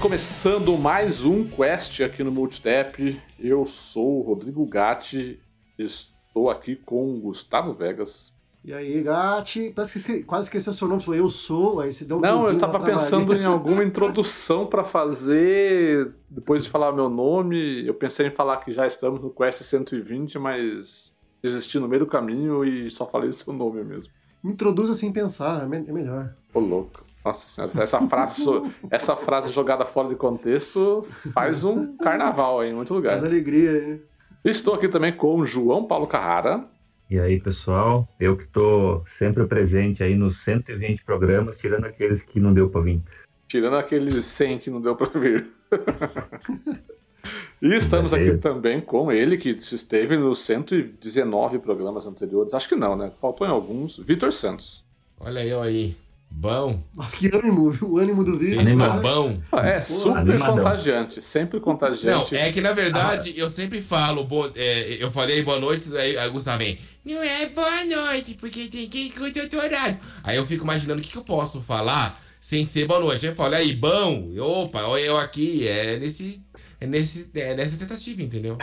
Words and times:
Começando 0.00 0.78
mais 0.78 1.26
um 1.26 1.44
Quest 1.44 2.00
aqui 2.00 2.24
no 2.24 2.32
Multitap. 2.32 3.20
Eu 3.38 3.66
sou 3.66 4.20
o 4.20 4.22
Rodrigo 4.22 4.64
Gatti, 4.64 5.38
estou 5.78 6.48
aqui 6.48 6.74
com 6.74 7.16
o 7.16 7.20
Gustavo 7.20 7.74
Vegas. 7.74 8.32
E 8.64 8.72
aí, 8.72 9.02
Gatti? 9.02 9.70
Parece 9.76 10.02
que 10.02 10.24
quase 10.24 10.46
esqueceu 10.46 10.72
seu 10.72 10.88
nome, 10.88 11.02
falou 11.02 11.20
eu 11.20 11.28
sou, 11.28 11.80
aí 11.80 11.92
você 11.92 12.06
deu 12.06 12.16
um 12.16 12.20
Não, 12.20 12.46
eu 12.46 12.52
estava 12.52 12.80
pensando 12.80 13.36
em 13.36 13.44
alguma 13.44 13.84
introdução 13.84 14.66
para 14.66 14.84
fazer. 14.84 16.14
Depois 16.30 16.64
de 16.64 16.70
falar 16.70 16.92
meu 16.92 17.10
nome, 17.10 17.86
eu 17.86 17.92
pensei 17.92 18.28
em 18.28 18.30
falar 18.30 18.56
que 18.64 18.72
já 18.72 18.86
estamos 18.86 19.20
no 19.20 19.28
Quest 19.28 19.60
120, 19.60 20.38
mas 20.38 21.14
desisti 21.42 21.78
no 21.78 21.86
meio 21.86 22.00
do 22.00 22.10
caminho 22.10 22.64
e 22.64 22.90
só 22.90 23.06
falei 23.06 23.30
seu 23.34 23.52
nome 23.52 23.84
mesmo. 23.84 24.10
Introduza 24.42 24.94
sem 24.94 25.12
pensar, 25.12 25.64
é 25.64 25.92
melhor. 25.92 26.34
Ô, 26.54 26.58
louco. 26.58 27.09
Nossa 27.24 27.48
senhora, 27.48 27.82
essa 27.82 28.00
frase, 28.08 28.44
essa 28.90 29.16
frase 29.16 29.52
jogada 29.52 29.84
fora 29.84 30.08
de 30.08 30.16
contexto 30.16 31.06
faz 31.34 31.64
um 31.64 31.96
carnaval 31.96 32.60
aí, 32.60 32.70
em 32.70 32.74
muito 32.74 32.94
lugar. 32.94 33.18
Faz 33.18 33.24
alegria 33.24 33.72
aí. 33.72 34.00
Estou 34.42 34.74
aqui 34.74 34.88
também 34.88 35.14
com 35.14 35.36
o 35.36 35.44
João 35.44 35.84
Paulo 35.84 36.06
Carrara. 36.06 36.64
E 37.10 37.18
aí, 37.18 37.38
pessoal, 37.38 38.08
eu 38.18 38.36
que 38.36 38.44
estou 38.44 39.02
sempre 39.04 39.44
presente 39.44 40.02
aí 40.02 40.14
nos 40.14 40.42
120 40.44 41.04
programas, 41.04 41.58
tirando 41.58 41.84
aqueles 41.84 42.22
que 42.22 42.40
não 42.40 42.54
deu 42.54 42.70
para 42.70 42.80
vir. 42.80 43.02
Tirando 43.48 43.76
aqueles 43.76 44.24
100 44.24 44.58
que 44.60 44.70
não 44.70 44.80
deu 44.80 44.96
para 44.96 45.20
vir. 45.20 45.50
e 47.60 47.74
estamos 47.74 48.14
aqui 48.14 48.38
também 48.38 48.80
com 48.80 49.12
ele, 49.12 49.36
que 49.36 49.50
esteve 49.50 50.16
nos 50.16 50.38
119 50.38 51.58
programas 51.58 52.06
anteriores. 52.06 52.54
Acho 52.54 52.68
que 52.68 52.76
não, 52.76 52.96
né? 52.96 53.12
Faltou 53.20 53.46
em 53.46 53.50
alguns. 53.50 53.98
Vitor 53.98 54.32
Santos. 54.32 54.84
Olha 55.18 55.44
eu 55.44 55.60
aí. 55.60 55.96
Bom. 56.30 56.82
Nossa, 56.94 57.16
que 57.16 57.26
ânimo, 57.34 57.70
viu? 57.70 57.90
O 57.90 57.98
ânimo 57.98 58.24
do 58.24 58.38
vídeo. 58.38 58.54
Vocês 58.54 58.68
estão 58.68 59.00
bom? 59.00 59.42
É 59.52 59.80
super 59.80 60.18
Animadão. 60.18 60.56
contagiante, 60.56 61.20
sempre 61.20 61.60
contagiante. 61.60 62.32
Não, 62.32 62.40
é 62.40 62.50
que 62.50 62.60
na 62.60 62.72
verdade 62.72 63.34
ah. 63.36 63.40
eu 63.40 63.48
sempre 63.48 63.82
falo, 63.82 64.24
bo... 64.24 64.50
é, 64.54 64.96
eu 64.98 65.10
falei 65.10 65.42
boa 65.42 65.58
noite, 65.58 65.94
aí 65.96 66.16
a 66.16 66.28
Gustavo 66.28 66.58
vem, 66.58 66.78
não 67.04 67.22
é 67.22 67.46
boa 67.48 67.84
noite, 67.84 68.34
porque 68.40 68.68
tem 68.68 68.88
que 68.88 69.08
escutar 69.08 69.54
o 69.54 69.60
horário. 69.60 69.98
Aí 70.22 70.36
eu 70.36 70.46
fico 70.46 70.64
imaginando 70.64 71.00
o 71.00 71.02
que, 71.02 71.10
que 71.10 71.18
eu 71.18 71.24
posso 71.24 71.60
falar 71.60 72.18
sem 72.40 72.64
ser 72.64 72.86
boa 72.86 73.00
noite. 73.00 73.26
Aí 73.26 73.32
eu 73.32 73.36
falo, 73.36 73.54
aí, 73.54 73.74
bom, 73.74 74.30
opa, 74.38 74.84
olha 74.84 75.02
eu 75.02 75.18
aqui, 75.18 75.68
é 75.68 75.98
nesse, 75.98 76.42
é 76.80 76.86
nesse, 76.86 77.30
é 77.34 77.54
nessa 77.54 77.78
tentativa, 77.78 78.22
entendeu? 78.22 78.56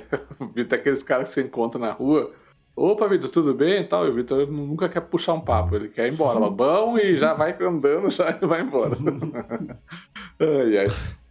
Vitor, 0.54 0.78
aqueles 0.78 1.02
caras 1.02 1.28
que 1.28 1.34
você 1.34 1.42
encontra 1.42 1.80
na 1.80 1.92
rua 1.92 2.30
Opa, 2.74 3.06
Vitor, 3.06 3.30
tudo 3.30 3.52
bem 3.52 3.80
e 3.80 3.84
tal? 3.84 4.06
E 4.06 4.10
o 4.10 4.14
Vitor 4.14 4.50
nunca 4.50 4.88
quer 4.88 5.02
puxar 5.02 5.34
um 5.34 5.40
papo, 5.40 5.76
ele 5.76 5.88
quer 5.88 6.06
ir 6.06 6.14
embora. 6.14 6.34
Fala, 6.38 6.50
bom, 6.50 6.98
e 6.98 7.18
já 7.18 7.34
vai 7.34 7.54
andando, 7.60 8.10
já 8.10 8.30
vai 8.40 8.62
embora. 8.62 8.96
ai, 10.40 10.78
ai. 10.78 10.86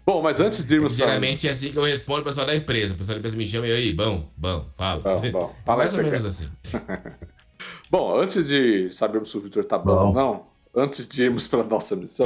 Bom, 0.05 0.21
mas 0.21 0.39
antes 0.39 0.65
de 0.65 0.75
irmos 0.75 0.95
Geralmente 0.95 1.41
pra... 1.41 1.49
é 1.49 1.51
assim 1.51 1.71
que 1.71 1.77
eu 1.77 1.83
respondo 1.83 2.21
o 2.21 2.23
pessoal 2.23 2.45
da 2.45 2.55
empresa. 2.55 2.93
O 2.93 2.97
pessoal 2.97 3.15
da 3.15 3.19
empresa 3.19 3.37
me 3.37 3.45
chama 3.45 3.67
e 3.67 3.71
aí, 3.71 3.93
bom, 3.93 4.29
bom, 4.37 4.65
fala. 4.75 5.01
Bom, 5.01 5.31
bom. 5.31 5.55
Fala 5.65 5.77
Mais 5.79 5.97
ou 5.97 6.03
menos 6.03 6.25
assim. 6.25 6.49
bom, 7.89 8.19
antes 8.19 8.45
de 8.45 8.89
sabermos 8.93 9.31
se 9.31 9.37
o 9.37 9.41
Vitor 9.41 9.63
tá 9.63 9.77
bom, 9.77 9.95
bom 9.95 10.07
ou 10.07 10.13
não, 10.13 10.45
antes 10.75 11.07
de 11.07 11.23
irmos 11.23 11.47
para 11.47 11.63
nossa 11.63 11.95
missão, 11.95 12.25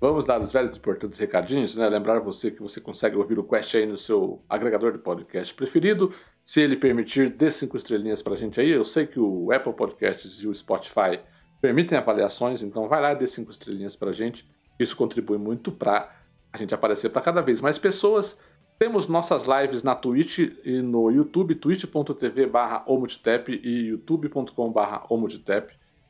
vamos 0.00 0.24
dar 0.24 0.40
os 0.40 0.52
velhos 0.52 0.76
importantes 0.76 1.18
recadinhos, 1.18 1.76
né? 1.76 1.88
Lembrar 1.88 2.20
você 2.20 2.50
que 2.50 2.62
você 2.62 2.80
consegue 2.80 3.16
ouvir 3.16 3.38
o 3.38 3.44
Quest 3.44 3.74
aí 3.74 3.86
no 3.86 3.98
seu 3.98 4.42
agregador 4.48 4.92
de 4.92 4.98
podcast 4.98 5.52
preferido. 5.54 6.12
Se 6.44 6.60
ele 6.60 6.76
permitir, 6.76 7.30
dê 7.30 7.50
cinco 7.50 7.76
estrelinhas 7.76 8.22
para 8.22 8.34
a 8.34 8.36
gente 8.36 8.60
aí. 8.60 8.70
Eu 8.70 8.84
sei 8.84 9.06
que 9.06 9.20
o 9.20 9.52
Apple 9.52 9.72
Podcasts 9.72 10.40
e 10.40 10.46
o 10.48 10.54
Spotify 10.54 11.20
permitem 11.60 11.98
avaliações, 11.98 12.62
então 12.62 12.88
vai 12.88 13.00
lá 13.00 13.12
e 13.12 13.16
dê 13.16 13.26
cinco 13.26 13.50
estrelinhas 13.50 13.96
para 13.96 14.10
a 14.10 14.14
gente. 14.14 14.48
Isso 14.78 14.96
contribui 14.96 15.38
muito 15.38 15.72
para 15.72 16.14
a 16.52 16.56
gente 16.56 16.74
aparecer 16.74 17.10
para 17.10 17.20
cada 17.20 17.42
vez 17.42 17.60
mais 17.60 17.78
pessoas. 17.78 18.38
Temos 18.78 19.08
nossas 19.08 19.44
lives 19.44 19.82
na 19.82 19.96
Twitch 19.96 20.38
e 20.64 20.80
no 20.80 21.10
YouTube, 21.10 21.56
twitch.tv 21.56 22.46
barra 22.46 22.84
e 23.48 23.88
youtube.com 23.88 24.72
barra 24.72 25.04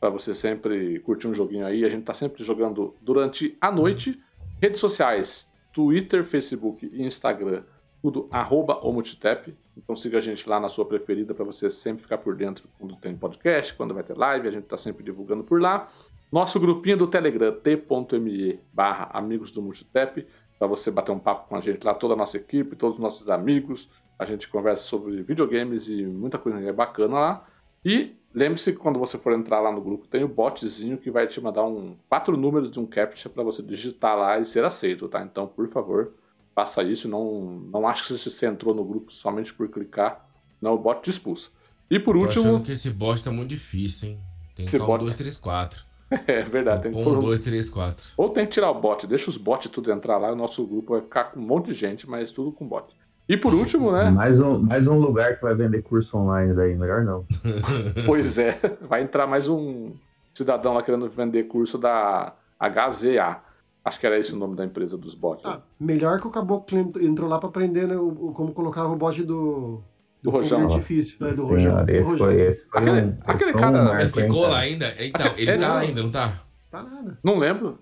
para 0.00 0.10
você 0.10 0.32
sempre 0.34 1.00
curtir 1.00 1.28
um 1.28 1.34
joguinho 1.34 1.66
aí. 1.66 1.84
A 1.84 1.88
gente 1.88 2.00
está 2.00 2.14
sempre 2.14 2.42
jogando 2.44 2.94
durante 3.00 3.56
a 3.60 3.70
noite. 3.70 4.20
Redes 4.60 4.81
sociais, 4.81 5.53
Twitter, 5.72 6.25
Facebook 6.25 6.88
e 6.92 7.04
Instagram 7.04 7.62
tudo 8.00 8.28
arroba 8.31 8.78
Omutitep. 8.84 9.56
Então 9.76 9.97
siga 9.97 10.19
a 10.19 10.20
gente 10.20 10.48
lá 10.48 10.58
na 10.58 10.69
sua 10.69 10.84
preferida 10.84 11.34
para 11.34 11.44
você 11.44 11.70
sempre 11.70 12.03
ficar 12.03 12.19
por 12.19 12.34
dentro 12.34 12.69
quando 12.78 12.97
tem 12.97 13.16
podcast, 13.16 13.75
quando 13.75 13.94
vai 13.94 14.03
ter 14.03 14.16
live, 14.16 14.48
a 14.48 14.50
gente 14.50 14.64
está 14.64 14.76
sempre 14.76 15.03
divulgando 15.03 15.44
por 15.44 15.60
lá. 15.60 15.91
Nosso 16.31 16.60
grupinho 16.60 16.97
do 16.97 17.06
Telegram, 17.06 17.53
t.me 17.53 18.60
barra 18.72 19.10
Amigos 19.12 19.50
do 19.50 19.62
Multitep, 19.62 20.26
para 20.58 20.69
você 20.69 20.91
bater 20.91 21.12
um 21.12 21.19
papo 21.19 21.48
com 21.48 21.56
a 21.56 21.60
gente 21.60 21.84
lá, 21.84 21.94
toda 21.94 22.14
a 22.14 22.16
nossa 22.16 22.37
equipe, 22.37 22.76
todos 22.76 22.97
os 22.97 23.03
nossos 23.03 23.31
amigos. 23.31 23.88
A 24.19 24.25
gente 24.25 24.48
conversa 24.48 24.82
sobre 24.82 25.22
videogames 25.22 25.88
e 25.88 26.04
muita 26.04 26.38
coisa 26.38 26.72
bacana 26.72 27.14
lá. 27.14 27.47
E 27.84 28.16
lembre-se 28.34 28.72
que 28.72 28.78
quando 28.78 28.98
você 28.98 29.18
for 29.18 29.32
entrar 29.32 29.60
lá 29.60 29.72
no 29.72 29.80
grupo, 29.80 30.06
tem 30.06 30.24
o 30.24 30.28
botzinho 30.28 30.98
que 30.98 31.10
vai 31.10 31.26
te 31.26 31.40
mandar 31.40 31.64
um 31.64 31.96
quatro 32.08 32.36
números 32.36 32.70
de 32.70 32.78
um 32.78 32.86
captcha 32.86 33.28
para 33.28 33.42
você 33.42 33.62
digitar 33.62 34.16
lá 34.16 34.38
e 34.38 34.44
ser 34.44 34.64
aceito, 34.64 35.08
tá? 35.08 35.22
Então, 35.22 35.46
por 35.46 35.68
favor, 35.68 36.12
faça 36.54 36.82
isso. 36.82 37.08
Não, 37.08 37.62
não 37.72 37.86
acho 37.86 38.06
que 38.06 38.12
você 38.12 38.46
entrou 38.46 38.74
no 38.74 38.84
grupo 38.84 39.12
somente 39.12 39.52
por 39.52 39.68
clicar. 39.68 40.28
Não, 40.60 40.74
o 40.74 40.78
bot 40.78 41.02
te 41.02 41.10
expulsa. 41.10 41.50
E 41.90 41.98
por 41.98 42.18
Tô 42.18 42.24
último. 42.24 42.60
que 42.60 42.72
esse 42.72 42.90
bot 42.90 43.22
tá 43.22 43.30
muito 43.30 43.50
difícil, 43.50 44.10
hein? 44.10 44.20
Tem 44.54 44.66
que 44.66 44.72
ficar 44.72 44.86
um 44.86 44.98
2, 44.98 45.14
3, 45.14 45.38
4. 45.38 45.88
É 46.26 46.42
verdade. 46.42 46.82
Tem, 46.82 46.92
tem 46.92 47.02
que 47.04 47.08
um 47.08 47.20
2, 47.20 47.40
3, 47.42 47.70
4. 47.70 48.06
Ou 48.16 48.28
tem 48.30 48.46
que 48.46 48.52
tirar 48.52 48.70
o 48.70 48.80
bot. 48.80 49.06
Deixa 49.06 49.28
os 49.30 49.36
bots 49.36 49.70
tudo 49.70 49.92
entrar 49.92 50.16
lá. 50.16 50.32
O 50.32 50.36
nosso 50.36 50.66
grupo 50.66 50.94
vai 50.94 51.02
ficar 51.02 51.24
com 51.24 51.38
um 51.38 51.42
monte 51.42 51.66
de 51.66 51.74
gente, 51.74 52.08
mas 52.08 52.32
tudo 52.32 52.50
com 52.50 52.66
bot. 52.66 52.86
E 53.28 53.36
por 53.36 53.52
último, 53.52 53.92
né? 53.92 54.10
Mais 54.10 54.40
um, 54.40 54.58
mais 54.58 54.86
um 54.86 54.98
lugar 54.98 55.36
que 55.36 55.42
vai 55.42 55.54
vender 55.54 55.82
curso 55.82 56.16
online 56.16 56.54
daí, 56.54 56.74
melhor 56.74 57.04
não. 57.04 57.26
pois 58.06 58.38
é, 58.38 58.58
vai 58.88 59.02
entrar 59.02 59.26
mais 59.26 59.46
um 59.48 59.92
cidadão 60.32 60.72
lá 60.72 60.82
querendo 60.82 61.08
vender 61.10 61.44
curso 61.44 61.76
da 61.76 62.32
HZA. 62.58 63.38
Acho 63.84 64.00
que 64.00 64.06
era 64.06 64.18
esse 64.18 64.32
o 64.32 64.36
nome 64.36 64.56
da 64.56 64.64
empresa 64.64 64.96
dos 64.96 65.14
bots. 65.14 65.44
Ah, 65.44 65.60
melhor 65.78 66.20
que 66.20 66.26
o 66.26 66.30
Caboclo 66.30 66.78
entrou 67.00 67.28
lá 67.28 67.38
para 67.38 67.50
aprender 67.50 67.86
né, 67.86 67.96
o, 67.96 68.32
como 68.34 68.52
colocava 68.52 68.88
o 68.92 68.96
bot 68.96 69.22
do. 69.22 69.82
Do, 70.22 70.30
do 70.30 70.30
Rojão. 70.30 70.64
Artifício, 70.64 71.24
né, 71.24 71.32
do 71.32 71.46
Rojão. 71.46 71.84
Esse 71.86 72.18
foi, 72.18 72.40
esse 72.40 72.68
foi 72.68 72.80
aquele, 72.80 73.00
um, 73.00 73.18
aquele 73.24 73.52
cara. 73.52 73.92
Um 73.92 73.98
ele 73.98 74.10
ficou 74.10 74.48
lá 74.48 74.58
ainda? 74.58 74.94
Então, 74.98 75.32
ele 75.36 75.58
tá 75.58 75.68
não. 75.68 75.76
ainda, 75.76 76.02
não 76.02 76.10
tá? 76.10 76.32
Tá 76.70 76.82
nada. 76.82 77.18
Não 77.22 77.38
lembro. 77.38 77.78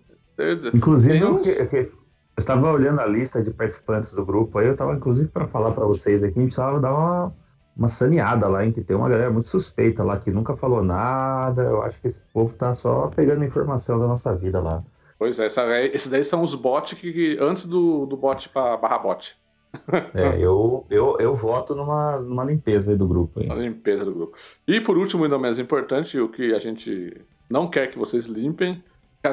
Inclusive, 0.74 1.24
uns... 1.24 1.46
eu, 1.46 1.68
eu, 1.72 1.92
eu 2.36 2.40
estava 2.40 2.70
olhando 2.70 3.00
a 3.00 3.06
lista 3.06 3.42
de 3.42 3.50
participantes 3.50 4.12
do 4.12 4.24
grupo, 4.24 4.58
aí 4.58 4.66
eu 4.66 4.72
estava, 4.72 4.92
inclusive, 4.92 5.28
para 5.28 5.48
falar 5.48 5.72
para 5.72 5.86
vocês 5.86 6.22
aqui, 6.22 6.38
a 6.38 6.42
gente 6.42 6.52
precisava 6.52 6.78
dar 6.78 6.92
uma, 6.92 7.34
uma 7.74 7.88
saneada 7.88 8.46
lá, 8.46 8.70
que 8.70 8.82
tem 8.82 8.94
uma 8.94 9.08
galera 9.08 9.30
muito 9.30 9.48
suspeita 9.48 10.04
lá 10.04 10.18
que 10.18 10.30
nunca 10.30 10.54
falou 10.54 10.82
nada. 10.82 11.62
Eu 11.62 11.82
acho 11.82 11.98
que 11.98 12.06
esse 12.06 12.22
povo 12.34 12.52
tá 12.52 12.74
só 12.74 13.08
pegando 13.08 13.42
informação 13.42 13.98
da 13.98 14.06
nossa 14.06 14.34
vida 14.34 14.60
lá. 14.60 14.84
Pois 15.18 15.38
é, 15.38 15.46
essa, 15.46 15.64
esses 15.86 16.10
daí 16.10 16.22
são 16.24 16.42
os 16.42 16.54
bots 16.54 16.92
que, 16.92 17.38
antes 17.40 17.64
do, 17.64 18.04
do 18.04 18.18
bot 18.18 18.50
para 18.50 18.76
barra 18.76 18.98
bot. 18.98 19.34
É, 20.14 20.38
eu, 20.38 20.86
eu, 20.90 21.16
eu 21.18 21.34
voto 21.34 21.74
numa, 21.74 22.18
numa 22.18 22.44
limpeza 22.44 22.96
do 22.96 23.06
grupo. 23.06 23.40
Aí. 23.40 23.46
Uma 23.46 23.56
limpeza 23.56 24.04
do 24.04 24.12
grupo. 24.12 24.36
E 24.66 24.80
por 24.80 24.96
último, 24.96 25.24
ainda 25.24 25.38
mais 25.38 25.58
importante, 25.58 26.18
o 26.18 26.28
que 26.28 26.54
a 26.54 26.58
gente 26.58 27.18
não 27.50 27.68
quer 27.68 27.88
que 27.88 27.98
vocês 27.98 28.26
limpem, 28.26 28.82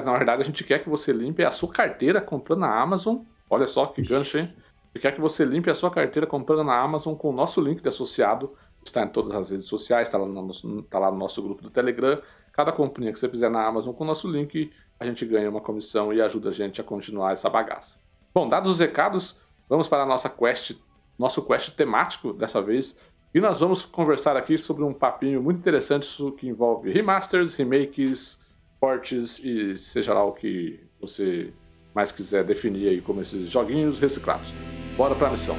na 0.01 0.17
verdade 0.17 0.41
a 0.41 0.45
gente 0.45 0.63
quer 0.63 0.81
que 0.81 0.89
você 0.89 1.11
limpe 1.11 1.43
a 1.43 1.51
sua 1.51 1.69
carteira 1.69 2.21
comprando 2.21 2.61
na 2.61 2.81
Amazon. 2.81 3.17
Olha 3.49 3.67
só 3.67 3.85
que 3.85 4.01
gancho, 4.01 4.37
hein? 4.37 4.45
A 4.45 4.97
gente 4.97 5.01
quer 5.01 5.11
que 5.13 5.21
você 5.21 5.43
limpe 5.43 5.69
a 5.69 5.75
sua 5.75 5.91
carteira 5.91 6.25
comprando 6.27 6.63
na 6.63 6.79
Amazon 6.79 7.15
com 7.15 7.29
o 7.29 7.33
nosso 7.33 7.59
link 7.61 7.81
de 7.81 7.89
associado. 7.89 8.53
Está 8.85 9.03
em 9.03 9.07
todas 9.07 9.31
as 9.31 9.51
redes 9.51 9.67
sociais, 9.67 10.07
está 10.07 10.17
lá 10.17 10.25
no 10.25 10.41
nosso, 10.41 10.79
está 10.79 10.99
lá 10.99 11.11
no 11.11 11.17
nosso 11.17 11.41
grupo 11.41 11.61
do 11.63 11.69
Telegram. 11.69 12.21
Cada 12.51 12.71
comprinha 12.71 13.11
que 13.11 13.19
você 13.19 13.27
fizer 13.27 13.49
na 13.49 13.65
Amazon 13.65 13.93
com 13.93 14.03
o 14.03 14.07
nosso 14.07 14.29
link, 14.29 14.71
a 14.99 15.05
gente 15.05 15.25
ganha 15.25 15.49
uma 15.49 15.61
comissão 15.61 16.13
e 16.13 16.21
ajuda 16.21 16.49
a 16.49 16.53
gente 16.53 16.79
a 16.79 16.83
continuar 16.83 17.31
essa 17.31 17.49
bagaça. 17.49 17.97
Bom, 18.33 18.47
dados 18.47 18.69
os 18.69 18.79
recados, 18.79 19.39
vamos 19.67 19.87
para 19.87 20.03
a 20.03 20.05
nossa 20.05 20.29
quest, 20.29 20.75
nosso 21.17 21.41
quest 21.43 21.75
temático 21.75 22.33
dessa 22.33 22.61
vez. 22.61 22.97
E 23.33 23.39
nós 23.39 23.59
vamos 23.59 23.83
conversar 23.83 24.37
aqui 24.37 24.59
sobre 24.59 24.83
um 24.83 24.93
papinho 24.93 25.41
muito 25.41 25.57
interessante 25.57 26.07
que 26.33 26.47
envolve 26.47 26.91
remasters, 26.91 27.55
remakes, 27.55 28.42
ports 28.83 29.39
e 29.41 29.77
seja 29.77 30.13
lá 30.13 30.25
o 30.25 30.33
que 30.33 30.77
você 30.99 31.53
mais 31.95 32.11
quiser 32.11 32.43
definir 32.43 32.89
aí 32.89 32.99
como 32.99 33.21
esses 33.21 33.49
joguinhos 33.49 33.97
reciclados. 33.97 34.53
Bora 34.97 35.15
para 35.15 35.29
a 35.29 35.31
missão. 35.31 35.55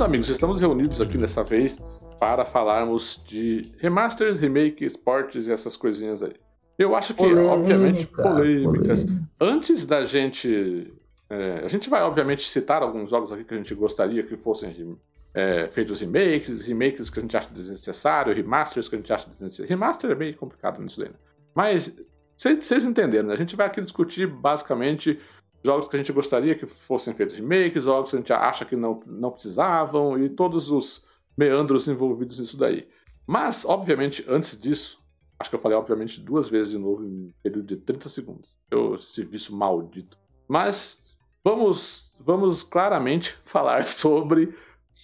Meus 0.00 0.08
amigos, 0.08 0.28
estamos 0.30 0.60
reunidos 0.62 0.98
aqui 0.98 1.18
dessa 1.18 1.44
vez 1.44 2.02
para 2.18 2.46
falarmos 2.46 3.22
de 3.28 3.70
remasters, 3.76 4.38
remakes, 4.38 4.96
ports 4.96 5.46
e 5.46 5.52
essas 5.52 5.76
coisinhas 5.76 6.22
aí. 6.22 6.32
Eu 6.78 6.96
acho 6.96 7.12
que, 7.12 7.18
Polêmica. 7.18 7.52
obviamente, 7.52 8.06
polêmicas. 8.06 9.04
Polêmica. 9.04 9.30
Antes 9.38 9.84
da 9.84 10.02
gente. 10.06 10.90
É, 11.28 11.60
a 11.66 11.68
gente 11.68 11.90
vai, 11.90 12.00
obviamente, 12.00 12.48
citar 12.48 12.82
alguns 12.82 13.10
jogos 13.10 13.30
aqui 13.30 13.44
que 13.44 13.52
a 13.52 13.58
gente 13.58 13.74
gostaria 13.74 14.22
que 14.22 14.38
fossem 14.38 14.96
é, 15.34 15.68
feitos 15.68 16.00
remakes, 16.00 16.66
remakes 16.66 17.10
que 17.10 17.18
a 17.18 17.22
gente 17.22 17.36
acha 17.36 17.50
desnecessário, 17.52 18.34
remasters 18.34 18.88
que 18.88 18.94
a 18.94 18.98
gente 18.98 19.12
acha 19.12 19.28
desnecessário. 19.28 19.68
Remaster 19.68 20.10
é 20.10 20.14
bem 20.14 20.32
complicado 20.32 20.80
nisso 20.80 20.98
daí, 20.98 21.10
né? 21.10 21.16
Mas 21.54 21.94
vocês 22.34 22.86
entenderam, 22.86 23.28
né? 23.28 23.34
A 23.34 23.36
gente 23.36 23.54
vai 23.54 23.66
aqui 23.66 23.82
discutir 23.82 24.26
basicamente 24.26 25.20
jogos 25.62 25.88
que 25.88 25.96
a 25.96 25.98
gente 25.98 26.12
gostaria 26.12 26.54
que 26.54 26.66
fossem 26.66 27.14
feitos 27.14 27.36
remakes, 27.36 27.84
jogos 27.84 28.10
que 28.10 28.16
a 28.16 28.18
gente 28.18 28.32
acha 28.32 28.64
que 28.64 28.76
não, 28.76 29.00
não 29.06 29.30
precisavam 29.30 30.22
e 30.22 30.28
todos 30.28 30.70
os 30.70 31.06
meandros 31.36 31.88
envolvidos 31.88 32.38
nisso 32.38 32.58
daí. 32.58 32.88
Mas, 33.26 33.64
obviamente, 33.64 34.24
antes 34.28 34.60
disso, 34.60 34.98
acho 35.38 35.50
que 35.50 35.56
eu 35.56 35.60
falei 35.60 35.76
obviamente 35.76 36.20
duas 36.20 36.48
vezes 36.48 36.72
de 36.72 36.78
novo 36.78 37.04
em 37.04 37.08
um 37.08 37.32
período 37.42 37.66
de 37.66 37.76
30 37.76 38.08
segundos. 38.08 38.56
Eu 38.70 38.98
serviço 38.98 39.56
maldito. 39.56 40.18
Mas 40.48 41.16
vamos, 41.44 42.16
vamos 42.20 42.62
claramente 42.62 43.38
falar 43.44 43.86
sobre, 43.86 44.54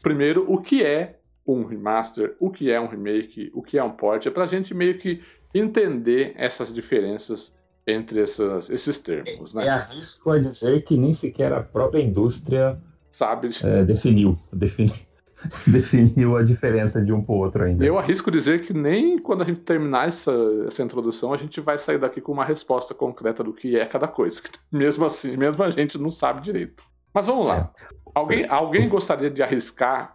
primeiro, 0.02 0.50
o 0.52 0.60
que 0.60 0.82
é 0.82 1.20
um 1.46 1.64
remaster, 1.64 2.36
o 2.40 2.50
que 2.50 2.70
é 2.70 2.80
um 2.80 2.88
remake, 2.88 3.50
o 3.54 3.62
que 3.62 3.78
é 3.78 3.84
um 3.84 3.92
port, 3.92 4.26
é 4.26 4.30
pra 4.30 4.46
gente 4.46 4.74
meio 4.74 4.98
que 4.98 5.22
entender 5.54 6.34
essas 6.36 6.72
diferenças 6.74 7.55
entre 7.86 8.20
essas, 8.20 8.68
esses 8.68 8.98
termos. 8.98 9.54
Né? 9.54 9.64
E 9.64 9.68
arrisco 9.68 10.30
a 10.30 10.38
dizer 10.38 10.84
que 10.84 10.96
nem 10.96 11.14
sequer 11.14 11.52
a 11.52 11.62
própria 11.62 12.02
indústria 12.02 12.78
sabe 13.10 13.48
é, 13.62 13.84
definiu, 13.84 14.38
definiu, 14.52 14.94
definiu 15.66 16.36
a 16.36 16.42
diferença 16.42 17.02
de 17.02 17.12
um 17.12 17.22
para 17.22 17.34
o 17.34 17.38
outro 17.38 17.64
ainda. 17.64 17.84
Eu 17.84 17.98
arrisco 17.98 18.30
dizer 18.30 18.62
que 18.62 18.74
nem 18.74 19.18
quando 19.18 19.42
a 19.42 19.46
gente 19.46 19.60
terminar 19.60 20.08
essa, 20.08 20.34
essa 20.66 20.82
introdução 20.82 21.32
a 21.32 21.36
gente 21.36 21.60
vai 21.60 21.78
sair 21.78 21.98
daqui 21.98 22.20
com 22.20 22.32
uma 22.32 22.44
resposta 22.44 22.92
concreta 22.92 23.44
do 23.44 23.52
que 23.52 23.78
é 23.78 23.86
cada 23.86 24.08
coisa. 24.08 24.42
Mesmo 24.70 25.04
assim, 25.04 25.36
mesmo 25.36 25.62
a 25.62 25.70
gente 25.70 25.96
não 25.96 26.10
sabe 26.10 26.42
direito. 26.42 26.82
Mas 27.14 27.26
vamos 27.26 27.48
lá. 27.48 27.70
É. 27.80 27.86
Alguém, 28.14 28.46
alguém 28.48 28.88
gostaria 28.88 29.30
de 29.30 29.42
arriscar 29.42 30.14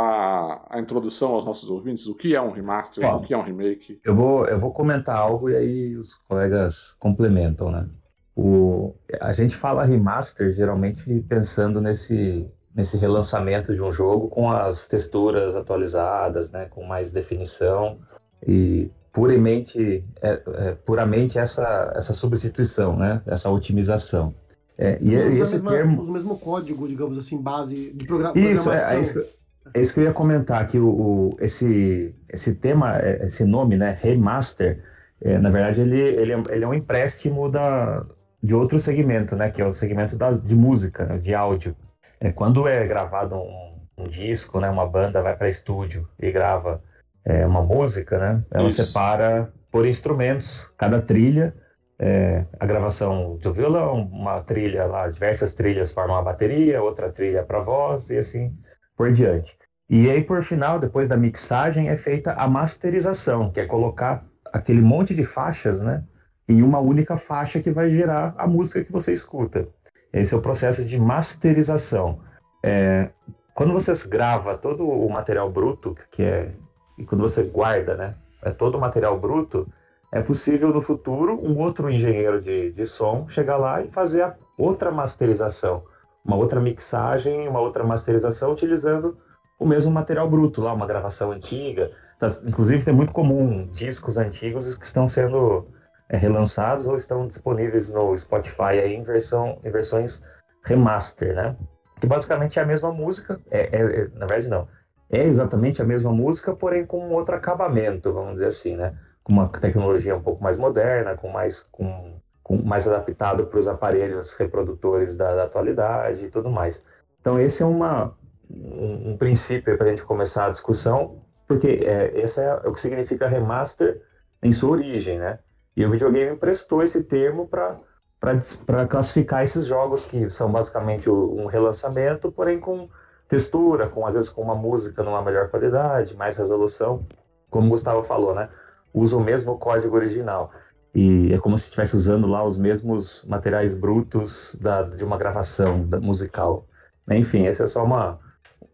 a, 0.00 0.66
a 0.70 0.80
introdução 0.80 1.32
aos 1.34 1.44
nossos 1.44 1.68
ouvintes? 1.68 2.06
O 2.06 2.14
que 2.14 2.34
é 2.34 2.40
um 2.40 2.50
remaster? 2.50 3.04
Ó, 3.04 3.18
o 3.18 3.22
que 3.22 3.34
é 3.34 3.36
um 3.36 3.42
remake? 3.42 4.00
Eu 4.04 4.14
vou, 4.14 4.46
eu 4.46 4.58
vou 4.58 4.72
comentar 4.72 5.16
algo 5.16 5.50
e 5.50 5.56
aí 5.56 5.96
os 5.96 6.14
colegas 6.28 6.96
complementam, 6.98 7.70
né? 7.70 7.86
O, 8.34 8.94
a 9.20 9.32
gente 9.32 9.56
fala 9.56 9.84
remaster 9.84 10.52
geralmente 10.54 11.20
pensando 11.28 11.80
nesse, 11.80 12.46
nesse 12.74 12.96
relançamento 12.96 13.74
de 13.74 13.82
um 13.82 13.92
jogo 13.92 14.28
com 14.28 14.50
as 14.50 14.88
texturas 14.88 15.54
atualizadas, 15.54 16.50
né? 16.50 16.66
Com 16.66 16.84
mais 16.84 17.12
definição 17.12 17.98
e 18.46 18.90
puramente, 19.12 20.04
é, 20.22 20.42
é, 20.54 20.72
puramente 20.72 21.38
essa, 21.38 21.92
essa 21.94 22.12
substituição, 22.12 22.96
né? 22.96 23.20
Essa 23.26 23.50
otimização. 23.50 24.34
É, 24.78 24.98
e, 25.02 25.10
e 25.10 25.14
esse 25.14 25.56
mesma, 25.56 25.70
termo... 25.72 26.02
o 26.02 26.10
mesmo 26.10 26.38
código, 26.38 26.88
digamos 26.88 27.18
assim, 27.18 27.36
base 27.36 27.92
de 27.92 28.06
progra 28.06 28.32
isso, 28.34 28.64
programação. 28.64 28.72
É, 28.72 28.96
é, 28.96 29.00
isso, 29.00 29.39
é 29.74 29.80
isso 29.80 29.94
que 29.94 30.00
eu 30.00 30.04
ia 30.04 30.12
comentar, 30.12 30.66
que 30.66 30.78
o, 30.78 30.88
o, 30.88 31.36
esse, 31.40 32.14
esse 32.28 32.54
tema, 32.54 32.98
é, 32.98 33.26
esse 33.26 33.44
nome, 33.44 33.76
né, 33.76 33.96
remaster, 34.00 34.82
é, 35.20 35.38
na 35.38 35.50
verdade 35.50 35.80
ele, 35.80 35.98
ele, 35.98 36.32
é, 36.32 36.42
ele 36.50 36.64
é 36.64 36.68
um 36.68 36.74
empréstimo 36.74 37.50
da, 37.50 38.04
de 38.42 38.54
outro 38.54 38.78
segmento, 38.78 39.36
né, 39.36 39.50
que 39.50 39.60
é 39.60 39.66
o 39.66 39.72
segmento 39.72 40.16
da, 40.16 40.32
de 40.32 40.54
música, 40.54 41.04
né, 41.04 41.18
de 41.18 41.34
áudio. 41.34 41.76
É, 42.20 42.32
quando 42.32 42.66
é 42.66 42.86
gravado 42.86 43.36
um, 43.36 43.80
um 43.98 44.08
disco, 44.08 44.60
né, 44.60 44.68
uma 44.68 44.86
banda 44.86 45.22
vai 45.22 45.36
para 45.36 45.48
estúdio 45.48 46.08
e 46.18 46.30
grava 46.30 46.82
é, 47.24 47.46
uma 47.46 47.62
música, 47.62 48.18
né, 48.18 48.44
ela 48.50 48.68
isso. 48.68 48.84
separa 48.84 49.52
por 49.70 49.86
instrumentos, 49.86 50.70
cada 50.76 51.00
trilha, 51.00 51.54
é, 51.98 52.46
a 52.58 52.64
gravação 52.64 53.36
do 53.36 53.52
violão, 53.52 54.08
uma 54.10 54.40
trilha 54.40 54.86
lá, 54.86 55.08
diversas 55.08 55.54
trilhas 55.54 55.92
formam 55.92 56.16
a 56.16 56.22
bateria, 56.22 56.82
outra 56.82 57.12
trilha 57.12 57.42
para 57.42 57.60
voz 57.60 58.08
e 58.08 58.16
assim 58.16 58.56
por 58.96 59.12
diante. 59.12 59.59
E 59.90 60.08
aí, 60.08 60.22
por 60.22 60.40
final, 60.44 60.78
depois 60.78 61.08
da 61.08 61.16
mixagem, 61.16 61.88
é 61.88 61.96
feita 61.96 62.32
a 62.34 62.48
masterização, 62.48 63.50
que 63.50 63.58
é 63.58 63.66
colocar 63.66 64.24
aquele 64.52 64.80
monte 64.80 65.12
de 65.12 65.24
faixas, 65.24 65.80
né, 65.80 66.04
em 66.48 66.62
uma 66.62 66.78
única 66.78 67.16
faixa 67.16 67.60
que 67.60 67.72
vai 67.72 67.90
gerar 67.90 68.32
a 68.38 68.46
música 68.46 68.84
que 68.84 68.92
você 68.92 69.12
escuta. 69.12 69.66
Esse 70.12 70.32
é 70.32 70.38
o 70.38 70.40
processo 70.40 70.84
de 70.84 70.96
masterização. 70.96 72.20
É, 72.62 73.10
quando 73.52 73.72
você 73.72 73.92
grava 74.08 74.56
todo 74.56 74.88
o 74.88 75.10
material 75.10 75.50
bruto, 75.50 75.96
que 76.12 76.22
é 76.22 76.52
e 76.96 77.04
quando 77.04 77.22
você 77.22 77.42
guarda, 77.42 77.96
né, 77.96 78.14
é 78.42 78.50
todo 78.50 78.76
o 78.76 78.80
material 78.80 79.18
bruto, 79.18 79.66
é 80.12 80.20
possível 80.20 80.68
no 80.68 80.82
futuro 80.82 81.40
um 81.42 81.58
outro 81.58 81.90
engenheiro 81.90 82.40
de, 82.40 82.70
de 82.70 82.86
som 82.86 83.26
chegar 83.28 83.56
lá 83.56 83.82
e 83.82 83.90
fazer 83.90 84.36
outra 84.56 84.92
masterização, 84.92 85.82
uma 86.24 86.36
outra 86.36 86.60
mixagem, 86.60 87.48
uma 87.48 87.58
outra 87.58 87.82
masterização 87.82 88.52
utilizando 88.52 89.16
o 89.60 89.66
mesmo 89.66 89.92
material 89.92 90.28
bruto 90.28 90.62
lá, 90.62 90.72
uma 90.72 90.86
gravação 90.86 91.30
antiga. 91.30 91.92
Tá, 92.18 92.28
inclusive, 92.44 92.88
é 92.88 92.92
muito 92.92 93.12
comum 93.12 93.66
discos 93.66 94.16
antigos 94.16 94.76
que 94.76 94.86
estão 94.86 95.06
sendo 95.06 95.68
é, 96.08 96.16
relançados 96.16 96.88
ou 96.88 96.96
estão 96.96 97.26
disponíveis 97.26 97.92
no 97.92 98.16
Spotify 98.16 98.80
aí 98.82 98.94
em, 98.94 99.02
versão, 99.02 99.60
em 99.62 99.70
versões 99.70 100.22
remaster, 100.64 101.34
né? 101.34 101.56
Que 102.00 102.06
basicamente 102.06 102.58
é 102.58 102.62
a 102.62 102.66
mesma 102.66 102.90
música, 102.90 103.38
é, 103.50 103.60
é, 103.60 103.82
é, 103.82 104.08
na 104.14 104.24
verdade 104.24 104.48
não, 104.48 104.66
é 105.10 105.24
exatamente 105.24 105.82
a 105.82 105.84
mesma 105.84 106.10
música, 106.10 106.54
porém 106.56 106.86
com 106.86 107.10
outro 107.10 107.34
acabamento, 107.34 108.14
vamos 108.14 108.34
dizer 108.34 108.46
assim, 108.46 108.76
né? 108.76 108.96
Com 109.22 109.34
uma 109.34 109.48
tecnologia 109.48 110.16
um 110.16 110.22
pouco 110.22 110.42
mais 110.42 110.58
moderna, 110.58 111.16
com 111.16 111.28
mais, 111.28 111.62
com, 111.70 112.18
com 112.42 112.56
mais 112.62 112.88
adaptado 112.88 113.46
para 113.46 113.58
os 113.58 113.68
aparelhos 113.68 114.32
reprodutores 114.32 115.18
da, 115.18 115.34
da 115.34 115.44
atualidade 115.44 116.24
e 116.24 116.30
tudo 116.30 116.48
mais. 116.48 116.82
Então 117.20 117.38
esse 117.38 117.62
é 117.62 117.66
uma, 117.66 118.16
um, 118.50 119.12
um 119.12 119.16
princípio 119.16 119.76
para 119.76 119.86
a 119.86 119.90
gente 119.90 120.04
começar 120.04 120.46
a 120.46 120.50
discussão, 120.50 121.22
porque 121.46 121.80
é, 121.84 122.12
esse 122.20 122.40
é 122.40 122.54
o 122.66 122.72
que 122.72 122.80
significa 122.80 123.28
remaster 123.28 124.02
em 124.42 124.52
sua 124.52 124.70
origem, 124.70 125.18
né? 125.18 125.38
E 125.76 125.84
o 125.84 125.90
videogame 125.90 126.34
emprestou 126.34 126.82
esse 126.82 127.04
termo 127.04 127.48
para 127.48 128.86
classificar 128.88 129.42
esses 129.42 129.66
jogos 129.66 130.06
que 130.06 130.28
são 130.30 130.50
basicamente 130.50 131.08
um 131.08 131.46
relançamento, 131.46 132.30
porém 132.32 132.58
com 132.58 132.88
textura, 133.28 133.88
com 133.88 134.04
às 134.06 134.14
vezes 134.14 134.28
com 134.28 134.42
uma 134.42 134.54
música 134.54 135.02
numa 135.02 135.22
melhor 135.22 135.48
qualidade, 135.48 136.16
mais 136.16 136.36
resolução, 136.36 137.06
como 137.48 137.68
o 137.68 137.70
Gustavo 137.70 138.02
falou, 138.02 138.34
né? 138.34 138.48
Usa 138.92 139.16
o 139.16 139.20
mesmo 139.20 139.56
código 139.58 139.94
original. 139.96 140.50
E 140.92 141.32
é 141.32 141.38
como 141.38 141.56
se 141.56 141.64
estivesse 141.64 141.94
usando 141.94 142.26
lá 142.26 142.44
os 142.44 142.58
mesmos 142.58 143.24
materiais 143.24 143.76
brutos 143.76 144.58
da, 144.60 144.82
de 144.82 145.04
uma 145.04 145.16
gravação 145.16 145.86
musical. 146.02 146.66
Enfim, 147.08 147.46
essa 147.46 147.64
é 147.64 147.66
só 147.68 147.84
uma, 147.84 148.18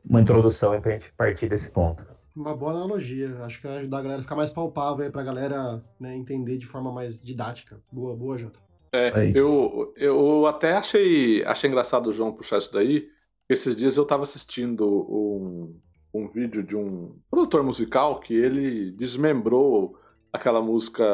uma 0.09 0.21
introdução 0.21 0.81
para 0.81 0.91
a 0.91 0.93
gente 0.95 1.13
partir 1.17 1.49
desse 1.49 1.71
ponto. 1.71 2.05
Uma 2.35 2.55
boa 2.55 2.73
analogia. 2.73 3.43
Acho 3.45 3.61
que 3.61 3.67
vai 3.67 3.79
ajudar 3.79 3.99
a 3.99 4.03
galera 4.03 4.21
a 4.21 4.23
ficar 4.23 4.37
mais 4.37 4.51
palpável 4.51 5.05
aí 5.05 5.11
pra 5.11 5.23
galera 5.23 5.83
né, 5.99 6.15
entender 6.15 6.59
de 6.59 6.67
forma 6.67 6.93
mais 6.93 7.21
didática. 7.21 7.81
Boa, 7.91 8.15
boa, 8.15 8.37
Jota. 8.37 8.59
É, 8.93 9.31
eu, 9.35 9.93
eu 9.97 10.47
até 10.47 10.75
achei, 10.75 11.45
achei 11.45 11.69
engraçado 11.69 12.09
o 12.09 12.13
João 12.13 12.33
puxar 12.33 12.59
isso 12.59 12.73
daí. 12.73 13.09
Esses 13.49 13.75
dias 13.75 13.97
eu 13.97 14.05
tava 14.05 14.23
assistindo 14.23 14.87
um, 14.87 15.79
um 16.13 16.29
vídeo 16.29 16.63
de 16.63 16.77
um 16.77 17.17
produtor 17.31 17.63
musical 17.63 18.21
que 18.21 18.35
ele 18.35 18.91
desmembrou 18.93 19.99
aquela 20.33 20.61
música 20.61 21.05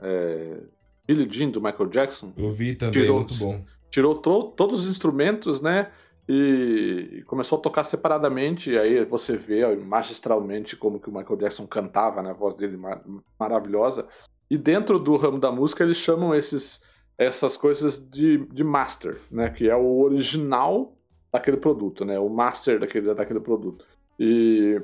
é, 0.00 0.60
Billie 1.06 1.28
Jean 1.30 1.50
do 1.50 1.60
Michael 1.60 1.88
Jackson. 1.88 2.32
Eu 2.36 2.52
vi 2.52 2.74
também, 2.74 3.02
tirou, 3.02 3.18
muito 3.18 3.34
bom. 3.36 3.64
Tirou 3.90 4.14
todos 4.14 4.84
os 4.84 4.90
instrumentos, 4.90 5.60
né? 5.60 5.90
E 6.28 7.22
começou 7.26 7.58
a 7.58 7.60
tocar 7.60 7.84
separadamente, 7.84 8.72
e 8.72 8.78
aí 8.78 9.04
você 9.04 9.36
vê 9.36 9.64
magistralmente 9.76 10.76
como 10.76 10.98
que 10.98 11.08
o 11.08 11.12
Michael 11.12 11.38
Jackson 11.38 11.66
cantava, 11.66 12.20
né, 12.20 12.30
a 12.30 12.34
voz 12.34 12.56
dele 12.56 12.76
mar 12.76 13.00
maravilhosa. 13.38 14.06
E 14.50 14.58
dentro 14.58 14.98
do 14.98 15.16
ramo 15.16 15.38
da 15.38 15.52
música 15.52 15.84
eles 15.84 15.96
chamam 15.96 16.34
esses, 16.34 16.82
essas 17.16 17.56
coisas 17.56 17.98
de, 18.10 18.38
de 18.46 18.64
master, 18.64 19.20
né, 19.30 19.50
que 19.50 19.70
é 19.70 19.76
o 19.76 20.00
original 20.00 20.96
daquele 21.32 21.58
produto, 21.58 22.04
né, 22.04 22.18
o 22.18 22.28
master 22.28 22.80
daquele, 22.80 23.14
daquele 23.14 23.40
produto. 23.40 23.84
E 24.18 24.80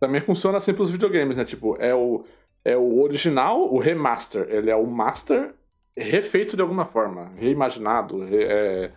também 0.00 0.20
funciona 0.22 0.56
assim 0.56 0.72
para 0.72 0.82
os 0.82 0.90
videogames, 0.90 1.36
né, 1.36 1.44
tipo, 1.44 1.76
é 1.78 1.94
o, 1.94 2.24
é 2.64 2.76
o 2.76 3.02
original, 3.02 3.70
o 3.70 3.78
remaster, 3.78 4.46
ele 4.48 4.70
é 4.70 4.76
o 4.76 4.86
master 4.86 5.54
refeito 5.94 6.56
de 6.56 6.62
alguma 6.62 6.86
forma, 6.86 7.32
reimaginado, 7.36 8.24
re, 8.24 8.44
é, 8.44 8.92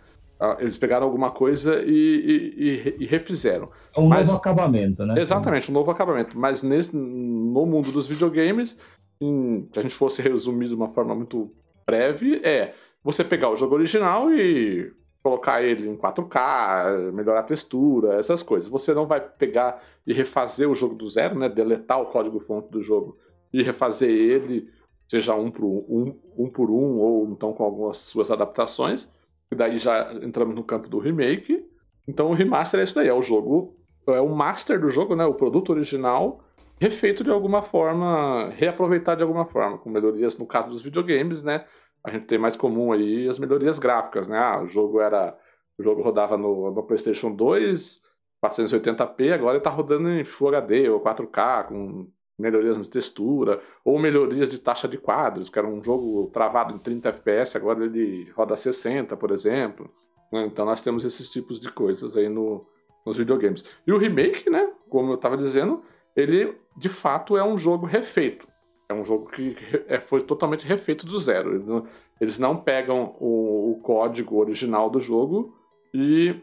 eles 0.58 0.78
pegaram 0.78 1.06
alguma 1.06 1.30
coisa 1.30 1.82
e, 1.84 2.94
e, 2.98 3.04
e 3.04 3.06
refizeram. 3.06 3.68
É 3.94 4.00
um 4.00 4.08
Mas, 4.08 4.26
novo 4.26 4.38
acabamento, 4.38 5.04
né? 5.04 5.20
Exatamente, 5.20 5.70
um 5.70 5.74
novo 5.74 5.90
acabamento. 5.90 6.38
Mas 6.38 6.62
nesse, 6.62 6.96
no 6.96 7.66
mundo 7.66 7.92
dos 7.92 8.06
videogames, 8.06 8.80
em, 9.20 9.68
se 9.72 9.78
a 9.78 9.82
gente 9.82 9.94
fosse 9.94 10.22
resumir 10.22 10.68
de 10.68 10.74
uma 10.74 10.88
forma 10.88 11.14
muito 11.14 11.52
breve, 11.86 12.40
é 12.42 12.74
você 13.02 13.22
pegar 13.22 13.50
o 13.50 13.56
jogo 13.56 13.74
original 13.74 14.32
e 14.32 14.92
colocar 15.22 15.62
ele 15.62 15.88
em 15.88 15.96
4K, 15.96 17.12
melhorar 17.12 17.40
a 17.40 17.44
textura, 17.44 18.14
essas 18.14 18.42
coisas. 18.42 18.70
Você 18.70 18.94
não 18.94 19.06
vai 19.06 19.20
pegar 19.20 19.82
e 20.06 20.12
refazer 20.12 20.68
o 20.70 20.74
jogo 20.74 20.94
do 20.94 21.06
zero, 21.06 21.38
né? 21.38 21.48
Deletar 21.48 22.00
o 22.00 22.06
código-fonte 22.06 22.70
do 22.70 22.82
jogo 22.82 23.18
e 23.52 23.62
refazer 23.62 24.08
ele 24.08 24.70
seja 25.08 25.34
um 25.34 25.50
por 25.50 25.64
um, 25.64 26.14
um 26.38 26.48
por 26.48 26.70
um, 26.70 26.98
ou 26.98 27.28
então 27.30 27.52
com 27.52 27.64
algumas 27.64 27.98
suas 27.98 28.30
adaptações. 28.30 29.10
E 29.50 29.54
daí 29.54 29.78
já 29.78 30.12
entramos 30.22 30.54
no 30.54 30.62
campo 30.62 30.88
do 30.88 30.98
remake. 30.98 31.64
Então 32.06 32.30
o 32.30 32.34
remaster 32.34 32.80
é 32.80 32.82
isso 32.82 32.94
daí, 32.94 33.08
é 33.08 33.14
o 33.14 33.22
jogo, 33.22 33.76
é 34.08 34.20
o 34.20 34.28
master 34.28 34.80
do 34.80 34.90
jogo, 34.90 35.14
né? 35.14 35.24
O 35.24 35.34
produto 35.34 35.70
original 35.70 36.44
refeito 36.80 37.22
de 37.22 37.30
alguma 37.30 37.62
forma, 37.62 38.48
reaproveitado 38.56 39.18
de 39.18 39.22
alguma 39.22 39.44
forma, 39.44 39.76
com 39.76 39.90
melhorias 39.90 40.38
no 40.38 40.46
caso 40.46 40.68
dos 40.68 40.80
videogames, 40.80 41.42
né? 41.42 41.66
A 42.02 42.10
gente 42.10 42.24
tem 42.24 42.38
mais 42.38 42.56
comum 42.56 42.92
aí 42.92 43.28
as 43.28 43.38
melhorias 43.38 43.78
gráficas, 43.78 44.26
né? 44.26 44.38
Ah, 44.38 44.62
o 44.62 44.66
jogo 44.66 45.00
era. 45.00 45.36
O 45.78 45.82
jogo 45.82 46.02
rodava 46.02 46.36
no, 46.36 46.70
no 46.70 46.82
PlayStation 46.82 47.34
2, 47.34 48.00
480p, 48.44 49.32
agora 49.32 49.52
ele 49.52 49.58
está 49.58 49.70
rodando 49.70 50.10
em 50.10 50.24
Full 50.24 50.48
HD 50.48 50.90
ou 50.90 51.00
4K, 51.00 51.68
com 51.68 52.06
melhorias 52.40 52.80
de 52.80 52.90
textura, 52.90 53.60
ou 53.84 53.98
melhorias 53.98 54.48
de 54.48 54.58
taxa 54.58 54.88
de 54.88 54.98
quadros, 54.98 55.48
que 55.48 55.58
era 55.58 55.68
um 55.68 55.82
jogo 55.82 56.30
travado 56.32 56.74
em 56.74 56.78
30 56.78 57.08
FPS, 57.10 57.56
agora 57.56 57.84
ele 57.84 58.30
roda 58.34 58.56
60, 58.56 59.16
por 59.16 59.30
exemplo. 59.30 59.90
Né? 60.32 60.46
Então 60.46 60.64
nós 60.64 60.82
temos 60.82 61.04
esses 61.04 61.30
tipos 61.30 61.60
de 61.60 61.70
coisas 61.70 62.16
aí 62.16 62.28
no, 62.28 62.66
nos 63.04 63.16
videogames. 63.16 63.64
E 63.86 63.92
o 63.92 63.98
remake, 63.98 64.48
né, 64.50 64.70
como 64.88 65.12
eu 65.12 65.16
estava 65.16 65.36
dizendo, 65.36 65.82
ele 66.16 66.54
de 66.76 66.88
fato 66.88 67.36
é 67.36 67.44
um 67.44 67.58
jogo 67.58 67.86
refeito. 67.86 68.48
É 68.88 68.94
um 68.94 69.04
jogo 69.04 69.26
que 69.30 69.56
é, 69.86 70.00
foi 70.00 70.22
totalmente 70.22 70.66
refeito 70.66 71.06
do 71.06 71.18
zero. 71.20 71.86
Eles 72.20 72.38
não 72.38 72.56
pegam 72.56 73.14
o, 73.20 73.72
o 73.72 73.80
código 73.82 74.38
original 74.38 74.90
do 74.90 74.98
jogo 75.00 75.54
e, 75.94 76.34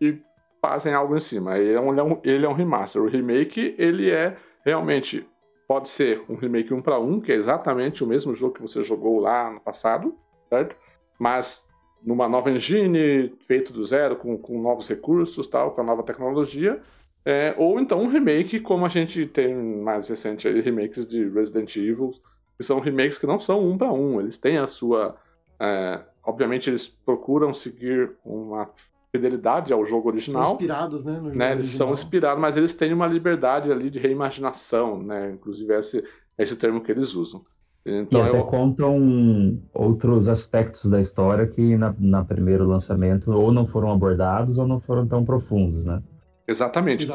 e 0.00 0.18
fazem 0.60 0.94
algo 0.94 1.16
em 1.16 1.20
cima. 1.20 1.58
Ele 1.58 1.72
é, 1.72 1.80
um, 1.80 2.20
ele 2.22 2.46
é 2.46 2.48
um 2.48 2.52
remaster. 2.52 3.02
O 3.02 3.08
remake, 3.08 3.74
ele 3.76 4.10
é 4.10 4.36
realmente 4.64 5.26
Pode 5.66 5.88
ser 5.88 6.22
um 6.28 6.36
remake 6.36 6.72
um 6.72 6.80
para 6.80 6.98
um, 6.98 7.20
que 7.20 7.32
é 7.32 7.34
exatamente 7.34 8.04
o 8.04 8.06
mesmo 8.06 8.34
jogo 8.34 8.54
que 8.54 8.62
você 8.62 8.84
jogou 8.84 9.18
lá 9.18 9.50
no 9.50 9.60
passado, 9.60 10.14
certo? 10.48 10.76
Mas 11.18 11.68
numa 12.02 12.28
nova 12.28 12.50
engine, 12.50 13.34
feito 13.46 13.72
do 13.72 13.84
zero, 13.84 14.16
com, 14.16 14.38
com 14.38 14.60
novos 14.60 14.88
recursos, 14.88 15.46
tal, 15.46 15.72
com 15.72 15.80
a 15.80 15.84
nova 15.84 16.02
tecnologia. 16.02 16.80
É, 17.24 17.52
ou 17.58 17.80
então 17.80 18.00
um 18.00 18.08
remake, 18.08 18.60
como 18.60 18.86
a 18.86 18.88
gente 18.88 19.26
tem 19.26 19.52
mais 19.54 20.08
recente 20.08 20.46
aí, 20.46 20.60
remakes 20.60 21.04
de 21.04 21.28
Resident 21.28 21.74
Evil, 21.76 22.12
que 22.56 22.62
são 22.62 22.78
remakes 22.78 23.18
que 23.18 23.26
não 23.26 23.40
são 23.40 23.68
um 23.68 23.76
para 23.76 23.92
um, 23.92 24.20
eles 24.20 24.38
têm 24.38 24.58
a 24.58 24.68
sua. 24.68 25.16
É, 25.58 26.00
obviamente, 26.22 26.70
eles 26.70 26.86
procuram 26.86 27.52
seguir 27.52 28.12
uma 28.24 28.70
fidelidade 29.16 29.72
ao 29.72 29.84
jogo 29.84 30.08
original. 30.08 30.44
São 30.44 30.54
inspirados, 30.54 31.04
né? 31.04 31.20
né? 31.34 31.52
Eles 31.52 31.70
são 31.70 31.92
inspirados, 31.92 32.40
mas 32.40 32.56
eles 32.56 32.74
têm 32.74 32.92
uma 32.92 33.06
liberdade 33.06 33.70
ali 33.72 33.90
de 33.90 33.98
reimaginação, 33.98 35.02
né? 35.02 35.32
Inclusive 35.32 35.74
esse, 35.74 36.04
esse 36.38 36.56
termo 36.56 36.80
que 36.80 36.92
eles 36.92 37.14
usam. 37.14 37.44
Então, 37.84 38.20
e 38.20 38.28
até 38.28 38.40
eu... 38.40 38.44
contam 38.44 39.60
outros 39.72 40.28
aspectos 40.28 40.90
da 40.90 41.00
história 41.00 41.46
que 41.46 41.76
na, 41.76 41.94
na 41.98 42.24
primeiro 42.24 42.66
lançamento 42.66 43.30
ou 43.30 43.52
não 43.52 43.64
foram 43.64 43.92
abordados 43.92 44.58
ou 44.58 44.66
não 44.66 44.80
foram 44.80 45.06
tão 45.06 45.24
profundos, 45.24 45.84
né? 45.84 46.02
Exatamente. 46.48 47.08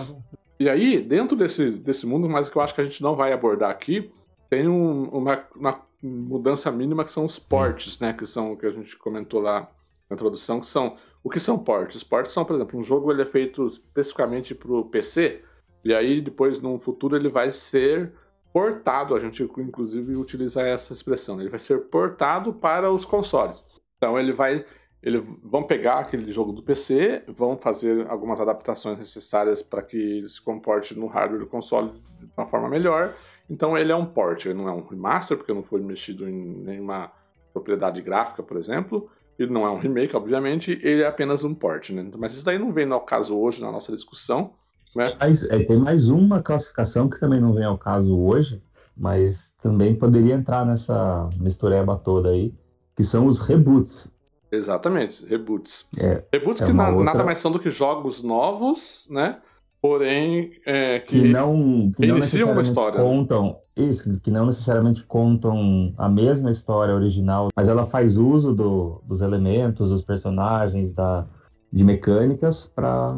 E 0.57 0.69
aí, 0.69 1.01
dentro 1.01 1.35
desse, 1.35 1.71
desse 1.71 2.05
mundo, 2.05 2.29
mas 2.29 2.47
que 2.47 2.57
eu 2.57 2.61
acho 2.61 2.73
que 2.73 2.81
a 2.81 2.83
gente 2.85 3.01
não 3.01 3.15
vai 3.15 3.33
abordar 3.33 3.69
aqui, 3.69 4.11
tem 4.49 4.67
um, 4.67 5.05
uma, 5.09 5.43
uma, 5.55 5.81
mudança 6.01 6.71
mínima 6.71 7.03
que 7.03 7.11
são 7.11 7.25
os 7.25 7.37
portes, 7.37 7.99
né? 7.99 8.13
Que 8.13 8.25
são 8.25 8.55
que 8.55 8.65
a 8.65 8.71
gente 8.71 8.97
comentou 8.97 9.41
lá 9.41 9.69
na 10.09 10.15
introdução, 10.15 10.61
que 10.61 10.67
são 10.67 10.95
o 11.23 11.29
que 11.29 11.39
são 11.39 11.57
ports? 11.57 12.03
Ports 12.03 12.31
são, 12.31 12.43
por 12.43 12.55
exemplo, 12.55 12.79
um 12.79 12.83
jogo 12.83 13.11
ele 13.11 13.21
é 13.21 13.25
feito 13.25 13.67
especificamente 13.67 14.55
para 14.55 14.71
o 14.71 14.85
PC, 14.85 15.41
e 15.83 15.93
aí 15.93 16.21
depois, 16.21 16.61
no 16.61 16.77
futuro, 16.77 17.15
ele 17.15 17.29
vai 17.29 17.51
ser 17.51 18.13
portado, 18.53 19.15
a 19.15 19.19
gente 19.19 19.43
inclusive 19.43 20.15
utiliza 20.15 20.61
essa 20.61 20.93
expressão, 20.93 21.39
ele 21.39 21.49
vai 21.49 21.59
ser 21.59 21.79
portado 21.85 22.53
para 22.53 22.91
os 22.91 23.05
consoles. 23.05 23.63
Então 23.97 24.19
ele 24.19 24.33
vai, 24.33 24.65
eles 25.01 25.23
vão 25.43 25.63
pegar 25.63 25.99
aquele 25.99 26.31
jogo 26.31 26.51
do 26.51 26.61
PC, 26.61 27.23
vão 27.27 27.57
fazer 27.57 28.07
algumas 28.09 28.41
adaptações 28.41 28.99
necessárias 28.99 29.61
para 29.61 29.81
que 29.81 29.95
ele 29.95 30.27
se 30.27 30.41
comporte 30.41 30.97
no 30.97 31.07
hardware 31.07 31.39
do 31.39 31.47
console 31.47 31.91
de 32.19 32.29
uma 32.35 32.47
forma 32.47 32.67
melhor. 32.67 33.13
Então 33.49 33.77
ele 33.77 33.91
é 33.91 33.95
um 33.95 34.05
port, 34.05 34.45
ele 34.45 34.55
não 34.55 34.67
é 34.67 34.71
um 34.71 34.85
remaster, 34.85 35.37
porque 35.37 35.53
não 35.53 35.63
foi 35.63 35.81
mexido 35.81 36.27
em 36.27 36.33
nenhuma 36.33 37.11
propriedade 37.53 38.01
gráfica, 38.01 38.43
por 38.43 38.57
exemplo, 38.57 39.09
ele 39.43 39.51
não 39.51 39.65
é 39.65 39.71
um 39.71 39.79
remake, 39.79 40.15
obviamente, 40.15 40.79
ele 40.83 41.01
é 41.01 41.07
apenas 41.07 41.43
um 41.43 41.53
port, 41.53 41.89
né? 41.89 42.09
Mas 42.17 42.33
isso 42.33 42.45
daí 42.45 42.59
não 42.59 42.71
vem 42.71 42.89
ao 42.91 43.01
caso 43.01 43.37
hoje 43.37 43.61
na 43.61 43.71
nossa 43.71 43.91
discussão. 43.91 44.53
Né? 44.95 45.15
Mas, 45.19 45.43
é, 45.49 45.63
tem 45.63 45.77
mais 45.77 46.09
uma 46.09 46.41
classificação 46.41 47.09
que 47.09 47.19
também 47.19 47.39
não 47.39 47.53
vem 47.53 47.63
ao 47.63 47.77
caso 47.77 48.17
hoje, 48.17 48.61
mas 48.95 49.55
também 49.61 49.95
poderia 49.95 50.35
entrar 50.35 50.65
nessa 50.65 51.29
mistureba 51.37 51.95
toda 51.97 52.29
aí, 52.29 52.53
que 52.95 53.03
são 53.03 53.25
os 53.25 53.39
reboots. 53.39 54.13
Exatamente, 54.51 55.25
reboots. 55.25 55.87
É, 55.97 56.23
reboots 56.31 56.61
é 56.61 56.65
que 56.65 56.73
na, 56.73 56.89
outra... 56.89 57.05
nada 57.05 57.23
mais 57.23 57.39
são 57.39 57.51
do 57.51 57.59
que 57.59 57.71
jogos 57.71 58.21
novos, 58.21 59.07
né? 59.09 59.37
Porém, 59.81 60.51
é, 60.63 60.99
que, 60.99 61.21
que, 61.21 61.27
não, 61.29 61.91
que 61.95 62.05
iniciam 62.05 62.51
uma 62.51 62.61
história. 62.61 62.99
Né? 62.99 63.03
Contam, 63.03 63.57
isso, 63.75 64.19
que 64.19 64.29
não 64.29 64.45
necessariamente 64.45 65.03
contam 65.03 65.91
a 65.97 66.07
mesma 66.07 66.51
história 66.51 66.93
original, 66.93 67.47
mas 67.55 67.67
ela 67.67 67.85
faz 67.85 68.15
uso 68.15 68.53
do, 68.53 69.01
dos 69.07 69.21
elementos, 69.21 69.89
dos 69.89 70.03
personagens, 70.03 70.93
da, 70.93 71.25
de 71.73 71.83
mecânicas 71.83 72.67
para 72.67 73.15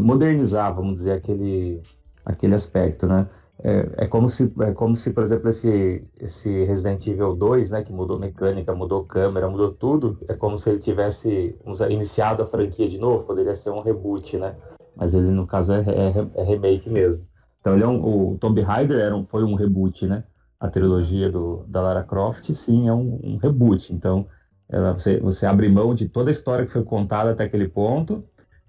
modernizar, 0.00 0.74
vamos 0.74 0.96
dizer, 0.96 1.12
aquele, 1.12 1.80
aquele 2.24 2.54
aspecto, 2.54 3.06
né? 3.06 3.26
É, 3.62 4.04
é, 4.04 4.06
como 4.06 4.28
se, 4.28 4.52
é 4.60 4.72
como 4.72 4.96
se, 4.96 5.12
por 5.12 5.22
exemplo, 5.22 5.50
esse, 5.50 6.02
esse 6.18 6.64
Resident 6.64 7.06
Evil 7.06 7.36
2, 7.36 7.70
né, 7.70 7.82
que 7.82 7.92
mudou 7.92 8.18
mecânica, 8.18 8.74
mudou 8.74 9.04
câmera, 9.04 9.50
mudou 9.50 9.70
tudo, 9.70 10.18
é 10.28 10.34
como 10.34 10.58
se 10.58 10.70
ele 10.70 10.78
tivesse 10.78 11.54
iniciado 11.90 12.42
a 12.42 12.46
franquia 12.46 12.88
de 12.88 12.98
novo, 12.98 13.24
poderia 13.24 13.54
ser 13.54 13.70
um 13.70 13.80
reboot, 13.80 14.38
né? 14.38 14.56
Mas 14.96 15.14
ele, 15.14 15.30
no 15.30 15.46
caso, 15.46 15.72
é, 15.72 15.80
é, 15.80 16.40
é 16.40 16.44
remake 16.44 16.88
mesmo. 16.88 17.24
Então 17.60 17.74
ele 17.74 17.84
é 17.84 17.86
um, 17.86 18.32
o 18.32 18.38
Tomb 18.38 18.60
Raider 18.60 18.98
era 18.98 19.16
um, 19.16 19.24
foi 19.26 19.44
um 19.44 19.54
reboot, 19.54 20.06
né? 20.06 20.24
A 20.58 20.68
trilogia 20.68 21.30
do, 21.30 21.64
da 21.68 21.80
Lara 21.80 22.02
Croft, 22.02 22.52
sim, 22.52 22.88
é 22.88 22.92
um, 22.92 23.20
um 23.22 23.36
reboot. 23.36 23.92
Então 23.92 24.26
ela, 24.68 24.92
você, 24.92 25.18
você 25.18 25.46
abre 25.46 25.68
mão 25.68 25.94
de 25.94 26.08
toda 26.08 26.30
a 26.30 26.32
história 26.32 26.64
que 26.64 26.72
foi 26.72 26.84
contada 26.84 27.32
até 27.32 27.44
aquele 27.44 27.68
ponto, 27.68 28.24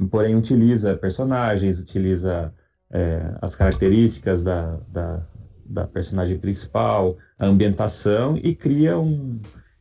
porém 0.09 0.35
utiliza 0.35 0.97
personagens, 0.97 1.79
utiliza 1.79 2.53
é, 2.91 3.35
as 3.41 3.55
características 3.55 4.43
da, 4.43 4.77
da, 4.87 5.25
da, 5.65 5.87
personagem 5.87 6.39
principal, 6.39 7.17
a 7.37 7.45
ambientação 7.45 8.37
e 8.37 8.55
cria 8.55 8.97
um 8.97 9.39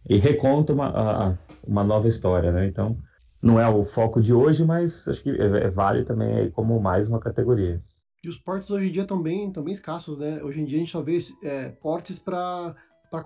e 0.08 0.16
reconta 0.18 0.72
uma, 0.72 0.88
a, 0.88 1.38
uma 1.66 1.84
nova 1.84 2.06
história, 2.08 2.52
né? 2.52 2.66
Então 2.66 2.96
não 3.42 3.58
é 3.58 3.68
o 3.68 3.84
foco 3.84 4.20
de 4.20 4.34
hoje, 4.34 4.64
mas 4.64 5.06
acho 5.08 5.22
que 5.22 5.30
é, 5.30 5.64
é 5.64 5.70
vale 5.70 6.04
também 6.04 6.50
como 6.50 6.80
mais 6.80 7.08
uma 7.08 7.20
categoria. 7.20 7.82
E 8.22 8.28
os 8.28 8.38
portes 8.38 8.70
hoje 8.70 8.88
em 8.88 8.92
dia 8.92 9.02
estão 9.02 9.22
bem, 9.22 9.50
bem 9.50 9.72
escassos, 9.72 10.18
né? 10.18 10.42
Hoje 10.42 10.60
em 10.60 10.64
dia 10.64 10.76
a 10.76 10.80
gente 10.80 10.92
só 10.92 11.00
vê 11.00 11.18
é, 11.42 11.70
portes 11.70 12.18
para 12.18 12.74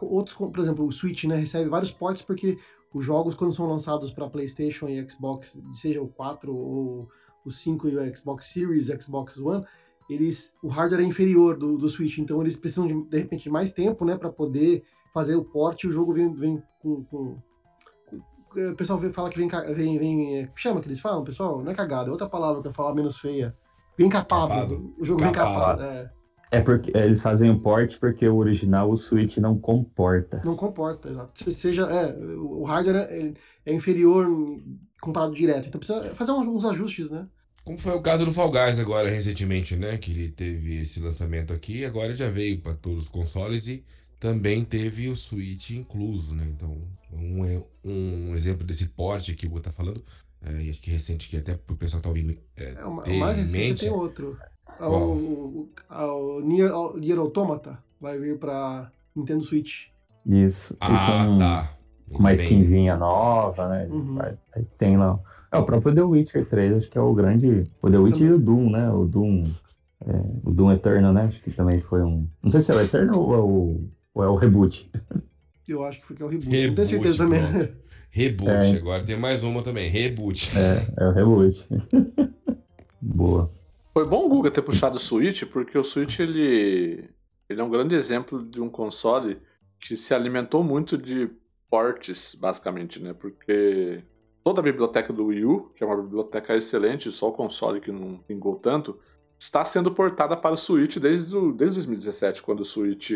outros, 0.00 0.36
por 0.36 0.58
exemplo, 0.60 0.86
o 0.86 0.92
Switch, 0.92 1.24
né? 1.24 1.36
Recebe 1.36 1.68
vários 1.68 1.92
portes 1.92 2.22
porque 2.22 2.58
os 2.92 3.04
jogos, 3.04 3.34
quando 3.34 3.52
são 3.52 3.66
lançados 3.66 4.12
para 4.12 4.30
PlayStation 4.30 4.88
e 4.88 5.08
Xbox, 5.08 5.60
seja 5.72 6.00
o 6.00 6.06
4 6.06 6.54
ou 6.54 7.08
o 7.44 7.50
5 7.50 7.88
e 7.88 7.96
o 7.96 8.16
Xbox 8.16 8.52
Series, 8.52 8.86
Xbox 8.86 9.36
One, 9.38 9.64
eles, 10.08 10.54
o 10.62 10.68
hardware 10.68 11.02
é 11.02 11.06
inferior 11.06 11.56
do, 11.56 11.76
do 11.76 11.88
Switch, 11.88 12.18
então 12.18 12.40
eles 12.40 12.56
precisam 12.56 12.86
de, 12.86 12.94
de 13.08 13.18
repente 13.18 13.44
de 13.44 13.50
mais 13.50 13.72
tempo, 13.72 14.04
né, 14.04 14.16
para 14.16 14.30
poder 14.30 14.84
fazer 15.12 15.34
o 15.34 15.44
porte. 15.44 15.84
E 15.84 15.88
o 15.88 15.92
jogo 15.92 16.12
vem, 16.12 16.32
vem 16.32 16.62
com, 16.80 17.04
com, 17.04 17.42
o 18.56 18.74
pessoal 18.74 19.00
fala 19.12 19.30
que 19.30 19.38
vem, 19.38 19.48
vem, 19.74 19.98
vem, 19.98 20.38
é, 20.38 20.48
chama 20.54 20.80
que 20.80 20.88
eles 20.88 21.00
falam, 21.00 21.24
pessoal, 21.24 21.62
não 21.62 21.72
é 21.72 21.74
cagada, 21.74 22.08
é 22.08 22.12
outra 22.12 22.28
palavra 22.28 22.62
que 22.62 22.68
eu 22.68 22.72
falar 22.72 22.94
menos 22.94 23.18
feia 23.18 23.56
Bem 23.96 24.08
capado. 24.08 24.48
capado. 24.48 24.94
O 24.98 25.04
jogo 25.04 25.20
capado. 25.20 25.80
bem 25.80 25.82
capado. 25.82 25.82
É. 25.82 26.12
é 26.50 26.60
porque 26.60 26.96
é, 26.96 27.04
eles 27.04 27.22
fazem 27.22 27.50
o 27.50 27.60
port 27.60 27.98
porque 27.98 28.28
o 28.28 28.36
original, 28.36 28.90
o 28.90 28.96
Switch, 28.96 29.36
não 29.36 29.58
comporta. 29.58 30.42
Não 30.44 30.56
comporta, 30.56 31.08
exato. 31.08 31.52
Seja, 31.52 31.82
é, 31.82 32.16
o 32.36 32.64
hardware 32.64 33.06
é, 33.08 33.32
é 33.66 33.72
inferior 33.72 34.26
comparado 35.00 35.34
direto. 35.34 35.68
Então 35.68 35.78
precisa 35.78 36.14
fazer 36.14 36.32
uns, 36.32 36.46
uns, 36.46 36.64
ajustes, 36.64 37.10
né? 37.10 37.26
Como 37.64 37.78
foi 37.78 37.92
o 37.92 38.02
caso 38.02 38.24
do 38.24 38.32
Fall 38.32 38.50
Guys 38.50 38.78
agora, 38.78 39.08
recentemente, 39.08 39.76
né? 39.76 39.96
Que 39.96 40.10
ele 40.10 40.28
teve 40.28 40.82
esse 40.82 41.00
lançamento 41.00 41.52
aqui, 41.52 41.84
agora 41.84 42.14
já 42.14 42.28
veio 42.28 42.60
para 42.60 42.74
todos 42.74 43.04
os 43.04 43.08
consoles 43.08 43.68
e 43.68 43.84
também 44.24 44.64
teve 44.64 45.10
o 45.10 45.16
Switch 45.16 45.72
incluso, 45.72 46.34
né? 46.34 46.46
Então, 46.48 46.78
um, 47.12 47.42
um 47.84 48.34
exemplo 48.34 48.64
desse 48.64 48.86
porte 48.86 49.34
que 49.34 49.44
o 49.44 49.50
Hugo 49.50 49.60
tá 49.60 49.70
falando 49.70 50.02
é, 50.42 50.70
acho 50.70 50.80
que 50.80 50.90
recente, 50.90 51.28
que 51.28 51.36
até 51.36 51.58
o 51.70 51.76
pessoal 51.76 52.02
tá 52.02 52.08
ouvindo. 52.08 52.34
É, 52.56 52.72
é 52.72 52.84
o 52.86 52.94
mais 53.18 53.36
recente 53.36 53.52
mente, 53.52 53.80
tem 53.80 53.90
outro. 53.90 54.38
É 54.80 54.84
o, 54.84 54.88
o, 54.90 55.68
o 55.90 56.40
Nier, 56.40 56.70
Nier 56.96 57.18
Automata 57.18 57.78
vai 58.00 58.18
vir 58.18 58.38
pra 58.38 58.90
Nintendo 59.14 59.42
Switch. 59.42 59.88
Isso. 60.24 60.74
Ah, 60.80 61.26
com, 61.26 61.38
tá. 61.38 61.70
Com 62.10 62.18
uma 62.18 62.32
skinzinha 62.32 62.96
nova, 62.96 63.68
né? 63.68 63.86
Uhum. 63.90 64.14
Vai, 64.14 64.38
aí 64.54 64.64
tem 64.78 64.96
lá. 64.96 65.18
É, 65.52 65.58
o 65.58 65.64
próprio 65.64 65.94
The 65.94 66.02
Witcher 66.02 66.46
3, 66.46 66.74
acho 66.74 66.90
que 66.90 66.96
é 66.96 67.00
o 67.00 67.14
grande. 67.14 67.64
O 67.82 67.90
The 67.90 67.98
Witcher 67.98 68.28
também. 68.28 68.32
e 68.32 68.32
o 68.32 68.38
Doom, 68.38 68.70
né? 68.70 68.90
O 68.90 69.04
Doom. 69.04 69.50
É, 70.06 70.20
o 70.44 70.50
Doom 70.50 70.72
Eternal, 70.72 71.12
né? 71.12 71.24
Acho 71.24 71.42
que 71.42 71.50
também 71.50 71.80
foi 71.80 72.02
um. 72.02 72.26
Não 72.42 72.50
sei 72.50 72.60
se 72.60 72.72
é 72.72 72.74
o 72.74 72.80
Eternal 72.80 73.20
ou 73.20 73.34
é 73.34 73.38
o. 73.38 73.80
Ou 74.14 74.22
é 74.22 74.28
o 74.28 74.36
reboot? 74.36 74.88
Eu 75.66 75.84
acho 75.84 76.00
que 76.00 76.06
foi 76.06 76.16
que 76.16 76.22
é 76.22 76.26
o 76.26 76.28
reboot. 76.28 76.48
reboot 76.48 76.68
não 76.68 76.74
tenho 76.74 76.86
certeza 76.88 77.18
também. 77.18 77.42
Reboot, 78.10 78.50
é. 78.50 78.76
agora 78.76 79.04
tem 79.04 79.18
mais 79.18 79.42
uma 79.42 79.62
também. 79.62 79.88
Reboot. 79.88 80.50
É, 80.56 81.04
é 81.04 81.08
o 81.08 81.12
reboot. 81.12 81.66
Boa. 83.02 83.50
Foi 83.92 84.06
bom 84.06 84.26
o 84.26 84.28
Guga 84.28 84.50
ter 84.50 84.62
puxado 84.62 84.96
o 84.96 85.00
Switch, 85.00 85.44
porque 85.44 85.76
o 85.76 85.84
Switch 85.84 86.20
ele, 86.20 87.08
ele 87.48 87.60
é 87.60 87.64
um 87.64 87.70
grande 87.70 87.94
exemplo 87.94 88.44
de 88.44 88.60
um 88.60 88.68
console 88.68 89.38
que 89.80 89.96
se 89.96 90.14
alimentou 90.14 90.62
muito 90.62 90.96
de 90.96 91.30
portes, 91.70 92.34
basicamente, 92.34 93.00
né? 93.00 93.12
Porque 93.12 94.02
toda 94.42 94.60
a 94.60 94.64
biblioteca 94.64 95.12
do 95.12 95.26
Wii 95.26 95.44
U, 95.44 95.72
que 95.74 95.82
é 95.82 95.86
uma 95.86 96.00
biblioteca 96.00 96.56
excelente, 96.56 97.10
só 97.10 97.28
o 97.28 97.32
console 97.32 97.80
que 97.80 97.90
não 97.90 98.18
pingou 98.18 98.56
tanto, 98.56 98.98
está 99.38 99.64
sendo 99.64 99.90
portada 99.92 100.36
para 100.36 100.54
o 100.54 100.58
Switch 100.58 100.98
desde, 100.98 101.34
o, 101.36 101.52
desde 101.52 101.76
2017, 101.76 102.42
quando 102.42 102.60
o 102.60 102.64
Switch 102.64 103.10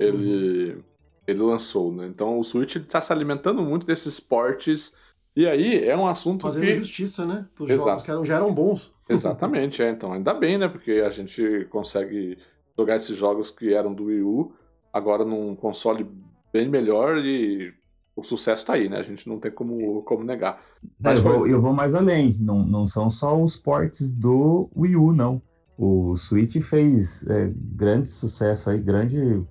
ele, 0.00 0.72
uhum. 0.72 0.82
ele 1.26 1.38
lançou, 1.40 1.92
né? 1.92 2.06
Então 2.06 2.38
o 2.38 2.44
Switch 2.44 2.76
está 2.76 3.00
se 3.00 3.12
alimentando 3.12 3.62
muito 3.62 3.86
desses 3.86 4.18
portes 4.18 4.94
e 5.36 5.46
aí 5.46 5.84
é 5.84 5.96
um 5.96 6.06
assunto 6.06 6.42
Fazendo 6.42 6.64
que... 6.64 6.74
justiça, 6.74 7.24
né? 7.24 7.46
Os 7.58 7.68
jogos 7.68 8.02
que 8.02 8.10
eram, 8.10 8.24
já 8.24 8.36
eram 8.36 8.52
bons. 8.52 8.92
Exatamente, 9.08 9.82
é. 9.82 9.90
Então 9.90 10.12
ainda 10.12 10.34
bem, 10.34 10.58
né? 10.58 10.68
Porque 10.68 10.92
a 10.92 11.10
gente 11.10 11.66
consegue 11.70 12.38
jogar 12.76 12.96
esses 12.96 13.16
jogos 13.16 13.50
que 13.50 13.74
eram 13.74 13.92
do 13.92 14.04
Wii 14.04 14.22
U 14.22 14.52
agora 14.92 15.24
num 15.24 15.54
console 15.54 16.06
bem 16.52 16.68
melhor 16.68 17.18
e 17.18 17.72
o 18.16 18.22
sucesso 18.22 18.62
está 18.62 18.74
aí, 18.74 18.88
né? 18.88 18.98
A 18.98 19.02
gente 19.02 19.28
não 19.28 19.38
tem 19.38 19.50
como, 19.50 20.02
como 20.02 20.24
negar. 20.24 20.60
Mas 20.98 21.18
eu, 21.18 21.24
foi... 21.24 21.32
vou, 21.32 21.46
eu 21.46 21.60
vou 21.60 21.72
mais 21.72 21.94
além. 21.94 22.36
Não, 22.40 22.64
não 22.64 22.86
são 22.86 23.10
só 23.10 23.40
os 23.40 23.56
ports 23.56 24.12
do 24.12 24.68
Wii 24.76 24.96
U, 24.96 25.12
não. 25.12 25.40
O 25.78 26.14
Switch 26.16 26.60
fez 26.62 27.26
é, 27.28 27.50
grande 27.56 28.08
sucesso 28.08 28.68
aí, 28.68 28.78
grande. 28.78 29.42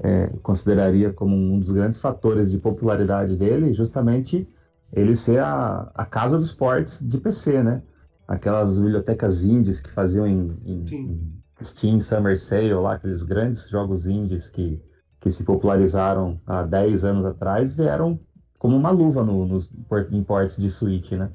É, 0.00 0.28
consideraria 0.42 1.12
como 1.12 1.34
um 1.34 1.58
dos 1.58 1.72
grandes 1.72 2.00
fatores 2.00 2.52
de 2.52 2.58
popularidade 2.58 3.36
dele, 3.36 3.72
justamente 3.72 4.48
ele 4.92 5.16
ser 5.16 5.40
a, 5.40 5.90
a 5.92 6.04
casa 6.04 6.38
dos 6.38 6.54
ports 6.54 7.06
de 7.06 7.18
PC, 7.18 7.62
né? 7.62 7.82
Aquelas 8.26 8.80
bibliotecas 8.80 9.42
indies 9.42 9.80
que 9.80 9.90
faziam 9.90 10.26
em, 10.26 10.56
em, 10.64 10.84
em 10.90 11.42
Steam 11.64 12.00
Summer 12.00 12.38
Sale, 12.38 12.74
lá, 12.74 12.94
aqueles 12.94 13.24
grandes 13.24 13.68
jogos 13.68 14.06
indies 14.06 14.48
que 14.48 14.80
que 15.20 15.30
se 15.30 15.44
popularizaram 15.44 16.40
há 16.46 16.62
10 16.62 17.04
anos 17.04 17.26
atrás 17.26 17.74
vieram 17.74 18.18
como 18.58 18.76
uma 18.76 18.90
luva 18.90 19.24
no, 19.24 19.46
nos 19.46 19.70
imports 20.10 20.56
de 20.56 20.70
Switch, 20.70 21.12
né? 21.12 21.30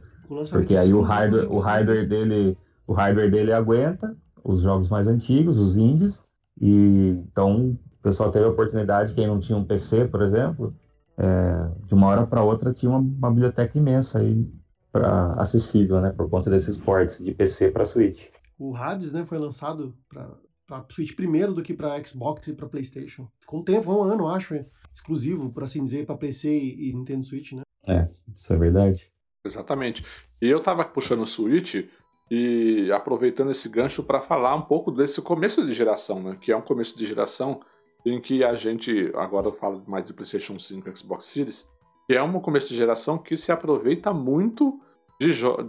Porque 0.50 0.76
aí 0.76 0.94
o 0.94 1.02
hardware, 1.02 1.52
o 1.52 1.60
hardware 1.60 2.08
dele, 2.08 2.58
o 2.88 2.94
hardware 2.94 3.30
dele 3.30 3.54
aguenta 3.54 4.16
os 4.44 4.62
jogos 4.62 4.90
mais 4.90 5.08
antigos, 5.08 5.58
os 5.58 5.78
indies, 5.78 6.24
e 6.60 7.22
então 7.32 7.78
o 8.04 8.10
pessoal 8.10 8.30
teve 8.30 8.44
a 8.44 8.50
oportunidade, 8.50 9.14
quem 9.14 9.26
não 9.26 9.40
tinha 9.40 9.58
um 9.58 9.64
PC, 9.64 10.10
por 10.10 10.22
exemplo, 10.22 10.76
é, 11.18 11.86
de 11.86 11.94
uma 11.94 12.08
hora 12.08 12.28
para 12.28 12.44
outra 12.44 12.74
tinha 12.74 12.90
uma, 12.90 13.00
uma, 13.00 13.30
biblioteca 13.30 13.78
imensa 13.78 14.20
aí 14.20 14.46
para 14.92 15.34
acessível, 15.36 16.02
né, 16.02 16.12
por 16.12 16.30
conta 16.30 16.50
desses 16.50 16.78
ports 16.78 17.24
de 17.24 17.34
PC 17.34 17.72
para 17.72 17.86
Switch. 17.86 18.28
O 18.60 18.76
Hades, 18.76 19.14
né, 19.14 19.24
foi 19.24 19.38
lançado 19.38 19.96
para 20.10 20.30
para 20.68 20.86
Switch 20.90 21.16
primeiro 21.16 21.54
do 21.54 21.62
que 21.62 21.74
para 21.74 22.02
Xbox 22.04 22.48
e 22.48 22.54
para 22.54 22.68
PlayStation. 22.68 23.28
Com 23.46 23.60
um 23.60 23.64
tempo, 23.64 23.92
um 23.92 24.04
ano, 24.04 24.28
acho, 24.28 24.66
exclusivo, 24.94 25.52
por 25.52 25.64
assim 25.64 25.84
dizer, 25.84 26.06
para 26.06 26.16
PC 26.16 26.50
e, 26.50 26.90
e 26.90 26.94
Nintendo 26.94 27.24
Switch, 27.24 27.54
né? 27.54 27.62
É, 27.88 28.10
isso 28.34 28.54
é 28.54 28.58
verdade. 28.58 29.12
Exatamente. 29.46 30.06
E 30.42 30.48
eu 30.48 30.62
tava 30.62 30.86
puxando 30.86 31.22
o 31.22 31.26
Switch 31.26 31.86
e 32.32 32.90
aproveitando 32.94 33.52
esse 33.52 33.68
gancho 33.68 34.04
para 34.04 34.22
falar 34.22 34.56
um 34.56 34.62
pouco 34.62 34.90
desse 34.90 35.22
começo 35.22 35.66
de 35.66 35.74
geração, 35.74 36.24
né? 36.24 36.38
Que 36.40 36.52
é 36.52 36.58
um 36.58 36.62
começo 36.62 36.98
de 36.98 37.06
geração 37.06 37.60
em 38.06 38.20
que 38.20 38.44
a 38.44 38.54
gente, 38.56 39.12
agora 39.16 39.48
eu 39.48 39.54
falo 39.54 39.84
mais 39.88 40.06
de 40.06 40.14
PlayStation 40.14 40.60
5 40.60 40.90
e 40.90 40.96
Xbox 40.96 41.26
Series, 41.28 41.68
que 42.08 42.14
é 42.14 42.22
um 42.22 42.40
começo 42.40 42.70
de 42.70 42.76
geração 42.76 43.18
que 43.18 43.38
se 43.38 43.52
aproveita 43.52 44.14
muito 44.14 44.80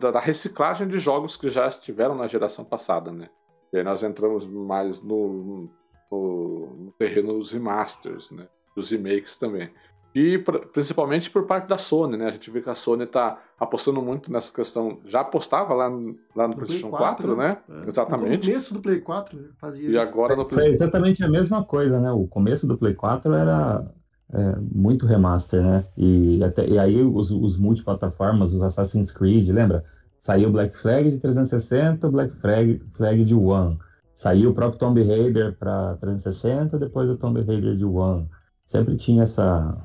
da 0.00 0.18
reciclagem 0.18 0.88
de 0.88 0.98
jogos 0.98 1.36
que 1.36 1.48
já 1.48 1.68
estiveram 1.68 2.16
na 2.16 2.26
geração 2.26 2.64
passada, 2.64 3.12
né? 3.12 3.30
E 3.72 3.78
aí 3.78 3.84
nós 3.84 4.02
entramos 4.02 4.46
mais 4.46 5.00
no, 5.02 5.70
no, 6.10 6.76
no 6.76 6.92
terreno 6.98 7.38
dos 7.38 7.52
remasters, 7.52 8.30
né? 8.30 8.48
Dos 8.74 8.90
remakes 8.90 9.36
também. 9.36 9.70
E 10.14 10.38
principalmente 10.72 11.28
por 11.28 11.44
parte 11.44 11.68
da 11.68 11.76
Sony, 11.76 12.16
né? 12.16 12.28
A 12.28 12.30
gente 12.30 12.48
vê 12.48 12.60
que 12.60 12.70
a 12.70 12.74
Sony 12.74 13.02
está 13.02 13.36
apostando 13.58 14.00
muito 14.00 14.30
nessa 14.30 14.52
questão. 14.52 15.00
Já 15.06 15.22
apostava 15.22 15.74
lá, 15.74 15.90
no, 15.90 16.16
lá 16.36 16.44
no, 16.44 16.50
no 16.50 16.56
PlayStation 16.56 16.88
4, 16.90 17.34
4 17.34 17.36
né? 17.36 17.58
É. 17.68 17.88
Exatamente. 17.88 18.46
No 18.46 18.52
começo 18.52 18.74
do 18.74 18.80
Play 18.80 19.00
4 19.00 19.38
fazia. 19.60 19.88
E 19.88 19.98
agora 19.98 20.36
no 20.36 20.44
PlayStation. 20.44 20.78
Foi 20.78 20.86
exatamente 20.86 21.24
a 21.24 21.28
mesma 21.28 21.64
coisa, 21.64 21.98
né? 21.98 22.12
O 22.12 22.28
começo 22.28 22.64
do 22.64 22.78
Play 22.78 22.94
4 22.94 23.34
era 23.34 23.84
é, 24.32 24.56
muito 24.72 25.04
remaster, 25.04 25.60
né? 25.60 25.84
E, 25.96 26.42
até, 26.44 26.64
e 26.64 26.78
aí 26.78 27.02
os, 27.02 27.32
os 27.32 27.58
multiplataformas, 27.58 28.52
os 28.52 28.62
Assassin's 28.62 29.10
Creed, 29.10 29.48
lembra? 29.48 29.84
Saiu 30.18 30.50
Black 30.50 30.76
Flag 30.78 31.10
de 31.10 31.18
360, 31.18 32.08
Black 32.08 32.34
Flag, 32.36 32.80
Flag 32.96 33.24
de 33.24 33.34
One. 33.34 33.78
Saiu 34.14 34.50
o 34.50 34.54
próprio 34.54 34.78
Tomb 34.78 35.02
Raider 35.02 35.56
para 35.58 35.96
360, 35.96 36.78
depois 36.78 37.10
o 37.10 37.16
Tomb 37.16 37.42
Raider 37.42 37.76
de 37.76 37.84
One. 37.84 38.28
Sempre 38.68 38.96
tinha 38.96 39.24
essa, 39.24 39.76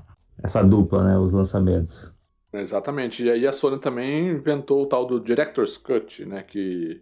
essa 0.43 0.63
dupla, 0.63 1.03
né, 1.03 1.17
os 1.17 1.33
lançamentos. 1.33 2.13
Exatamente. 2.51 3.23
E 3.23 3.31
aí 3.31 3.47
a 3.47 3.51
Sony 3.51 3.79
também 3.79 4.29
inventou 4.29 4.83
o 4.83 4.85
tal 4.85 5.05
do 5.05 5.19
Director's 5.19 5.77
Cut, 5.77 6.25
né, 6.25 6.43
que 6.43 7.01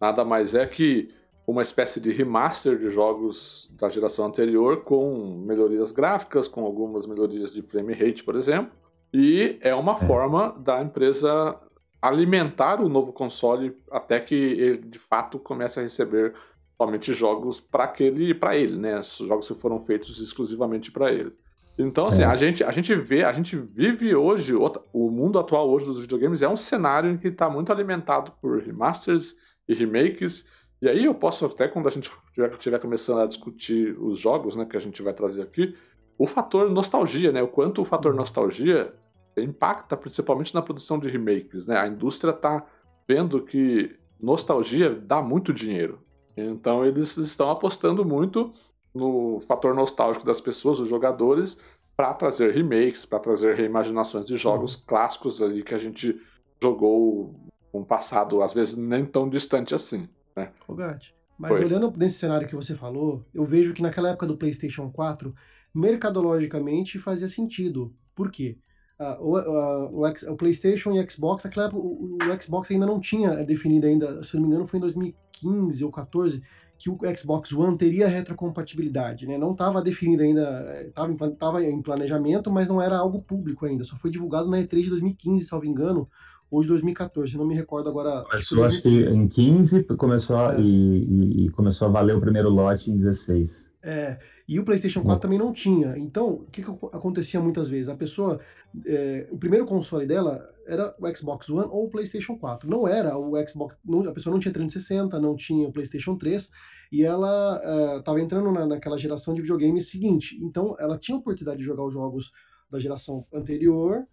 nada 0.00 0.24
mais 0.24 0.54
é 0.54 0.66
que 0.66 1.10
uma 1.46 1.62
espécie 1.62 1.98
de 1.98 2.12
remaster 2.12 2.78
de 2.78 2.90
jogos 2.90 3.74
da 3.78 3.88
geração 3.88 4.26
anterior 4.26 4.82
com 4.82 5.42
melhorias 5.46 5.92
gráficas, 5.92 6.46
com 6.46 6.64
algumas 6.64 7.06
melhorias 7.06 7.50
de 7.50 7.62
frame 7.62 7.94
rate, 7.94 8.22
por 8.22 8.36
exemplo. 8.36 8.70
E 9.12 9.58
é 9.62 9.74
uma 9.74 9.96
é. 9.96 10.06
forma 10.06 10.54
da 10.58 10.82
empresa 10.82 11.58
alimentar 12.02 12.80
o 12.80 12.88
novo 12.88 13.12
console 13.12 13.74
até 13.90 14.20
que 14.20 14.34
ele 14.34 14.78
de 14.78 14.98
fato 14.98 15.38
comece 15.38 15.80
a 15.80 15.82
receber 15.82 16.34
somente 16.76 17.12
jogos 17.12 17.60
para 17.60 17.84
aquele 17.84 18.34
para 18.34 18.54
ele, 18.56 18.76
né? 18.76 19.00
Jogos 19.02 19.48
que 19.48 19.54
foram 19.54 19.80
feitos 19.80 20.20
exclusivamente 20.20 20.92
para 20.92 21.10
ele. 21.10 21.32
Então, 21.78 22.08
assim, 22.08 22.22
é. 22.22 22.26
a, 22.26 22.34
gente, 22.34 22.64
a 22.64 22.72
gente 22.72 22.92
vê, 22.96 23.22
a 23.22 23.32
gente 23.32 23.56
vive 23.56 24.14
hoje, 24.14 24.52
o 24.54 25.10
mundo 25.10 25.38
atual 25.38 25.70
hoje 25.70 25.86
dos 25.86 26.00
videogames 26.00 26.42
é 26.42 26.48
um 26.48 26.56
cenário 26.56 27.10
em 27.10 27.16
que 27.16 27.28
está 27.28 27.48
muito 27.48 27.70
alimentado 27.70 28.32
por 28.42 28.60
remasters 28.60 29.36
e 29.68 29.74
remakes. 29.74 30.48
E 30.82 30.88
aí 30.88 31.04
eu 31.04 31.14
posso 31.14 31.46
até, 31.46 31.68
quando 31.68 31.86
a 31.86 31.90
gente 31.90 32.10
estiver 32.52 32.80
começando 32.80 33.20
a 33.20 33.26
discutir 33.26 33.96
os 34.00 34.18
jogos, 34.18 34.56
né, 34.56 34.64
que 34.64 34.76
a 34.76 34.80
gente 34.80 35.00
vai 35.02 35.14
trazer 35.14 35.42
aqui, 35.42 35.76
o 36.18 36.26
fator 36.26 36.68
nostalgia, 36.68 37.30
né? 37.30 37.40
O 37.42 37.48
quanto 37.48 37.80
o 37.80 37.84
fator 37.84 38.12
nostalgia 38.12 38.92
impacta 39.36 39.96
principalmente 39.96 40.52
na 40.52 40.60
produção 40.60 40.98
de 40.98 41.08
remakes, 41.08 41.68
né? 41.68 41.78
A 41.78 41.86
indústria 41.86 42.32
está 42.32 42.66
vendo 43.06 43.40
que 43.40 43.96
nostalgia 44.20 44.90
dá 44.90 45.22
muito 45.22 45.54
dinheiro. 45.54 46.00
Então 46.36 46.84
eles 46.84 47.16
estão 47.16 47.50
apostando 47.50 48.04
muito 48.04 48.52
no 48.94 49.40
fator 49.40 49.74
nostálgico 49.74 50.24
das 50.24 50.40
pessoas, 50.40 50.80
os 50.80 50.88
jogadores, 50.88 51.58
para 51.96 52.14
trazer 52.14 52.52
remakes, 52.52 53.04
para 53.04 53.18
trazer 53.18 53.56
reimaginações 53.56 54.26
de 54.26 54.36
jogos 54.36 54.76
uhum. 54.76 54.82
clássicos 54.86 55.42
ali 55.42 55.62
que 55.62 55.74
a 55.74 55.78
gente 55.78 56.20
jogou 56.62 57.34
um 57.72 57.84
passado, 57.84 58.42
às 58.42 58.52
vezes 58.52 58.76
nem 58.76 59.04
tão 59.04 59.28
distante 59.28 59.74
assim, 59.74 60.08
né? 60.36 60.52
Fogate. 60.66 61.14
Mas 61.38 61.52
Foi. 61.52 61.64
olhando 61.64 61.92
nesse 61.96 62.18
cenário 62.18 62.48
que 62.48 62.56
você 62.56 62.74
falou, 62.74 63.24
eu 63.32 63.44
vejo 63.44 63.72
que 63.72 63.82
naquela 63.82 64.10
época 64.10 64.26
do 64.26 64.36
PlayStation 64.36 64.90
4, 64.90 65.32
mercadologicamente 65.72 66.98
fazia 66.98 67.28
sentido. 67.28 67.94
Por 68.14 68.30
quê? 68.30 68.58
Uh, 68.98 69.22
o, 69.22 69.38
uh, 69.38 69.90
o, 69.92 70.32
o, 70.32 70.36
PlayStation 70.36 70.92
e 70.92 71.10
Xbox, 71.10 71.44
naquela 71.44 71.66
época 71.66 71.80
o, 71.80 72.16
o, 72.16 72.42
Xbox 72.42 72.70
ainda 72.72 72.84
não 72.84 72.98
tinha 72.98 73.44
definido 73.44 73.86
ainda, 73.86 74.20
se 74.24 74.34
não 74.34 74.42
me 74.42 74.48
engano 74.48 74.66
foi 74.66 74.78
em 74.78 74.82
2015 74.82 75.84
ou 75.84 75.92
14 75.92 76.42
que 76.78 76.88
o 76.88 76.98
Xbox 77.16 77.52
One 77.52 77.76
teria 77.76 78.06
retrocompatibilidade, 78.06 79.26
né? 79.26 79.36
Não 79.36 79.52
estava 79.52 79.82
definido 79.82 80.22
ainda, 80.22 80.84
estava 80.86 81.62
em, 81.62 81.74
em 81.74 81.82
planejamento, 81.82 82.50
mas 82.50 82.68
não 82.68 82.80
era 82.80 82.96
algo 82.96 83.20
público 83.20 83.66
ainda. 83.66 83.82
Só 83.82 83.96
foi 83.96 84.10
divulgado 84.10 84.48
na 84.48 84.58
E3 84.58 84.82
de 84.82 84.90
2015, 84.90 85.44
salvo 85.44 85.66
engano, 85.66 86.08
ou 86.50 86.62
de 86.62 86.68
2014, 86.68 87.36
não 87.36 87.44
me 87.44 87.54
recordo 87.54 87.88
agora. 87.88 88.24
Começou, 88.30 88.64
acho 88.64 88.80
que 88.80 88.88
em 88.88 89.26
15 89.26 89.82
começou 89.96 90.52
é. 90.52 90.60
e, 90.60 91.04
e, 91.04 91.46
e, 91.46 91.50
começou 91.50 91.88
a 91.88 91.90
valer 91.90 92.16
o 92.16 92.20
primeiro 92.20 92.48
lote 92.48 92.90
em 92.90 92.96
16. 92.96 93.67
É, 93.82 94.18
e 94.48 94.58
o 94.58 94.64
PlayStation 94.64 95.02
4 95.02 95.20
também 95.20 95.38
não 95.38 95.52
tinha. 95.52 95.96
Então, 95.96 96.30
o 96.30 96.46
que, 96.46 96.62
que 96.62 96.70
acontecia 96.70 97.40
muitas 97.40 97.68
vezes? 97.68 97.88
A 97.88 97.94
pessoa, 97.94 98.40
é, 98.84 99.28
o 99.30 99.38
primeiro 99.38 99.64
console 99.64 100.06
dela 100.06 100.52
era 100.66 100.94
o 100.98 101.16
Xbox 101.16 101.48
One 101.48 101.68
ou 101.70 101.84
o 101.84 101.90
PlayStation 101.90 102.36
4. 102.36 102.68
Não 102.68 102.86
era 102.88 103.16
o 103.16 103.34
Xbox, 103.46 103.76
não, 103.84 104.00
a 104.08 104.12
pessoa 104.12 104.32
não 104.32 104.40
tinha 104.40 104.52
360, 104.52 105.18
não 105.20 105.36
tinha 105.36 105.68
o 105.68 105.72
PlayStation 105.72 106.16
3, 106.16 106.50
e 106.90 107.04
ela 107.04 107.96
estava 107.98 108.18
é, 108.18 108.22
entrando 108.22 108.50
na, 108.50 108.66
naquela 108.66 108.98
geração 108.98 109.32
de 109.32 109.42
videogames 109.42 109.90
seguinte. 109.90 110.36
Então, 110.42 110.74
ela 110.78 110.98
tinha 110.98 111.16
a 111.16 111.20
oportunidade 111.20 111.58
de 111.58 111.64
jogar 111.64 111.84
os 111.84 111.94
jogos 111.94 112.32
da 112.70 112.78
geração 112.78 113.26
anterior 113.32 114.06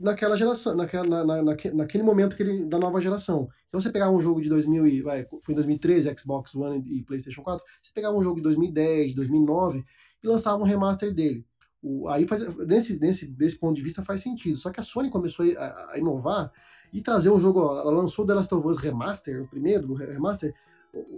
naquela 0.00 0.36
geração, 0.36 0.74
naquela, 0.74 1.24
na, 1.24 1.42
na, 1.42 1.56
naquele 1.74 2.02
momento 2.02 2.36
que 2.36 2.42
ele, 2.42 2.64
da 2.64 2.78
nova 2.78 3.00
geração. 3.00 3.48
Então 3.68 3.80
você 3.80 3.90
pegar 3.90 4.10
um 4.10 4.20
jogo 4.20 4.40
de 4.40 4.48
2000 4.48 4.86
e, 4.86 5.02
vai, 5.02 5.26
foi 5.42 5.52
em 5.52 5.54
2013, 5.54 6.14
Xbox 6.18 6.54
One 6.54 6.82
e 6.86 7.02
PlayStation 7.02 7.42
4, 7.42 7.64
você 7.82 7.90
pegava 7.92 8.16
um 8.16 8.22
jogo 8.22 8.36
de 8.36 8.42
2010, 8.42 9.14
2009 9.14 9.84
e 10.22 10.26
lançava 10.26 10.62
um 10.62 10.66
remaster 10.66 11.12
dele. 11.12 11.44
O, 11.82 12.08
aí 12.08 12.26
faz, 12.26 12.46
nesse, 12.66 12.98
nesse, 12.98 13.26
desse 13.26 13.58
ponto 13.58 13.76
de 13.76 13.82
vista 13.82 14.02
faz 14.02 14.22
sentido. 14.22 14.56
Só 14.56 14.70
que 14.70 14.80
a 14.80 14.82
Sony 14.82 15.10
começou 15.10 15.44
a, 15.58 15.92
a 15.92 15.98
inovar 15.98 16.50
e 16.92 17.00
trazer 17.00 17.30
um 17.30 17.40
jogo, 17.40 17.60
ela 17.60 17.90
lançou 17.90 18.24
The 18.24 18.34
Last 18.34 18.54
of 18.54 18.66
Us 18.66 18.78
Remaster, 18.78 19.42
o 19.42 19.48
primeiro 19.48 19.86
do 19.86 19.94
remaster, 19.94 20.54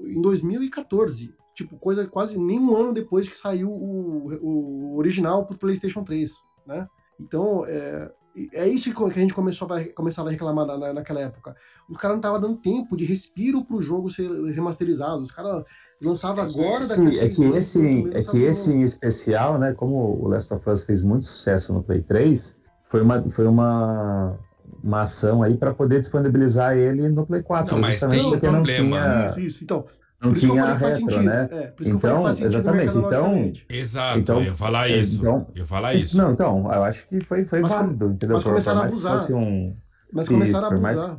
em 0.06 0.20
2014. 0.20 1.34
Tipo, 1.54 1.76
coisa 1.78 2.06
quase 2.06 2.38
nem 2.38 2.58
um 2.58 2.74
ano 2.74 2.92
depois 2.92 3.28
que 3.28 3.36
saiu 3.36 3.70
o, 3.70 4.32
o 4.42 4.96
original 4.96 5.46
pro 5.46 5.56
PlayStation 5.56 6.02
3, 6.02 6.32
né? 6.66 6.86
Então, 7.18 7.64
é, 7.66 8.12
é 8.52 8.68
isso 8.68 8.92
que 8.92 9.02
a 9.02 9.08
gente 9.08 9.32
começou 9.32 9.66
a, 9.72 9.84
começava 9.94 10.28
a 10.28 10.32
reclamar 10.32 10.66
na, 10.66 10.92
naquela 10.92 11.20
época. 11.20 11.56
Os 11.88 11.96
caras 11.96 12.16
não 12.16 12.20
estavam 12.20 12.40
dando 12.40 12.56
tempo 12.56 12.96
de 12.96 13.04
respiro 13.04 13.64
pro 13.64 13.80
jogo 13.80 14.10
ser 14.10 14.28
remasterizado. 14.52 15.22
Os 15.22 15.30
caras 15.30 15.64
lançavam 16.00 16.44
é 16.44 16.48
agora 16.48 16.80
esse, 16.80 17.00
daqui 17.00 17.18
É 17.18 17.28
que 17.28 17.44
esse, 17.56 18.10
é 18.12 18.22
que 18.22 18.42
esse 18.42 18.70
em 18.70 18.82
especial, 18.82 19.58
né, 19.58 19.72
como 19.72 20.22
o 20.22 20.28
Last 20.28 20.52
of 20.52 20.68
Us 20.68 20.84
fez 20.84 21.02
muito 21.02 21.24
sucesso 21.24 21.72
no 21.72 21.82
Play 21.82 22.02
3, 22.02 22.56
foi 22.90 23.00
uma, 23.00 23.22
foi 23.30 23.46
uma, 23.46 24.38
uma 24.82 25.02
ação 25.02 25.42
aí 25.42 25.56
para 25.56 25.72
poder 25.72 26.00
disponibilizar 26.00 26.76
ele 26.76 27.08
no 27.08 27.26
Play 27.26 27.42
4. 27.42 27.74
Não, 27.74 27.80
mas 27.80 28.00
tem 28.00 28.26
um 28.26 28.38
problema. 28.38 28.98
Tinha... 28.98 29.30
Isso, 29.30 29.40
isso, 29.40 29.64
então, 29.64 29.86
não 30.20 30.32
por 30.32 30.38
tinha 30.38 30.74
retro, 30.74 31.22
né? 31.22 31.48
É, 31.50 31.66
por 31.68 31.82
isso 31.82 31.96
então, 31.96 32.00
que 32.00 32.06
eu 32.06 32.34
falei 32.34 32.44
exatamente. 32.44 32.98
Então, 32.98 33.52
exato, 33.68 34.18
então, 34.18 34.38
eu 34.38 34.44
ia 34.44 34.54
falar 34.54 34.88
isso. 34.88 35.20
Então, 35.20 35.46
eu 35.54 35.60
ia 35.60 35.66
falar 35.66 35.94
isso. 35.94 36.16
Não, 36.16 36.32
então, 36.32 36.72
eu 36.72 36.84
acho 36.84 37.06
que 37.06 37.20
foi, 37.24 37.44
foi 37.44 37.60
mas, 37.60 37.70
válido, 37.70 38.06
entendeu? 38.06 38.36
Mas 38.36 38.44
começaram 38.44 38.80
a 38.80 38.84
abusar. 38.84 39.32
Um... 39.32 39.76
Mas 40.12 40.28
começaram 40.28 40.64
a 40.64 40.68
abusar, 40.68 41.08
mais... 41.08 41.18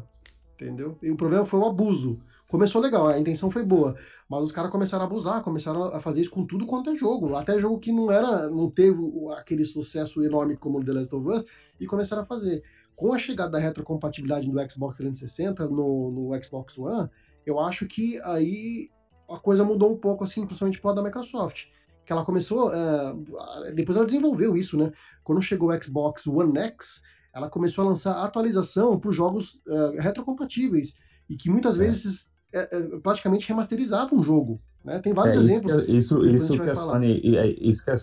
entendeu? 0.55 0.97
E 1.01 1.11
o 1.11 1.15
problema 1.15 1.45
foi 1.45 1.59
o 1.59 1.65
abuso. 1.65 2.19
Começou 2.49 2.81
legal, 2.81 3.07
a 3.07 3.19
intenção 3.19 3.51
foi 3.51 3.63
boa, 3.63 3.93
mas 4.29 4.41
os 4.41 4.53
caras 4.53 4.71
começaram 4.71 5.03
a 5.03 5.07
abusar, 5.07 5.43
começaram 5.43 5.83
a 5.83 5.99
fazer 5.99 6.21
isso 6.21 6.31
com 6.31 6.45
tudo 6.45 6.65
quanto 6.65 6.89
é 6.89 6.95
jogo, 6.95 7.35
até 7.35 7.59
jogo 7.59 7.77
que 7.77 7.91
não 7.91 8.09
era, 8.09 8.47
não 8.49 8.71
teve 8.71 8.97
aquele 9.37 9.65
sucesso 9.65 10.23
enorme 10.23 10.55
como 10.55 10.79
o 10.79 10.83
The 10.83 10.93
Last 10.93 11.13
of 11.13 11.27
Us, 11.27 11.43
e 11.77 11.85
começaram 11.85 12.21
a 12.21 12.25
fazer. 12.25 12.63
Com 12.95 13.13
a 13.13 13.17
chegada 13.17 13.51
da 13.51 13.59
retrocompatibilidade 13.59 14.49
do 14.49 14.71
Xbox 14.71 14.97
360 14.97 15.67
no, 15.67 16.09
no 16.09 16.41
Xbox 16.41 16.77
One, 16.79 17.09
eu 17.47 17.61
acho 17.61 17.85
que 17.85 18.19
aí 18.23 18.89
a 19.29 19.37
coisa 19.37 19.63
mudou 19.63 19.93
um 19.93 19.97
pouco, 19.97 20.25
assim, 20.25 20.45
principalmente 20.45 20.79
pro 20.81 20.89
lado 20.89 20.97
da 20.97 21.03
Microsoft. 21.03 21.67
Que 22.05 22.11
ela 22.11 22.25
começou. 22.25 22.69
Uh, 22.69 23.73
depois 23.73 23.97
ela 23.97 24.05
desenvolveu 24.05 24.55
isso, 24.57 24.77
né? 24.77 24.91
Quando 25.23 25.41
chegou 25.41 25.69
o 25.69 25.83
Xbox 25.83 26.27
One 26.27 26.57
X, 26.59 27.01
ela 27.33 27.49
começou 27.49 27.85
a 27.85 27.87
lançar 27.87 28.21
atualização 28.21 28.99
para 28.99 29.09
os 29.09 29.15
jogos 29.15 29.61
uh, 29.65 29.97
retrocompatíveis. 29.97 30.93
E 31.29 31.37
que 31.37 31.49
muitas 31.49 31.75
é. 31.75 31.85
vezes 31.85 32.29
é, 32.53 32.77
é, 32.77 32.99
praticamente 32.99 33.47
remasterizava 33.47 34.13
um 34.13 34.21
jogo. 34.21 34.59
Né? 34.83 34.99
Tem 34.99 35.13
vários 35.13 35.37
é, 35.37 35.39
exemplos. 35.39 35.73
Isso, 35.87 36.19
que, 36.19 36.27
isso, 36.27 36.53
isso 36.53 36.61
que 36.61 36.69
a 36.69 36.75
Sony. 36.75 37.37
É, 37.37 37.47
isso 37.47 37.83
que 37.83 37.91
a, 37.91 37.95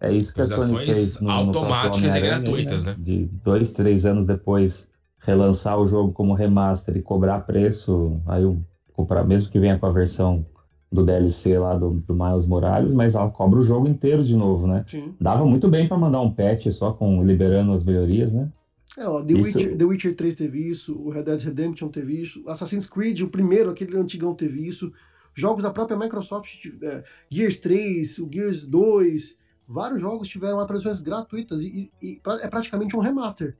é 0.00 0.12
isso 0.12 0.34
que 0.34 0.40
a 0.40 0.46
Sony 0.46 0.86
fez. 0.86 1.20
No, 1.20 1.30
automáticas 1.30 2.12
no 2.12 2.18
e 2.18 2.20
gratuitas, 2.20 2.84
né? 2.84 2.92
né? 2.92 2.96
De 2.98 3.26
dois, 3.44 3.72
três 3.72 4.04
anos 4.04 4.26
depois 4.26 4.90
relançar 5.20 5.78
o 5.78 5.86
jogo 5.86 6.12
como 6.12 6.34
remaster 6.34 6.96
e 6.96 7.02
cobrar 7.02 7.40
preço, 7.40 8.20
aí 8.26 8.42
eu 8.42 8.58
comprar, 9.00 9.24
mesmo 9.24 9.50
que 9.50 9.58
venha 9.58 9.78
com 9.78 9.86
a 9.86 9.92
versão 9.92 10.44
do 10.90 11.04
DLC 11.04 11.58
lá 11.58 11.74
do, 11.74 11.90
do, 12.00 12.14
Miles 12.14 12.46
Morales, 12.46 12.92
mas 12.92 13.14
ela 13.14 13.30
cobra 13.30 13.60
o 13.60 13.62
jogo 13.62 13.88
inteiro 13.88 14.24
de 14.24 14.36
novo, 14.36 14.66
né? 14.66 14.84
Sim. 14.88 15.14
Dava 15.20 15.44
muito 15.44 15.68
bem 15.68 15.86
para 15.86 15.96
mandar 15.96 16.20
um 16.20 16.32
patch 16.32 16.66
só 16.72 16.92
com 16.92 17.24
liberando 17.24 17.72
as 17.72 17.84
melhorias, 17.84 18.32
né? 18.32 18.50
É, 18.98 19.06
ó, 19.06 19.22
The, 19.22 19.34
isso... 19.34 19.58
Witcher, 19.58 19.76
The 19.78 19.84
Witcher 19.84 20.16
3 20.16 20.34
teve 20.34 20.68
isso, 20.68 20.98
o 20.98 21.10
Red 21.10 21.22
Dead 21.22 21.40
Redemption 21.40 21.88
teve 21.88 22.20
isso, 22.20 22.42
Assassin's 22.48 22.88
Creed, 22.88 23.20
o 23.20 23.28
primeiro, 23.28 23.70
aquele 23.70 23.96
antigão, 23.96 24.34
teve 24.34 24.66
isso. 24.66 24.92
Jogos 25.32 25.62
da 25.62 25.70
própria 25.70 25.96
Microsoft, 25.96 26.66
é, 26.82 27.04
Gears 27.30 27.60
3, 27.60 28.18
o 28.18 28.28
Gears 28.32 28.66
2, 28.66 29.36
vários 29.68 30.00
jogos 30.00 30.26
tiveram 30.26 30.58
atualizações 30.58 31.00
gratuitas 31.00 31.62
e, 31.62 31.90
e, 32.02 32.08
e 32.14 32.20
é 32.42 32.48
praticamente 32.48 32.96
um 32.96 33.00
remaster. 33.00 33.56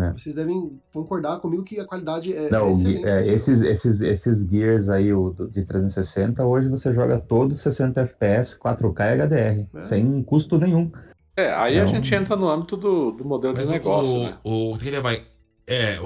É. 0.00 0.12
Vocês 0.14 0.34
devem 0.34 0.80
concordar 0.92 1.38
comigo 1.40 1.62
que 1.62 1.78
a 1.78 1.84
qualidade 1.84 2.32
é, 2.32 2.48
Não, 2.50 2.68
é 2.68 2.70
excelente. 2.70 3.04
É, 3.04 3.28
esses, 3.28 3.60
esses, 3.60 4.00
esses 4.00 4.46
Gears 4.48 4.88
aí 4.88 5.12
o, 5.12 5.34
de 5.50 5.64
360, 5.64 6.44
hoje 6.44 6.68
você 6.68 6.92
joga 6.92 7.18
todos 7.18 7.60
60 7.60 8.00
FPS, 8.00 8.58
4K 8.58 9.00
e 9.00 9.20
HDR, 9.20 9.66
é. 9.74 9.84
sem 9.84 10.22
custo 10.22 10.58
nenhum. 10.58 10.90
É, 11.36 11.52
aí 11.52 11.78
a 11.78 11.86
gente 11.86 12.14
entra 12.14 12.36
no 12.36 12.48
âmbito 12.48 12.76
do, 12.76 13.10
do 13.10 13.24
modelo 13.24 13.54
Mas 13.54 13.66
de 13.66 13.72
negócio, 13.72 14.14
o, 14.14 14.24
né? 14.24 14.38
O, 14.44 14.78
que 14.78 14.90
levar, 14.90 15.14
é, 15.66 15.98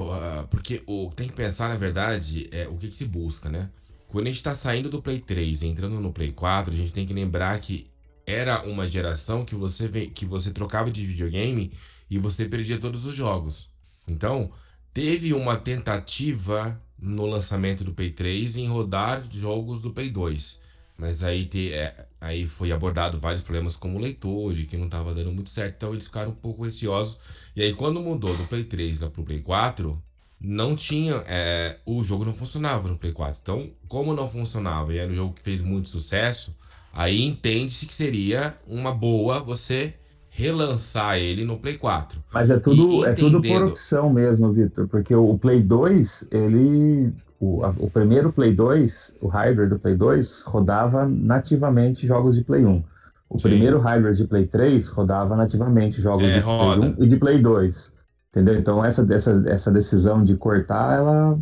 porque 0.50 0.82
o, 0.86 1.10
tem 1.14 1.28
que 1.28 1.34
pensar, 1.34 1.68
na 1.68 1.76
verdade, 1.76 2.48
é, 2.52 2.66
o 2.68 2.76
que, 2.76 2.88
que 2.88 2.94
se 2.94 3.04
busca, 3.04 3.48
né? 3.48 3.68
Quando 4.08 4.28
a 4.28 4.30
gente 4.30 4.42
tá 4.42 4.54
saindo 4.54 4.88
do 4.88 5.02
Play 5.02 5.18
3 5.20 5.62
e 5.62 5.68
entrando 5.68 6.00
no 6.00 6.12
Play 6.12 6.32
4, 6.32 6.72
a 6.72 6.76
gente 6.76 6.92
tem 6.92 7.06
que 7.06 7.12
lembrar 7.12 7.58
que 7.60 7.90
era 8.26 8.62
uma 8.62 8.86
geração 8.86 9.44
que 9.44 9.54
você, 9.54 9.88
que 9.88 10.24
você 10.24 10.52
trocava 10.52 10.90
de 10.90 11.04
videogame 11.04 11.72
e 12.10 12.18
você 12.18 12.46
perdia 12.46 12.78
todos 12.78 13.06
os 13.06 13.14
jogos. 13.14 13.68
Então, 14.06 14.50
teve 14.92 15.32
uma 15.34 15.56
tentativa 15.56 16.80
no 16.98 17.26
lançamento 17.26 17.84
do 17.84 17.92
Play 17.92 18.10
3 18.10 18.56
em 18.56 18.68
rodar 18.68 19.24
jogos 19.30 19.82
do 19.82 19.90
Play 19.90 20.10
2. 20.10 20.58
Mas 20.98 21.22
aí, 21.22 21.44
te, 21.44 21.72
é, 21.72 22.06
aí 22.20 22.46
foi 22.46 22.72
abordado 22.72 23.18
vários 23.20 23.42
problemas 23.42 23.76
como 23.76 23.98
o 23.98 24.00
leitor, 24.00 24.58
e 24.58 24.64
que 24.64 24.76
não 24.76 24.86
estava 24.86 25.14
dando 25.14 25.30
muito 25.30 25.50
certo, 25.50 25.74
então 25.76 25.92
eles 25.92 26.06
ficaram 26.06 26.30
um 26.30 26.34
pouco 26.34 26.64
receosos. 26.64 27.18
E 27.54 27.62
aí, 27.62 27.74
quando 27.74 28.00
mudou 28.00 28.34
do 28.36 28.44
Play 28.44 28.64
3 28.64 29.00
para 29.00 29.20
o 29.20 29.24
Play 29.24 29.40
4, 29.40 30.02
não 30.40 30.74
tinha. 30.74 31.22
É, 31.26 31.78
o 31.84 32.02
jogo 32.02 32.24
não 32.24 32.32
funcionava 32.32 32.88
no 32.88 32.96
Play 32.96 33.12
4. 33.12 33.40
Então, 33.42 33.70
como 33.88 34.14
não 34.14 34.28
funcionava 34.28 34.94
e 34.94 34.98
era 34.98 35.10
um 35.10 35.14
jogo 35.14 35.34
que 35.34 35.42
fez 35.42 35.60
muito 35.60 35.88
sucesso, 35.88 36.56
aí 36.92 37.22
entende-se 37.22 37.86
que 37.86 37.94
seria 37.94 38.56
uma 38.66 38.92
boa 38.92 39.40
você 39.40 39.94
relançar 40.36 41.16
ele 41.16 41.44
no 41.44 41.58
Play 41.58 41.78
4. 41.78 42.22
Mas 42.32 42.50
é 42.50 42.58
tudo, 42.58 43.06
é 43.06 43.14
tudo 43.14 43.40
por 43.40 43.62
opção 43.64 44.12
mesmo, 44.12 44.52
Vitor, 44.52 44.86
porque 44.86 45.14
o 45.14 45.38
Play 45.38 45.62
2, 45.62 46.28
ele. 46.30 47.10
O, 47.40 47.64
a, 47.64 47.70
o 47.78 47.90
primeiro 47.90 48.32
Play 48.32 48.54
2, 48.54 49.18
o 49.20 49.28
hardware 49.28 49.68
do 49.68 49.78
Play 49.78 49.94
2, 49.94 50.42
rodava 50.42 51.06
nativamente 51.06 52.06
jogos 52.06 52.34
de 52.34 52.44
Play 52.44 52.64
1. 52.64 52.82
O 53.28 53.38
Sim. 53.38 53.48
primeiro 53.48 53.78
hardware 53.78 54.14
de 54.14 54.26
Play 54.26 54.46
3 54.46 54.88
rodava 54.88 55.34
nativamente 55.36 56.00
jogos 56.00 56.24
é, 56.24 56.34
de 56.34 56.40
roda. 56.40 56.80
Play 56.80 56.94
1 56.98 57.04
e 57.04 57.08
de 57.08 57.16
Play 57.16 57.42
2. 57.42 57.96
Entendeu? 58.30 58.54
Então 58.58 58.84
essa, 58.84 59.06
essa, 59.12 59.42
essa 59.46 59.70
decisão 59.70 60.22
de 60.22 60.36
cortar, 60.36 60.98
ela, 60.98 61.38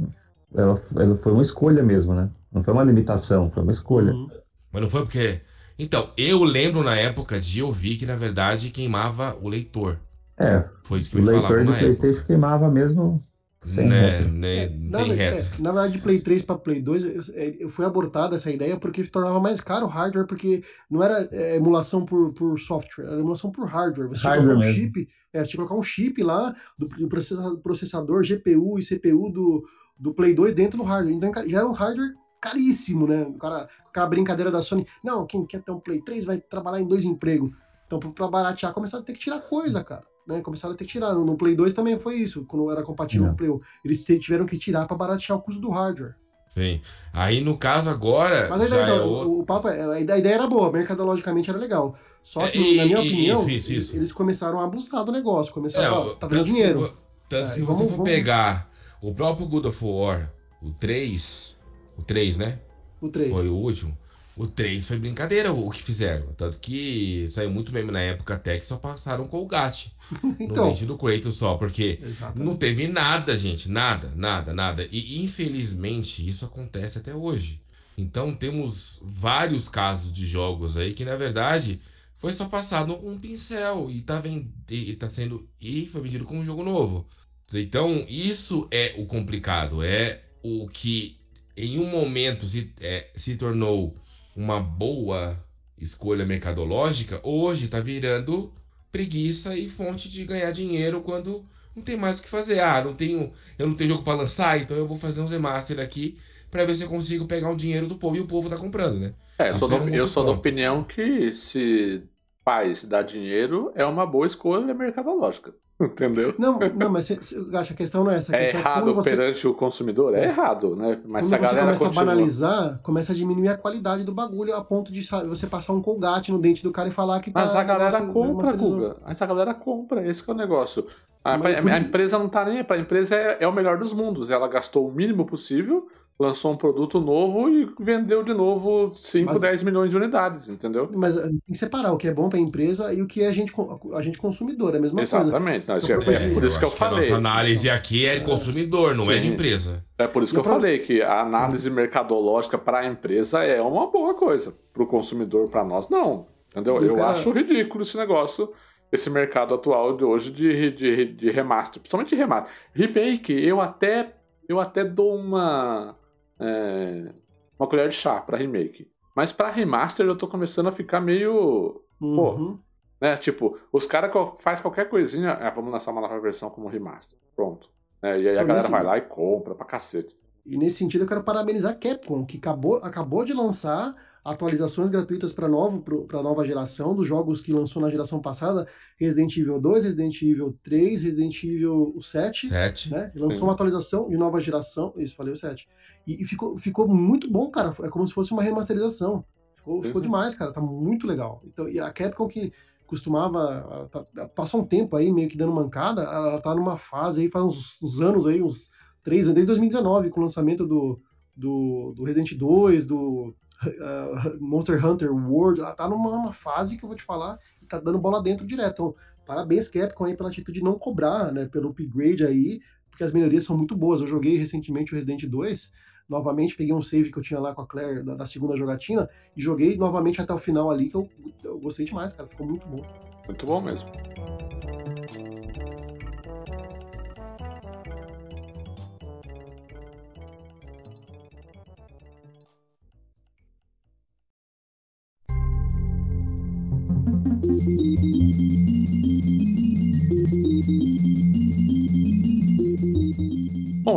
ela, 0.55 0.83
ela 0.97 1.17
foi 1.17 1.33
uma 1.33 1.43
escolha 1.43 1.83
mesmo, 1.83 2.15
né? 2.15 2.29
Não 2.53 2.63
foi 2.63 2.73
uma 2.73 2.85
limitação, 2.85 3.51
foi 3.51 3.63
uma 3.63 3.73
escolha. 3.73 4.13
Uhum. 4.13 4.29
Mas 4.73 4.83
não 4.83 4.91
foi 4.91 5.03
porque 5.03 5.41
então, 5.79 6.11
eu 6.17 6.43
lembro 6.45 6.83
na 6.83 6.97
época 6.97 7.41
de 7.41 7.63
ouvir 7.63 7.97
que, 7.97 8.07
na 8.07 8.17
verdade, 8.17 8.71
queimava 8.71 9.37
o 9.43 9.49
leitor. 9.49 9.99
É. 10.39 10.65
Foi 10.85 10.99
isso 10.99 11.11
que 11.11 11.19
o 11.19 11.23
me 11.23 11.31
leitor 11.31 11.65
do 11.65 11.73
PlayStation 11.73 12.07
época. 12.07 12.27
queimava 12.27 12.71
mesmo 12.71 13.25
sem 13.65 13.89
né, 13.89 14.21
né, 14.21 14.69
na, 14.69 15.01
é, 15.15 15.43
na 15.59 15.73
verdade, 15.73 15.99
Play 15.99 16.21
3 16.21 16.45
para 16.45 16.59
Play 16.59 16.83
2, 16.83 17.31
eu, 17.59 17.69
fui 17.71 17.85
abortada 17.87 18.37
essa 18.37 18.51
ideia 18.51 18.77
porque 18.77 19.03
tornava 19.05 19.41
mais 19.41 19.59
caro 19.61 19.87
o 19.87 19.89
hardware, 19.89 20.27
porque 20.27 20.63
não 20.91 21.03
era 21.03 21.27
é, 21.33 21.57
emulação 21.57 22.05
por, 22.05 22.35
por 22.35 22.59
software, 22.59 23.07
era 23.07 23.21
emulação 23.21 23.51
por 23.51 23.67
hardware. 23.67 24.09
Você 24.09 24.27
hardware 24.27 24.59
tinha 24.59 24.69
que 24.69 24.69
colocar 24.69 24.69
um 24.69 24.75
chip, 24.75 25.09
é, 25.33 25.39
tinha 25.39 25.47
que 25.47 25.57
colocar 25.57 25.75
um 25.75 25.83
chip 25.83 26.23
lá 26.23 26.55
do, 26.79 26.87
do 26.89 27.59
processador 27.63 28.23
GPU 28.23 28.79
e 28.79 28.85
CPU 28.85 29.33
do, 29.33 29.65
do 29.99 30.13
Play 30.13 30.35
2 30.35 30.55
dentro 30.55 30.77
do 30.77 30.85
hardware. 30.85 31.15
Então 31.15 31.33
já 31.49 31.59
era 31.59 31.67
um 31.67 31.73
hardware 31.73 32.13
caríssimo, 32.45 33.07
né? 33.07 33.23
O 33.23 33.35
cara, 33.35 33.67
aquela 33.89 34.07
brincadeira 34.07 34.51
da 34.51 34.61
Sony, 34.61 34.87
não, 35.03 35.27
quem 35.27 35.47
quer 35.47 35.63
ter 35.63 35.73
um 35.73 35.81
Play 35.81 36.03
3 36.03 36.27
vai 36.27 36.39
trabalhar 36.39 36.81
em 36.81 36.87
dois 36.87 37.05
empregos. 37.05 37.51
Então, 37.87 37.99
para 37.99 38.29
baratear, 38.29 38.75
começaram 38.75 39.03
a 39.03 39.07
ter 39.07 39.15
que 39.15 39.19
tirar 39.19 39.41
coisa, 39.41 39.83
cara. 39.83 40.05
Né? 40.27 40.43
Começaram 40.43 40.75
a 40.75 40.77
ter 40.77 40.85
que 40.85 40.93
tirar. 40.93 41.15
No 41.15 41.37
Play 41.37 41.55
2 41.55 41.73
também 41.73 41.99
foi 41.99 42.17
isso, 42.17 42.45
quando 42.45 42.71
era 42.71 42.83
compatível 42.83 43.29
com 43.29 43.33
o 43.33 43.37
Play 43.37 43.51
1. 43.51 43.61
Eles 43.85 44.05
tiveram 44.05 44.45
que 44.45 44.59
tirar 44.59 44.87
para 44.87 44.97
baratear 44.97 45.39
o 45.39 45.43
custo 45.43 45.61
do 45.61 45.71
hardware. 45.71 46.15
Sim. 46.49 46.81
Aí, 47.13 47.41
no 47.41 47.57
caso, 47.57 47.91
agora. 47.91 48.49
Mas 48.49 48.61
a 48.61 48.67
ideia, 48.67 48.83
então, 48.85 48.97
é 48.97 49.05
o... 49.05 49.41
o 49.41 49.45
papo, 49.45 49.69
é, 49.69 49.97
a 49.97 50.01
ideia 50.01 50.35
era 50.35 50.47
boa, 50.47 50.71
mercadologicamente 50.71 51.51
era 51.51 51.59
legal. 51.59 51.97
Só 52.23 52.47
que, 52.47 52.59
é, 52.59 52.61
e, 52.61 52.77
na 52.77 52.85
minha 52.85 53.01
opinião, 53.01 53.41
isso, 53.41 53.51
isso, 53.51 53.73
isso. 53.73 53.97
eles 53.97 54.13
começaram 54.13 54.61
a 54.61 54.65
abusar 54.65 55.05
do 55.05 55.11
negócio. 55.11 55.53
Começaram 55.53 56.09
é, 56.09 56.13
a. 56.13 56.15
Tá 56.15 56.27
dando 56.27 56.45
dinheiro. 56.45 56.87
Se, 56.87 56.93
tanto 57.29 57.51
é, 57.51 57.53
se 57.53 57.63
você 57.63 57.85
for 57.85 57.97
vamos... 57.97 58.11
pegar 58.11 58.71
o 59.03 59.13
próprio 59.13 59.47
God 59.47 59.67
of 59.67 59.85
War, 59.85 60.31
o 60.63 60.71
3, 60.73 61.57
o 61.97 62.03
3, 62.03 62.39
né? 62.39 62.61
O 63.01 63.09
3. 63.09 63.31
Foi 63.31 63.49
o 63.49 63.55
último. 63.55 63.97
O 64.37 64.49
3 64.49 64.87
foi 64.87 64.99
brincadeira 64.99 65.53
o 65.53 65.71
que 65.71 65.83
fizeram. 65.83 66.33
Tanto 66.33 66.59
que 66.59 67.27
saiu 67.29 67.51
muito 67.51 67.73
meme 67.73 67.93
na 67.93 68.01
época 68.01 68.35
até 68.35 68.59
que 68.59 68.67
só 68.67 68.77
passaram 68.77 69.29
Colgate 69.29 69.93
então, 70.41 70.65
no 70.65 70.71
dente 70.71 70.87
do 70.87 70.99
Kratos 70.99 71.37
só, 71.37 71.55
porque 71.55 72.01
exatamente. 72.03 72.45
não 72.45 72.57
teve 72.57 72.89
nada, 72.89 73.37
gente. 73.39 73.71
Nada, 73.71 74.13
nada, 74.17 74.53
nada. 74.53 74.89
E 74.91 75.23
infelizmente 75.23 76.27
isso 76.29 76.45
acontece 76.45 76.99
até 76.99 77.15
hoje. 77.15 77.63
Então 77.97 78.35
temos 78.35 79.01
vários 79.03 79.69
casos 79.69 80.13
de 80.13 80.27
jogos 80.27 80.77
aí 80.77 80.93
que 80.93 81.05
na 81.05 81.15
verdade 81.15 81.81
foi 82.19 82.33
só 82.33 82.49
passado 82.49 82.99
um 83.07 83.19
pincel 83.19 83.89
e 83.91 84.01
tá, 84.01 84.19
vend... 84.19 84.49
e 84.71 84.97
tá 84.97 85.07
sendo. 85.07 85.49
E 85.61 85.87
foi 85.87 86.01
vendido 86.01 86.25
como 86.25 86.41
um 86.41 86.45
jogo 86.45 86.65
novo. 86.65 87.07
Então, 87.53 88.05
isso 88.09 88.67
é 88.71 88.95
o 88.97 89.05
complicado, 89.07 89.83
é 89.83 90.23
o 90.43 90.67
que 90.67 91.21
em 91.57 91.79
um 91.79 91.87
momento 91.87 92.47
se, 92.47 92.73
é, 92.81 93.09
se 93.15 93.37
tornou 93.37 93.97
uma 94.37 94.61
boa 94.61 95.39
escolha 95.79 96.25
mercadológica, 96.25 97.21
hoje 97.23 97.67
está 97.67 97.81
virando 97.81 98.53
preguiça 98.91 99.57
e 99.57 99.69
fonte 99.69 100.09
de 100.09 100.25
ganhar 100.25 100.51
dinheiro 100.51 101.03
quando 101.03 101.45
não 101.75 101.83
tem 101.83 101.97
mais 101.97 102.19
o 102.19 102.23
que 102.23 102.29
fazer. 102.29 102.61
Ah, 102.61 102.83
não 102.85 102.95
tenho, 102.95 103.33
eu 103.59 103.67
não 103.67 103.75
tenho 103.75 103.91
jogo 103.91 104.03
para 104.03 104.19
lançar, 104.19 104.61
então 104.61 104.77
eu 104.77 104.87
vou 104.87 104.97
fazer 104.97 105.21
um 105.21 105.27
remaster 105.27 105.81
aqui 105.81 106.17
para 106.51 106.65
ver 106.65 106.75
se 106.77 106.85
eu 106.85 106.89
consigo 106.89 107.27
pegar 107.27 107.51
um 107.51 107.57
dinheiro 107.57 107.87
do 107.89 107.97
povo 107.97 108.17
e 108.17 108.21
o 108.21 108.27
povo 108.27 108.49
tá 108.49 108.57
comprando, 108.57 109.01
né? 109.01 109.15
É, 109.39 109.51
eu 109.51 109.59
sou, 109.59 109.69
do, 109.69 109.89
é 109.89 109.99
eu 109.99 110.07
sou 110.07 110.25
da 110.25 110.31
opinião 110.31 110.85
que 110.85 111.33
se 111.33 112.03
faz 112.45 112.85
dar 112.85 113.03
dinheiro 113.03 113.73
é 113.75 113.85
uma 113.85 114.07
boa 114.07 114.27
escolha 114.27 114.73
mercadológica. 114.73 115.53
Entendeu? 115.81 116.35
Não, 116.39 116.59
não 116.61 116.89
mas 116.89 117.11
eu 117.11 117.59
acho 117.59 117.69
que 117.69 117.75
a 117.75 117.77
questão 117.77 118.05
não 118.05 118.11
é 118.13 118.19
essa. 118.19 118.35
é 118.35 118.51
errado 118.51 118.91
é 118.91 118.93
você... 118.93 119.11
perante 119.11 119.49
o 119.49 119.55
consumidor? 119.55 120.15
É, 120.15 120.21
é 120.21 120.25
errado, 120.29 120.77
né? 120.77 121.01
Mas 121.05 121.27
quando 121.27 121.35
a 121.35 121.39
galera 121.39 121.63
começa 121.63 121.85
continua... 121.85 122.03
a 122.03 122.07
banalizar, 122.07 122.81
começa 122.81 123.13
a 123.13 123.15
diminuir 123.15 123.49
a 123.49 123.57
qualidade 123.57 124.05
do 124.05 124.13
bagulho 124.13 124.55
a 124.55 124.63
ponto 124.63 124.93
de 124.93 125.05
você 125.27 125.49
passar 125.49 125.73
um 125.73 125.83
colgate 125.83 126.31
no 126.31 126.39
dente 126.39 126.63
do 126.63 126.71
cara 126.71 126.89
e 126.89 126.93
falar 126.93 127.19
que 127.21 127.31
tá. 127.31 127.41
Mas 127.41 127.57
a 127.57 127.65
galera 127.65 128.03
compra, 128.07 128.53
Guga. 128.53 128.97
Mas 129.05 129.21
a 129.21 129.27
galera 129.27 129.53
compra, 129.53 130.07
esse 130.07 130.29
é 130.29 130.33
o 130.33 130.37
negócio. 130.37 130.87
A, 131.25 131.35
a, 131.35 131.75
a 131.75 131.79
empresa 131.79 132.19
não 132.19 132.29
tá 132.29 132.45
nem. 132.45 132.63
Pra 132.63 132.79
empresa 132.79 133.17
é, 133.17 133.39
é 133.41 133.49
o 133.49 133.53
melhor 133.53 133.77
dos 133.77 133.93
mundos. 133.93 134.31
Ela 134.31 134.47
gastou 134.47 134.89
o 134.89 134.93
mínimo 134.93 135.27
possível 135.27 135.89
lançou 136.19 136.53
um 136.53 136.57
produto 136.57 137.01
novo 137.01 137.49
e 137.49 137.69
vendeu 137.81 138.23
de 138.23 138.33
novo 138.33 138.93
5, 138.95 139.33
mas, 139.33 139.41
10 139.41 139.63
milhões 139.65 139.91
de 139.91 139.97
unidades, 139.97 140.49
entendeu? 140.49 140.89
Mas 140.95 141.17
eh, 141.17 141.23
tem 141.23 141.41
que 141.51 141.59
separar 141.59 141.93
o 141.93 141.97
que 141.97 142.07
é 142.07 142.15
bom 142.15 142.29
para 142.29 142.39
a 142.39 142.43
empresa 142.43 142.93
e 142.95 143.03
o 143.03 143.07
que 143.07 143.23
é 143.23 143.27
a 143.27 143.33
gente, 143.33 143.53
a 143.95 144.03
gente 144.03 144.19
consumidor, 144.19 144.75
é 144.75 144.79
a 144.79 144.81
mesma 144.81 145.03
Exatamente. 145.03 145.67
coisa. 145.67 145.93
Exatamente, 145.93 146.23
é, 146.23 146.31
é, 146.31 146.35
por 146.35 146.45
isso 146.45 146.59
que 146.59 146.65
eu, 146.65 146.71
que 146.71 146.79
falei. 146.79 146.99
A 146.99 147.01
nossa 147.01 147.17
análise 147.17 147.69
aqui 147.69 148.07
é 148.07 148.19
de 148.19 148.25
consumidor, 148.25 148.95
não 148.95 149.05
Sim. 149.05 149.15
é 149.15 149.19
de 149.19 149.29
empresa. 149.29 149.85
É 149.99 150.07
por 150.07 150.23
isso 150.23 150.33
que 150.33 150.39
eu, 150.39 150.45
eu 150.45 150.49
falei 150.49 150.79
que 150.79 151.03
a 151.03 151.21
análise 151.21 151.69
mercadológica 151.69 152.57
para 152.57 152.81
a 152.81 152.87
empresa 152.87 153.43
é 153.43 153.61
uma 153.61 153.91
boa 153.91 154.15
coisa. 154.15 154.55
Para 154.73 154.83
o 154.83 154.87
consumidor, 154.87 155.49
para 155.49 155.65
nós, 155.65 155.89
não. 155.89 156.27
Entendeu? 156.51 156.81
eu 156.81 156.95
cara... 156.95 157.09
acho 157.09 157.33
ridículo 157.33 157.83
esse 157.83 157.97
negócio 157.97 158.53
esse 158.93 159.11
mercado 159.11 159.55
atual 159.55 159.97
de 159.97 160.05
hoje 160.05 160.31
de, 160.31 160.71
de, 160.71 161.05
de 161.07 161.31
remaster, 161.31 161.81
principalmente 161.81 162.11
de 162.11 162.15
remaster. 162.15 162.53
Remake, 162.73 163.33
eu 163.33 163.61
até 163.61 164.15
eu 164.49 164.61
até 164.61 164.85
dou 164.85 165.17
uma 165.17 165.97
é, 166.45 167.15
uma 167.59 167.69
colher 167.69 167.89
de 167.89 167.95
chá 167.95 168.21
para 168.21 168.37
remake. 168.37 168.91
Mas 169.15 169.33
para 169.33 169.51
remaster 169.51 170.07
eu 170.07 170.17
tô 170.17 170.27
começando 170.27 170.69
a 170.69 170.73
ficar 170.73 171.01
meio. 171.01 171.81
Uhum. 172.01 172.17
Pô, 172.17 172.59
né? 173.01 173.17
Tipo, 173.17 173.59
os 173.73 173.87
caras 173.87 174.11
faz 174.39 174.61
qualquer 174.61 174.89
coisinha, 174.89 175.33
ah, 175.33 175.51
vamos 175.51 175.73
lançar 175.73 175.93
uma 175.93 176.01
nova 176.01 176.19
versão 176.21 176.51
como 176.51 176.69
remaster. 176.69 177.19
Pronto. 177.37 177.71
É, 178.03 178.21
e 178.21 178.29
aí 178.29 178.35
então, 178.35 178.45
a 178.45 178.47
galera 178.47 178.69
nesse... 178.69 178.71
vai 178.71 178.83
lá 178.83 178.99
e 178.99 179.03
compra 179.03 179.55
pra 179.55 179.67
cacete. 179.67 180.17
E 180.45 180.57
nesse 180.59 180.77
sentido 180.77 181.05
eu 181.05 181.09
quero 181.09 181.23
parabenizar 181.23 181.73
a 181.73 181.75
Capcom, 181.75 182.25
que 182.25 182.37
acabou, 182.37 182.77
acabou 182.77 183.25
de 183.25 183.33
lançar 183.33 183.95
atualizações 184.25 184.89
gratuitas 184.89 185.33
para 185.35 185.47
a 185.47 186.23
nova 186.23 186.45
geração 186.47 186.97
dos 186.97 187.07
jogos 187.07 187.43
que 187.43 187.53
lançou 187.53 187.83
na 187.83 187.91
geração 187.91 188.21
passada, 188.21 188.67
Resident 188.97 189.37
Evil 189.37 189.61
2, 189.61 189.85
Resident 189.85 190.23
Evil 190.23 190.59
3, 190.63 191.03
Resident 191.03 191.45
Evil 191.45 191.95
7, 192.01 192.49
7. 192.49 192.91
Né? 192.91 193.13
lançou 193.15 193.41
Sim. 193.41 193.45
uma 193.45 193.53
atualização 193.53 194.09
de 194.09 194.17
nova 194.17 194.41
geração, 194.41 194.95
isso, 194.97 195.15
falei 195.15 195.35
o 195.35 195.37
7. 195.37 195.69
E, 196.07 196.23
e, 196.23 196.27
ficou, 196.27 196.59
ficou 196.59 196.89
muito 196.89 197.31
bom, 197.31 197.51
cara, 197.51 197.75
é 197.83 197.89
como 197.89 198.07
se 198.07 198.15
fosse 198.15 198.33
uma 198.33 198.43
remasterização. 198.43 199.25
Ficou, 199.57 199.83
ficou 199.83 200.01
demais, 200.01 200.35
cara, 200.35 200.53
tá 200.53 200.61
muito 200.61 201.07
legal. 201.07 201.43
Então, 201.45 201.69
e 201.69 201.79
a 201.79 201.91
Capcom 201.93 202.27
que 202.27 202.51
costumava, 202.87 203.89
tá, 203.91 204.29
passou 204.29 204.63
um 204.63 204.65
tempo 204.67 204.97
aí 204.97 205.13
meio 205.13 205.29
que 205.29 205.37
dando 205.37 205.53
mancada, 205.53 206.03
ela 206.03 206.41
tá 206.41 206.55
numa 206.55 206.79
fase 206.79 207.23
aí, 207.23 207.31
faz 207.31 207.45
uns, 207.45 207.83
uns 207.83 208.01
anos 208.01 208.27
aí, 208.27 208.43
uns 208.43 208.71
três 209.03 209.25
anos, 209.27 209.35
desde 209.35 209.49
2019, 209.49 210.11
com 210.11 210.21
o 210.21 210.23
lançamento 210.23 210.67
do, 210.67 211.01
do, 211.37 211.93
do 211.95 212.05
Resident 212.05 212.35
2, 212.35 212.87
do 212.87 213.35
uh, 213.69 214.39
Monster 214.41 214.85
Hunter 214.85 215.13
World, 215.13 215.61
ela 215.61 215.75
tá 215.75 215.89
numa 215.89 216.33
fase 216.33 216.77
que 216.77 216.85
eu 216.85 216.89
vou 216.89 216.97
te 216.97 217.03
falar 217.03 217.39
tá 217.69 217.81
dando 217.81 217.99
bola 217.99 218.23
dentro 218.23 218.47
direto. 218.47 218.73
Então, 218.73 218.95
parabéns 219.27 219.69
Capcom 219.69 220.05
aí 220.05 220.17
pela 220.17 220.29
atitude 220.29 220.61
de 220.61 220.65
não 220.65 220.79
cobrar, 220.79 221.33
né, 221.33 221.47
pelo 221.47 221.71
upgrade 221.71 222.25
aí, 222.25 222.61
porque 222.91 223.05
as 223.05 223.13
melhorias 223.13 223.45
são 223.45 223.57
muito 223.57 223.77
boas. 223.77 224.01
Eu 224.01 224.07
joguei 224.07 224.37
recentemente 224.37 224.93
o 224.93 224.95
Resident 224.95 225.25
2, 225.25 225.73
novamente 226.09 226.57
peguei 226.57 226.75
um 226.75 226.83
save 226.83 227.11
que 227.11 227.19
eu 227.19 227.23
tinha 227.23 227.41
lá 227.41 227.55
com 227.55 227.63
a 227.63 227.67
Claire 227.67 228.03
da, 228.03 228.15
da 228.15 228.27
segunda 228.27 228.57
jogatina 228.57 229.09
e 229.37 229.43
joguei 229.43 229.77
novamente 229.77 230.21
até 230.21 230.33
o 230.33 230.39
final 230.39 230.71
ali, 230.71 230.89
que 230.89 230.97
eu, 230.97 231.09
eu 231.43 231.59
gostei 231.59 231.85
demais, 231.85 232.15
cara, 232.15 232.29
ficou 232.29 232.47
muito 232.47 232.67
bom. 232.67 232.83
Muito 233.27 233.47
bom 233.47 233.61
mesmo. 233.61 233.91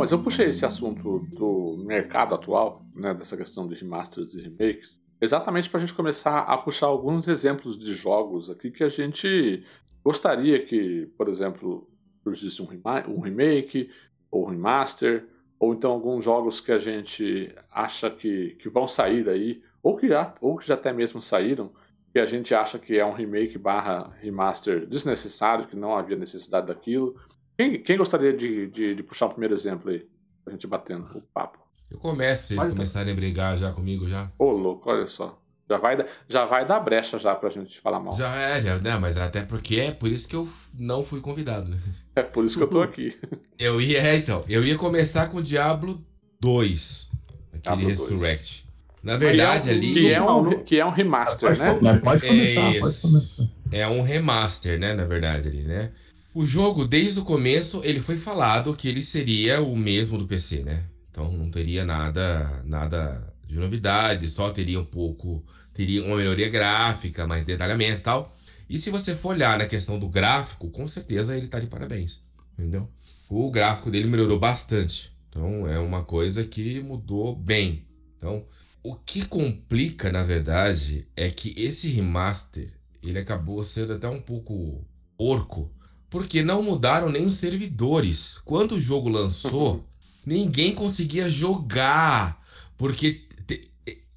Mas 0.08 0.12
eu 0.12 0.22
puxei 0.22 0.46
esse 0.46 0.64
assunto 0.64 1.18
do 1.34 1.84
mercado 1.84 2.34
atual, 2.34 2.82
né, 2.94 3.12
dessa 3.12 3.36
questão 3.36 3.68
de 3.68 3.74
remasters 3.74 4.32
e 4.32 4.40
remakes, 4.40 4.98
exatamente 5.20 5.68
para 5.68 5.76
a 5.76 5.80
gente 5.84 5.92
começar 5.92 6.44
a 6.44 6.56
puxar 6.56 6.86
alguns 6.86 7.28
exemplos 7.28 7.78
de 7.78 7.92
jogos 7.92 8.48
aqui 8.48 8.70
que 8.70 8.82
a 8.82 8.88
gente 8.88 9.62
gostaria 10.02 10.64
que, 10.64 11.12
por 11.18 11.28
exemplo, 11.28 11.86
surgisse 12.24 12.62
um, 12.62 12.68
um 13.06 13.20
remake 13.20 13.90
ou 14.30 14.46
um 14.46 14.48
remaster, 14.48 15.26
ou 15.60 15.74
então 15.74 15.90
alguns 15.90 16.24
jogos 16.24 16.58
que 16.58 16.72
a 16.72 16.78
gente 16.78 17.54
acha 17.70 18.08
que, 18.08 18.56
que 18.62 18.70
vão 18.70 18.88
sair 18.88 19.28
aí, 19.28 19.62
ou 19.82 19.94
que, 19.94 20.08
já, 20.08 20.34
ou 20.40 20.56
que 20.56 20.66
já 20.66 20.72
até 20.72 20.90
mesmo 20.90 21.20
saíram, 21.20 21.70
que 22.14 22.18
a 22.18 22.24
gente 22.24 22.54
acha 22.54 22.78
que 22.78 22.98
é 22.98 23.04
um 23.04 23.12
remake 23.12 23.58
barra 23.58 24.10
remaster 24.22 24.86
desnecessário, 24.86 25.66
que 25.66 25.76
não 25.76 25.94
havia 25.94 26.16
necessidade 26.16 26.68
daquilo. 26.68 27.14
Quem, 27.58 27.82
quem 27.82 27.98
gostaria 27.98 28.32
de, 28.32 28.68
de, 28.68 28.94
de, 28.94 29.02
puxar 29.02 29.26
o 29.26 29.30
primeiro 29.30 29.52
exemplo 29.52 29.90
aí? 29.90 30.06
Pra 30.44 30.52
gente 30.52 30.64
batendo 30.68 31.08
o 31.12 31.20
papo. 31.20 31.58
Eu 31.90 31.98
começo, 31.98 32.46
se 32.46 32.54
vocês 32.54 32.70
começarem 32.70 33.12
a 33.12 33.16
brigar 33.16 33.58
já 33.58 33.72
comigo 33.72 34.08
já. 34.08 34.30
Ô, 34.38 34.52
louco, 34.52 34.88
olha 34.88 35.08
só. 35.08 35.36
Já 35.68 35.76
vai, 35.76 36.06
já 36.28 36.46
vai 36.46 36.66
dar 36.66 36.78
brecha 36.78 37.18
já 37.18 37.34
pra 37.34 37.50
gente 37.50 37.80
falar 37.80 37.98
mal. 37.98 38.12
Já 38.12 38.32
é, 38.36 38.62
já, 38.62 38.78
né? 38.78 38.96
Mas 38.96 39.16
até 39.16 39.42
porque 39.42 39.80
é 39.80 39.90
por 39.90 40.08
isso 40.08 40.28
que 40.28 40.36
eu 40.36 40.48
não 40.78 41.04
fui 41.04 41.20
convidado, 41.20 41.68
né? 41.68 41.78
É 42.14 42.22
por 42.22 42.44
isso 42.44 42.56
que 42.56 42.62
eu 42.62 42.68
tô 42.68 42.80
aqui. 42.80 43.18
eu 43.58 43.80
ia, 43.80 43.98
é, 44.02 44.16
então, 44.16 44.44
eu 44.48 44.64
ia 44.64 44.78
começar 44.78 45.28
com 45.28 45.38
o 45.38 45.42
Diablo 45.42 46.00
2. 46.40 47.10
Aquele 47.48 47.62
Diablo 47.62 47.88
Resurrect. 47.88 48.66
2. 48.66 48.68
Na 49.02 49.16
verdade, 49.16 49.80
que 49.80 50.12
é 50.12 50.22
um, 50.22 50.28
ali. 50.28 50.54
Que 50.54 50.60
é 50.60 50.60
um, 50.60 50.64
que 50.64 50.80
é 50.80 50.86
um 50.86 50.90
remaster, 50.90 51.48
pode, 51.48 51.82
né? 51.82 52.00
Pode 52.04 52.26
começar, 52.26 52.60
é, 52.60 52.80
pode 52.80 53.00
começar. 53.00 53.42
É 53.72 53.88
um 53.88 54.02
remaster, 54.02 54.78
né? 54.78 54.94
Na 54.94 55.04
verdade, 55.04 55.48
ali, 55.48 55.62
né? 55.62 55.90
O 56.38 56.46
jogo, 56.46 56.86
desde 56.86 57.18
o 57.18 57.24
começo, 57.24 57.80
ele 57.82 57.98
foi 57.98 58.16
falado 58.16 58.72
que 58.72 58.86
ele 58.86 59.02
seria 59.02 59.60
o 59.60 59.76
mesmo 59.76 60.16
do 60.16 60.24
PC, 60.24 60.62
né? 60.62 60.84
Então 61.10 61.32
não 61.32 61.50
teria 61.50 61.84
nada, 61.84 62.62
nada 62.64 63.34
de 63.44 63.56
novidade, 63.56 64.28
só 64.28 64.48
teria 64.52 64.78
um 64.78 64.84
pouco, 64.84 65.44
teria 65.74 66.00
uma 66.04 66.14
melhoria 66.14 66.48
gráfica, 66.48 67.26
mais 67.26 67.44
detalhamento 67.44 67.98
e 67.98 68.04
tal. 68.04 68.32
E 68.70 68.78
se 68.78 68.88
você 68.88 69.16
for 69.16 69.30
olhar 69.30 69.58
na 69.58 69.66
questão 69.66 69.98
do 69.98 70.08
gráfico, 70.08 70.70
com 70.70 70.86
certeza 70.86 71.36
ele 71.36 71.48
tá 71.48 71.58
de 71.58 71.66
parabéns, 71.66 72.22
entendeu? 72.56 72.88
O 73.28 73.50
gráfico 73.50 73.90
dele 73.90 74.06
melhorou 74.06 74.38
bastante. 74.38 75.12
Então 75.28 75.66
é 75.66 75.80
uma 75.80 76.04
coisa 76.04 76.44
que 76.44 76.80
mudou 76.80 77.34
bem. 77.34 77.84
Então, 78.16 78.46
o 78.80 78.94
que 78.94 79.26
complica, 79.26 80.12
na 80.12 80.22
verdade, 80.22 81.04
é 81.16 81.30
que 81.30 81.52
esse 81.56 81.88
remaster 81.88 82.70
ele 83.02 83.18
acabou 83.18 83.60
sendo 83.64 83.94
até 83.94 84.08
um 84.08 84.22
pouco 84.22 84.86
orco, 85.18 85.68
porque 86.10 86.42
não 86.42 86.62
mudaram 86.62 87.10
nem 87.10 87.26
os 87.26 87.34
servidores. 87.34 88.40
Quando 88.44 88.72
o 88.76 88.80
jogo 88.80 89.08
lançou, 89.08 89.84
ninguém 90.24 90.74
conseguia 90.74 91.28
jogar, 91.28 92.42
porque 92.76 93.26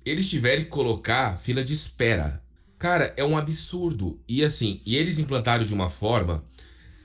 eles 0.06 0.30
tiveram 0.30 0.63
que 0.63 0.69
colocar 0.69 1.38
fila 1.39 1.63
de 1.63 1.73
espera. 1.73 2.41
Cara, 2.77 3.13
é 3.15 3.23
um 3.23 3.38
absurdo. 3.38 4.19
E 4.27 4.43
assim, 4.43 4.82
e 4.86 4.95
eles 4.95 5.19
implantaram 5.19 5.63
de 5.63 5.73
uma 5.73 5.89
forma 5.89 6.43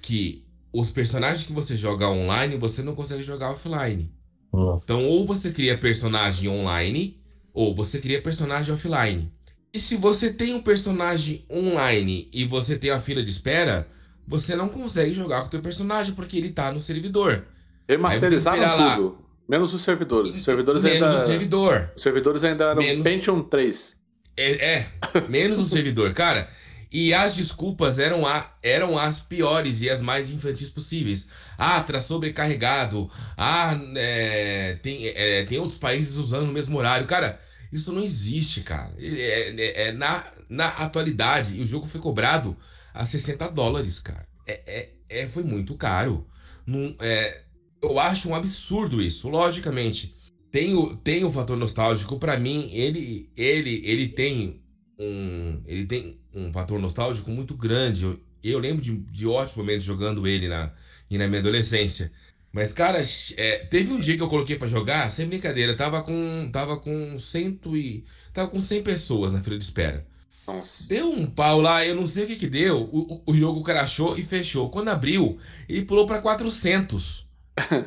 que 0.01 0.44
os 0.72 0.90
personagens 0.90 1.46
que 1.46 1.53
você 1.53 1.77
joga 1.77 2.09
online, 2.09 2.57
você 2.57 2.83
não 2.83 2.94
consegue 2.94 3.22
jogar 3.22 3.51
offline. 3.51 4.11
Nossa. 4.53 4.85
Então, 4.85 5.07
ou 5.07 5.27
você 5.27 5.51
cria 5.51 5.77
personagem 5.77 6.49
online, 6.49 7.20
ou 7.53 7.75
você 7.75 7.99
cria 7.99 8.22
personagem 8.22 8.72
offline. 8.72 9.31
E 9.72 9.79
se 9.79 9.96
você 9.96 10.33
tem 10.33 10.55
um 10.55 10.62
personagem 10.62 11.44
online 11.51 12.31
e 12.33 12.44
você 12.44 12.79
tem 12.79 12.90
a 12.90 13.01
fila 13.01 13.22
de 13.22 13.29
espera, 13.29 13.87
você 14.27 14.57
não 14.57 14.69
consegue 14.69 15.15
jogar 15.15 15.43
com 15.43 15.47
o 15.47 15.51
teu 15.51 15.61
personagem 15.61 16.15
porque 16.15 16.37
ele 16.37 16.51
tá 16.51 16.73
no 16.73 16.81
servidor. 16.81 17.45
Remasterizaram 17.89 18.95
tudo. 18.97 19.09
Lá. 19.09 19.27
Menos 19.49 19.73
os 19.73 19.83
servidores. 19.83 20.35
Os 20.35 20.45
servidores 20.45 20.83
menos 20.83 21.09
ainda. 21.09 21.23
o 21.23 21.27
servidor. 21.27 21.91
Os 21.97 22.03
servidores 22.03 22.43
ainda 22.43 22.65
eram 22.65 22.83
menos... 22.83 23.05
Pentium 23.05 23.43
3. 23.43 23.97
É, 24.37 24.75
é 24.75 24.87
menos 25.29 25.59
o 25.61 25.65
servidor. 25.65 26.12
Cara, 26.12 26.49
E 26.93 27.15
as 27.15 27.37
desculpas 27.37 27.99
eram, 27.99 28.27
a, 28.27 28.53
eram 28.62 28.99
as 28.99 29.21
piores 29.21 29.83
e 29.83 29.91
as 29.91 30.03
mais 30.03 30.31
infantis 30.31 30.69
possíveis. 30.69 31.29
Ah, 31.57 31.81
tá 31.81 32.01
sobrecarregado. 32.01 33.09
Ah, 33.37 33.79
é, 33.97 34.79
tem, 34.83 35.07
é, 35.09 35.45
tem 35.45 35.59
outros 35.59 35.79
países 35.79 36.17
usando 36.17 36.49
o 36.49 36.53
mesmo 36.53 36.77
horário. 36.77 37.07
Cara, 37.07 37.41
isso 37.73 37.93
não 37.93 38.03
existe, 38.03 38.62
cara. 38.62 38.93
É, 38.99 39.55
é, 39.57 39.89
é 39.89 39.93
na, 39.93 40.25
na 40.49 40.69
atualidade, 40.69 41.57
e 41.57 41.62
o 41.62 41.67
jogo 41.67 41.87
foi 41.87 42.01
cobrado 42.01 42.57
a 42.97 43.05
60 43.05 43.49
dólares, 43.51 44.01
cara. 44.01 44.27
É, 44.47 44.61
é, 44.67 45.23
é 45.23 45.27
foi 45.27 45.43
muito 45.43 45.75
caro. 45.75 46.27
Num, 46.67 46.95
é, 47.01 47.43
eu 47.83 47.99
acho 47.99 48.29
um 48.29 48.35
absurdo 48.35 49.01
isso. 49.03 49.29
Logicamente, 49.29 50.15
tem 50.51 50.75
o, 50.75 50.97
tem 50.97 51.25
o 51.25 51.33
fator 51.33 51.57
nostálgico. 51.57 52.19
para 52.19 52.39
mim, 52.39 52.71
ele, 52.73 53.31
ele, 53.37 53.83
ele 53.85 54.09
tem 54.09 54.63
um. 54.99 55.63
Ele 55.67 55.87
tem 55.87 56.19
um 56.33 56.53
fator 56.53 56.79
nostálgico 56.81 57.31
muito 57.31 57.55
grande. 57.55 58.05
Eu, 58.05 58.21
eu 58.43 58.59
lembro 58.59 58.83
de, 58.83 58.97
de 58.97 59.27
ótimos 59.27 59.57
momentos 59.57 59.85
jogando 59.85 60.27
ele 60.27 60.49
na, 60.49 60.73
na 61.11 61.29
minha 61.29 61.41
adolescência. 61.41 62.11
Mas, 62.53 62.73
cara, 62.73 63.03
é, 63.37 63.59
teve 63.67 63.93
um 63.93 64.01
dia 64.01 64.17
que 64.17 64.23
eu 64.23 64.29
coloquei 64.29 64.57
para 64.57 64.67
jogar, 64.67 65.11
sem 65.11 65.27
brincadeira, 65.27 65.77
tava 65.77 66.03
com. 66.03 66.49
Tava 66.51 66.79
com 66.79 67.19
cento 67.19 67.77
e. 67.77 68.05
Tava 68.33 68.49
com 68.49 68.61
100 68.61 68.83
pessoas 68.83 69.35
na 69.35 69.41
fila 69.41 69.59
de 69.59 69.65
espera. 69.65 70.07
Nossa. 70.47 70.85
Deu 70.87 71.11
um 71.11 71.27
pau 71.27 71.61
lá, 71.61 71.85
eu 71.85 71.95
não 71.95 72.07
sei 72.07 72.25
o 72.25 72.27
que 72.27 72.37
que 72.37 72.47
deu. 72.47 72.83
O, 72.93 73.23
o, 73.27 73.37
jogo 73.37 73.63
crashou 73.63 74.17
e 74.17 74.23
fechou. 74.23 74.71
Quando 74.71 74.89
abriu, 74.89 75.39
ele 75.69 75.85
pulou 75.85 76.07
para 76.07 76.21
400. 76.21 77.27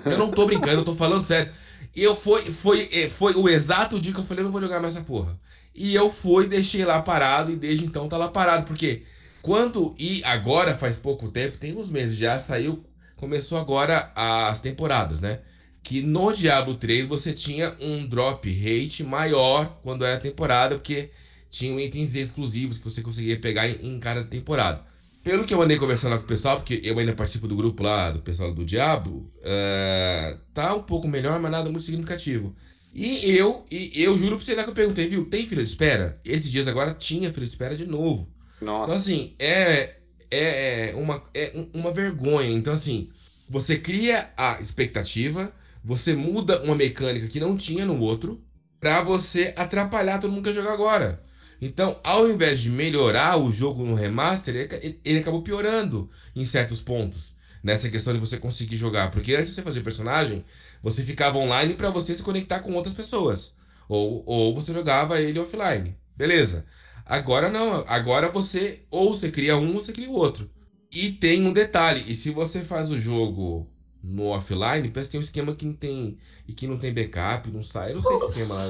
Eu 0.06 0.17
não 0.17 0.32
tô 0.32 0.45
brincando, 0.45 0.82
eu 0.82 0.84
tô 0.84 0.95
falando 0.95 1.22
sério. 1.22 1.52
Eu 1.95 2.15
foi, 2.15 2.41
foi, 2.41 2.89
é, 2.91 3.10
foi 3.10 3.34
o 3.34 3.48
exato 3.48 4.00
dia 4.00 4.13
que 4.13 4.19
eu 4.19 4.24
falei, 4.24 4.41
eu 4.41 4.45
não 4.45 4.52
vou 4.52 4.62
jogar 4.62 4.80
mais 4.80 4.95
essa 4.95 5.06
porra. 5.06 5.39
E 5.74 5.95
eu 5.95 6.12
fui, 6.12 6.48
deixei 6.48 6.84
lá 6.84 7.02
parado 7.02 7.52
e 7.52 7.56
desde 7.56 7.86
então 7.86 8.10
tá 8.10 8.17
lá 8.17 8.28
parado. 8.28 8.65
Porque 8.65 9.04
quando. 9.41 9.95
E 9.98 10.22
agora 10.26 10.76
faz 10.76 10.98
pouco 10.98 11.30
tempo, 11.30 11.58
tem 11.58 11.76
uns 11.76 11.89
meses 11.89 12.17
já, 12.17 12.38
saiu. 12.38 12.84
Começou 13.15 13.58
agora 13.58 14.12
as 14.15 14.62
temporadas, 14.62 15.22
né? 15.22 15.39
Que 15.84 16.02
no 16.02 16.32
Diablo 16.34 16.76
3 16.76 17.08
você 17.08 17.34
tinha 17.34 17.74
um 17.80 18.06
drop 18.06 18.50
rate 18.52 19.04
maior 19.04 19.80
quando 19.84 20.06
era 20.06 20.19
temporada, 20.19 20.76
porque 20.76 21.10
tinham 21.49 21.79
itens 21.79 22.15
exclusivos 22.15 22.77
que 22.77 22.83
você 22.83 23.01
conseguia 23.01 23.39
pegar 23.39 23.67
em, 23.67 23.95
em 23.95 23.99
cada 23.99 24.23
temporada. 24.23 24.83
Pelo 25.23 25.45
que 25.45 25.53
eu 25.53 25.62
andei 25.62 25.77
conversando 25.77 26.12
lá 26.12 26.17
com 26.17 26.23
o 26.23 26.27
pessoal, 26.27 26.57
porque 26.57 26.79
eu 26.83 26.97
ainda 26.97 27.13
participo 27.13 27.47
do 27.47 27.55
grupo 27.55 27.83
lá 27.83 28.12
do 28.12 28.21
pessoal 28.21 28.53
do 28.53 28.63
Diablo, 28.63 29.31
uh, 29.39 30.38
tá 30.53 30.73
um 30.73 30.83
pouco 30.83 31.07
melhor, 31.07 31.39
mas 31.39 31.51
nada 31.51 31.69
muito 31.69 31.83
significativo. 31.83 32.55
E 32.93 33.29
eu, 33.31 33.65
e 33.69 34.01
eu 34.01 34.17
juro 34.17 34.38
pra 34.38 34.45
você 34.45 34.55
lá 34.55 34.63
que 34.63 34.69
eu 34.69 34.73
perguntei, 34.75 35.07
viu? 35.07 35.25
Tem 35.25 35.45
fila 35.45 35.62
de 35.62 35.69
espera? 35.69 36.19
Esses 36.25 36.51
dias 36.51 36.67
agora 36.67 36.93
tinha 36.93 37.31
fila 37.31 37.45
de 37.45 37.51
espera 37.51 37.75
de 37.75 37.85
novo. 37.85 38.27
Nossa. 38.62 38.85
Então, 38.85 38.95
assim, 38.95 39.35
é, 39.38 39.95
é, 40.31 40.89
é 40.89 40.95
uma, 40.95 41.23
é 41.33 41.65
uma 41.73 41.93
vergonha. 41.93 42.49
Então, 42.49 42.73
assim, 42.73 43.09
você 43.47 43.77
cria 43.77 44.31
a 44.35 44.59
expectativa, 44.59 45.53
você 45.83 46.15
muda 46.15 46.63
uma 46.63 46.75
mecânica 46.75 47.27
que 47.27 47.39
não 47.39 47.55
tinha 47.55 47.85
no 47.85 47.99
outro, 47.99 48.43
pra 48.79 49.01
você 49.03 49.53
atrapalhar 49.55 50.19
todo 50.19 50.31
mundo 50.31 50.43
que 50.43 50.53
jogar 50.53 50.73
agora. 50.73 51.21
Então, 51.62 52.00
ao 52.04 52.30
invés 52.30 52.62
de 52.62 52.69
melhorar 52.69 53.38
o 53.38 53.52
jogo 53.52 53.84
no 53.84 53.93
remaster, 53.93 54.56
ele, 54.56 55.00
ele 55.04 55.19
acabou 55.19 55.41
piorando 55.41 56.10
em 56.36 56.45
certos 56.45 56.82
pontos. 56.82 57.36
Nessa 57.62 57.89
questão 57.89 58.13
de 58.13 58.19
você 58.19 58.38
conseguir 58.38 58.78
jogar. 58.78 59.12
Porque 59.12 59.36
antes 59.36 59.50
de 59.50 59.56
você 59.56 59.62
fazer 59.62 59.82
personagem, 59.82 60.45
você 60.82 61.04
ficava 61.04 61.38
online 61.38 61.74
para 61.74 61.89
você 61.89 62.13
se 62.13 62.24
conectar 62.24 62.62
com 62.62 62.74
outras 62.74 62.95
pessoas. 62.95 63.54
Ou, 63.89 64.24
ou 64.26 64.56
você 64.56 64.74
jogava 64.74 65.19
ele 65.19 65.39
offline. 65.39 65.98
Beleza. 66.15 66.65
Agora 67.06 67.50
não. 67.50 67.84
Agora 67.88 68.30
você 68.30 68.84
ou 68.89 69.13
você 69.13 69.30
cria 69.30 69.58
um 69.58 69.74
ou 69.74 69.82
você 69.82 69.91
cria 69.91 70.10
o 70.10 70.13
outro. 70.13 70.50
E 70.91 71.12
tem 71.12 71.45
um 71.45 71.52
detalhe. 71.52 72.06
E 72.08 72.15
se 72.15 72.30
você 72.30 72.62
faz 72.62 72.89
o 72.89 73.00
jogo 73.00 73.67
no 74.02 74.28
offline, 74.28 74.89
parece 74.89 75.10
que 75.10 75.12
tem 75.12 75.19
um 75.19 75.22
esquema 75.22 75.56
que 75.56 75.65
não 75.65 75.74
tem. 75.74 76.17
E 76.48 76.54
que 76.54 76.67
não 76.67 76.78
tem 76.78 76.93
backup, 76.93 77.50
não 77.52 77.62
sai. 77.62 77.91
Eu 77.91 77.95
não 77.95 78.02
sei 78.02 78.17
que 78.17 78.26
esquema 78.26 78.56
lá. 78.56 78.65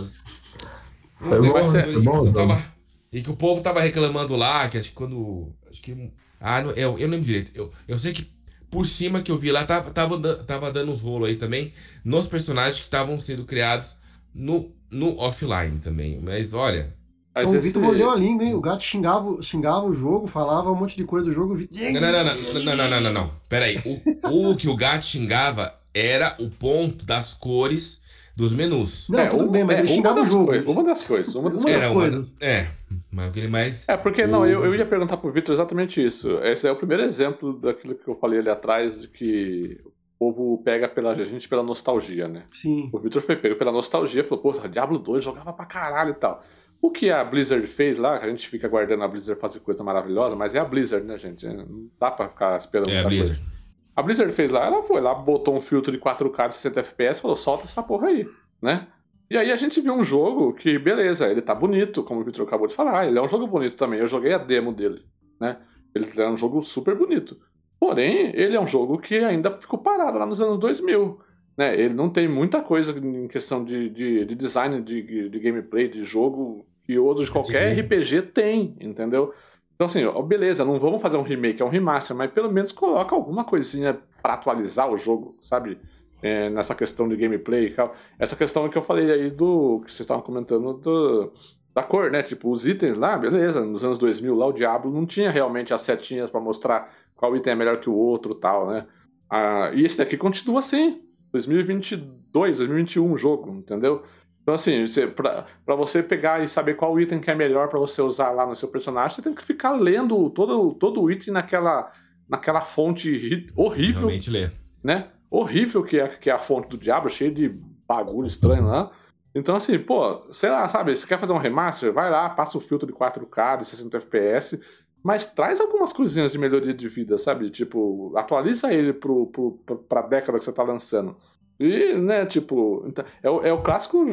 Não 1.21 1.41
tem, 1.41 1.51
bom, 1.51 1.71
ser, 1.71 1.99
bom, 1.99 2.33
tava, 2.33 2.63
e 3.11 3.21
que 3.21 3.31
o 3.31 3.35
povo 3.35 3.61
tava 3.61 3.81
reclamando 3.81 4.35
lá, 4.35 4.67
que 4.69 4.77
acho 4.77 4.89
que 4.89 4.95
quando. 4.95 5.53
Acho 5.69 5.81
que. 5.81 6.11
Ah, 6.39 6.61
não, 6.61 6.71
eu, 6.71 6.97
eu 6.97 7.07
não 7.07 7.15
lembro 7.15 7.25
direito. 7.25 7.51
Eu, 7.55 7.71
eu 7.87 7.97
sei 7.97 8.13
que 8.13 8.29
por 8.69 8.85
cima 8.85 9.21
que 9.21 9.31
eu 9.31 9.37
vi 9.37 9.51
lá, 9.51 9.65
tava, 9.65 9.91
tava, 9.91 10.35
tava 10.43 10.71
dando 10.71 10.91
uns 10.91 11.01
rolos 11.01 11.29
aí 11.29 11.35
também 11.35 11.73
nos 12.03 12.27
personagens 12.27 12.77
que 12.77 12.83
estavam 12.83 13.17
sendo 13.17 13.45
criados 13.45 13.97
no, 14.33 14.71
no 14.89 15.19
offline 15.19 15.79
também. 15.79 16.19
Mas 16.21 16.53
olha. 16.53 16.93
Então, 17.35 17.55
o 17.55 17.61
Vitor 17.61 17.81
mordeu 17.81 18.09
a 18.09 18.15
língua, 18.15 18.43
hein? 18.43 18.53
O 18.53 18.59
gato 18.59 18.83
xingava, 18.83 19.41
xingava 19.41 19.85
o 19.85 19.93
jogo, 19.93 20.27
falava 20.27 20.71
um 20.71 20.75
monte 20.75 20.97
de 20.97 21.03
coisa 21.03 21.27
do 21.27 21.31
jogo. 21.31 21.55
Não, 21.55 22.01
não, 22.01 22.11
não, 22.11 22.63
não, 22.63 22.75
não, 22.75 22.89
não, 22.89 23.01
não, 23.01 23.13
não. 23.13 23.31
Pera 23.47 23.65
aí. 23.65 23.79
O, 23.85 24.51
o 24.51 24.57
que 24.57 24.67
o 24.67 24.75
gato 24.75 25.05
xingava 25.05 25.73
era 25.93 26.35
o 26.39 26.49
ponto 26.49 27.05
das 27.05 27.33
cores 27.33 28.01
dos 28.39 28.53
menus. 28.53 29.09
Não, 29.09 29.19
é, 29.19 29.27
tudo 29.27 29.49
bem, 29.49 29.65
mas 29.65 29.77
é, 29.77 29.79
ele 29.81 29.87
xingava 29.89 30.21
o 30.21 30.25
jogo. 30.25 30.45
Coisas, 30.45 30.67
uma 30.67 30.83
das 30.83 31.05
coisas. 31.05 31.35
Uma 31.35 31.49
das, 31.49 31.61
uma 31.61 31.71
das 31.71 31.93
coisas. 31.93 32.27
Uma, 32.29 32.35
é, 32.39 32.67
mas 33.11 33.27
aquele 33.27 33.47
mais. 33.49 33.89
É, 33.89 33.97
porque 33.97 34.25
não, 34.25 34.45
eu, 34.45 34.63
eu 34.63 34.73
ia 34.73 34.85
perguntar 34.85 35.17
pro 35.17 35.31
Vitor 35.31 35.53
exatamente 35.53 36.03
isso. 36.03 36.39
Esse 36.41 36.65
é 36.65 36.71
o 36.71 36.75
primeiro 36.75 37.03
exemplo 37.03 37.53
daquilo 37.59 37.95
que 37.95 38.07
eu 38.07 38.15
falei 38.15 38.39
ali 38.39 38.49
atrás, 38.49 39.01
de 39.01 39.07
que 39.09 39.77
o 39.83 39.91
povo 40.17 40.61
pega 40.63 40.87
pela 40.87 41.13
gente 41.15 41.49
pela 41.49 41.61
nostalgia, 41.61 42.29
né? 42.29 42.43
Sim. 42.49 42.89
O 42.93 42.99
Vitor 42.99 43.21
foi 43.21 43.35
pego 43.35 43.57
pela 43.57 43.73
nostalgia, 43.73 44.23
falou, 44.23 44.41
pô, 44.41 44.67
Diablo 44.69 44.97
2 44.97 45.23
jogava 45.23 45.51
pra 45.51 45.65
caralho 45.65 46.11
e 46.11 46.15
tal. 46.15 46.41
O 46.81 46.89
que 46.89 47.09
a 47.09 47.21
Blizzard 47.25 47.67
fez 47.67 47.97
lá, 47.97 48.17
a 48.19 48.29
gente 48.29 48.47
fica 48.47 48.67
aguardando 48.67 49.03
a 49.03 49.07
Blizzard 49.07 49.39
fazer 49.39 49.59
coisa 49.59 49.83
maravilhosa, 49.83 50.33
mas 50.37 50.55
é 50.55 50.59
a 50.59 50.65
Blizzard, 50.65 51.05
né, 51.05 51.17
gente? 51.19 51.45
Não 51.45 51.89
dá 51.99 52.09
pra 52.09 52.29
ficar 52.29 52.57
esperando 52.57 52.89
é 52.89 52.99
a 52.99 53.03
Blizzard. 53.03 53.37
Coisa. 53.37 53.58
A 53.99 54.01
Blizzard 54.01 54.31
fez 54.31 54.49
lá, 54.49 54.65
ela 54.65 54.81
foi 54.81 55.01
lá, 55.01 55.13
botou 55.13 55.53
um 55.53 55.59
filtro 55.59 55.91
de 55.91 55.97
4K 55.97 56.47
de 56.47 56.55
60 56.55 56.79
FPS 56.79 57.19
e 57.19 57.21
falou, 57.21 57.35
solta 57.35 57.65
essa 57.65 57.83
porra 57.83 58.07
aí, 58.07 58.25
né? 58.61 58.87
E 59.29 59.35
aí 59.35 59.51
a 59.51 59.57
gente 59.57 59.81
viu 59.81 59.93
um 59.93 60.05
jogo 60.05 60.53
que, 60.53 60.79
beleza, 60.79 61.27
ele 61.27 61.41
tá 61.41 61.53
bonito, 61.53 62.01
como 62.01 62.21
o 62.21 62.23
Victor 62.23 62.47
acabou 62.47 62.65
de 62.65 62.73
falar, 62.73 63.05
ele 63.07 63.19
é 63.19 63.21
um 63.21 63.27
jogo 63.27 63.45
bonito 63.45 63.75
também. 63.75 63.99
Eu 63.99 64.07
joguei 64.07 64.33
a 64.33 64.37
demo 64.37 64.71
dele, 64.71 65.03
né? 65.37 65.57
Ele 65.93 66.07
é 66.15 66.29
um 66.29 66.37
jogo 66.37 66.61
super 66.61 66.95
bonito. 66.95 67.37
Porém, 67.77 68.31
ele 68.33 68.55
é 68.55 68.61
um 68.61 68.65
jogo 68.65 68.99
que 68.99 69.17
ainda 69.17 69.59
ficou 69.59 69.77
parado 69.77 70.17
lá 70.17 70.25
nos 70.25 70.39
anos 70.39 70.57
2000. 70.59 71.19
Né? 71.57 71.77
Ele 71.77 71.93
não 71.93 72.09
tem 72.09 72.25
muita 72.25 72.61
coisa 72.61 72.97
em 72.97 73.27
questão 73.27 73.65
de, 73.65 73.89
de, 73.89 74.23
de 74.23 74.33
design, 74.33 74.81
de, 74.81 75.27
de, 75.27 75.39
gameplay, 75.39 75.89
de 75.89 76.05
jogo, 76.05 76.65
que 76.85 76.97
outro 76.97 77.25
de 77.25 77.31
qualquer 77.31 77.77
RPG 77.77 78.21
tem, 78.33 78.77
entendeu? 78.79 79.33
Então, 79.79 79.85
assim, 79.87 80.03
ó, 80.03 80.21
beleza, 80.21 80.65
não 80.65 80.77
vamos 80.77 81.01
fazer 81.01 81.15
um 81.15 81.21
remake, 81.21 81.61
é 81.61 81.65
um 81.65 81.69
remaster, 81.69 82.15
mas 82.15 82.29
pelo 82.31 82.51
menos 82.51 82.71
coloca 82.73 83.15
alguma 83.15 83.45
coisinha 83.45 83.97
para 84.21 84.33
atualizar 84.33 84.91
o 84.91 84.97
jogo, 84.97 85.37
sabe? 85.41 85.79
é, 86.21 86.49
nessa 86.49 86.75
questão 86.75 87.07
de 87.07 87.15
gameplay. 87.15 87.75
Essa 88.17 88.35
questão 88.35 88.69
que 88.69 88.77
eu 88.77 88.81
falei 88.81 89.11
aí 89.11 89.29
do 89.29 89.81
que 89.85 89.91
vocês 89.91 90.01
estavam 90.01 90.23
comentando 90.23 90.73
do, 90.73 91.33
da 91.73 91.83
cor, 91.83 92.11
né? 92.11 92.23
Tipo, 92.23 92.51
os 92.51 92.67
itens 92.67 92.97
lá, 92.97 93.17
beleza, 93.17 93.63
nos 93.65 93.83
anos 93.83 93.97
2000 93.97 94.35
lá 94.35 94.47
o 94.47 94.53
Diablo 94.53 94.91
não 94.91 95.05
tinha 95.05 95.31
realmente 95.31 95.73
as 95.73 95.81
setinhas 95.81 96.29
para 96.29 96.39
mostrar 96.39 96.93
qual 97.15 97.35
item 97.35 97.53
é 97.53 97.55
melhor 97.55 97.79
que 97.79 97.89
o 97.89 97.95
outro 97.95 98.35
tal, 98.35 98.67
né? 98.67 98.85
Ah, 99.29 99.71
e 99.73 99.85
esse 99.85 99.97
daqui 99.97 100.17
continua 100.17 100.59
assim. 100.59 101.01
2022, 101.31 102.57
2021 102.57 103.11
o 103.11 103.17
jogo, 103.17 103.51
entendeu? 103.51 104.03
Então, 104.41 104.55
assim, 104.55 104.87
você, 104.87 105.05
pra, 105.05 105.45
pra 105.65 105.75
você 105.75 106.01
pegar 106.01 106.43
e 106.43 106.47
saber 106.47 106.75
qual 106.75 106.99
item 106.99 107.19
que 107.19 107.29
é 107.29 107.35
melhor 107.35 107.67
para 107.67 107.79
você 107.79 108.01
usar 108.01 108.31
lá 108.31 108.45
no 108.45 108.55
seu 108.55 108.67
personagem, 108.67 109.15
você 109.15 109.21
tem 109.21 109.33
que 109.33 109.43
ficar 109.43 109.73
lendo 109.73 110.29
todo, 110.31 110.73
todo 110.73 111.01
o 111.01 111.11
item 111.11 111.33
naquela, 111.33 111.91
naquela 112.27 112.61
fonte 112.61 113.47
horrível. 113.55 114.07
Realmente 114.07 114.31
ler. 114.31 114.51
Né? 114.83 115.09
horrível 115.29 115.83
que 115.83 115.99
é, 115.99 116.07
que 116.07 116.29
é 116.29 116.33
a 116.33 116.39
fonte 116.39 116.69
do 116.69 116.77
diabo, 116.77 117.09
cheio 117.09 117.33
de 117.33 117.49
bagulho 117.87 118.27
estranho 118.27 118.65
lá. 118.65 118.91
Então, 119.33 119.55
assim, 119.55 119.77
pô, 119.77 120.27
sei 120.31 120.49
lá, 120.49 120.67
sabe, 120.67 120.95
você 120.95 121.05
quer 121.05 121.19
fazer 121.19 121.33
um 121.33 121.37
remaster? 121.37 121.93
Vai 121.93 122.09
lá, 122.09 122.29
passa 122.29 122.57
o 122.57 122.61
filtro 122.61 122.87
de 122.87 122.93
4K, 122.93 123.59
de 123.59 123.67
60 123.67 123.97
FPS, 123.97 124.61
mas 125.03 125.27
traz 125.27 125.61
algumas 125.61 125.93
coisinhas 125.93 126.31
de 126.31 126.39
melhoria 126.39 126.73
de 126.73 126.89
vida, 126.89 127.17
sabe? 127.17 127.49
Tipo, 127.51 128.11
atualiza 128.17 128.73
ele 128.73 128.91
pro, 128.91 129.27
pro, 129.27 129.77
pra 129.87 130.01
década 130.01 130.39
que 130.39 130.43
você 130.43 130.51
tá 130.51 130.63
lançando. 130.63 131.15
E, 131.59 131.93
né, 131.93 132.25
tipo, 132.25 132.83
então, 132.87 133.05
é, 133.21 133.29
o, 133.29 133.41
é 133.43 133.53
o 133.53 133.61
clássico 133.61 134.05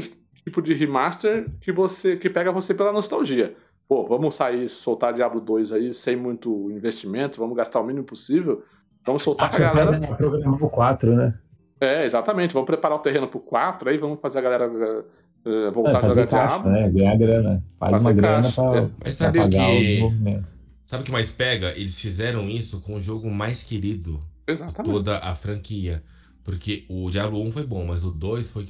tipo 0.47 0.63
de 0.63 0.73
remaster 0.73 1.51
que 1.61 1.71
você 1.71 2.17
que 2.17 2.31
pega 2.31 2.51
você 2.51 2.73
pela 2.73 2.93
nostalgia. 2.93 3.55
Pô, 3.89 4.07
vamos 4.07 4.35
sair, 4.35 4.69
soltar 4.69 5.13
Diablo 5.13 5.41
2 5.41 5.73
aí 5.73 5.95
sem 5.95 6.17
muito 6.17 6.71
investimento, 6.71 7.39
vamos 7.39 7.57
gastar 7.57 7.81
o 7.81 7.85
mínimo 7.85 8.05
possível 8.05 8.65
Vamos 9.07 9.23
soltar 9.23 9.55
a 9.55 9.59
galera. 9.59 10.01
Programar 10.17 10.63
o 10.63 10.69
4, 10.69 11.15
né? 11.15 11.35
É, 11.81 12.05
exatamente. 12.05 12.53
Vamos 12.53 12.67
preparar 12.67 12.99
o 12.99 13.01
terreno 13.01 13.29
pro 13.29 13.39
4, 13.39 13.89
aí 13.89 13.97
vamos 13.97 14.19
fazer 14.21 14.41
a 14.41 14.43
galera 14.43 14.69
uh, 14.69 15.73
voltar 15.73 16.03
é, 16.03 16.07
a 16.07 16.09
jogar 16.09 16.27
caixa, 16.27 16.49
Diablo. 16.49 16.73
Né? 16.73 16.91
Ganhar 16.91 17.17
grana. 17.17 17.65
Faz 17.79 17.93
fazer 17.93 18.07
uma 18.07 18.13
grana 18.13 18.53
pra, 18.53 18.79
é. 18.79 18.89
Mas 19.05 19.15
sabe 19.15 19.39
o 19.39 19.49
que. 19.49 20.43
Sabe 20.85 21.03
o 21.03 21.07
que 21.07 21.13
mais 21.13 21.31
pega? 21.31 21.73
Eles 21.77 22.01
fizeram 22.01 22.49
isso 22.49 22.81
com 22.81 22.95
o 22.95 23.01
jogo 23.01 23.29
mais 23.31 23.65
querido 23.65 24.21
Exatamente. 24.47 24.93
toda 24.93 25.19
a 25.19 25.35
franquia. 25.35 26.03
Porque 26.47 26.85
o 26.89 27.11
Diablo 27.11 27.43
1 27.43 27.51
foi 27.51 27.67
bom, 27.67 27.85
mas 27.85 28.05
o 28.05 28.13
2 28.13 28.53
foi, 28.53 28.65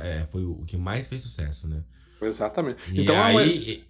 é, 0.00 0.24
foi 0.30 0.44
o 0.44 0.64
que 0.64 0.76
mais 0.76 1.08
fez 1.08 1.22
sucesso, 1.22 1.66
né? 1.66 1.82
Exatamente. 2.22 2.78
E 2.88 3.02
então, 3.02 3.20
aí, 3.20 3.84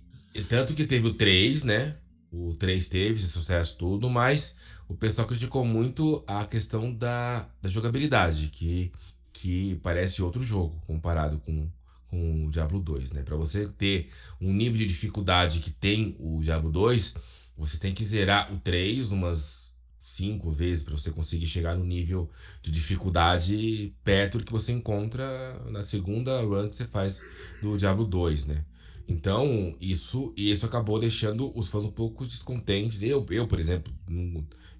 tanto 0.49 0.73
que 0.73 0.87
teve 0.87 1.09
o 1.09 1.13
3, 1.13 1.65
né? 1.65 1.99
O 2.33 2.55
3 2.55 2.89
teve 2.89 3.17
esse 3.17 3.27
sucesso 3.27 3.77
tudo, 3.77 4.09
mas 4.09 4.57
o 4.89 4.95
pessoal 4.95 5.29
criticou 5.29 5.67
muito 5.67 6.25
a 6.27 6.47
questão 6.47 6.91
da, 6.91 7.47
da 7.61 7.69
jogabilidade, 7.69 8.47
que, 8.47 8.91
que 9.35 9.79
parece 9.83 10.23
outro 10.23 10.43
jogo 10.43 10.81
comparado 10.87 11.39
com, 11.41 11.69
com 12.09 12.47
o 12.47 12.51
Diablo 12.51 12.81
2, 12.81 13.13
né? 13.13 13.23
Para 13.23 13.37
você 13.37 13.67
ter 13.67 14.09
um 14.41 14.51
nível 14.51 14.79
de 14.79 14.87
dificuldade 14.87 15.61
que 15.61 15.71
tem 15.71 16.17
o 16.19 16.41
Diablo 16.41 16.73
2, 16.73 17.15
você 17.55 17.79
tem 17.79 17.93
que 17.93 18.03
zerar 18.03 18.51
o 18.51 18.59
3 18.61 19.13
umas 19.13 19.66
cinco 20.07 20.53
vezes 20.53 20.85
para 20.85 20.97
você 20.97 21.11
conseguir 21.11 21.49
chegar 21.49 21.75
no 21.75 21.85
nível 21.85 22.31
de 22.63 22.71
dificuldade 22.71 23.93
perto 24.05 24.39
do 24.39 24.45
que 24.45 24.53
você 24.53 24.73
encontra 24.73 25.61
na 25.69 25.83
segunda 25.83 26.41
run 26.43 26.69
que 26.69 26.77
você 26.77 26.87
faz 26.87 27.25
do 27.61 27.77
Diablo 27.77 28.05
2, 28.05 28.47
né? 28.47 28.65
Então, 29.09 29.77
isso, 29.81 30.33
isso 30.37 30.65
acabou 30.65 31.01
deixando 31.01 31.53
os 31.59 31.67
fãs 31.67 31.85
um 31.85 31.91
pouco 31.91 32.25
descontentes. 32.25 33.03
Eu, 33.03 33.27
eu 33.31 33.49
por 33.49 33.59
exemplo, 33.59 33.93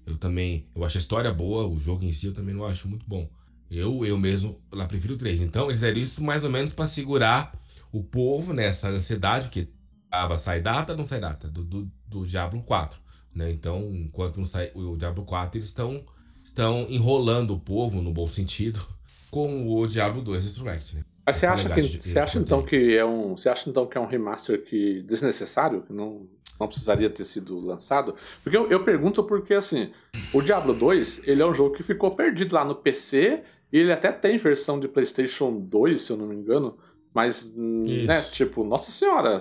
eu 0.05 0.17
também 0.17 0.65
eu 0.73 0.85
acho 0.85 0.97
a 0.97 0.99
história 0.99 1.31
boa, 1.31 1.67
o 1.67 1.77
jogo 1.77 2.05
em 2.05 2.13
si 2.13 2.27
eu 2.27 2.33
também 2.33 2.55
não 2.55 2.65
acho 2.65 2.87
muito 2.87 3.05
bom. 3.05 3.29
Eu, 3.69 4.05
eu 4.05 4.17
mesmo 4.17 4.61
lá 4.71 4.85
prefiro 4.85 5.15
o 5.15 5.17
3. 5.17 5.41
Então, 5.41 5.65
eles 5.65 5.79
fizeram 5.79 5.99
isso 5.99 6.23
mais 6.23 6.45
ou 6.45 6.49
menos 6.49 6.71
para 6.71 6.87
segurar 6.87 7.53
o 7.91 8.01
povo 8.01 8.53
nessa 8.53 8.87
ansiedade, 8.87 9.49
que 9.49 9.67
tava 10.09 10.37
sai 10.37 10.61
data, 10.61 10.95
não 10.95 11.05
sai 11.05 11.19
data, 11.19 11.49
do, 11.49 11.65
do, 11.65 11.91
do 12.07 12.25
Diablo 12.25 12.63
4. 12.63 13.06
Né? 13.37 13.51
Então, 13.51 13.89
enquanto 13.93 14.37
não 14.37 14.45
sai 14.45 14.71
o 14.73 14.97
Diablo 14.97 15.23
4, 15.23 15.57
eles 15.57 15.69
estão 15.69 16.03
estão 16.43 16.87
enrolando 16.89 17.53
o 17.53 17.59
povo, 17.59 18.01
no 18.01 18.11
bom 18.11 18.27
sentido, 18.27 18.79
com 19.29 19.67
o 19.69 19.85
Diablo 19.85 20.21
2 20.21 20.43
Resurrect. 20.43 20.95
Né? 20.95 21.03
Mas 21.25 21.37
você 21.37 21.45
acha, 21.45 21.69
que, 21.69 21.81
você 21.81 22.17
acha 22.17 22.39
então 22.39 22.63
que 22.63 22.95
é 22.95 23.03
um, 23.03 23.35
você 23.35 23.49
acha 23.49 23.69
então 23.69 23.85
que 23.85 23.97
é 23.97 24.01
um 24.01 24.05
remaster 24.05 24.63
que 24.63 25.03
desnecessário, 25.03 25.81
que 25.81 25.91
não, 25.91 26.25
não 26.57 26.67
precisaria 26.67 27.09
ter 27.09 27.25
sido 27.25 27.59
lançado? 27.59 28.15
Porque 28.41 28.57
eu, 28.57 28.71
eu 28.71 28.83
pergunto 28.83 29.21
porque 29.25 29.53
assim, 29.53 29.91
o 30.33 30.41
Diablo 30.41 30.73
2, 30.73 31.27
ele 31.27 31.41
é 31.41 31.45
um 31.45 31.53
jogo 31.53 31.75
que 31.75 31.83
ficou 31.83 32.11
perdido 32.11 32.55
lá 32.55 32.63
no 32.63 32.75
PC, 32.75 33.43
e 33.73 33.77
ele 33.77 33.91
até 33.91 34.09
tem 34.11 34.37
versão 34.37 34.79
de 34.79 34.87
PlayStation 34.87 35.59
2, 35.59 36.01
se 36.01 36.11
eu 36.11 36.17
não 36.17 36.27
me 36.27 36.35
engano, 36.35 36.77
mas 37.13 37.51
hum, 37.53 37.83
né, 38.05 38.21
tipo, 38.31 38.63
nossa 38.63 38.89
senhora, 38.89 39.37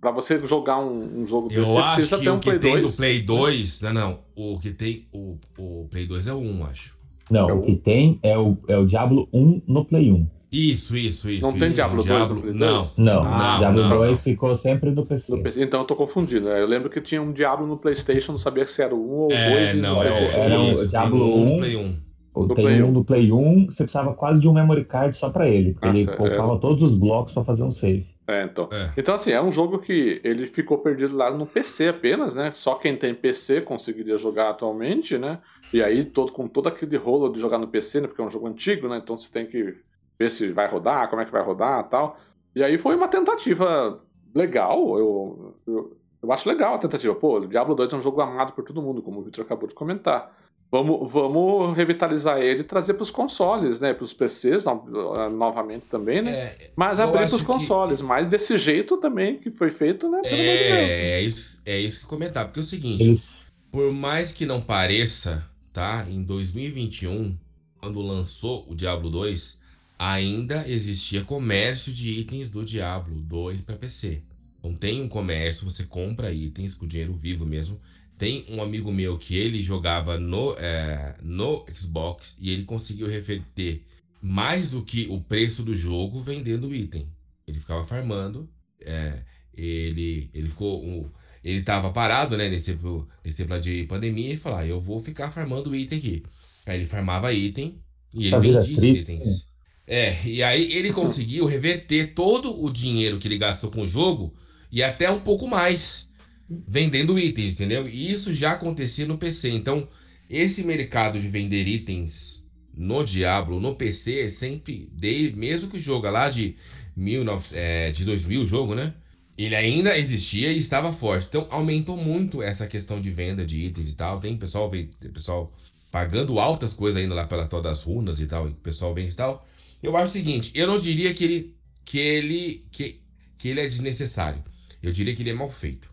para 0.00 0.10
você 0.10 0.44
jogar 0.44 0.78
um, 0.78 1.22
um 1.22 1.26
jogo 1.26 1.48
desse, 1.48 1.60
eu 1.60 1.66
você 1.66 1.78
acho 1.78 1.94
precisa 1.96 2.18
que 2.18 2.24
ter 2.24 2.30
um 2.30 2.36
o 2.36 2.40
que 2.40 2.48
Play 2.50 2.58
tem 2.58 2.72
2. 2.80 2.86
do 2.86 2.96
Play 2.96 3.22
2, 3.22 3.80
não, 3.82 3.92
não, 3.92 4.18
o 4.36 4.58
que 4.58 4.70
tem 4.70 5.08
o, 5.12 5.38
o 5.58 5.88
Play 5.90 6.06
2 6.06 6.28
é 6.28 6.32
o 6.32 6.38
1, 6.38 6.64
acho. 6.66 6.96
Não, 7.30 7.48
é 7.48 7.52
o... 7.52 7.58
o 7.58 7.62
que 7.62 7.76
tem 7.76 8.18
é 8.22 8.38
o, 8.38 8.56
é 8.68 8.76
o 8.76 8.86
Diablo 8.86 9.28
1 9.32 9.62
no 9.66 9.84
Play 9.84 10.12
1. 10.12 10.26
Isso, 10.52 10.96
isso, 10.96 11.28
isso. 11.28 11.42
Não 11.42 11.50
isso, 11.50 11.58
tem 11.58 11.74
Diablo 11.74 11.96
2 11.96 12.06
Diablo... 12.06 12.54
Não, 12.54 12.88
não. 12.96 13.22
Ah, 13.24 13.56
Diablo 13.58 13.82
não, 13.82 13.96
2 13.98 14.10
não. 14.10 14.16
ficou 14.16 14.56
sempre 14.56 14.90
no 14.90 15.04
PC. 15.04 15.36
no 15.36 15.42
PC. 15.42 15.62
Então 15.62 15.80
eu 15.80 15.86
tô 15.86 15.96
confundindo. 15.96 16.46
Né? 16.46 16.60
Eu 16.62 16.66
lembro 16.66 16.88
que 16.88 17.00
tinha 17.00 17.20
um 17.20 17.32
Diablo 17.32 17.66
no 17.66 17.76
PlayStation, 17.76 18.32
não 18.32 18.38
sabia 18.38 18.66
se 18.66 18.80
era 18.80 18.94
o 18.94 18.98
1 18.98 19.10
ou 19.12 19.28
o 19.28 19.32
é, 19.32 19.50
2. 19.50 19.74
Não, 19.74 20.02
era, 20.02 20.14
era 20.14 20.60
o 20.60 20.88
Diablo 20.88 21.34
1 21.34 21.50
no 21.50 21.56
Play 21.58 21.76
1. 21.76 22.06
O 22.32 22.48
Play 22.48 22.82
1 22.82 22.92
no 22.92 23.04
Play 23.04 23.32
1, 23.32 23.66
você 23.66 23.82
precisava 23.82 24.14
quase 24.14 24.40
de 24.40 24.48
um 24.48 24.52
memory 24.52 24.84
card 24.84 25.16
só 25.16 25.30
pra 25.30 25.48
ele. 25.48 25.72
Porque 25.72 25.88
ele 25.88 26.06
colocava 26.06 26.54
é... 26.54 26.58
todos 26.58 26.82
os 26.82 26.96
blocos 26.96 27.32
pra 27.32 27.44
fazer 27.44 27.64
um 27.64 27.72
save. 27.72 28.06
É, 28.28 28.42
então. 28.42 28.68
É. 28.72 28.90
Então, 28.96 29.14
assim, 29.14 29.30
é 29.30 29.40
um 29.40 29.52
jogo 29.52 29.78
que 29.78 30.20
ele 30.24 30.46
ficou 30.46 30.78
perdido 30.78 31.16
lá 31.16 31.30
no 31.30 31.46
PC 31.46 31.88
apenas, 31.88 32.34
né? 32.34 32.52
Só 32.52 32.74
quem 32.74 32.96
tem 32.96 33.14
PC 33.14 33.60
conseguiria 33.60 34.18
jogar 34.18 34.50
atualmente, 34.50 35.16
né? 35.16 35.38
E 35.72 35.82
aí, 35.82 36.04
todo, 36.04 36.32
com 36.32 36.48
todo 36.48 36.68
aquele 36.68 36.96
rolo 36.96 37.28
de 37.28 37.40
jogar 37.40 37.58
no 37.58 37.68
PC, 37.68 38.00
né? 38.00 38.08
Porque 38.08 38.20
é 38.20 38.24
um 38.24 38.30
jogo 38.30 38.48
antigo, 38.48 38.88
né? 38.88 38.98
Então 39.02 39.16
você 39.16 39.32
tem 39.32 39.46
que 39.46 39.76
ver 40.18 40.30
se 40.30 40.50
vai 40.50 40.66
rodar, 40.66 41.08
como 41.08 41.22
é 41.22 41.24
que 41.24 41.32
vai 41.32 41.42
rodar 41.42 41.88
tal. 41.88 42.18
E 42.54 42.64
aí 42.64 42.78
foi 42.78 42.96
uma 42.96 43.06
tentativa 43.06 44.00
legal, 44.34 44.98
eu, 44.98 45.54
eu, 45.66 45.96
eu 46.22 46.32
acho 46.32 46.48
legal 46.48 46.74
a 46.74 46.78
tentativa. 46.78 47.14
Pô, 47.14 47.40
Diablo 47.40 47.74
2 47.74 47.92
é 47.92 47.96
um 47.96 48.02
jogo 48.02 48.20
amado 48.20 48.52
por 48.52 48.64
todo 48.64 48.82
mundo, 48.82 49.02
como 49.02 49.20
o 49.20 49.22
Victor 49.22 49.44
acabou 49.44 49.68
de 49.68 49.74
comentar. 49.74 50.34
Vamos, 50.70 51.10
vamos 51.10 51.76
revitalizar 51.76 52.38
ele 52.38 52.60
e 52.60 52.64
trazer 52.64 52.94
para 52.94 53.04
os 53.04 53.10
consoles, 53.10 53.78
né? 53.78 53.94
Para 53.94 54.04
os 54.04 54.12
PCs 54.12 54.64
no, 54.64 55.30
novamente 55.30 55.86
também, 55.86 56.20
né? 56.20 56.32
É, 56.32 56.70
mas 56.74 56.98
abrir 56.98 57.26
para 57.28 57.36
os 57.36 57.42
consoles. 57.42 58.00
Que... 58.00 58.06
Mas 58.06 58.28
desse 58.28 58.58
jeito 58.58 58.96
também 58.96 59.38
que 59.38 59.50
foi 59.50 59.70
feito, 59.70 60.10
né? 60.10 60.22
É, 60.24 61.18
é 61.18 61.22
isso, 61.22 61.62
é 61.64 61.78
isso 61.78 62.00
que 62.00 62.04
eu 62.06 62.10
comentar. 62.10 62.46
Porque 62.46 62.60
é 62.60 62.62
o 62.62 62.66
seguinte, 62.66 63.12
isso. 63.12 63.46
por 63.70 63.92
mais 63.92 64.32
que 64.32 64.44
não 64.44 64.60
pareça, 64.60 65.48
tá? 65.72 66.04
Em 66.10 66.22
2021, 66.22 67.36
quando 67.80 68.00
lançou 68.00 68.66
o 68.68 68.74
Diablo 68.74 69.08
2, 69.08 69.58
ainda 69.96 70.68
existia 70.68 71.22
comércio 71.22 71.92
de 71.92 72.10
itens 72.10 72.50
do 72.50 72.64
Diablo 72.64 73.14
2 73.20 73.62
para 73.62 73.76
PC. 73.76 74.22
Então 74.58 74.74
tem 74.74 75.00
um 75.00 75.08
comércio, 75.08 75.68
você 75.68 75.84
compra 75.84 76.32
itens 76.32 76.74
com 76.74 76.86
dinheiro 76.86 77.14
vivo 77.14 77.46
mesmo. 77.46 77.80
Tem 78.18 78.46
um 78.48 78.62
amigo 78.62 78.90
meu 78.90 79.18
que 79.18 79.36
ele 79.36 79.62
jogava 79.62 80.18
no, 80.18 80.54
é, 80.58 81.16
no 81.22 81.64
Xbox 81.70 82.36
e 82.40 82.50
ele 82.50 82.64
conseguiu 82.64 83.06
reverter 83.06 83.82
mais 84.22 84.70
do 84.70 84.82
que 84.82 85.06
o 85.10 85.20
preço 85.20 85.62
do 85.62 85.74
jogo 85.74 86.20
vendendo 86.20 86.74
item. 86.74 87.06
Ele 87.46 87.60
ficava 87.60 87.86
farmando, 87.86 88.48
é, 88.80 89.22
ele, 89.54 90.30
ele 90.32 90.48
ficou. 90.48 90.84
Um, 90.84 91.08
ele 91.44 91.62
tava 91.62 91.92
parado, 91.92 92.36
né, 92.36 92.48
nesse 92.48 92.76
nesse 93.24 93.36
tempo 93.36 93.60
de 93.60 93.84
pandemia, 93.84 94.32
e 94.32 94.36
falou: 94.36 94.58
ah, 94.58 94.66
eu 94.66 94.80
vou 94.80 95.00
ficar 95.00 95.30
farmando 95.30 95.74
item 95.76 95.98
aqui. 95.98 96.22
Aí 96.66 96.78
ele 96.78 96.86
farmava 96.86 97.32
item 97.32 97.78
e 98.12 98.26
ele 98.26 98.40
vendia 98.40 98.60
esses 98.60 98.82
itens. 98.82 99.46
É, 99.86 100.20
e 100.24 100.42
aí 100.42 100.72
ele 100.72 100.92
conseguiu 100.92 101.46
reverter 101.46 102.12
todo 102.14 102.64
o 102.64 102.72
dinheiro 102.72 103.18
que 103.18 103.28
ele 103.28 103.38
gastou 103.38 103.70
com 103.70 103.82
o 103.82 103.86
jogo 103.86 104.34
e 104.72 104.82
até 104.82 105.08
um 105.08 105.20
pouco 105.20 105.46
mais 105.46 106.12
vendendo 106.48 107.18
itens, 107.18 107.54
entendeu? 107.54 107.88
E 107.88 108.10
isso 108.10 108.32
já 108.32 108.52
acontecia 108.52 109.06
no 109.06 109.18
PC. 109.18 109.50
Então, 109.50 109.88
esse 110.28 110.62
mercado 110.64 111.20
de 111.20 111.28
vender 111.28 111.66
itens 111.66 112.44
no 112.74 113.04
Diablo, 113.04 113.60
no 113.60 113.74
PC, 113.74 114.20
é 114.20 114.28
sempre, 114.28 114.90
desde, 114.92 115.36
mesmo 115.36 115.68
que 115.68 115.76
o 115.76 115.80
jogo 115.80 116.06
é 116.06 116.10
lá 116.10 116.28
de, 116.28 116.56
19, 116.96 117.48
é, 117.52 117.90
de 117.90 118.04
2000, 118.04 118.42
o 118.42 118.46
jogo, 118.46 118.74
né? 118.74 118.94
Ele 119.36 119.54
ainda 119.54 119.98
existia 119.98 120.52
e 120.52 120.58
estava 120.58 120.92
forte. 120.92 121.26
Então, 121.28 121.46
aumentou 121.50 121.96
muito 121.96 122.42
essa 122.42 122.66
questão 122.66 123.00
de 123.00 123.10
venda 123.10 123.44
de 123.44 123.58
itens 123.66 123.90
e 123.90 123.94
tal. 123.94 124.18
Tem 124.18 124.36
pessoal, 124.36 124.70
pessoal 125.12 125.52
pagando 125.90 126.38
altas 126.38 126.72
coisas 126.72 127.00
ainda 127.00 127.14
lá 127.14 127.26
pela 127.26 127.46
tal 127.46 127.62
das 127.62 127.82
runas 127.82 128.20
e 128.20 128.26
tal, 128.26 128.48
e 128.48 128.52
o 128.52 128.54
pessoal 128.56 128.94
vende 128.94 129.12
e 129.12 129.16
tal. 129.16 129.46
Eu 129.82 129.96
acho 129.96 130.08
o 130.08 130.12
seguinte, 130.12 130.52
eu 130.54 130.66
não 130.66 130.78
diria 130.78 131.12
que 131.14 131.24
ele 131.24 131.56
que 131.84 131.98
ele 131.98 132.66
que, 132.70 133.00
que 133.38 133.48
ele 133.48 133.60
é 133.60 133.66
desnecessário. 133.66 134.42
Eu 134.82 134.92
diria 134.92 135.14
que 135.14 135.22
ele 135.22 135.30
é 135.30 135.34
mal 135.34 135.50
feito. 135.50 135.88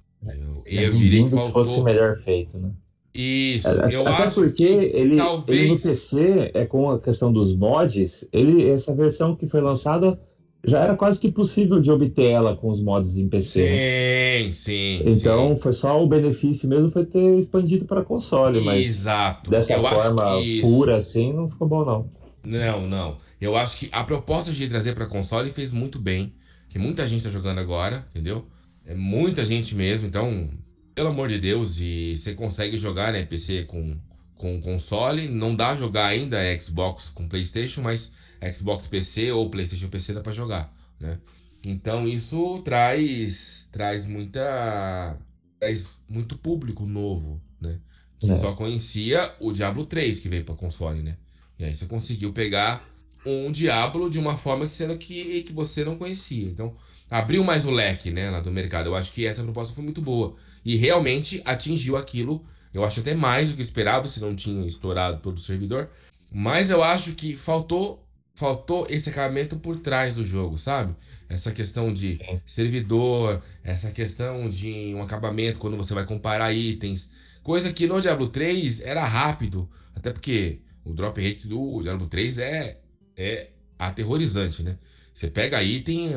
Eu, 0.65 0.81
eu 0.81 0.93
diria 0.93 1.23
que 1.23 1.29
faltou 1.29 1.65
fosse 1.65 1.81
melhor 1.81 2.17
feito, 2.17 2.57
né? 2.57 2.71
Isso, 3.13 3.69
é, 3.69 3.93
eu 3.93 4.07
até 4.07 4.23
acho 4.23 4.35
porque 4.35 4.63
ele, 4.63 5.15
talvez... 5.15 5.59
ele 5.59 5.69
no 5.69 5.79
PC 5.79 6.51
é 6.53 6.65
com 6.65 6.89
a 6.89 6.99
questão 6.99 7.31
dos 7.31 7.55
mods, 7.55 8.27
ele 8.33 8.67
essa 8.67 8.93
versão 8.95 9.35
que 9.35 9.47
foi 9.47 9.61
lançada 9.61 10.19
já 10.65 10.79
era 10.79 10.95
quase 10.95 11.19
que 11.19 11.31
possível 11.31 11.79
de 11.79 11.91
obter 11.91 12.31
ela 12.31 12.55
com 12.55 12.69
os 12.69 12.81
mods 12.81 13.17
em 13.17 13.27
PC. 13.27 13.59
Sim, 13.59 14.45
né? 14.45 14.51
sim. 14.51 15.01
Então 15.05 15.55
sim. 15.55 15.61
foi 15.61 15.73
só 15.73 16.01
o 16.01 16.07
benefício 16.07 16.67
mesmo 16.67 16.89
foi 16.89 17.05
ter 17.05 17.37
expandido 17.37 17.85
para 17.85 18.01
console, 18.01 18.61
mas 18.61 18.83
Exato. 18.83 19.49
dessa 19.51 19.73
eu 19.73 19.83
forma 19.83 20.39
pura 20.61 20.97
assim 20.97 21.33
não 21.33 21.49
ficou 21.49 21.67
bom 21.67 21.85
não. 21.85 22.09
Não, 22.43 22.87
não. 22.87 23.17
Eu 23.39 23.55
acho 23.55 23.77
que 23.77 23.89
a 23.91 24.03
proposta 24.03 24.51
de 24.51 24.67
trazer 24.67 24.95
para 24.95 25.05
console 25.05 25.51
fez 25.51 25.71
muito 25.71 25.99
bem. 25.99 26.33
Que 26.67 26.79
muita 26.79 27.07
gente 27.07 27.23
tá 27.23 27.29
jogando 27.29 27.59
agora, 27.59 28.05
entendeu? 28.09 28.45
É 28.85 28.93
muita 28.93 29.45
gente 29.45 29.75
mesmo. 29.75 30.07
Então, 30.07 30.49
pelo 30.93 31.09
amor 31.09 31.29
de 31.29 31.39
Deus, 31.39 31.79
e 31.79 32.15
você 32.15 32.33
consegue 32.35 32.77
jogar, 32.77 33.13
né, 33.13 33.23
PC 33.23 33.63
com, 33.63 33.97
com 34.35 34.61
console. 34.61 35.27
Não 35.27 35.55
dá 35.55 35.75
jogar 35.75 36.07
ainda 36.07 36.37
Xbox 36.59 37.09
com 37.09 37.27
PlayStation, 37.27 37.81
mas 37.81 38.11
Xbox 38.53 38.87
PC 38.87 39.31
ou 39.31 39.49
PlayStation 39.49 39.87
PC 39.87 40.13
dá 40.13 40.21
para 40.21 40.31
jogar, 40.31 40.73
né? 40.99 41.19
Então 41.65 42.05
isso 42.05 42.61
traz 42.63 43.69
traz 43.71 44.05
muita 44.05 45.17
traz 45.59 45.97
muito 46.09 46.37
público 46.37 46.85
novo, 46.85 47.41
né? 47.61 47.79
Que 48.19 48.29
é. 48.29 48.35
só 48.35 48.53
conhecia 48.53 49.33
o 49.39 49.53
Diablo 49.53 49.85
3 49.85 50.19
que 50.19 50.27
veio 50.27 50.43
para 50.43 50.55
console, 50.55 51.01
né? 51.01 51.17
E 51.57 51.63
aí 51.63 51.73
você 51.73 51.85
conseguiu 51.85 52.33
pegar 52.33 52.85
um 53.25 53.51
Diablo 53.51 54.09
de 54.09 54.19
uma 54.19 54.35
forma 54.35 54.65
que, 54.65 54.71
sendo 54.71 54.97
que, 54.97 55.43
que 55.43 55.53
você 55.53 55.85
não 55.85 55.97
conhecia. 55.97 56.45
Então, 56.49 56.75
abriu 57.09 57.43
mais 57.43 57.65
o 57.65 57.71
leque, 57.71 58.11
né, 58.11 58.29
lá 58.29 58.39
do 58.39 58.51
mercado. 58.51 58.87
Eu 58.87 58.95
acho 58.95 59.11
que 59.11 59.25
essa 59.25 59.43
proposta 59.43 59.75
foi 59.75 59.83
muito 59.83 60.01
boa. 60.01 60.35
E 60.63 60.75
realmente 60.75 61.41
atingiu 61.45 61.97
aquilo. 61.97 62.43
Eu 62.73 62.83
acho 62.83 63.01
até 63.01 63.13
mais 63.13 63.49
do 63.49 63.55
que 63.55 63.61
esperava, 63.61 64.07
se 64.07 64.21
não 64.21 64.35
tinha 64.35 64.65
estourado 64.65 65.19
todo 65.21 65.37
o 65.37 65.41
servidor. 65.41 65.89
Mas 66.31 66.69
eu 66.69 66.83
acho 66.83 67.13
que 67.13 67.35
faltou 67.35 68.03
faltou 68.35 68.87
esse 68.89 69.09
acabamento 69.09 69.57
por 69.57 69.77
trás 69.77 70.15
do 70.15 70.25
jogo, 70.25 70.57
sabe? 70.57 70.95
Essa 71.29 71.51
questão 71.51 71.93
de 71.93 72.19
servidor, 72.45 73.41
essa 73.63 73.91
questão 73.91 74.49
de 74.49 74.93
um 74.95 75.01
acabamento 75.01 75.59
quando 75.59 75.77
você 75.77 75.93
vai 75.93 76.05
comparar 76.05 76.51
itens. 76.51 77.11
Coisa 77.43 77.71
que 77.71 77.85
no 77.85 78.01
Diablo 78.01 78.27
3 78.29 78.81
era 78.81 79.05
rápido. 79.05 79.69
Até 79.95 80.11
porque 80.11 80.61
o 80.83 80.93
drop 80.93 81.21
rate 81.21 81.47
do 81.47 81.81
Diablo 81.81 82.07
3 82.07 82.39
é, 82.39 82.79
é 83.15 83.49
aterrorizante, 83.77 84.63
né? 84.63 84.77
Você 85.13 85.27
pega 85.27 85.63
item, 85.63 86.09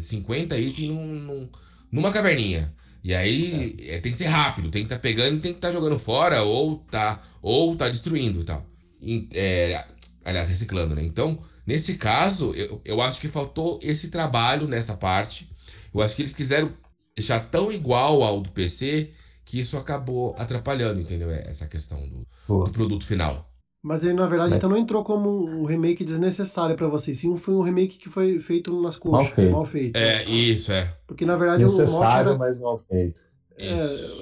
50 0.00 0.54
é, 0.54 0.60
itens 0.60 0.88
num, 0.90 1.06
num, 1.06 1.48
numa 1.90 2.12
caverninha. 2.12 2.74
E 3.02 3.14
aí 3.14 3.76
é. 3.78 3.96
É, 3.96 4.00
tem 4.00 4.12
que 4.12 4.18
ser 4.18 4.26
rápido, 4.26 4.70
tem 4.70 4.82
que 4.82 4.86
estar 4.86 4.96
tá 4.96 5.02
pegando, 5.02 5.40
tem 5.40 5.52
que 5.52 5.58
estar 5.58 5.68
tá 5.68 5.74
jogando 5.74 5.98
fora 5.98 6.42
ou 6.42 6.78
tá, 6.90 7.22
ou 7.40 7.76
tá 7.76 7.88
destruindo 7.88 8.40
e 8.40 8.44
tal. 8.44 8.66
E, 9.00 9.28
é, 9.32 9.84
aliás, 10.24 10.48
reciclando, 10.48 10.94
né? 10.94 11.02
Então, 11.02 11.38
nesse 11.66 11.94
caso, 11.94 12.52
eu, 12.54 12.80
eu 12.84 13.00
acho 13.00 13.20
que 13.20 13.28
faltou 13.28 13.78
esse 13.82 14.10
trabalho 14.10 14.66
nessa 14.66 14.96
parte. 14.96 15.48
Eu 15.94 16.02
acho 16.02 16.16
que 16.16 16.22
eles 16.22 16.34
quiseram 16.34 16.74
deixar 17.14 17.40
tão 17.40 17.72
igual 17.72 18.22
ao 18.22 18.40
do 18.40 18.50
PC 18.50 19.12
que 19.44 19.60
isso 19.60 19.78
acabou 19.78 20.34
atrapalhando, 20.36 21.00
entendeu? 21.00 21.30
Essa 21.30 21.66
questão 21.66 21.98
do, 22.08 22.64
do 22.64 22.70
produto 22.72 23.06
final. 23.06 23.48
Mas 23.86 24.02
ele, 24.02 24.14
na 24.14 24.26
verdade, 24.26 24.52
então 24.56 24.68
não 24.68 24.76
entrou 24.76 25.04
como 25.04 25.30
um 25.30 25.64
remake 25.64 26.04
desnecessário 26.04 26.74
para 26.74 26.88
vocês. 26.88 27.18
Sim, 27.18 27.36
foi 27.36 27.54
um 27.54 27.60
remake 27.60 27.98
que 27.98 28.10
foi 28.10 28.40
feito 28.40 28.82
nas 28.82 28.96
coxas. 28.96 29.28
Mal 29.28 29.34
feito. 29.36 29.52
Mal 29.52 29.64
feito 29.64 29.96
é, 29.96 30.24
isso, 30.24 30.72
é. 30.72 30.92
Porque, 31.06 31.24
na 31.24 31.36
verdade, 31.36 31.64
necessário, 31.64 32.32
o 32.32 32.34
era... 32.34 32.36
mas 32.36 32.60
mal 32.60 32.82
feito. 32.90 33.20
É, 33.56 33.72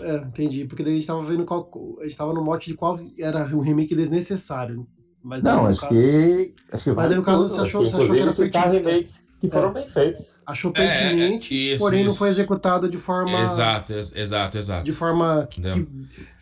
é, 0.03 0.17
entendi. 0.17 0.67
Porque 0.67 0.83
daí 0.83 0.93
a 0.93 0.97
gente 0.97 1.07
tava 1.07 1.23
vendo 1.23 1.47
qual. 1.47 1.71
A 1.99 2.05
gente 2.05 2.15
tava 2.15 2.35
no 2.35 2.45
mote 2.45 2.69
de 2.69 2.77
qual 2.77 3.01
era 3.19 3.47
um 3.57 3.61
remake 3.61 3.95
desnecessário. 3.95 4.87
Mas 5.23 5.43
não, 5.43 5.65
acho, 5.65 5.81
caso... 5.81 5.95
que, 5.95 6.55
acho 6.71 6.85
que. 6.85 6.93
Mas 6.93 7.11
aí 7.11 7.17
no 7.17 7.23
caso 7.23 7.49
você 7.49 7.61
achou, 7.63 7.89
você 7.89 7.97
achou 7.97 8.15
que 8.15 8.21
era 8.21 8.35
pertinente. 8.35 8.77
remake 8.77 9.11
que 9.41 9.49
foram 9.49 9.71
é. 9.71 9.73
bem 9.73 9.89
feitos. 9.89 10.27
Achou 10.45 10.73
pertinente, 10.73 11.73
é, 11.73 11.79
porém 11.79 12.01
isso. 12.01 12.11
não 12.11 12.15
foi 12.15 12.29
executado 12.29 12.87
de 12.87 12.99
forma. 12.99 13.45
Exato, 13.45 13.95
exato, 13.95 14.59
exato. 14.59 14.85
De 14.85 14.93
forma 14.93 15.49
que, 15.51 15.63
que 15.63 15.89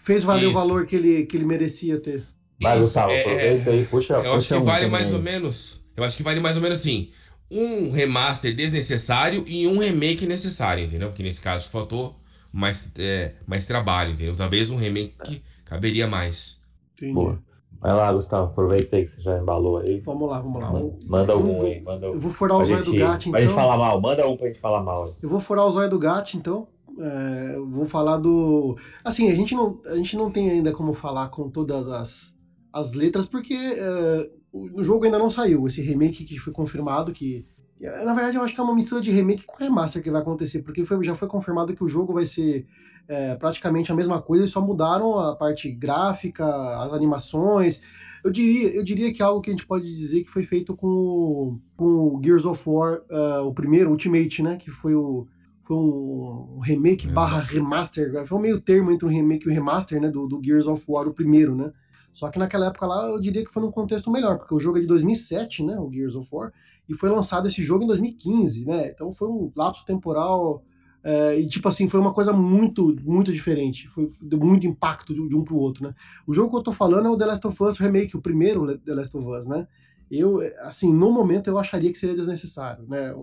fez 0.02 0.24
valer 0.24 0.50
isso. 0.50 0.50
o 0.50 0.54
valor 0.54 0.86
que 0.86 0.96
ele, 0.96 1.24
que 1.24 1.36
ele 1.36 1.44
merecia 1.44 2.00
ter. 2.00 2.24
Vai, 2.62 2.78
Gustavo, 2.78 3.12
é, 3.12 3.20
aproveita 3.20 3.70
aí, 3.70 3.84
puxa. 3.84 4.14
Eu 4.14 4.34
acho 4.34 4.48
que 4.48 4.54
um 4.54 4.64
vale 4.64 4.86
mais 4.86 5.12
ou 5.12 5.20
menos. 5.20 5.82
Eu 5.96 6.04
acho 6.04 6.16
que 6.16 6.22
vale 6.22 6.40
mais 6.40 6.56
ou 6.56 6.62
menos 6.62 6.80
assim. 6.80 7.10
Um 7.50 7.90
remaster 7.90 8.54
desnecessário 8.54 9.44
e 9.46 9.66
um 9.66 9.78
remake 9.78 10.26
necessário, 10.26 10.84
entendeu? 10.84 11.08
Porque 11.08 11.22
nesse 11.22 11.42
caso 11.42 11.68
faltou 11.68 12.16
mais, 12.52 12.88
é, 12.98 13.34
mais 13.46 13.66
trabalho, 13.66 14.12
entendeu? 14.12 14.36
Talvez 14.36 14.70
um 14.70 14.76
remake 14.76 15.14
que 15.24 15.42
caberia 15.64 16.06
mais. 16.06 16.62
Entendi. 16.96 17.12
Boa. 17.12 17.38
Vai 17.82 17.92
lá, 17.92 18.12
Gustavo, 18.12 18.44
aproveita 18.44 18.94
aí 18.94 19.04
que 19.04 19.10
você 19.10 19.22
já 19.22 19.36
embalou 19.36 19.78
aí. 19.78 19.98
Vamos 20.00 20.30
lá, 20.30 20.40
vamos 20.40 20.62
lá. 20.62 20.70
Manda, 21.04 21.36
um 21.36 21.62
aí, 21.62 21.82
manda 21.82 22.10
um. 22.10 22.14
Eu 22.14 22.20
vou 22.20 22.30
furar 22.30 22.58
o 22.58 22.64
zóio 22.64 22.84
do 22.84 22.94
gato, 22.94 23.22
então. 23.22 23.32
Pra 23.32 23.40
gente 23.40 23.54
falar 23.54 23.76
mal, 23.76 24.00
manda 24.00 24.28
um 24.28 24.36
pra 24.36 24.46
gente 24.46 24.60
falar 24.60 24.82
mal. 24.82 25.04
Aí. 25.06 25.12
Eu 25.20 25.28
vou 25.28 25.40
furar 25.40 25.66
o 25.66 25.70
zóio 25.70 25.90
do 25.90 25.98
gato, 25.98 26.36
então. 26.36 26.68
É, 26.96 27.56
vou 27.58 27.86
falar 27.86 28.18
do. 28.18 28.78
Assim, 29.02 29.28
a 29.32 29.34
gente, 29.34 29.54
não, 29.56 29.80
a 29.86 29.96
gente 29.96 30.16
não 30.16 30.30
tem 30.30 30.48
ainda 30.48 30.70
como 30.70 30.94
falar 30.94 31.28
com 31.30 31.50
todas 31.50 31.88
as, 31.88 32.31
as 32.72 32.94
letras, 32.94 33.26
porque 33.26 33.54
é, 33.54 34.30
o 34.52 34.82
jogo 34.82 35.04
ainda 35.04 35.18
não 35.18 35.30
saiu. 35.30 35.66
Esse 35.66 35.80
remake 35.80 36.24
que 36.24 36.38
foi 36.38 36.52
confirmado, 36.52 37.12
que. 37.12 37.46
Na 37.80 38.14
verdade, 38.14 38.36
eu 38.36 38.42
acho 38.42 38.54
que 38.54 38.60
é 38.60 38.62
uma 38.62 38.76
mistura 38.76 39.00
de 39.00 39.10
remake 39.10 39.44
com 39.44 39.56
remaster 39.56 40.00
que 40.00 40.10
vai 40.10 40.22
acontecer, 40.22 40.62
porque 40.62 40.84
foi, 40.84 41.02
já 41.02 41.16
foi 41.16 41.26
confirmado 41.26 41.74
que 41.74 41.82
o 41.82 41.88
jogo 41.88 42.12
vai 42.12 42.24
ser 42.24 42.64
é, 43.08 43.34
praticamente 43.34 43.90
a 43.90 43.94
mesma 43.94 44.22
coisa, 44.22 44.44
eles 44.44 44.52
só 44.52 44.60
mudaram 44.60 45.18
a 45.18 45.34
parte 45.34 45.68
gráfica, 45.70 46.46
as 46.80 46.92
animações. 46.92 47.80
Eu 48.22 48.30
diria, 48.30 48.68
eu 48.68 48.84
diria 48.84 49.12
que 49.12 49.20
é 49.20 49.24
algo 49.24 49.40
que 49.40 49.50
a 49.50 49.52
gente 49.52 49.66
pode 49.66 49.84
dizer 49.84 50.22
que 50.22 50.30
foi 50.30 50.44
feito 50.44 50.76
com, 50.76 51.58
com 51.76 51.84
o 51.84 52.20
Gears 52.22 52.44
of 52.44 52.62
War, 52.64 53.00
uh, 53.10 53.44
o 53.44 53.52
primeiro, 53.52 53.90
Ultimate, 53.90 54.44
né? 54.44 54.56
Que 54.56 54.70
foi 54.70 54.94
o, 54.94 55.26
foi 55.64 55.76
um 55.76 56.60
remake 56.60 57.08
é. 57.08 57.10
barra 57.10 57.40
remaster, 57.40 58.26
foi 58.26 58.38
um 58.38 58.40
meio 58.40 58.60
termo 58.60 58.90
entre 58.90 59.06
o 59.06 59.08
remake 59.08 59.46
e 59.46 59.50
o 59.50 59.52
remaster, 59.52 60.00
né, 60.00 60.08
do, 60.08 60.26
do 60.26 60.40
Gears 60.44 60.66
of 60.66 60.84
War, 60.86 61.08
o 61.08 61.14
primeiro, 61.14 61.54
né, 61.54 61.72
só 62.12 62.30
que 62.30 62.38
naquela 62.38 62.66
época 62.66 62.86
lá 62.86 63.06
eu 63.08 63.20
diria 63.20 63.44
que 63.44 63.52
foi 63.52 63.62
num 63.62 63.70
contexto 63.70 64.10
melhor, 64.10 64.38
porque 64.38 64.54
o 64.54 64.60
jogo 64.60 64.78
é 64.78 64.80
de 64.80 64.86
2007, 64.86 65.62
né, 65.64 65.78
o 65.78 65.90
Gears 65.90 66.14
of 66.14 66.28
War, 66.30 66.52
e 66.88 66.94
foi 66.94 67.08
lançado 67.08 67.48
esse 67.48 67.62
jogo 67.62 67.84
em 67.84 67.86
2015, 67.86 68.64
né, 68.66 68.90
então 68.90 69.12
foi 69.14 69.28
um 69.28 69.50
lapso 69.56 69.84
temporal, 69.84 70.62
é, 71.02 71.38
e 71.38 71.46
tipo 71.46 71.68
assim, 71.68 71.88
foi 71.88 71.98
uma 71.98 72.12
coisa 72.12 72.32
muito, 72.32 72.94
muito 73.02 73.32
diferente, 73.32 73.88
foi, 73.88 74.10
deu 74.20 74.38
muito 74.38 74.66
impacto 74.66 75.14
de, 75.14 75.28
de 75.28 75.36
um 75.36 75.42
pro 75.42 75.56
outro, 75.56 75.84
né. 75.84 75.94
O 76.26 76.34
jogo 76.34 76.50
que 76.50 76.56
eu 76.56 76.62
tô 76.62 76.72
falando 76.72 77.06
é 77.06 77.10
o 77.10 77.16
The 77.16 77.26
Last 77.26 77.46
of 77.46 77.62
Us 77.62 77.78
Remake, 77.78 78.16
o 78.16 78.20
primeiro 78.20 78.78
The 78.78 78.94
Last 78.94 79.16
of 79.16 79.26
Us, 79.26 79.46
né, 79.46 79.66
eu, 80.10 80.40
assim, 80.60 80.92
no 80.92 81.10
momento 81.10 81.48
eu 81.48 81.58
acharia 81.58 81.90
que 81.90 81.98
seria 81.98 82.14
desnecessário, 82.14 82.84
né, 82.86 83.14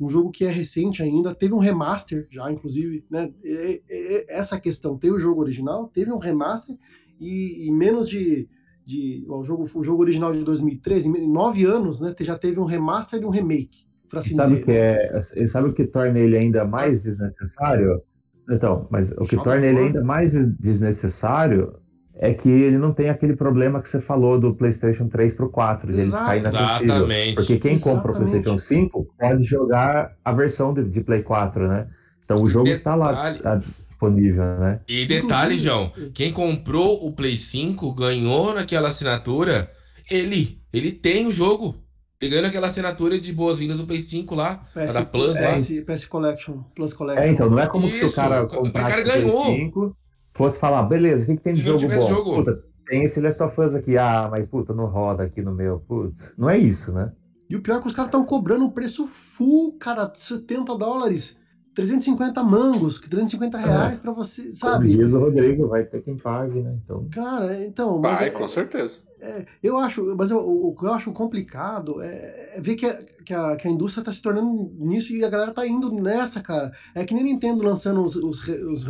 um 0.00 0.08
jogo 0.08 0.30
que 0.30 0.46
é 0.46 0.50
recente 0.50 1.02
ainda, 1.02 1.34
teve 1.34 1.52
um 1.52 1.58
remaster 1.58 2.26
já, 2.30 2.50
inclusive, 2.50 3.04
né? 3.10 3.30
E, 3.44 3.82
e, 3.86 4.26
essa 4.30 4.58
questão, 4.58 4.96
teve 4.96 5.14
o 5.14 5.18
jogo 5.18 5.42
original, 5.42 5.88
teve 5.88 6.10
um 6.10 6.16
remaster, 6.16 6.74
e 7.20 7.68
em 7.68 7.76
menos 7.76 8.08
de. 8.08 8.48
de 8.84 9.24
o, 9.28 9.42
jogo, 9.42 9.68
o 9.74 9.82
jogo 9.82 10.02
original 10.02 10.32
de 10.32 10.42
2013, 10.42 11.08
em 11.08 11.30
nove 11.30 11.64
anos, 11.64 12.00
né? 12.00 12.14
Já 12.20 12.38
teve 12.38 12.58
um 12.58 12.64
remaster 12.64 13.20
e 13.20 13.24
um 13.24 13.30
remake. 13.30 13.90
Assim 14.12 14.34
sabe 14.34 14.54
o 14.54 14.64
que 14.64 14.72
é, 14.72 15.20
sabe 15.46 15.68
o 15.68 15.72
que 15.72 15.84
torna 15.84 16.18
ele 16.18 16.36
ainda 16.36 16.64
mais 16.64 17.00
desnecessário? 17.00 18.02
Então, 18.50 18.88
mas 18.90 19.12
o 19.12 19.24
que 19.24 19.36
torna 19.36 19.64
ele 19.64 19.78
ainda 19.78 20.02
mais 20.02 20.32
desnecessário 20.56 21.74
é 22.16 22.34
que 22.34 22.48
ele 22.50 22.76
não 22.76 22.92
tem 22.92 23.08
aquele 23.08 23.36
problema 23.36 23.80
que 23.80 23.88
você 23.88 24.00
falou 24.00 24.38
do 24.38 24.54
PlayStation 24.54 25.08
3 25.08 25.34
para 25.34 25.46
o 25.46 25.48
4, 25.48 25.92
de 25.92 26.00
ele 26.00 26.10
ficar 26.10 26.36
inacessível. 26.36 26.94
Exatamente. 26.96 27.34
Porque 27.36 27.58
quem 27.58 27.72
Exatamente. 27.72 27.82
compra 27.96 28.12
o 28.12 28.14
PlayStation 28.16 28.58
5 28.58 29.06
pode 29.18 29.44
jogar 29.44 30.16
a 30.24 30.32
versão 30.32 30.74
de, 30.74 30.84
de 30.84 31.00
Play 31.02 31.22
4, 31.22 31.68
né? 31.68 31.86
Então 32.24 32.44
o 32.44 32.48
jogo 32.48 32.64
Detalhe. 32.64 32.78
está 32.78 32.94
lá 32.94 33.34
tá 33.34 33.62
disponível, 34.00 34.42
né? 34.58 34.80
E 34.88 35.04
detalhe, 35.04 35.58
João, 35.58 35.92
quem 36.14 36.32
comprou 36.32 37.06
o 37.06 37.12
Play 37.12 37.36
5 37.36 37.92
ganhou 37.92 38.54
naquela 38.54 38.88
assinatura, 38.88 39.70
ele, 40.10 40.60
ele 40.72 40.90
tem 40.90 41.26
o 41.26 41.32
jogo. 41.32 41.76
Pegando 42.18 42.46
aquela 42.46 42.66
assinatura 42.66 43.18
de 43.18 43.32
boas-vindas 43.32 43.78
do 43.78 43.86
Play 43.86 44.00
5 44.00 44.34
lá, 44.34 44.56
PS, 44.74 44.92
da 44.92 45.04
Plus 45.06 45.38
PS, 45.38 45.40
lá. 45.40 45.94
PS 45.94 46.04
Collection, 46.04 46.58
Plus 46.74 46.92
Collection. 46.92 47.24
É, 47.24 47.30
então, 47.30 47.48
não 47.48 47.58
é 47.58 47.66
como 47.66 47.86
Isso, 47.86 47.98
que 47.98 48.04
o 48.04 48.12
cara 48.12 48.46
comprar 48.46 48.84
o 48.84 48.88
cara 48.90 49.02
ganhou. 49.02 49.42
Play 49.42 49.56
5 49.56 49.96
fosse 50.34 50.60
falar, 50.60 50.82
beleza, 50.82 51.24
o 51.24 51.26
que, 51.26 51.36
que 51.36 51.42
tem 51.42 51.54
de 51.54 51.62
jogo 51.62 51.88
bom? 51.88 52.08
Jogo. 52.08 52.34
Puta, 52.36 52.62
tem 52.86 53.04
esse 53.04 53.20
Last 53.20 53.42
of 53.42 53.58
Us 53.58 53.74
aqui, 53.74 53.96
ah, 53.96 54.28
mas 54.30 54.50
puta, 54.50 54.74
não 54.74 54.84
roda 54.84 55.22
aqui 55.22 55.40
no 55.40 55.54
meu, 55.54 55.80
putz. 55.80 56.34
Não 56.36 56.50
é 56.50 56.58
isso, 56.58 56.92
né? 56.92 57.10
E 57.48 57.56
o 57.56 57.62
pior 57.62 57.78
é 57.78 57.80
que 57.80 57.86
os 57.88 57.94
caras 57.94 58.08
estão 58.08 58.24
cobrando 58.24 58.66
um 58.66 58.70
preço 58.70 59.06
full, 59.06 59.78
cara, 59.78 60.12
70 60.14 60.76
dólares. 60.76 61.39
350 61.74 62.42
mangos, 62.42 63.00
350 63.00 63.58
é. 63.58 63.64
reais 63.64 63.98
é. 63.98 64.02
para 64.02 64.12
você, 64.12 64.54
sabe? 64.54 64.88
Como 64.88 65.02
diz 65.04 65.12
o 65.12 65.20
Rodrigo, 65.20 65.68
vai 65.68 65.84
ter 65.84 66.02
quem 66.02 66.16
pague, 66.16 66.60
né? 66.60 66.76
Então... 66.84 67.08
Cara, 67.10 67.64
então... 67.64 68.00
Vai, 68.00 68.28
é, 68.28 68.30
com 68.30 68.48
certeza. 68.48 69.00
É, 69.20 69.46
eu 69.62 69.78
acho, 69.78 70.16
mas 70.16 70.30
eu, 70.30 70.38
o, 70.38 70.74
que 70.74 70.84
eu 70.84 70.92
acho 70.92 71.12
complicado 71.12 72.00
é, 72.02 72.54
é 72.56 72.60
ver 72.60 72.74
que 72.74 72.86
a, 72.86 72.98
que 73.24 73.34
a, 73.34 73.56
que 73.56 73.68
a 73.68 73.70
indústria 73.70 74.04
tá 74.04 74.12
se 74.12 74.22
tornando 74.22 74.72
nisso 74.78 75.12
e 75.12 75.24
a 75.24 75.28
galera 75.28 75.52
tá 75.52 75.66
indo 75.66 75.92
nessa, 75.92 76.40
cara. 76.40 76.72
É 76.94 77.04
que 77.04 77.14
nem 77.14 77.24
Nintendo 77.24 77.62
lançando 77.62 78.02
os, 78.02 78.16
os, 78.16 78.46
os, 78.48 78.86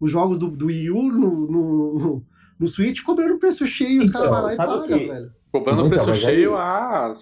os 0.00 0.10
jogos 0.10 0.38
do, 0.38 0.50
do 0.50 0.66
Wii 0.66 0.90
U 0.90 1.12
no, 1.12 1.46
no, 1.46 1.98
no, 1.98 2.26
no 2.58 2.66
Switch 2.66 3.02
cobrando 3.02 3.38
preço 3.38 3.66
cheio, 3.66 4.02
os 4.02 4.10
caras 4.10 4.28
então, 4.28 4.40
vão 4.40 4.46
lá 4.46 4.54
e 4.54 4.56
pagam, 4.56 4.82
que... 4.82 5.06
velho. 5.06 5.32
Cobrando 5.52 5.86
então, 5.86 5.90
preço 5.90 6.14
cheio 6.14 6.56
aí... 6.56 6.62
há 6.62 7.12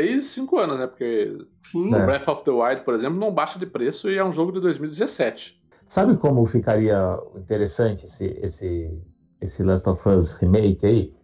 6, 0.00 0.24
5 0.24 0.58
anos, 0.58 0.78
né? 0.78 0.86
Porque 0.86 1.36
Sim. 1.64 1.88
o 1.88 2.06
Breath 2.06 2.28
of 2.28 2.44
the 2.44 2.50
Wild, 2.50 2.82
por 2.82 2.94
exemplo, 2.94 3.18
não 3.18 3.32
baixa 3.32 3.58
de 3.58 3.66
preço 3.66 4.10
e 4.10 4.16
é 4.16 4.24
um 4.24 4.32
jogo 4.32 4.52
de 4.52 4.60
2017. 4.60 5.60
Sabe 5.88 6.16
como 6.16 6.46
ficaria 6.46 7.18
interessante 7.36 8.06
esse, 8.06 8.26
esse, 8.42 8.90
esse 9.40 9.62
Last 9.62 9.88
of 9.88 10.08
Us 10.08 10.32
Remake 10.34 10.86
aí? 10.86 11.14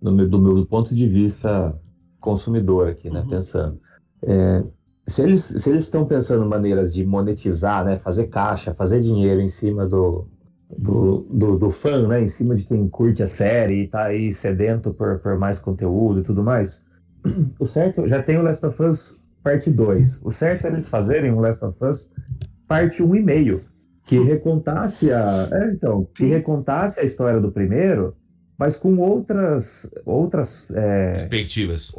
Do 0.00 0.12
meu, 0.12 0.28
do 0.28 0.40
meu 0.40 0.64
ponto 0.64 0.94
de 0.94 1.08
vista 1.08 1.78
consumidor 2.20 2.88
aqui, 2.88 3.10
né? 3.10 3.20
Uhum. 3.20 3.28
Pensando. 3.28 3.80
É, 4.22 4.62
se 5.06 5.22
eles 5.22 5.42
se 5.42 5.68
eles 5.68 5.82
estão 5.82 6.06
pensando 6.06 6.46
maneiras 6.46 6.94
de 6.94 7.04
monetizar, 7.04 7.84
né, 7.84 7.98
fazer 7.98 8.28
caixa, 8.28 8.72
fazer 8.72 9.00
dinheiro 9.00 9.40
em 9.40 9.48
cima 9.48 9.86
do, 9.86 10.28
do, 10.78 11.26
do, 11.28 11.58
do, 11.58 11.70
fã, 11.70 12.06
né, 12.06 12.22
em 12.22 12.28
cima 12.28 12.54
de 12.54 12.64
quem 12.64 12.88
curte 12.88 13.22
a 13.22 13.26
série 13.26 13.82
e 13.82 13.88
tá 13.88 14.04
aí 14.04 14.32
sedento 14.32 14.94
por, 14.94 15.18
por 15.18 15.36
mais 15.36 15.58
conteúdo 15.58 16.20
e 16.20 16.22
tudo 16.22 16.42
mais, 16.44 16.86
o 17.58 17.66
certo 17.66 18.08
já 18.08 18.22
tem 18.22 18.36
o 18.36 18.42
Last 18.42 18.64
of 18.66 18.82
Us 18.82 19.22
parte 19.42 19.70
2. 19.70 20.22
O 20.24 20.30
certo 20.30 20.66
é 20.66 20.70
eles 20.70 20.88
fazerem 20.88 21.32
um 21.32 21.40
Last 21.40 21.64
of 21.64 21.76
Us 21.84 22.12
parte 22.66 23.02
1,5, 23.02 23.60
que 24.06 24.18
recontasse 24.22 25.12
a, 25.12 25.48
é, 25.52 25.72
então, 25.72 26.06
que 26.14 26.24
recontasse 26.24 27.00
a 27.00 27.04
história 27.04 27.40
do 27.40 27.52
primeiro, 27.52 28.16
mas 28.58 28.76
com 28.76 28.96
outras 28.98 29.90
outras 30.06 30.66
é, 30.70 31.26
perspectivas 31.26 31.92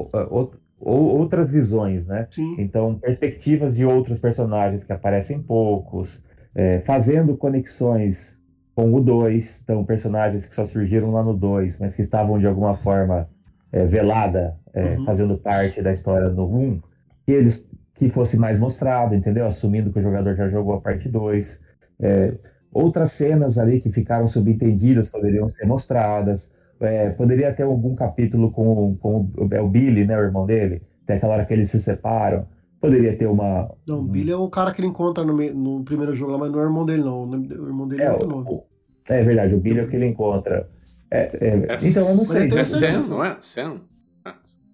ou 0.85 1.19
outras 1.19 1.51
visões, 1.51 2.07
né? 2.07 2.27
Sim. 2.31 2.55
Então, 2.57 2.95
perspectivas 2.95 3.75
de 3.75 3.85
outros 3.85 4.19
personagens 4.19 4.83
que 4.83 4.91
aparecem 4.91 5.41
poucos, 5.41 6.21
é, 6.55 6.81
fazendo 6.81 7.37
conexões 7.37 8.41
com 8.75 8.93
o 8.93 8.99
2, 8.99 9.61
então 9.63 9.85
personagens 9.85 10.45
que 10.47 10.55
só 10.55 10.65
surgiram 10.65 11.11
lá 11.11 11.23
no 11.23 11.33
2, 11.33 11.79
mas 11.79 11.95
que 11.95 12.01
estavam 12.01 12.39
de 12.39 12.47
alguma 12.47 12.75
forma 12.75 13.29
é, 13.73 13.85
velada, 13.85 14.55
é, 14.73 14.95
uhum. 14.95 15.05
fazendo 15.05 15.37
parte 15.37 15.81
da 15.81 15.91
história 15.91 16.29
no 16.29 16.45
1, 16.45 16.59
um, 16.59 16.81
que 17.25 17.31
eles 17.31 17.69
que 17.95 18.09
fosse 18.09 18.37
mais 18.37 18.59
mostrado, 18.59 19.15
entendeu? 19.15 19.45
Assumindo 19.45 19.91
que 19.91 19.99
o 19.99 20.01
jogador 20.01 20.35
já 20.35 20.47
jogou 20.47 20.75
a 20.75 20.81
parte 20.81 21.09
2. 21.09 21.63
É, 21.99 22.33
outras 22.71 23.11
cenas 23.11 23.57
ali 23.57 23.79
que 23.79 23.91
ficaram 23.91 24.27
subentendidas 24.27 25.09
poderiam 25.09 25.47
ser 25.49 25.65
mostradas. 25.65 26.51
É, 26.79 27.09
poderia 27.09 27.53
ter 27.53 27.63
algum 27.63 27.95
capítulo 27.95 28.51
com, 28.51 28.95
com 28.97 29.29
o, 29.37 29.47
é 29.51 29.61
o 29.61 29.69
Billy, 29.69 30.05
né, 30.05 30.17
o 30.17 30.23
irmão 30.23 30.45
dele, 30.45 30.81
tem 31.05 31.15
aquela 31.15 31.35
hora 31.35 31.45
que 31.45 31.53
eles 31.53 31.69
se 31.69 31.79
separam. 31.79 32.45
poderia 32.81 33.15
ter 33.15 33.27
uma. 33.27 33.71
Não, 33.87 33.99
o 33.99 34.03
Billy 34.03 34.31
é 34.31 34.35
o 34.35 34.49
cara 34.49 34.73
que 34.73 34.81
ele 34.81 34.89
encontra 34.89 35.23
no, 35.23 35.33
no 35.33 35.83
primeiro 35.83 36.13
jogo 36.13 36.33
lá, 36.33 36.37
mas 36.37 36.51
não 36.51 36.59
é 36.59 36.63
o 36.63 36.65
irmão 36.65 36.85
dele, 36.85 37.03
não. 37.03 37.23
O 37.23 37.35
irmão 37.67 37.87
dele 37.87 38.01
é, 38.01 38.05
é 38.07 38.25
nome. 38.25 38.61
É 39.07 39.23
verdade, 39.23 39.55
o 39.55 39.59
Billy 39.59 39.79
é 39.79 39.83
o 39.83 39.87
que 39.87 39.95
ele 39.95 40.07
encontra. 40.07 40.69
É, 41.13 41.29
é, 41.39 41.77
então 41.83 42.09
eu 42.09 42.15
não 42.15 42.25
sei. 42.25 42.51
É 42.57 42.63
Sam, 42.63 43.07
não 43.07 43.23
é? 43.23 43.37
Sam? 43.39 43.81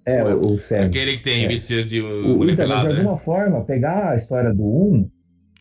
É, 0.06 0.24
o, 0.24 0.40
o 0.40 0.60
Sam. 0.60 0.86
Aquele 0.86 1.18
que 1.18 1.24
tem 1.24 1.44
é. 1.44 1.48
vestido 1.50 1.84
de 1.84 2.02
o, 2.02 2.50
então, 2.50 2.66
mas 2.66 2.82
de 2.84 2.88
né? 2.88 2.96
alguma 2.96 3.18
forma, 3.18 3.66
pegar 3.66 4.12
a 4.12 4.16
história 4.16 4.54
do 4.54 4.64
1. 4.64 5.12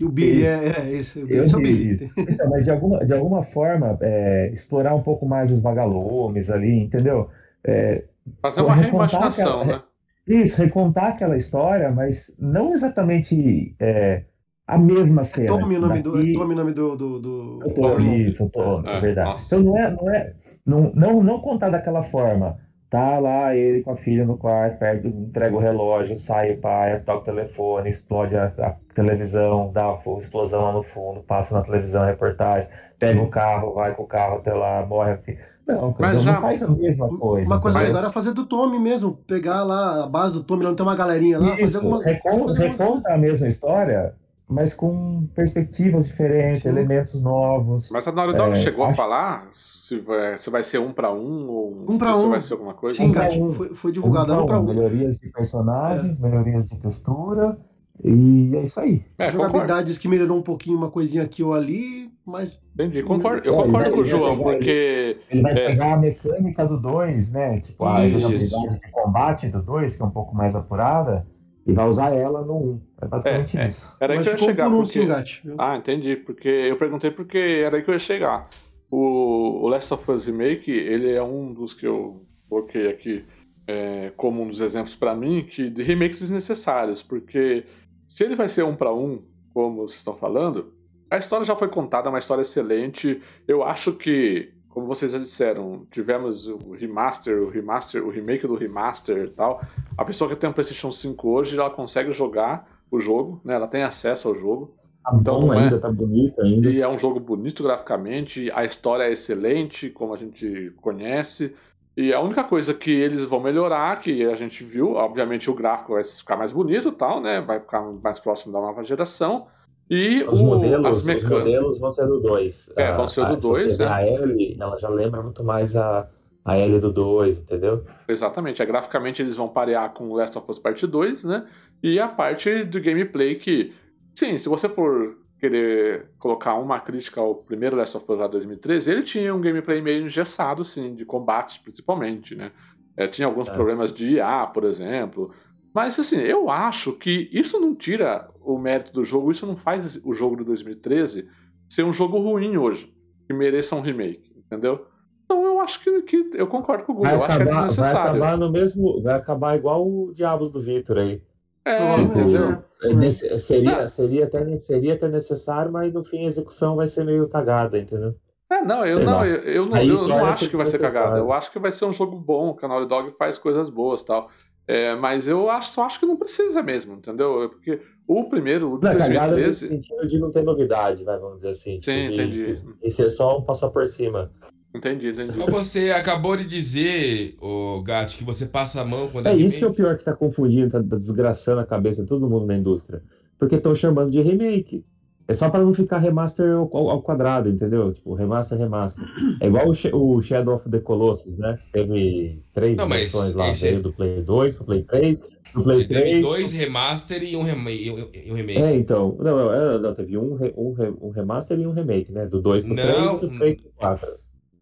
E 0.00 0.04
o 0.04 0.08
Billy 0.08 0.46
é, 0.46 0.76
é 0.78 0.92
esse, 0.92 1.20
esse 1.28 1.52
é 1.52 1.58
o 1.58 1.60
Billy. 1.60 2.12
Então, 2.16 2.48
mas 2.48 2.64
de 2.64 2.70
alguma, 2.70 3.04
de 3.04 3.12
alguma 3.12 3.42
forma, 3.42 3.98
é, 4.00 4.50
explorar 4.54 4.94
um 4.94 5.02
pouco 5.02 5.26
mais 5.26 5.50
os 5.50 5.60
vagalumes 5.60 6.48
ali, 6.48 6.84
entendeu? 6.84 7.28
É, 7.64 8.04
Fazer 8.40 8.60
uma 8.60 8.76
reimaginação, 8.76 9.62
aquela, 9.62 9.78
né? 9.78 9.82
Isso, 10.28 10.62
recontar 10.62 11.06
aquela 11.06 11.36
história, 11.36 11.90
mas 11.90 12.36
não 12.38 12.72
exatamente 12.72 13.74
é, 13.80 14.22
a 14.68 14.78
mesma 14.78 15.24
cena. 15.24 15.58
Tome 15.58 15.76
o 15.76 15.80
nome, 15.80 16.02
Daqui... 16.02 16.32
do, 16.32 16.38
tome 16.38 16.54
o 16.54 16.56
nome 16.56 16.72
do. 16.72 16.96
do, 16.96 17.18
do... 17.18 17.60
Eu 17.64 17.74
tô, 17.74 17.98
isso, 18.00 18.42
eu 18.44 18.50
tô, 18.50 18.86
é, 18.86 18.98
é 18.98 19.00
verdade. 19.00 19.30
Nossa. 19.30 19.56
Então 19.56 19.72
não 19.72 19.78
é, 19.78 19.90
não 19.90 20.10
é. 20.10 20.34
Não, 20.64 20.92
não, 20.94 21.22
não 21.22 21.40
contar 21.40 21.70
daquela 21.70 22.02
forma 22.02 22.58
Tá 22.90 23.18
lá 23.18 23.54
ele 23.54 23.82
com 23.82 23.90
a 23.90 23.96
filha 23.96 24.24
no 24.24 24.38
quarto, 24.38 24.78
perto, 24.78 25.08
entrega 25.08 25.54
o 25.54 25.58
relógio, 25.58 26.18
sai 26.18 26.52
o 26.52 26.58
pai, 26.58 26.98
toca 27.00 27.18
o 27.18 27.24
telefone, 27.24 27.90
explode 27.90 28.34
a, 28.34 28.46
a 28.46 28.74
televisão, 28.94 29.70
dá 29.70 29.92
uma 29.92 30.18
explosão 30.18 30.62
lá 30.62 30.72
no 30.72 30.82
fundo, 30.82 31.20
passa 31.20 31.54
na 31.54 31.62
televisão 31.62 32.04
a 32.04 32.06
reportagem, 32.06 32.66
pega 32.98 33.20
o 33.20 33.28
carro, 33.28 33.74
vai 33.74 33.94
com 33.94 34.04
o 34.04 34.06
carro 34.06 34.36
até 34.36 34.54
lá, 34.54 34.86
morre 34.86 35.12
a 35.12 35.18
filha. 35.18 35.38
Não, 35.66 35.94
Mas 35.98 36.22
já... 36.22 36.32
não 36.32 36.40
faz 36.40 36.62
a 36.62 36.68
mesma 36.68 37.18
coisa. 37.18 37.46
Uma 37.46 37.60
coisa 37.60 37.78
legal 37.78 37.98
era 37.98 38.10
fazer 38.10 38.32
do 38.32 38.46
Tommy 38.46 38.78
mesmo, 38.78 39.18
pegar 39.26 39.64
lá 39.64 40.04
a 40.04 40.06
base 40.06 40.32
do 40.32 40.42
Tommy, 40.42 40.64
não 40.64 40.74
tem 40.74 40.86
uma 40.86 40.96
galerinha 40.96 41.38
lá, 41.38 41.56
Isso, 41.56 41.62
fazer 41.64 41.76
alguma... 41.76 42.02
reconta, 42.02 42.54
reconta 42.54 43.12
a 43.12 43.18
mesma 43.18 43.48
história, 43.48 44.14
mas 44.48 44.72
com 44.72 45.28
perspectivas 45.34 46.06
diferentes, 46.06 46.62
Sim. 46.62 46.70
elementos 46.70 47.20
novos. 47.20 47.90
Mas 47.92 48.08
a 48.08 48.12
Naughty 48.12 48.36
Dog 48.36 48.52
é, 48.52 48.56
chegou 48.56 48.84
acho... 48.84 48.92
a 48.92 49.04
falar 49.04 49.48
se 49.52 49.98
vai, 49.98 50.38
se 50.38 50.48
vai 50.48 50.62
ser 50.62 50.78
um 50.78 50.92
para 50.92 51.12
um 51.12 51.48
ou 51.48 51.84
um 51.86 51.98
para 51.98 52.16
um. 52.16 52.30
vai 52.30 52.40
ser 52.40 52.54
alguma 52.54 52.72
coisa? 52.72 52.96
Sim, 52.96 53.42
um, 53.42 53.52
foi, 53.52 53.74
foi 53.74 53.92
divulgado 53.92 54.32
um, 54.32 54.42
um 54.42 54.46
para 54.46 54.58
um. 54.58 54.64
Melhorias 54.64 55.18
de 55.18 55.28
personagens, 55.28 56.18
é. 56.18 56.22
melhorias 56.26 56.70
de 56.70 56.78
textura 56.78 57.58
e 58.02 58.54
é 58.54 58.62
isso 58.62 58.80
aí. 58.80 59.04
É, 59.18 59.30
Jogabilidades 59.30 59.98
que 59.98 60.08
melhorou 60.08 60.38
um 60.38 60.42
pouquinho, 60.42 60.78
uma 60.78 60.90
coisinha 60.90 61.24
aqui 61.24 61.42
ou 61.42 61.52
ali, 61.52 62.10
mas. 62.24 62.58
Entendi, 62.74 63.02
concordo, 63.02 63.46
eu 63.46 63.54
concordo 63.56 63.88
é, 63.88 63.92
com 63.92 64.00
o 64.00 64.04
João, 64.04 64.38
pegar, 64.38 64.50
porque. 64.50 65.18
Ele 65.30 65.42
vai 65.42 65.52
é. 65.52 65.66
pegar 65.66 65.92
a 65.94 65.96
mecânica 65.96 66.66
do 66.66 66.78
2, 66.78 67.32
né? 67.32 67.60
Tipo, 67.60 67.84
a 67.84 68.06
isso. 68.06 68.18
jogabilidade 68.18 68.80
de 68.80 68.90
combate 68.90 69.48
do 69.48 69.60
2, 69.60 69.96
que 69.96 70.02
é 70.02 70.06
um 70.06 70.10
pouco 70.10 70.34
mais 70.34 70.54
apurada 70.54 71.26
e 71.68 71.72
vai 71.72 71.86
usar 71.86 72.14
ela 72.14 72.40
no 72.42 72.56
1. 72.56 72.80
É 73.02 73.06
basicamente 73.06 73.58
é, 73.58 73.62
é. 73.62 73.68
isso. 73.68 73.96
Era 74.00 74.14
aí 74.14 74.22
que 74.22 74.28
eu 74.28 74.32
ia 74.32 74.38
chegar. 74.38 74.70
Por 74.70 74.82
porque... 74.82 75.00
um 75.00 75.54
ah, 75.58 75.76
entendi. 75.76 76.16
Porque 76.16 76.48
eu 76.48 76.76
perguntei 76.78 77.10
porque 77.10 77.38
era 77.38 77.76
aí 77.76 77.82
que 77.82 77.90
eu 77.90 77.94
ia 77.94 77.98
chegar. 77.98 78.48
O, 78.90 79.64
o 79.64 79.68
Last 79.68 79.92
of 79.92 80.10
Us 80.10 80.26
Remake, 80.26 80.70
ele 80.70 81.12
é 81.12 81.22
um 81.22 81.52
dos 81.52 81.74
que 81.74 81.86
eu 81.86 82.22
coloquei 82.48 82.88
aqui 82.88 83.26
é, 83.66 84.10
como 84.16 84.42
um 84.42 84.48
dos 84.48 84.60
exemplos 84.60 84.96
para 84.96 85.14
mim 85.14 85.44
que 85.44 85.68
de 85.68 85.82
remakes 85.82 86.20
desnecessários, 86.20 87.02
porque 87.02 87.66
se 88.08 88.24
ele 88.24 88.34
vai 88.34 88.48
ser 88.48 88.62
um 88.62 88.74
para 88.74 88.94
um, 88.94 89.22
como 89.52 89.82
vocês 89.82 89.98
estão 89.98 90.16
falando, 90.16 90.72
a 91.10 91.18
história 91.18 91.44
já 91.44 91.54
foi 91.54 91.68
contada, 91.68 92.08
é 92.08 92.10
uma 92.10 92.18
história 92.18 92.40
excelente. 92.40 93.20
Eu 93.46 93.62
acho 93.62 93.92
que 93.92 94.54
como 94.78 94.86
vocês 94.86 95.10
já 95.10 95.18
disseram, 95.18 95.84
tivemos 95.90 96.46
o 96.46 96.70
remaster, 96.70 97.42
o 97.42 97.48
remaster, 97.48 98.06
o 98.06 98.10
remake 98.10 98.46
do 98.46 98.54
remaster 98.54 99.24
e 99.24 99.28
tal. 99.28 99.60
A 99.96 100.04
pessoa 100.04 100.30
que 100.30 100.36
tem 100.36 100.48
um 100.48 100.52
PlayStation 100.52 100.92
5 100.92 101.28
hoje, 101.28 101.58
ela 101.58 101.68
consegue 101.68 102.12
jogar 102.12 102.68
o 102.88 103.00
jogo, 103.00 103.40
né? 103.44 103.54
Ela 103.54 103.66
tem 103.66 103.82
acesso 103.82 104.28
ao 104.28 104.36
jogo. 104.36 104.72
Tá 105.02 105.16
então, 105.20 105.40
bom 105.40 105.52
é... 105.52 105.64
ainda, 105.64 105.80
tá 105.80 105.90
bonito 105.90 106.40
ainda. 106.40 106.70
E 106.70 106.80
é 106.80 106.88
um 106.88 106.96
jogo 106.96 107.18
bonito 107.18 107.60
graficamente, 107.64 108.52
a 108.52 108.64
história 108.64 109.02
é 109.02 109.10
excelente, 109.10 109.90
como 109.90 110.14
a 110.14 110.16
gente 110.16 110.72
conhece. 110.80 111.56
E 111.96 112.12
a 112.12 112.20
única 112.20 112.44
coisa 112.44 112.72
que 112.72 112.92
eles 112.92 113.24
vão 113.24 113.40
melhorar, 113.40 114.00
que 114.00 114.24
a 114.24 114.36
gente 114.36 114.62
viu, 114.62 114.92
obviamente 114.92 115.50
o 115.50 115.54
gráfico 115.54 115.94
vai 115.94 116.04
ficar 116.04 116.36
mais 116.36 116.52
bonito 116.52 116.90
e 116.90 116.92
tal, 116.92 117.20
né? 117.20 117.40
Vai 117.40 117.58
ficar 117.58 117.80
mais 117.82 118.20
próximo 118.20 118.52
da 118.52 118.60
nova 118.60 118.84
geração. 118.84 119.48
E 119.90 120.22
os, 120.24 120.38
o, 120.38 120.44
modelos, 120.44 121.06
os 121.06 121.24
modelos 121.24 121.78
vão 121.78 121.90
ser 121.90 122.06
do 122.06 122.20
2. 122.20 122.74
É, 122.76 122.94
vão 122.94 123.08
ser 123.08 123.26
do 123.26 123.36
2. 123.36 123.78
Né? 123.78 123.86
A 123.86 124.06
L, 124.06 124.56
ela 124.60 124.76
já 124.76 124.88
lembra 124.88 125.22
muito 125.22 125.42
mais 125.42 125.74
a, 125.74 126.06
a 126.44 126.56
L 126.56 126.78
do 126.78 126.92
2, 126.92 127.40
entendeu? 127.40 127.84
Exatamente. 128.06 128.60
É, 128.60 128.66
graficamente 128.66 129.22
eles 129.22 129.36
vão 129.36 129.48
parear 129.48 129.92
com 129.94 130.12
Last 130.12 130.36
of 130.36 130.50
Us 130.50 130.58
Part 130.58 130.86
2, 130.86 131.24
né? 131.24 131.46
E 131.82 131.98
a 131.98 132.08
parte 132.08 132.64
do 132.64 132.80
gameplay 132.80 133.36
que, 133.36 133.72
sim, 134.14 134.38
se 134.38 134.48
você 134.48 134.68
for 134.68 135.16
querer 135.38 136.10
colocar 136.18 136.54
uma 136.56 136.80
crítica 136.80 137.20
ao 137.20 137.36
primeiro 137.36 137.76
Last 137.76 137.96
of 137.96 138.10
Us 138.10 138.18
lá 138.18 138.26
2013, 138.26 138.90
ele 138.90 139.02
tinha 139.02 139.34
um 139.34 139.40
gameplay 139.40 139.80
meio 139.80 140.04
engessado, 140.04 140.64
sim, 140.64 140.94
de 140.94 141.04
combate 141.04 141.60
principalmente, 141.60 142.34
né? 142.34 142.52
É, 142.96 143.06
tinha 143.06 143.26
alguns 143.26 143.48
é. 143.48 143.54
problemas 143.54 143.92
de 143.92 144.14
IA, 144.14 144.44
por 144.52 144.64
exemplo. 144.64 145.32
Mas 145.78 145.96
assim, 145.96 146.18
eu 146.18 146.50
acho 146.50 146.92
que 146.94 147.30
isso 147.32 147.60
não 147.60 147.72
tira 147.72 148.28
o 148.42 148.58
mérito 148.58 148.92
do 148.92 149.04
jogo, 149.04 149.30
isso 149.30 149.46
não 149.46 149.56
faz 149.56 150.00
o 150.04 150.12
jogo 150.12 150.36
de 150.36 150.42
2013 150.42 151.28
ser 151.68 151.84
um 151.84 151.92
jogo 151.92 152.18
ruim 152.18 152.56
hoje, 152.56 152.92
que 153.28 153.32
mereça 153.32 153.76
um 153.76 153.80
remake, 153.80 154.28
entendeu? 154.36 154.86
Então 155.24 155.44
eu 155.44 155.60
acho 155.60 155.78
que, 155.78 156.02
que 156.02 156.30
eu 156.34 156.48
concordo 156.48 156.82
com 156.82 156.90
o 156.90 156.94
Google, 156.96 157.12
eu 157.12 157.22
acho 157.22 157.36
que 157.36 157.42
é 157.44 157.46
desnecessário. 157.46 158.18
Vai 158.18 158.28
acabar 158.28 158.36
no 158.36 158.50
mesmo, 158.50 159.00
vai 159.00 159.14
acabar 159.14 159.56
igual 159.56 159.86
o 159.86 160.12
Diablo 160.12 160.48
do 160.48 160.60
Victor 160.60 160.98
aí. 160.98 161.22
É, 161.64 162.00
entendeu? 162.00 162.60
É, 162.82 163.10
seria, 163.38 163.88
seria, 163.88 164.24
até, 164.24 164.58
seria 164.58 164.94
até 164.94 165.06
necessário, 165.06 165.70
mas 165.70 165.94
no 165.94 166.04
fim 166.04 166.24
a 166.24 166.28
execução 166.28 166.74
vai 166.74 166.88
ser 166.88 167.04
meio 167.04 167.28
cagada, 167.28 167.78
entendeu? 167.78 168.16
É, 168.50 168.62
não, 168.62 168.84
eu 168.84 169.04
não, 169.04 169.24
eu, 169.24 169.42
eu, 169.42 169.66
não, 169.66 169.78
eu 169.80 170.08
não 170.08 170.24
acho 170.24 170.50
que 170.50 170.56
vai 170.56 170.66
ser 170.66 170.80
cagada. 170.80 171.18
Eu 171.18 171.32
acho 171.32 171.52
que 171.52 171.58
vai 171.60 171.70
ser 171.70 171.84
um 171.84 171.92
jogo 171.92 172.16
bom, 172.16 172.56
a 172.60 172.66
Naughty 172.66 172.88
Dog 172.88 173.12
faz 173.16 173.38
coisas 173.38 173.70
boas 173.70 174.02
tal. 174.02 174.28
É, 174.68 174.94
mas 174.94 175.26
eu 175.26 175.48
acho, 175.48 175.72
só 175.72 175.84
acho 175.84 175.98
que 175.98 176.04
não 176.04 176.18
precisa 176.18 176.62
mesmo, 176.62 176.96
entendeu? 176.96 177.48
Porque 177.48 177.80
o 178.06 178.24
primeiro, 178.28 178.74
o 178.74 178.78
de 178.78 178.84
não, 178.84 178.96
2013... 178.98 179.46
No 179.46 179.52
sentido 179.70 180.06
de 180.06 180.18
não 180.18 180.30
ter 180.30 180.42
novidade, 180.44 181.02
vai, 181.04 181.18
vamos 181.18 181.36
dizer 181.36 181.48
assim. 181.48 181.80
Sim, 181.82 182.12
entendi. 182.12 182.60
E 182.82 182.90
ser 182.90 183.08
só 183.08 183.38
um 183.38 183.42
passo 183.42 183.70
por 183.70 183.88
cima. 183.88 184.30
Entendi, 184.74 185.08
entendi. 185.08 185.38
Você 185.50 185.90
acabou 185.90 186.36
de 186.36 186.44
dizer, 186.44 187.34
o 187.40 187.82
Gato, 187.82 188.14
que 188.14 188.22
você 188.22 188.44
passa 188.44 188.82
a 188.82 188.84
mão 188.84 189.08
quando 189.08 189.26
é. 189.26 189.32
É 189.32 189.36
isso 189.36 189.56
que 189.56 189.64
é 189.64 189.68
o 189.68 189.72
pior 189.72 189.96
que 189.96 190.04
tá 190.04 190.14
confundindo, 190.14 190.70
tá 190.70 190.96
desgraçando 190.96 191.62
a 191.62 191.66
cabeça 191.66 192.02
de 192.02 192.08
todo 192.08 192.28
mundo 192.28 192.44
na 192.44 192.56
indústria. 192.56 193.02
Porque 193.38 193.54
estão 193.54 193.74
chamando 193.74 194.10
de 194.10 194.20
remake. 194.20 194.84
É 195.28 195.34
só 195.34 195.50
para 195.50 195.62
não 195.62 195.74
ficar 195.74 195.98
remaster 195.98 196.52
ao, 196.52 196.74
ao, 196.74 197.02
quadrado, 197.02 197.50
entendeu? 197.50 197.92
Tipo, 197.92 198.14
remaster, 198.14 198.56
remaster. 198.56 199.04
É 199.42 199.46
igual 199.46 199.66
o, 199.68 200.16
o 200.16 200.22
Shadow 200.22 200.54
of 200.54 200.70
the 200.70 200.80
Colossus, 200.80 201.36
né? 201.36 201.58
Teve 201.70 202.42
três 202.54 202.78
não, 202.78 202.88
versões 202.88 203.34
lá, 203.34 203.50
esse... 203.50 203.68
veio 203.68 203.82
do 203.82 203.92
Play 203.92 204.22
2 204.22 204.56
pro 204.56 204.64
Play 204.64 204.82
3, 204.84 205.20
do 205.54 205.62
Play 205.64 205.86
3... 205.86 206.02
Teve 206.02 206.20
dois 206.22 206.54
remaster 206.54 207.22
e 207.22 207.36
um, 207.36 207.42
remake, 207.42 207.90
um 207.90 208.34
remake. 208.34 208.62
É, 208.62 208.74
então, 208.74 209.18
não, 209.20 209.36
não, 209.36 209.78
não 209.78 209.94
teve 209.94 210.16
um, 210.16 210.34
um, 210.56 210.74
um, 211.02 211.10
remaster 211.10 211.60
e 211.60 211.66
um 211.66 211.72
remake, 211.72 212.10
né? 212.10 212.24
Do 212.24 212.40
2 212.40 212.64
pro 212.64 212.74
não, 212.74 213.18
3 213.18 213.22
e 213.22 213.26
do 213.26 213.38
3 213.38 213.60
pro 213.60 213.70
4. 213.76 214.08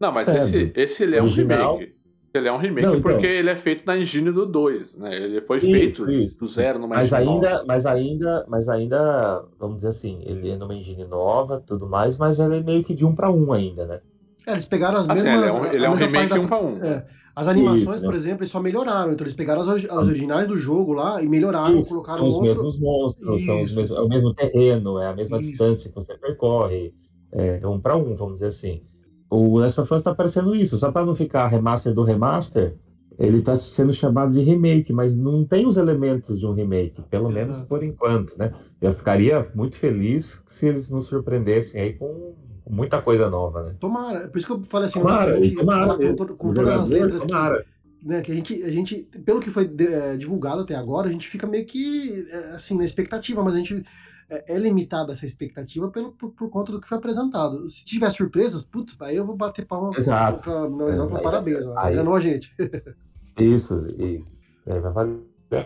Não, 0.01 0.11
mas 0.11 0.29
é, 0.29 0.39
esse, 0.39 0.73
esse 0.75 1.03
ele 1.05 1.15
é 1.15 1.23
original, 1.23 1.77
um 1.77 1.79
remake. 1.79 1.96
Ele 2.37 2.49
é 2.49 2.53
um 2.53 2.59
remake 2.59 2.87
não, 2.87 2.97
então, 2.97 3.11
porque 3.11 3.27
ele 3.27 3.51
é 3.51 3.57
feito 3.57 3.85
na 3.87 3.97
engine 3.97 4.31
do 4.31 4.47
2, 4.47 4.97
né? 4.97 5.17
Ele 5.17 5.41
foi 5.41 5.59
isso, 5.59 5.67
feito 5.67 6.11
isso. 6.11 6.39
do 6.39 6.47
zero 6.47 6.79
numa 6.79 6.97
mas 6.97 7.13
engine 7.13 7.31
ainda, 7.31 7.51
nova. 7.51 7.65
Mas 7.67 7.87
ainda, 7.87 8.47
mas 8.49 8.69
ainda, 8.69 9.45
vamos 9.59 9.77
dizer 9.77 9.89
assim, 9.89 10.23
ele 10.25 10.51
é 10.51 10.57
numa 10.57 10.75
engine 10.75 11.05
nova, 11.05 11.63
tudo 11.67 11.89
mais, 11.89 12.19
mas 12.19 12.39
ele 12.39 12.57
é 12.57 12.63
meio 12.63 12.85
que 12.85 12.95
de 12.95 13.05
um 13.05 13.15
para 13.15 13.31
um 13.31 13.53
ainda, 13.53 13.87
né? 13.87 14.01
É, 14.47 14.53
eles 14.53 14.67
pegaram 14.67 14.99
as 14.99 15.09
assim, 15.09 15.23
mesmas... 15.25 15.43
Ele 15.43 15.49
é 15.49 15.53
um, 15.53 15.67
ele 15.67 15.85
é 15.85 15.91
um 15.91 15.95
remake 15.95 16.29
da, 16.29 16.41
um 16.41 16.47
para 16.47 16.61
um. 16.61 16.77
É, 16.85 17.07
as 17.35 17.49
animações, 17.49 17.97
isso, 17.97 18.05
por 18.05 18.13
né? 18.13 18.17
exemplo, 18.17 18.43
eles 18.43 18.51
só 18.51 18.61
melhoraram. 18.61 19.13
Então 19.13 19.25
eles 19.25 19.37
pegaram 19.37 19.61
as, 19.61 19.69
as 19.69 20.09
originais 20.09 20.49
do 20.49 20.57
jogo 20.57 20.95
lá 20.95 21.23
e 21.23 21.29
melhoraram, 21.29 21.81
isso, 21.81 21.91
colocaram 21.91 22.19
são 22.19 22.29
os 22.29 22.35
outro... 22.37 22.49
mesmos 22.49 22.79
monstros, 22.79 23.45
são 23.45 23.61
os 23.61 23.75
mesmos, 23.75 23.91
é 23.99 24.01
o 24.01 24.09
mesmo 24.09 24.33
terreno, 24.33 24.99
é 24.99 25.09
a 25.09 25.15
mesma 25.15 25.39
distância 25.39 25.91
que 25.91 25.95
você 25.95 26.17
percorre. 26.17 26.95
É 27.33 27.67
um 27.67 27.79
para 27.79 27.95
um, 27.97 28.17
vamos 28.17 28.35
dizer 28.35 28.47
assim. 28.47 28.83
O 29.29 29.59
Last 29.59 29.81
of 29.81 29.93
Us 29.93 30.03
tá 30.03 30.15
parecendo 30.15 30.55
isso, 30.55 30.79
só 30.79 30.93
para 30.93 31.05
não 31.05 31.17
ficar 31.17 31.49
remaster 31.49 31.93
do 31.93 32.05
remaster, 32.05 32.75
ele 33.19 33.39
está 33.39 33.57
sendo 33.57 33.93
chamado 33.93 34.33
de 34.33 34.41
remake, 34.41 34.93
mas 34.93 35.17
não 35.17 35.45
tem 35.45 35.67
os 35.67 35.77
elementos 35.77 36.39
de 36.39 36.47
um 36.47 36.53
remake, 36.53 37.03
pelo 37.11 37.31
menos 37.31 37.63
por 37.63 37.83
enquanto, 37.83 38.37
né? 38.39 38.53
Eu 38.81 38.93
ficaria 38.93 39.51
muito 39.55 39.79
feliz 39.79 40.45
se 40.51 40.67
eles 40.67 40.91
nos 40.91 41.07
surpreendessem 41.07 41.81
aí 41.81 41.93
com 41.95 42.35
muita 42.69 43.01
coisa 43.01 43.31
nova, 43.31 43.63
né? 43.63 43.75
Tomara, 43.81 44.29
por 44.29 44.37
isso 44.37 44.47
que 44.47 44.53
eu 44.53 44.63
falei 44.69 44.87
assim, 44.87 45.01
tomara, 45.01 45.43
gente, 45.43 45.57
tomara, 45.57 45.97
com, 45.97 46.15
com, 46.15 46.27
com 46.37 46.51
todas 46.53 46.81
as 46.81 46.89
letras 46.91 47.23
tomara. 47.23 47.63
Que, 47.63 48.07
né, 48.07 48.21
que 48.21 48.33
a 48.33 48.35
gente, 48.35 48.63
a 48.63 48.71
gente, 48.71 49.09
pelo 49.25 49.41
que 49.41 49.51
foi 49.51 49.67
de, 49.67 49.87
é, 49.87 50.17
divulgado 50.17 50.61
até 50.61 50.75
agora, 50.75 51.09
a 51.09 51.13
gente 51.13 51.27
fica 51.27 51.47
meio 51.47 51.65
que 51.65 52.27
é, 52.31 52.37
assim 52.55 52.77
na 52.77 52.85
expectativa, 52.85 53.43
mas 53.43 53.55
a 53.55 53.59
gente 53.59 53.83
é, 54.29 54.55
é 54.55 54.59
limitada 54.59 55.13
essa 55.13 55.27
expectativa 55.27 55.91
pelo, 55.91 56.13
por, 56.13 56.31
por, 56.33 56.51
conta 56.51 56.73
do 56.73 56.81
que 56.81 56.89
foi 56.89 56.99
apresentado. 56.99 57.69
Se 57.71 57.85
tiver 57.85 58.11
surpresas, 58.11 58.63
putz, 58.63 58.97
aí 59.01 59.17
eu 59.17 59.27
vou 59.27 59.37
bater 59.37 59.67
palma 59.67 59.91
Exato. 59.97 60.43
pra, 60.43 60.69
não, 60.69 60.89
é, 60.89 61.23
parabéns, 61.23 61.65
aí, 61.77 61.95
enganou 61.95 62.15
a 62.15 62.21
gente. 62.21 62.53
Isso, 63.39 63.87
e 63.99 64.25
é, 64.67 64.81
vai 64.81 64.93
valer 64.93 65.21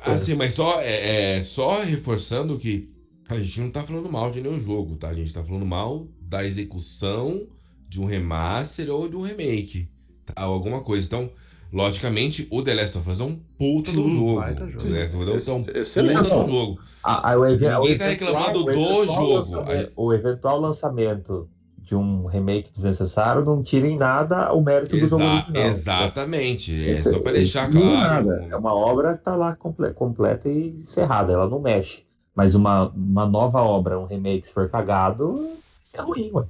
Assim, 0.05 0.35
mas 0.35 0.53
só, 0.53 0.81
é, 0.81 1.37
é, 1.37 1.43
só 1.43 1.81
reforçando 1.81 2.59
que 2.59 2.93
a 3.29 3.41
gente 3.41 3.61
não 3.61 3.71
tá 3.71 3.83
falando 3.83 4.11
mal 4.11 4.31
de 4.31 4.41
nenhum 4.41 4.61
jogo, 4.61 4.97
tá? 4.97 5.09
A 5.09 5.15
gente 5.15 5.33
tá 5.33 5.43
falando 5.43 5.65
mal 5.65 6.07
da 6.21 6.45
execução 6.45 7.49
de 7.89 8.01
um 8.01 8.05
remaster 8.05 8.91
ou 8.91 9.09
de 9.09 9.17
um 9.17 9.23
remake, 9.23 9.89
tá? 10.27 10.35
Alguma 10.37 10.83
coisa. 10.83 11.07
Então, 11.07 11.31
logicamente, 11.73 12.47
o 12.51 12.62
The 12.62 12.75
Last 12.75 12.99
of 12.99 13.11
Us 13.11 13.21
é 13.21 13.25
um 13.25 13.41
puta 13.59 13.93
do 13.93 14.03
jogo. 14.03 14.18
jogo. 14.18 14.41
Né? 14.41 15.11
É 15.12 15.53
um 15.53 15.81
Excelente. 15.81 16.18
puta 16.18 16.45
do 16.45 16.51
jogo. 16.51 16.81
A, 17.03 17.33
a, 17.33 17.39
o 17.39 17.47
Ninguém 17.47 17.99
tá 17.99 18.07
reclamando 18.07 18.64
do 18.64 19.05
jogo. 19.05 19.64
O 19.97 20.12
eventual 20.12 20.61
lançamento 20.61 21.49
de 21.91 21.97
um 21.97 22.27
remake 22.27 22.71
desnecessário 22.73 23.45
não 23.45 23.62
tira 23.64 23.89
em 23.89 23.99
nada 23.99 24.53
o 24.53 24.62
mérito 24.62 24.95
Exa 24.95 25.07
do 25.07 25.11
jogo 25.11 25.25
original. 25.25 25.66
Exatamente. 25.66 26.89
É 26.89 26.97
só 26.97 27.18
para 27.18 27.33
deixar 27.33 27.68
claro. 27.71 28.29
Nada. 28.29 28.47
É 28.49 28.57
uma 28.57 28.73
obra 28.73 29.16
que 29.16 29.25
tá 29.25 29.35
lá 29.35 29.57
comple 29.57 29.93
completa 29.93 30.49
e 30.49 30.68
encerrada, 30.81 31.33
ela 31.33 31.49
não 31.49 31.61
mexe. 31.61 32.05
Mas 32.33 32.55
uma, 32.55 32.89
uma 32.91 33.27
nova 33.27 33.61
obra, 33.61 33.99
um 33.99 34.07
remake, 34.07 34.47
se 34.47 34.55
for 34.55 34.68
cagado, 34.68 35.51
isso 35.85 35.97
é 35.97 36.01
ruim, 36.01 36.31
ué. 36.33 36.45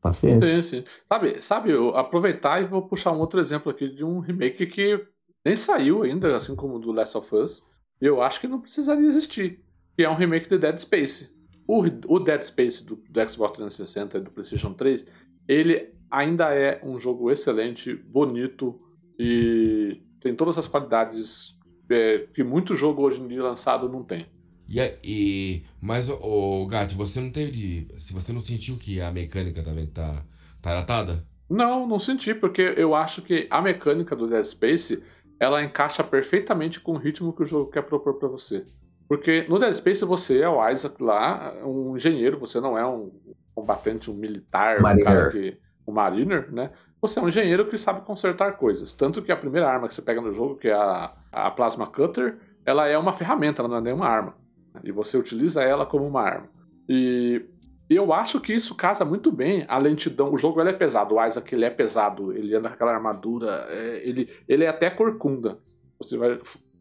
Paciência. 0.00 0.62
Sim, 0.62 0.62
sim. 0.62 0.84
Sabe, 1.08 1.42
sabe, 1.42 1.70
eu 1.70 1.94
aproveitar 1.96 2.62
e 2.62 2.66
vou 2.66 2.82
puxar 2.82 3.12
um 3.12 3.18
outro 3.18 3.40
exemplo 3.40 3.70
aqui 3.70 3.88
de 3.88 4.04
um 4.04 4.18
remake 4.18 4.66
que 4.66 5.06
nem 5.44 5.56
saiu 5.56 6.02
ainda, 6.02 6.36
assim 6.36 6.56
como 6.56 6.76
o 6.76 6.78
do 6.78 6.92
Last 6.92 7.16
of 7.16 7.34
Us. 7.34 7.62
E 8.00 8.06
eu 8.06 8.22
acho 8.22 8.40
que 8.40 8.48
não 8.48 8.60
precisaria 8.60 9.06
existir. 9.06 9.60
Que 9.96 10.04
é 10.04 10.10
um 10.10 10.14
remake 10.14 10.48
de 10.48 10.58
Dead 10.58 10.78
Space. 10.78 11.34
O, 11.66 11.82
o 12.08 12.18
Dead 12.18 12.42
Space 12.42 12.84
do, 12.84 12.96
do 12.96 13.30
Xbox 13.30 13.56
360 13.56 14.18
e 14.18 14.20
do 14.22 14.30
PlayStation 14.30 14.72
3, 14.72 15.06
ele 15.46 15.92
ainda 16.10 16.54
é 16.54 16.80
um 16.82 16.98
jogo 16.98 17.30
excelente, 17.30 17.94
bonito 17.94 18.80
e 19.18 20.00
tem 20.20 20.34
todas 20.34 20.58
as 20.58 20.66
qualidades 20.66 21.56
é, 21.90 22.26
que 22.34 22.42
muito 22.42 22.74
jogo 22.74 23.02
hoje 23.02 23.20
em 23.20 23.28
dia 23.28 23.42
lançado 23.42 23.88
não 23.88 24.02
tem. 24.02 24.26
E, 24.70 24.98
e 25.02 25.64
mas 25.80 26.08
o 26.08 26.66
Gato, 26.66 26.94
você 26.94 27.20
não 27.20 27.30
teve, 27.30 27.88
se 27.98 28.12
você 28.12 28.32
não 28.32 28.40
sentiu 28.40 28.76
que 28.76 29.00
a 29.00 29.10
mecânica 29.10 29.62
também 29.62 29.86
tá 29.86 30.22
tá? 30.62 31.06
Não, 31.48 31.86
não 31.86 31.98
senti, 31.98 32.32
porque 32.34 32.74
eu 32.76 32.94
acho 32.94 33.22
que 33.22 33.48
a 33.50 33.60
mecânica 33.60 34.14
do 34.14 34.28
Dead 34.28 34.44
Space 34.44 35.02
ela 35.40 35.64
encaixa 35.64 36.04
perfeitamente 36.04 36.78
com 36.78 36.92
o 36.92 36.98
ritmo 36.98 37.32
que 37.32 37.42
o 37.42 37.46
jogo 37.46 37.70
quer 37.70 37.82
propor 37.82 38.14
para 38.14 38.28
você. 38.28 38.64
Porque 39.08 39.46
no 39.48 39.58
Dead 39.58 39.72
Space 39.72 40.04
você 40.04 40.42
é 40.42 40.48
o 40.48 40.68
Isaac 40.68 41.02
lá, 41.02 41.54
um 41.64 41.96
engenheiro, 41.96 42.38
você 42.38 42.60
não 42.60 42.78
é 42.78 42.86
um 42.86 43.10
combatente, 43.54 44.10
um 44.10 44.14
militar, 44.14 44.80
mariner. 44.80 45.02
um 45.02 45.12
cara 45.12 45.30
que. 45.30 45.58
um 45.86 45.92
mariner, 45.92 46.52
né? 46.52 46.70
Você 47.00 47.18
é 47.18 47.22
um 47.22 47.28
engenheiro 47.28 47.66
que 47.66 47.78
sabe 47.78 48.02
consertar 48.02 48.52
coisas. 48.52 48.92
Tanto 48.92 49.22
que 49.22 49.32
a 49.32 49.36
primeira 49.36 49.66
arma 49.66 49.88
que 49.88 49.94
você 49.94 50.02
pega 50.02 50.20
no 50.20 50.32
jogo, 50.32 50.56
que 50.56 50.68
é 50.68 50.74
a, 50.74 51.12
a 51.32 51.50
Plasma 51.50 51.86
Cutter, 51.86 52.38
ela 52.64 52.86
é 52.86 52.96
uma 52.96 53.14
ferramenta, 53.14 53.62
ela 53.62 53.68
não 53.68 53.78
é 53.78 53.80
nenhuma 53.80 54.06
arma. 54.06 54.34
E 54.84 54.92
você 54.92 55.16
utiliza 55.16 55.62
ela 55.62 55.84
como 55.86 56.06
uma 56.06 56.22
arma. 56.22 56.48
E 56.88 57.44
eu 57.88 58.12
acho 58.12 58.40
que 58.40 58.52
isso 58.52 58.74
casa 58.74 59.04
muito 59.04 59.32
bem 59.32 59.64
a 59.68 59.76
lentidão. 59.76 60.32
O 60.32 60.38
jogo 60.38 60.60
ele 60.60 60.70
é 60.70 60.72
pesado, 60.72 61.16
o 61.16 61.26
Isaac 61.26 61.52
ele 61.52 61.64
é 61.64 61.70
pesado, 61.70 62.32
ele 62.32 62.54
anda 62.54 62.68
com 62.68 62.74
aquela 62.74 62.94
armadura, 62.94 63.66
é, 63.68 64.00
ele, 64.08 64.30
ele 64.48 64.64
é 64.64 64.68
até 64.68 64.88
corcunda. 64.88 65.58
Você 65.98 66.16
vai 66.16 66.38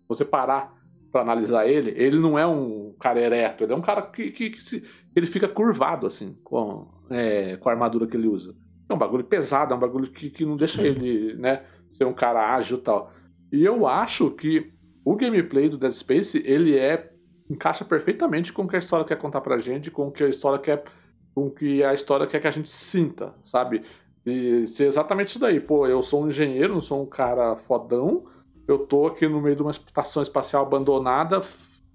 você 0.08 0.26
parar 0.26 0.76
para 1.12 1.22
analisar 1.22 1.68
ele, 1.68 1.92
ele 1.96 2.20
não 2.20 2.38
é 2.38 2.46
um 2.46 2.96
cara 3.00 3.20
ereto, 3.20 3.64
ele 3.64 3.74
é 3.74 3.76
um 3.76 3.82
cara 3.82 4.02
que, 4.02 4.32
que, 4.32 4.50
que 4.52 4.64
se, 4.64 4.84
ele 5.16 5.26
fica 5.26 5.48
curvado, 5.48 6.06
assim, 6.06 6.38
com, 6.44 6.88
é, 7.10 7.58
com 7.58 7.70
a 7.70 7.72
armadura 7.72 8.08
que 8.08 8.16
ele 8.16 8.28
usa. 8.28 8.56
É 8.88 8.94
um 8.94 8.98
bagulho 8.98 9.24
pesado, 9.24 9.74
é 9.74 9.78
um 9.78 9.80
bagulho 9.80 10.12
que, 10.12 10.30
que 10.30 10.46
não 10.46 10.58
deixa 10.58 10.86
ele, 10.86 11.36
né, 11.36 11.64
ser 11.92 12.06
um 12.06 12.14
cara 12.14 12.56
ágil 12.56 12.78
e 12.78 12.82
tal. 12.82 13.12
E 13.52 13.64
eu 13.64 13.88
acho 13.88 14.32
que 14.32 14.72
o 15.04 15.16
gameplay 15.16 15.70
do 15.70 15.78
Dead 15.78 15.92
Space, 15.92 16.44
ele 16.46 16.78
é 16.78 17.12
encaixa 17.50 17.84
perfeitamente 17.84 18.54
com 18.54 18.64
o 18.64 18.68
que 18.68 18.76
a 18.76 18.80
história 18.80 19.06
quer 19.06 19.18
contar 19.18 19.42
pra 19.42 19.58
gente, 19.58 19.90
com 19.90 20.08
o 20.08 20.12
que 20.12 20.24
a 20.24 20.30
história 20.30 20.60
quer 20.60 20.84
com 21.34 21.50
que 21.50 21.84
a 21.84 21.94
história 21.94 22.28
quer 22.28 22.40
que 22.40 22.48
a 22.48 22.52
gente 22.52 22.70
sinta, 22.70 23.34
sabe? 23.44 23.84
E 24.26 24.68
ser 24.68 24.88
exatamente 24.88 25.30
isso 25.30 25.40
daí. 25.40 25.60
Pô, 25.60 25.88
eu 25.88 26.04
sou 26.04 26.24
um 26.24 26.28
engenheiro, 26.28 26.74
não 26.74 26.82
sou 26.82 27.02
um 27.02 27.06
cara 27.06 27.56
fodão, 27.56 28.26
eu 28.68 28.80
tô 28.80 29.08
aqui 29.08 29.28
no 29.28 29.42
meio 29.42 29.56
de 29.56 29.62
uma 29.62 29.72
estação 29.72 30.22
espacial 30.22 30.66
abandonada, 30.66 31.42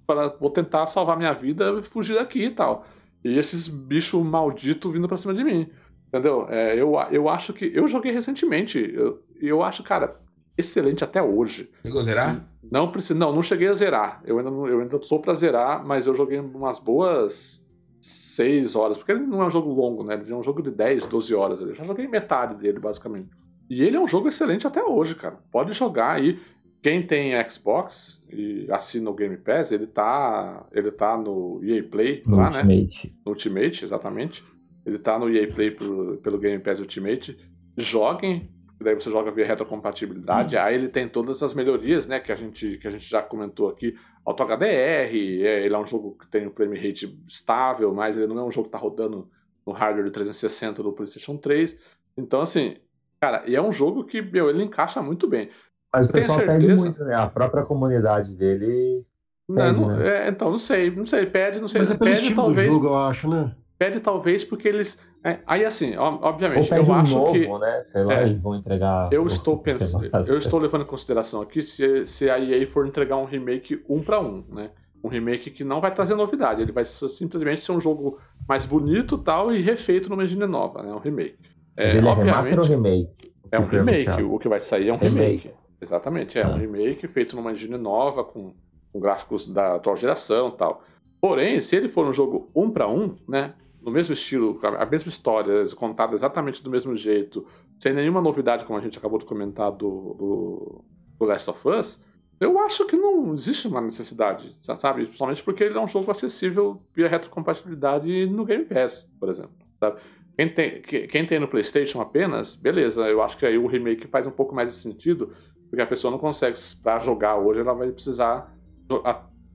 para, 0.07 0.29
vou 0.41 0.51
tentar 0.51 0.87
salvar 0.87 1.17
minha 1.17 1.33
vida 1.33 1.79
e 1.79 1.83
fugir 1.83 2.15
daqui 2.15 2.45
e 2.45 2.51
tal. 2.51 2.87
E 3.23 3.39
esses 3.39 3.69
bichos 3.69 4.23
malditos 4.23 4.93
vindo 4.93 5.09
pra 5.09 5.17
cima 5.17 5.35
de 5.35 5.45
mim. 5.45 5.71
Entendeu? 6.09 6.47
É, 6.49 6.75
eu, 6.75 6.95
eu 7.11 7.29
acho 7.29 7.53
que. 7.53 7.71
Eu 7.75 7.89
joguei 7.89 8.13
recentemente. 8.13 8.79
Eu, 8.79 9.23
eu 9.41 9.63
acho, 9.63 9.83
cara, 9.83 10.21
excelente 10.57 11.03
até 11.05 11.23
hoje. 11.23 11.71
Chegou 11.83 12.01
a 12.01 12.05
zerar? 12.05 12.49
Não, 12.71 12.91
precisa, 12.91 13.19
não, 13.19 13.35
não 13.35 13.43
cheguei 13.43 13.69
a 13.69 13.75
zerar. 13.75 14.23
Eu 14.25 14.39
ainda, 14.39 14.51
eu 14.51 14.81
ainda 14.81 15.03
sou 15.03 15.21
pra 15.21 15.35
zerar, 15.35 15.87
mas 15.87 16.07
eu 16.07 16.15
joguei 16.15 16.39
umas 16.39 16.79
boas 16.79 17.65
6 18.01 18.75
horas. 18.75 18.97
Porque 18.97 19.13
ele 19.13 19.27
não 19.27 19.43
é 19.43 19.47
um 19.47 19.51
jogo 19.51 19.73
longo, 19.73 20.03
né? 20.05 20.15
Ele 20.15 20.33
é 20.33 20.37
um 20.37 20.43
jogo 20.43 20.63
de 20.63 20.71
10, 20.71 21.07
12 21.07 21.35
horas. 21.35 21.61
Eu 21.61 21.75
já 21.75 21.85
joguei 21.85 22.07
metade 22.09 22.55
dele, 22.57 22.79
basicamente. 22.79 23.29
E 23.69 23.83
ele 23.83 23.97
é 23.97 24.01
um 24.01 24.09
jogo 24.09 24.29
excelente 24.29 24.67
até 24.67 24.83
hoje, 24.83 25.15
cara. 25.15 25.39
Pode 25.51 25.73
jogar 25.73 26.13
aí. 26.13 26.39
Quem 26.83 27.07
tem 27.07 27.33
Xbox 27.49 28.23
e 28.31 28.67
assina 28.71 29.09
o 29.09 29.15
Game 29.15 29.39
Pass, 29.39 29.73
ele 29.73 29.87
tá, 29.87 30.67
ele 30.71 30.91
tá 30.91 31.17
no 31.17 31.59
EA 31.65 31.83
Play 31.83 32.23
no 32.27 32.37
lá, 32.37 32.49
Ultimate. 32.49 33.07
né? 33.07 33.13
No 33.25 33.33
Ultimate, 33.33 33.85
exatamente. 33.87 34.45
Ele 34.85 34.99
tá 34.99 35.19
no 35.19 35.31
EA 35.31 35.51
Play 35.51 35.71
pelo, 35.71 36.19
pelo 36.19 36.39
Game 36.39 36.63
Pass 36.63 36.81
Ultimate. 36.81 37.39
Joguem, 37.75 38.51
daí 38.81 38.95
você 38.95 39.11
joga 39.11 39.31
via 39.31 39.47
retrocompatibilidade. 39.47 40.57
Hum. 40.57 40.61
Aí 40.61 40.75
ele 40.75 40.89
tem 40.89 41.09
todas 41.09 41.43
as 41.43 41.55
melhorias, 41.55 42.07
né, 42.07 42.21
que 42.21 42.33
a 42.33 42.37
gente, 42.37 42.79
que 42.79 42.89
a 42.89 42.91
gente 42.91 43.09
já 43.09 43.23
comentou 43.23 43.69
aqui. 43.69 43.97
Auto 44.25 44.43
HDR, 44.43 44.65
é, 44.65 45.65
ele 45.65 45.75
é 45.75 45.79
um 45.79 45.87
jogo 45.87 46.17
que 46.19 46.27
tem 46.27 46.47
um 46.47 46.51
frame 46.51 46.79
rate 46.79 47.19
estável, 47.27 47.93
mas 47.95 48.17
ele 48.17 48.27
não 48.27 48.39
é 48.39 48.45
um 48.45 48.51
jogo 48.51 48.67
que 48.67 48.73
tá 48.73 48.79
rodando 48.79 49.29
no 49.67 49.73
hardware 49.73 50.05
de 50.05 50.11
360 50.11 50.83
do 50.83 50.93
PlayStation 50.93 51.37
3. 51.37 51.77
Então, 52.17 52.41
assim, 52.41 52.77
cara, 53.21 53.45
e 53.47 53.55
é 53.55 53.63
um 53.63 53.73
jogo 53.73 54.05
que, 54.05 54.23
meu, 54.23 54.49
ele 54.49 54.63
encaixa 54.63 55.03
muito 55.03 55.29
bem. 55.29 55.51
Mas 55.93 56.09
o 56.09 56.13
pessoal 56.13 56.41
pede 56.41 56.75
muito, 56.75 57.05
né? 57.05 57.15
A 57.15 57.29
própria 57.29 57.65
comunidade 57.65 58.35
dele. 58.35 59.05
Pede, 59.47 59.79
não, 59.79 59.89
não, 59.89 59.97
né? 59.97 60.27
é, 60.27 60.29
então, 60.29 60.51
não 60.51 60.59
sei, 60.59 60.91
não 60.91 61.07
sei, 61.07 61.27
pede, 61.27 61.61
não 61.61 61.69
sei. 61.69 61.81
Mas 61.81 61.91
é 61.91 61.97
pelo 61.97 62.11
pede, 62.11 62.35
talvez, 62.35 62.69
do 62.69 62.75
jogo, 62.75 62.87
eu 62.87 62.99
acho, 62.99 63.29
né? 63.29 63.55
Pede 63.79 64.01
talvez 64.01 64.45
porque 64.45 64.69
eles. 64.69 65.01
É, 65.23 65.39
aí 65.47 65.65
assim, 65.65 65.97
obviamente, 65.97 66.71
eu 66.71 66.85
um 66.85 66.95
acho 66.95 67.15
novo, 67.17 67.33
que. 67.33 67.49
Né? 67.59 67.83
Sei 67.85 68.05
lá, 68.05 68.15
é, 68.15 68.27
vão 68.35 68.55
entregar. 68.57 69.13
Eu 69.13 69.27
estou 69.27 69.59
pensando. 69.59 70.09
Eu 70.27 70.39
estou 70.39 70.61
levando 70.61 70.83
em 70.83 70.87
consideração 70.87 71.41
aqui 71.41 71.63
se, 71.63 72.07
se 72.07 72.31
a 72.31 72.39
EA 72.39 72.67
for 72.67 72.87
entregar 72.87 73.17
um 73.17 73.25
remake 73.25 73.83
um 73.89 74.03
para 74.03 74.21
um, 74.21 74.45
né? 74.49 74.71
Um 75.03 75.09
remake 75.09 75.51
que 75.51 75.65
não 75.65 75.81
vai 75.81 75.93
trazer 75.93 76.15
novidade, 76.15 76.63
ele 76.63 76.73
vai 76.73 76.85
simplesmente 76.85 77.61
ser 77.61 77.73
um 77.73 77.81
jogo 77.81 78.19
mais 78.49 78.65
bonito 78.65 79.19
tal 79.19 79.55
e 79.55 79.61
refeito 79.61 80.09
numa 80.09 80.25
engine 80.25 80.47
nova, 80.47 80.83
né? 80.83 80.93
Um 80.93 80.99
remake. 80.99 81.37
É, 81.77 81.87
Mas 81.87 81.97
ele 81.97 82.09
é 82.09 82.15
remaster 82.15 82.61
ou 82.61 82.65
remake? 82.65 83.33
É 83.51 83.59
um 83.59 83.67
remake, 83.67 84.23
o 84.23 84.39
que 84.39 84.49
vai 84.49 84.61
sair 84.61 84.89
é 84.89 84.93
um 84.93 84.97
remake. 84.97 85.49
remake. 85.49 85.51
Exatamente, 85.81 86.39
é 86.39 86.43
ah. 86.43 86.49
um 86.49 86.57
remake 86.57 87.07
feito 87.09 87.37
numa 87.37 87.53
engine 87.53 87.77
nova, 87.77 88.25
com, 88.25 88.55
com 88.93 89.01
gráficos 89.01 89.47
da 89.47 89.75
atual 89.75 89.97
geração 89.97 90.49
e 90.49 90.53
tal. 90.53 90.83
Porém, 91.21 91.61
se 91.61 91.77
ele 91.77 91.89
for 91.89 92.07
um 92.07 92.13
jogo 92.13 92.51
um 92.55 92.71
para 92.71 92.89
um, 92.89 93.17
né? 93.29 93.55
No 93.85 93.93
mesmo 93.93 94.15
estilo, 94.15 94.59
a 94.63 94.87
mesma 94.87 95.11
história, 95.11 95.65
contada 95.77 96.15
exatamente 96.15 96.63
do 96.63 96.71
mesmo 96.71 96.97
jeito, 96.97 97.47
sem 97.79 97.93
nenhuma 97.93 98.21
novidade, 98.21 98.65
como 98.65 98.79
a 98.79 98.83
gente 98.83 98.97
acabou 98.97 99.19
de 99.19 99.27
comentar 99.27 99.71
do, 99.71 100.15
do, 100.19 100.85
do 101.19 101.25
Last 101.27 101.51
of 101.51 101.69
Us, 101.69 102.03
eu 102.41 102.59
acho 102.59 102.87
que 102.87 102.97
não 102.97 103.35
existe 103.35 103.69
uma 103.69 103.81
necessidade, 103.81 104.57
sabe? 104.59 105.05
Principalmente 105.05 105.43
porque 105.43 105.65
ele 105.65 105.77
é 105.77 105.81
um 105.81 105.87
jogo 105.87 106.11
acessível 106.11 106.83
via 106.95 107.09
retrocompatibilidade 107.09 108.27
no 108.27 108.45
Game 108.45 108.65
Pass, 108.65 109.11
por 109.21 109.29
exemplo. 109.29 109.55
Sabe? 109.79 110.01
Quem 110.37 110.49
tem, 110.49 110.83
quem 110.83 111.27
tem 111.27 111.39
no 111.39 111.47
PlayStation 111.47 112.01
apenas, 112.01 112.57
beleza, 112.57 113.03
eu 113.03 113.23
acho 113.23 113.37
que 113.37 113.47
aí 113.47 113.57
o 113.57 113.67
remake 113.67 114.09
faz 114.09 114.27
um 114.27 114.33
pouco 114.33 114.55
mais 114.55 114.69
de 114.69 114.75
sentido, 114.75 115.33
porque 115.69 115.83
a 115.83 115.87
pessoa 115.87 116.11
não 116.11 116.19
consegue, 116.19 116.59
para 116.83 116.99
jogar 116.99 117.37
hoje, 117.37 117.61
ela 117.61 117.73
vai 117.73 117.91
precisar 117.93 118.53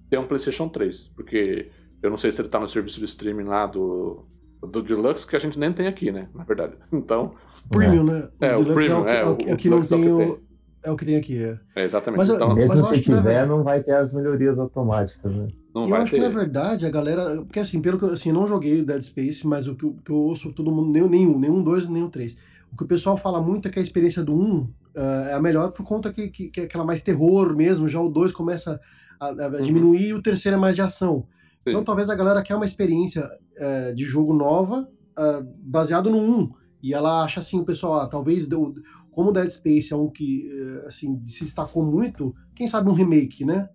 ter 0.10 0.18
um 0.18 0.28
PlayStation 0.28 0.70
3. 0.70 1.10
Porque 1.16 1.70
eu 2.02 2.10
não 2.10 2.18
sei 2.18 2.32
se 2.32 2.42
ele 2.42 2.50
tá 2.50 2.60
no 2.60 2.68
serviço 2.68 3.00
de 3.00 3.06
streaming 3.06 3.44
lá 3.44 3.66
do, 3.66 4.26
do 4.62 4.82
Deluxe, 4.82 5.28
que 5.28 5.36
a 5.36 5.40
gente 5.40 5.60
nem 5.60 5.72
tem 5.72 5.88
aqui, 5.88 6.12
né? 6.12 6.30
Na 6.34 6.44
verdade. 6.44 6.74
Então. 6.92 7.34
Premium, 7.70 8.04
né? 8.04 8.30
O 8.40 8.46
é, 8.46 8.58
o 8.58 8.66
Premium, 8.66 9.06
é 9.06 9.26
o, 9.26 9.30
é 9.30 9.54
o, 9.54 9.58
que 9.58 9.70
não 9.70 9.82
tem 9.82 10.12
o. 10.12 10.40
É 10.82 10.90
o 10.90 10.96
que 10.96 11.06
tem 11.06 11.18
aqui, 11.18 11.44
é. 11.44 11.60
é 11.76 11.84
exatamente. 11.84 12.20
Mas, 12.20 12.30
então, 12.30 12.56
mesmo 12.56 12.78
mas 12.78 12.88
se 12.88 13.02
tiver, 13.02 13.46
não 13.46 13.64
vai 13.64 13.84
ter 13.84 13.94
as 13.96 14.14
melhorias 14.14 14.58
automáticas, 14.58 15.30
né? 15.30 15.48
Não 15.76 15.84
eu 15.84 15.90
vai 15.90 16.02
acho 16.02 16.12
ter. 16.12 16.18
que, 16.18 16.24
na 16.24 16.30
verdade, 16.30 16.86
a 16.86 16.90
galera. 16.90 17.44
Porque 17.44 17.60
assim, 17.60 17.82
pelo 17.82 17.98
que 17.98 18.06
eu 18.06 18.14
assim, 18.14 18.32
não 18.32 18.48
joguei 18.48 18.84
Dead 18.84 19.02
Space, 19.02 19.46
mas 19.46 19.68
o 19.68 19.76
que, 19.76 19.86
eu, 19.86 19.96
que 20.04 20.12
eu 20.12 20.16
ouço 20.16 20.54
todo 20.54 20.72
mundo, 20.72 20.90
nenhum, 20.90 21.10
nenhum, 21.10 21.38
nenhum 21.40 21.62
dois, 21.62 21.88
nenhum 21.88 22.10
três. 22.10 22.36
O 22.72 22.78
que 22.78 22.84
o 22.84 22.88
pessoal 22.88 23.18
fala 23.18 23.42
muito 23.42 23.68
é 23.68 23.72
que 23.72 23.80
a 23.80 23.82
experiência 23.82 24.24
do 24.24 24.34
1 24.34 24.38
um, 24.38 24.60
uh, 24.96 25.00
é 25.30 25.34
a 25.34 25.42
melhor 25.42 25.72
por 25.72 25.84
conta 25.84 26.14
que, 26.14 26.30
que, 26.30 26.50
que 26.50 26.62
é 26.62 26.64
aquela 26.64 26.86
mais 26.86 27.02
terror 27.02 27.56
mesmo, 27.56 27.88
já 27.88 28.00
o 28.00 28.10
2 28.10 28.32
começa 28.32 28.80
a, 29.20 29.28
a 29.28 29.48
uhum. 29.48 29.64
diminuir 29.64 30.08
e 30.08 30.14
o 30.14 30.22
terceiro 30.22 30.56
é 30.56 30.60
mais 30.60 30.76
de 30.76 30.82
ação. 30.82 31.26
Sim. 31.70 31.72
Então 31.72 31.84
talvez 31.84 32.10
a 32.10 32.16
galera 32.16 32.42
quer 32.42 32.56
uma 32.56 32.66
experiência 32.66 33.26
uh, 33.26 33.96
de 33.96 34.04
jogo 34.04 34.34
nova 34.34 34.88
uh, 35.18 35.54
baseado 35.64 36.10
no 36.10 36.18
1. 36.18 36.22
Um, 36.22 36.52
e 36.82 36.94
ela 36.94 37.24
acha 37.24 37.40
assim, 37.40 37.60
o 37.60 37.66
pessoal, 37.66 38.00
ah, 38.00 38.08
talvez 38.08 38.48
o, 38.52 38.74
como 39.12 39.34
Dead 39.34 39.50
Space 39.50 39.92
é 39.92 39.96
um 39.98 40.10
que, 40.10 40.50
eh, 40.50 40.88
assim, 40.88 41.22
se 41.26 41.44
destacou 41.44 41.84
muito, 41.84 42.34
quem 42.56 42.70
sabe 42.70 42.90
um 42.90 42.94
remake, 42.94 43.44
né? 43.44 43.68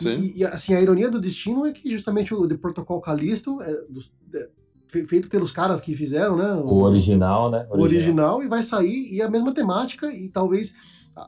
E, 0.00 0.38
e, 0.38 0.44
assim, 0.44 0.74
a 0.74 0.80
ironia 0.80 1.08
do 1.08 1.20
destino 1.20 1.66
é 1.66 1.72
que 1.72 1.90
justamente 1.90 2.34
o 2.34 2.48
The 2.48 2.56
Protocol 2.56 3.00
Callisto 3.00 3.60
é, 3.62 3.70
é 4.34 5.06
feito 5.06 5.28
pelos 5.28 5.52
caras 5.52 5.80
que 5.80 5.94
fizeram, 5.94 6.36
né? 6.36 6.52
O, 6.54 6.66
o 6.66 6.82
original, 6.82 7.50
né? 7.50 7.66
O 7.70 7.80
original. 7.80 7.84
original, 7.84 8.42
e 8.42 8.48
vai 8.48 8.62
sair, 8.64 9.14
e 9.14 9.22
a 9.22 9.30
mesma 9.30 9.52
temática, 9.52 10.12
e 10.12 10.28
talvez 10.28 10.74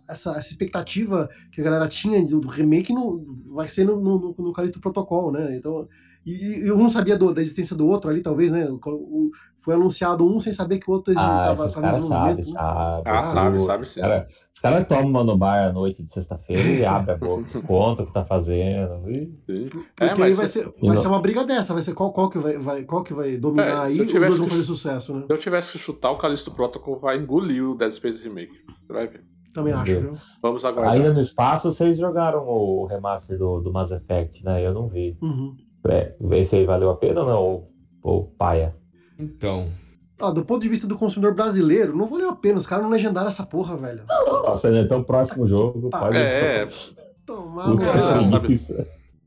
essa, 0.09 0.37
essa 0.37 0.49
expectativa 0.51 1.29
que 1.53 1.61
a 1.61 1.65
galera 1.65 1.89
tinha 1.89 2.25
do, 2.25 2.41
do 2.41 2.49
remake 2.49 2.93
no, 2.93 3.25
vai 3.55 3.69
ser 3.69 3.85
no, 3.85 4.01
no, 4.01 4.35
no 4.39 4.53
Callisto 4.53 4.81
Protocol, 4.81 5.33
né? 5.33 5.57
Então, 5.57 5.89
e, 6.25 6.67
e 6.67 6.73
um 6.73 6.89
sabia 6.89 7.17
do, 7.17 7.35
da 7.35 7.41
existência 7.41 7.75
do 7.75 7.87
outro 7.87 8.11
ali, 8.11 8.23
talvez, 8.23 8.53
né? 8.53 8.69
O, 8.71 9.31
foi 9.61 9.75
anunciado 9.75 10.27
um 10.27 10.41
sem 10.41 10.53
saber 10.53 10.79
que 10.79 10.91
o 10.91 10.95
outro 10.95 11.13
estava 11.13 11.63
ah, 11.63 11.89
em 11.89 11.91
desenvolvimento. 11.91 12.43
Sabe, 12.43 12.43
sabe, 12.43 13.03
ah, 13.07 13.25
sabe, 13.25 13.63
sabe 13.63 13.89
sim. 13.89 14.01
Cara, 14.01 14.29
os 14.55 14.61
caras 14.61 14.89
tomam 14.89 15.23
no 15.23 15.37
bar 15.37 15.69
à 15.69 15.73
noite 15.73 16.03
de 16.03 16.13
sexta-feira 16.13 16.63
e 16.63 16.85
abrem 16.85 17.15
a 17.15 17.19
boca, 17.19 17.61
conta 17.63 18.03
o 18.03 18.07
que 18.07 18.13
tá 18.13 18.25
fazendo. 18.25 19.11
E... 19.11 19.27
Porque 19.37 20.23
é, 20.23 20.25
aí 20.25 20.33
vai, 20.33 20.47
ser, 20.47 20.73
vai 20.83 20.97
ser 20.97 21.09
uma 21.09 21.21
briga 21.21 21.45
dessa, 21.45 21.75
vai 21.75 21.83
ser 21.83 21.93
qual, 21.93 22.13
qual, 22.13 22.31
que, 22.31 22.39
vai, 22.39 22.59
vai, 22.59 22.85
qual 22.85 23.03
que 23.03 23.13
vai 23.13 23.37
dominar 23.37 23.67
é, 23.67 23.93
aí, 23.93 24.01
os 24.01 24.13
dois 24.13 24.39
vão 24.39 24.49
fazer 24.49 24.65
sucesso, 24.65 25.15
né? 25.15 25.25
Se 25.27 25.33
eu 25.33 25.39
tivesse 25.39 25.73
que 25.73 25.79
chutar, 25.79 26.11
o 26.11 26.17
Callisto 26.17 26.51
Protocol 26.51 26.99
vai 26.99 27.19
engolir 27.19 27.65
o 27.65 27.75
Dead 27.75 27.93
Space 27.93 28.23
Remake. 28.23 28.53
Vai 28.89 29.09
ver. 29.09 29.25
Também 29.53 29.73
acho, 29.73 30.01
viu? 30.01 30.17
Vamos 30.41 30.65
agora. 30.65 30.91
Ainda 30.91 31.13
no 31.13 31.21
espaço, 31.21 31.73
vocês 31.73 31.99
jogaram 31.99 32.47
o 32.47 32.87
remaster 32.87 33.37
do, 33.37 33.61
do 33.61 33.73
Mass 33.73 33.91
Effect, 33.91 34.45
né? 34.45 34.65
Eu 34.65 34.73
não 34.73 34.89
vi. 34.89 35.19
Uhum. 35.21 35.57
É, 35.89 36.45
se 36.45 36.57
aí 36.57 36.65
valeu 36.65 36.91
a 36.91 36.97
pena 36.97 37.21
ou 37.23 37.27
não, 37.27 37.43
ou, 37.43 37.67
ou 38.03 38.25
paia. 38.39 38.75
Então. 39.19 39.71
Ah, 40.21 40.31
do 40.31 40.45
ponto 40.45 40.61
de 40.61 40.69
vista 40.69 40.87
do 40.87 40.97
consumidor 40.97 41.35
brasileiro, 41.35 41.97
não 41.97 42.07
valeu 42.07 42.29
a 42.29 42.37
pena. 42.37 42.59
Os 42.59 42.67
caras 42.67 42.85
não 42.85 42.91
legendaram 42.91 43.29
essa 43.29 43.45
porra, 43.45 43.77
velho. 43.77 44.03
Nossa, 44.09 44.71
né? 44.71 44.81
Então, 44.83 45.03
próximo 45.03 45.49
jogo. 45.49 45.89
Pode... 45.89 46.17
É. 46.17 46.69
Tomar 47.25 47.69
no 47.69 47.79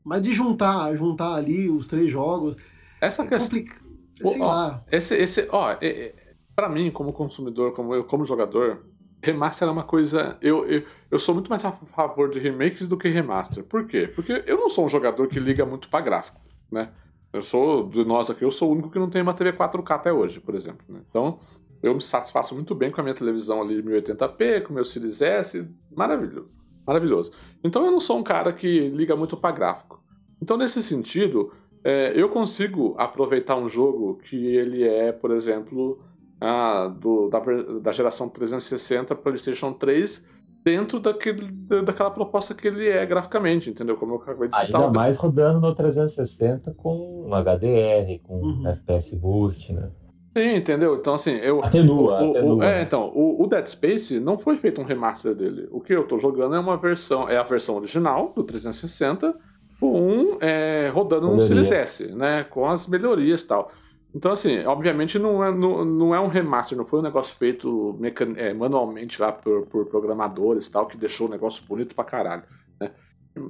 Mas 0.04 0.22
de 0.22 0.32
juntar, 0.32 0.94
juntar 0.96 1.34
ali 1.34 1.68
os 1.68 1.86
três 1.86 2.10
jogos. 2.10 2.56
Essa 3.00 3.22
é 3.22 3.26
questão. 3.26 3.58
Complica... 3.58 3.84
Sei 4.22 4.40
ó, 4.40 4.46
lá. 4.46 4.84
Esse, 4.90 5.16
esse, 5.16 5.48
ó, 5.50 5.72
é, 5.72 5.86
é, 5.86 6.14
pra 6.54 6.68
mim, 6.68 6.90
como 6.90 7.12
consumidor, 7.12 7.72
como 7.72 7.94
eu, 7.94 8.04
como 8.04 8.24
jogador, 8.24 8.84
remaster 9.24 9.66
é 9.66 9.70
uma 9.70 9.82
coisa. 9.82 10.36
Eu, 10.40 10.66
eu, 10.66 10.82
eu 11.10 11.18
sou 11.18 11.34
muito 11.34 11.48
mais 11.48 11.64
a 11.64 11.72
favor 11.72 12.30
de 12.30 12.38
remakes 12.38 12.86
do 12.86 12.96
que 12.96 13.08
remaster. 13.08 13.64
Por 13.64 13.86
quê? 13.86 14.08
Porque 14.14 14.44
eu 14.46 14.58
não 14.58 14.68
sou 14.68 14.84
um 14.84 14.88
jogador 14.88 15.26
que 15.28 15.40
liga 15.40 15.64
muito 15.64 15.88
para 15.88 16.04
gráfico, 16.04 16.40
né? 16.70 16.90
Eu 17.32 17.42
sou, 17.42 17.88
de 17.88 18.04
nós 18.04 18.30
aqui, 18.30 18.44
eu 18.44 18.50
sou 18.50 18.68
o 18.68 18.72
único 18.72 18.90
que 18.90 18.98
não 18.98 19.10
tem 19.10 19.20
uma 19.20 19.34
TV 19.34 19.52
4K 19.52 19.90
até 19.90 20.12
hoje, 20.12 20.38
por 20.38 20.54
exemplo. 20.54 20.84
Né? 20.88 21.00
Então, 21.10 21.40
eu 21.82 21.92
me 21.92 22.00
satisfaço 22.00 22.54
muito 22.54 22.76
bem 22.76 22.92
com 22.92 23.00
a 23.00 23.04
minha 23.04 23.14
televisão 23.14 23.60
ali 23.60 23.82
1080p, 23.82 24.62
com 24.62 24.70
o 24.70 24.74
meu 24.74 24.84
Series 24.84 25.20
S, 25.20 25.68
maravilhoso. 25.90 26.48
Maravilhoso. 26.86 27.32
Então, 27.64 27.84
eu 27.84 27.90
não 27.90 27.98
sou 27.98 28.18
um 28.18 28.22
cara 28.22 28.52
que 28.52 28.88
liga 28.88 29.16
muito 29.16 29.36
para 29.36 29.52
gráfico. 29.52 30.00
Então, 30.40 30.56
nesse 30.56 30.80
sentido, 30.80 31.52
é, 31.82 32.12
eu 32.14 32.28
consigo 32.28 32.94
aproveitar 32.96 33.56
um 33.56 33.68
jogo 33.68 34.20
que 34.24 34.36
ele 34.54 34.84
é, 34.84 35.10
por 35.10 35.32
exemplo, 35.32 35.98
ah, 36.44 36.88
do, 36.88 37.28
da, 37.30 37.40
da 37.80 37.92
geração 37.92 38.28
360 38.28 39.14
PlayStation 39.14 39.72
3 39.72 40.28
dentro 40.62 41.00
daquele, 41.00 41.50
daquela 41.84 42.10
proposta 42.10 42.54
que 42.54 42.68
ele 42.68 42.88
é 42.88 43.04
graficamente, 43.06 43.70
entendeu? 43.70 43.96
Como 43.96 44.14
eu 44.14 44.16
acabei 44.16 44.48
de 44.48 44.58
citar. 44.58 44.80
Ainda 44.80 44.92
mais 44.92 45.16
rodando 45.16 45.60
no 45.60 45.74
360 45.74 46.74
com 46.74 47.26
um 47.26 47.34
HDR, 47.34 48.20
com 48.22 48.40
uhum. 48.40 48.68
FPS 48.68 49.16
Boost, 49.16 49.72
né? 49.72 49.90
Sim, 50.36 50.56
entendeu? 50.56 50.96
Então, 50.96 51.14
assim, 51.14 51.32
eu. 51.36 51.64
Atenua, 51.64 52.22
o, 52.22 52.30
atenua. 52.30 52.56
O, 52.56 52.62
é, 52.62 52.82
então, 52.82 53.12
o, 53.14 53.44
o, 53.44 53.46
Dead 53.46 53.66
Space 53.68 54.18
não 54.18 54.36
foi 54.36 54.56
feito 54.56 54.80
um 54.80 54.84
remaster 54.84 55.34
dele. 55.34 55.68
O 55.70 55.80
que 55.80 55.94
eu 55.94 56.04
tô 56.08 56.18
jogando 56.18 56.56
é 56.56 56.58
uma 56.58 56.76
versão, 56.76 57.28
é 57.28 57.36
a 57.36 57.42
versão 57.44 57.76
original 57.76 58.32
do 58.34 58.42
360, 58.42 59.32
com 59.78 60.36
é, 60.40 60.90
rodando 60.92 61.28
no 61.28 61.40
Series 61.40 61.70
S, 61.70 62.12
né? 62.16 62.42
Com 62.44 62.68
as 62.68 62.88
melhorias 62.88 63.42
e 63.42 63.46
tal. 63.46 63.70
Então, 64.14 64.30
assim, 64.30 64.64
obviamente 64.64 65.18
não 65.18 65.44
é, 65.44 65.52
não, 65.52 65.84
não 65.84 66.14
é 66.14 66.20
um 66.20 66.28
remaster, 66.28 66.78
não 66.78 66.86
foi 66.86 67.00
um 67.00 67.02
negócio 67.02 67.36
feito 67.36 67.98
é, 68.36 68.54
manualmente 68.54 69.20
lá 69.20 69.32
por, 69.32 69.66
por 69.66 69.86
programadores 69.86 70.68
e 70.68 70.72
tal, 70.72 70.86
que 70.86 70.96
deixou 70.96 71.26
o 71.26 71.30
negócio 71.30 71.66
bonito 71.66 71.96
pra 71.96 72.04
caralho. 72.04 72.44
Né? 72.80 72.92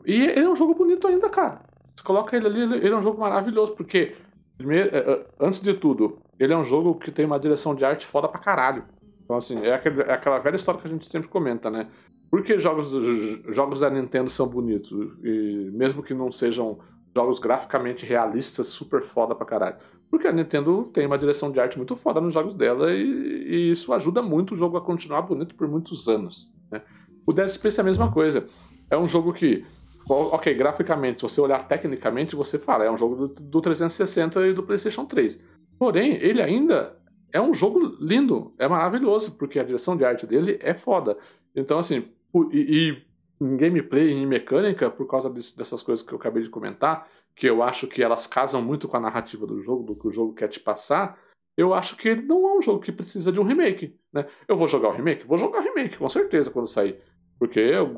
E 0.07 0.23
ele 0.23 0.47
é 0.47 0.49
um 0.49 0.57
jogo 0.57 0.75
bonito 0.75 1.07
ainda, 1.07 1.29
cara. 1.29 1.61
Você 1.95 2.03
coloca 2.03 2.35
ele 2.35 2.47
ali, 2.47 2.62
ele 2.62 2.89
é 2.89 2.97
um 2.97 3.03
jogo 3.03 3.21
maravilhoso, 3.21 3.73
porque, 3.73 4.17
primeiro, 4.57 4.89
é, 4.97 4.99
é, 4.99 5.27
antes 5.39 5.61
de 5.61 5.75
tudo, 5.75 6.19
ele 6.41 6.55
é 6.55 6.57
um 6.57 6.65
jogo 6.65 6.95
que 6.95 7.12
tem 7.12 7.27
uma 7.27 7.39
direção 7.39 7.75
de 7.75 7.85
arte 7.85 8.07
foda 8.07 8.27
pra 8.27 8.41
caralho. 8.41 8.85
Então, 9.23 9.37
assim, 9.37 9.62
é, 9.65 9.75
aquele, 9.75 10.01
é 10.01 10.12
aquela 10.12 10.39
velha 10.39 10.57
história 10.57 10.81
que 10.81 10.87
a 10.87 10.91
gente 10.91 11.07
sempre 11.07 11.29
comenta, 11.29 11.71
né? 11.71 11.89
Por 12.31 12.43
que 12.43 12.59
jogos, 12.59 12.91
jogos 13.55 13.81
da 13.81 13.91
Nintendo 13.91 14.31
são 14.31 14.49
bonitos? 14.49 14.91
E 15.23 15.71
mesmo 15.73 16.03
que 16.03 16.15
não 16.15 16.33
sejam 16.33 16.79
jogos 17.15 17.39
graficamente 17.39 18.05
realistas, 18.05 18.67
super 18.69 19.03
foda 19.03 19.35
pra 19.35 19.47
caralho. 19.47 19.77
Porque 20.11 20.28
a 20.28 20.32
Nintendo 20.32 20.84
tem 20.92 21.07
uma 21.07 21.18
direção 21.18 21.50
de 21.50 21.59
arte 21.59 21.76
muito 21.76 21.96
foda 21.96 22.20
nos 22.20 22.32
jogos 22.32 22.55
dela 22.55 22.92
e, 22.92 23.02
e 23.02 23.70
isso 23.70 23.92
ajuda 23.92 24.22
muito 24.22 24.55
o 24.55 24.57
jogo 24.57 24.76
a 24.76 24.80
continuar 24.80 25.22
bonito 25.22 25.55
por 25.55 25.66
muitos 25.66 26.09
anos. 26.09 26.52
Né? 26.70 26.82
O 27.26 27.32
Dead 27.32 27.48
Space 27.48 27.78
é 27.78 27.82
a 27.82 27.84
mesma 27.84 28.11
coisa. 28.11 28.46
É 28.90 28.96
um 28.96 29.09
jogo 29.09 29.32
que, 29.32 29.64
ok, 30.09 30.55
graficamente, 30.55 31.20
se 31.20 31.22
você 31.22 31.40
olhar 31.40 31.66
tecnicamente, 31.66 32.36
você 32.36 32.59
fala, 32.59 32.84
é 32.84 32.90
um 32.90 32.96
jogo 32.96 33.28
do, 33.28 33.42
do 33.42 33.61
360 33.61 34.46
e 34.46 34.52
do 34.52 34.62
PlayStation 34.62 35.05
3. 35.05 35.38
Porém, 35.78 36.14
ele 36.14 36.40
ainda 36.40 36.96
é 37.32 37.40
um 37.40 37.52
jogo 37.52 37.96
lindo, 38.00 38.55
é 38.59 38.68
maravilhoso, 38.68 39.32
porque 39.32 39.59
a 39.59 39.64
direção 39.64 39.96
de 39.96 40.05
arte 40.05 40.26
dele 40.26 40.59
é 40.62 40.74
foda. 40.74 41.18
Então, 41.55 41.78
assim, 41.78 42.05
e, 42.52 42.59
e 42.61 43.02
em 43.44 43.57
gameplay, 43.57 44.12
em 44.12 44.26
mecânica, 44.26 44.88
por 44.88 45.07
causa 45.07 45.28
dessas 45.28 45.82
coisas 45.82 46.07
que 46.07 46.12
eu 46.12 46.18
acabei 46.18 46.42
de 46.42 46.48
comentar, 46.48 47.09
que 47.35 47.49
eu 47.49 47.62
acho 47.62 47.87
que 47.87 48.03
elas 48.03 48.26
casam 48.26 48.62
muito 48.62 48.87
com 48.87 48.97
a 48.97 49.01
narrativa 49.01 49.47
do 49.47 49.61
jogo, 49.61 49.82
do 49.82 49.97
que 49.97 50.07
o 50.07 50.12
jogo 50.12 50.35
quer 50.35 50.49
te 50.49 50.61
passar, 50.61 51.18
eu 51.57 51.72
acho 51.72 51.97
que 51.97 52.09
ele 52.09 52.22
não 52.22 52.49
é 52.49 52.59
um 52.59 52.62
jogo 52.62 52.80
que 52.80 52.93
precisa 52.93 53.30
de 53.30 53.41
um 53.41 53.45
remake. 53.45 53.97
Né? 54.12 54.26
Eu 54.47 54.57
vou 54.57 54.66
jogar 54.66 54.89
o 54.89 54.93
remake? 54.93 55.26
Vou 55.26 55.39
jogar 55.39 55.61
o 55.61 55.62
remake, 55.62 55.99
com 55.99 56.09
certeza, 56.09 56.51
quando 56.51 56.66
sair. 56.66 56.99
Porque 57.39 57.61
eu 57.61 57.93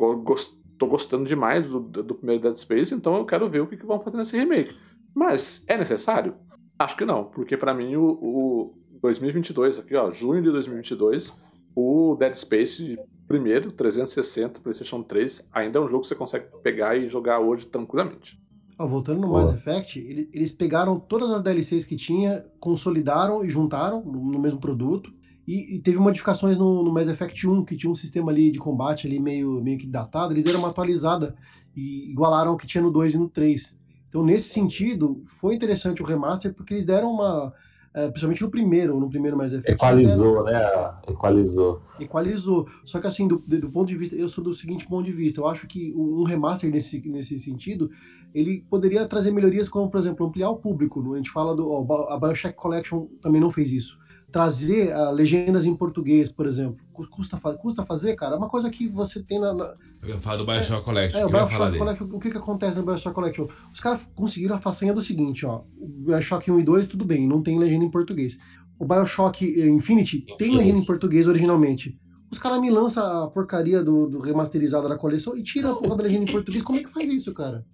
tô 0.79 0.87
gostando 0.87 1.25
demais 1.25 1.67
do, 1.67 1.81
do 1.81 2.15
primeiro 2.15 2.43
Dead 2.43 2.57
Space, 2.57 2.95
então 2.95 3.17
eu 3.17 3.25
quero 3.25 3.49
ver 3.49 3.61
o 3.61 3.67
que, 3.67 3.77
que 3.77 3.87
vão 3.87 4.01
fazer 4.01 4.17
nesse 4.17 4.37
remake. 4.37 4.77
Mas 5.15 5.65
é 5.69 5.77
necessário? 5.77 6.35
Acho 6.79 6.97
que 6.97 7.07
não, 7.07 7.25
porque 7.25 7.57
para 7.57 7.73
mim 7.73 7.97
o, 7.97 8.05
o 8.05 8.75
2022, 9.01 9.79
aqui 9.79 9.97
ó, 9.97 10.11
junho 10.13 10.43
de 10.43 10.51
2022, 10.51 11.35
o 11.75 12.15
Dead 12.19 12.35
Space 12.35 12.99
primeiro, 13.27 13.73
360, 13.73 14.61
PlayStation 14.61 15.03
3, 15.03 15.49
ainda 15.53 15.79
é 15.79 15.83
um 15.83 15.89
jogo 15.89 16.03
que 16.03 16.09
você 16.09 16.15
consegue 16.15 16.47
pegar 16.63 16.97
e 16.97 17.09
jogar 17.09 17.41
hoje 17.41 17.67
tranquilamente. 17.67 18.39
Ah, 18.79 18.85
voltando 18.85 19.21
no 19.21 19.33
Mass 19.33 19.55
Effect, 19.55 19.99
eles 19.99 20.53
pegaram 20.53 21.01
todas 21.01 21.31
as 21.31 21.43
DLCs 21.43 21.87
que 21.87 21.97
tinha, 21.97 22.45
consolidaram 22.61 23.43
e 23.43 23.49
juntaram 23.49 24.05
no 24.05 24.39
mesmo 24.39 24.61
produto. 24.61 25.11
E, 25.47 25.77
e 25.77 25.79
teve 25.79 25.99
modificações 25.99 26.59
no, 26.59 26.83
no, 26.83 26.93
Mass 26.93 27.09
Effect 27.09 27.49
1, 27.49 27.65
que 27.65 27.77
tinha 27.77 27.91
um 27.91 27.95
sistema 27.95 28.31
ali 28.31 28.51
de 28.51 28.59
combate 28.59 29.07
ali 29.07 29.19
meio, 29.19 29.63
meio 29.63 29.79
que 29.79 29.87
datado. 29.87 30.35
Eles 30.35 30.45
deram 30.45 30.59
uma 30.59 30.69
atualizada 30.69 31.35
e 31.75 32.11
igualaram 32.11 32.53
o 32.53 32.57
que 32.57 32.67
tinha 32.67 32.83
no 32.83 32.91
2 32.91 33.15
e 33.15 33.19
no 33.19 33.29
3. 33.31 33.77
Então, 34.09 34.23
nesse 34.23 34.51
sentido, 34.51 35.23
foi 35.41 35.55
interessante 35.55 36.03
o 36.03 36.07
remaster, 36.07 36.53
porque 36.53 36.75
eles 36.75 36.85
deram 36.85 37.13
uma, 37.13 37.55
é, 37.97 38.09
principalmente 38.09 38.43
no 38.43 38.51
primeiro, 38.51 39.01
no 39.01 39.09
primeiro 39.09 39.39
mais 39.39 39.55
Effect. 39.55 39.73
Equalizou, 39.73 40.45
né? 40.45 40.61
Equalizou. 41.09 41.81
Equalizou. 41.99 42.69
Só 42.85 43.01
que 43.01 43.07
assim, 43.07 43.27
do, 43.27 43.39
do, 43.39 43.71
ponto 43.71 43.89
de 43.89 43.97
vista, 43.97 44.15
eu 44.15 44.29
sou 44.29 44.45
do 44.45 44.53
seguinte 44.53 44.87
ponto 44.87 45.07
de 45.07 45.13
vista, 45.13 45.41
eu 45.41 45.47
acho 45.47 45.67
que 45.67 45.95
um 45.97 46.23
remaster 46.23 46.71
nesse, 46.71 47.01
nesse 47.09 47.39
sentido, 47.39 47.91
ele 48.35 48.63
poderia 48.69 49.09
trazer 49.09 49.31
melhorias 49.31 49.67
como, 49.67 49.91
por 49.91 49.97
exemplo, 49.97 50.27
ampliar 50.27 50.51
o 50.51 50.59
público. 50.59 51.15
A 51.15 51.17
gente 51.17 51.31
fala 51.31 51.57
do. 51.57 51.67
Ó, 51.67 52.11
a 52.13 52.21
Bioshock 52.21 52.55
Collection 52.55 53.07
também 53.23 53.41
não 53.41 53.51
fez 53.51 53.73
isso 53.73 53.99
trazer 54.31 54.95
uh, 54.95 55.11
legendas 55.11 55.65
em 55.65 55.75
português, 55.75 56.31
por 56.31 56.47
exemplo, 56.47 56.85
custa, 56.93 57.39
custa 57.57 57.85
fazer, 57.85 58.15
cara? 58.17 58.35
É 58.35 58.39
uma 58.39 58.49
coisa 58.49 58.71
que 58.71 58.89
você 58.89 59.23
tem 59.23 59.39
na. 59.39 59.55
na... 59.55 59.75
Eu 60.03 60.11
ia 60.11 60.19
falar 60.19 60.37
do 60.37 60.47
Bioshock 60.47 60.83
é, 60.83 60.85
Collection. 60.85 61.21
É, 61.21 61.27
o 61.27 61.29
Bioshock 61.29 61.79
Collection, 61.79 62.09
o 62.13 62.21
que, 62.21 62.31
que 62.31 62.37
acontece 62.37 62.77
no 62.77 62.85
Bioshock 62.85 63.15
Collection? 63.15 63.49
Os 63.73 63.81
caras 63.81 64.01
conseguiram 64.15 64.57
a 64.57 64.59
façanha 64.59 64.93
do 64.93 65.01
seguinte, 65.01 65.47
ó. 65.47 65.63
O 65.79 65.89
Bioshock 66.07 66.51
1 66.51 66.61
e 66.61 66.63
2, 66.65 66.87
tudo 66.87 67.05
bem, 67.05 67.27
não 67.27 67.43
tem 67.43 67.59
legenda 67.59 67.85
em 67.85 67.91
português. 67.91 68.37
O 68.79 68.85
Bioshock 68.85 69.45
Infinity, 69.45 70.19
Infinity. 70.19 70.37
tem 70.37 70.57
legenda 70.57 70.79
em 70.79 70.85
português 70.85 71.27
originalmente. 71.27 71.99
Os 72.31 72.39
caras 72.39 72.61
me 72.61 72.71
lançam 72.71 73.25
a 73.25 73.31
porcaria 73.31 73.83
do, 73.83 74.09
do, 74.09 74.19
remasterizado 74.19 74.89
da 74.89 74.97
coleção 74.97 75.37
e 75.37 75.43
tiram 75.43 75.73
a 75.73 75.77
porra 75.77 75.97
da 75.97 76.03
legenda 76.03 76.25
em 76.25 76.33
português. 76.33 76.63
Como 76.63 76.79
é 76.79 76.83
que 76.83 76.91
faz 76.91 77.09
isso, 77.09 77.33
cara? 77.33 77.65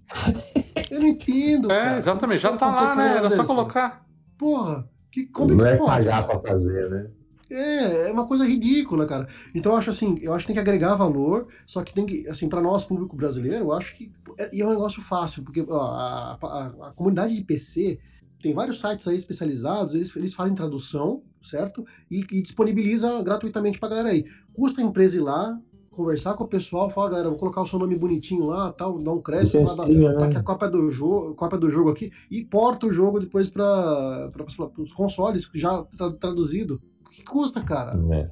Eu 0.90 1.00
não 1.00 1.06
entendo. 1.06 1.72
É, 1.72 1.82
cara. 1.82 1.98
exatamente. 1.98 2.40
Já 2.40 2.56
tá 2.56 2.70
lá, 2.70 2.94
né? 2.94 3.16
Era 3.16 3.30
só 3.30 3.44
colocar. 3.44 4.04
Porra. 4.36 4.88
Que, 5.12 5.26
como 5.26 5.54
não 5.54 5.66
é 5.66 5.76
pagar 5.76 6.26
pra 6.26 6.38
fazer, 6.38 6.90
né? 6.90 7.10
É, 7.50 8.08
é 8.08 8.12
uma 8.12 8.26
coisa 8.26 8.46
ridícula, 8.46 9.04
cara. 9.06 9.28
Então 9.54 9.72
eu 9.72 9.78
acho 9.78 9.90
assim, 9.90 10.18
eu 10.22 10.32
acho 10.32 10.44
que 10.44 10.46
tem 10.46 10.54
que 10.54 10.60
agregar 10.60 10.94
valor, 10.94 11.48
só 11.66 11.84
que 11.84 11.92
tem 11.92 12.06
que, 12.06 12.26
assim, 12.26 12.48
para 12.48 12.62
nós, 12.62 12.86
público 12.86 13.14
brasileiro, 13.14 13.66
eu 13.66 13.72
acho 13.72 13.94
que 13.94 14.10
é, 14.38 14.48
e 14.56 14.62
é 14.62 14.66
um 14.66 14.70
negócio 14.70 15.02
fácil, 15.02 15.42
porque 15.42 15.62
ó, 15.68 15.82
a, 15.82 16.38
a, 16.40 16.66
a, 16.88 16.92
comunidade 16.92 17.34
de 17.34 17.44
PC 17.44 17.98
tem 18.40 18.54
vários 18.54 18.80
sites 18.80 19.06
aí 19.06 19.16
especializados, 19.16 19.94
eles, 19.94 20.16
eles 20.16 20.32
fazem 20.32 20.54
tradução, 20.54 21.22
certo? 21.42 21.84
E, 22.10 22.24
e 22.32 22.40
disponibiliza 22.40 23.22
gratuitamente 23.22 23.78
pra 23.78 23.90
galera 23.90 24.08
aí. 24.08 24.24
Custa 24.54 24.80
a 24.80 24.84
empresa 24.84 25.16
ir 25.16 25.20
lá, 25.20 25.60
conversar 25.92 26.34
com 26.34 26.44
o 26.44 26.48
pessoal, 26.48 26.90
falar, 26.90 27.10
galera, 27.10 27.28
vou 27.30 27.38
colocar 27.38 27.60
o 27.62 27.66
seu 27.66 27.78
nome 27.78 27.94
bonitinho 27.96 28.46
lá, 28.46 28.72
tal, 28.72 28.98
dar 28.98 29.12
um 29.12 29.20
crédito, 29.20 29.56
é 29.58 29.66
falar, 29.66 29.86
sim, 29.86 30.00
da, 30.00 30.08
né? 30.08 30.14
tá 30.18 30.24
aqui 30.24 30.36
a 30.38 30.42
cópia 30.42 30.68
do 30.68 30.90
jogo, 30.90 31.34
cópia 31.34 31.58
do 31.58 31.70
jogo 31.70 31.90
aqui, 31.90 32.10
e 32.30 32.44
porta 32.44 32.86
o 32.86 32.92
jogo 32.92 33.20
depois 33.20 33.48
para 33.50 34.30
os 34.78 34.92
consoles 34.92 35.48
já 35.54 35.82
tra- 35.96 36.12
traduzido. 36.12 36.80
O 37.06 37.10
que 37.10 37.22
custa, 37.22 37.60
cara? 37.60 37.92
É, 38.10 38.30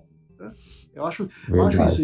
Eu 0.94 1.04
acho, 1.06 1.28
eu 1.48 1.62
acho 1.62 1.82
isso. 1.84 2.02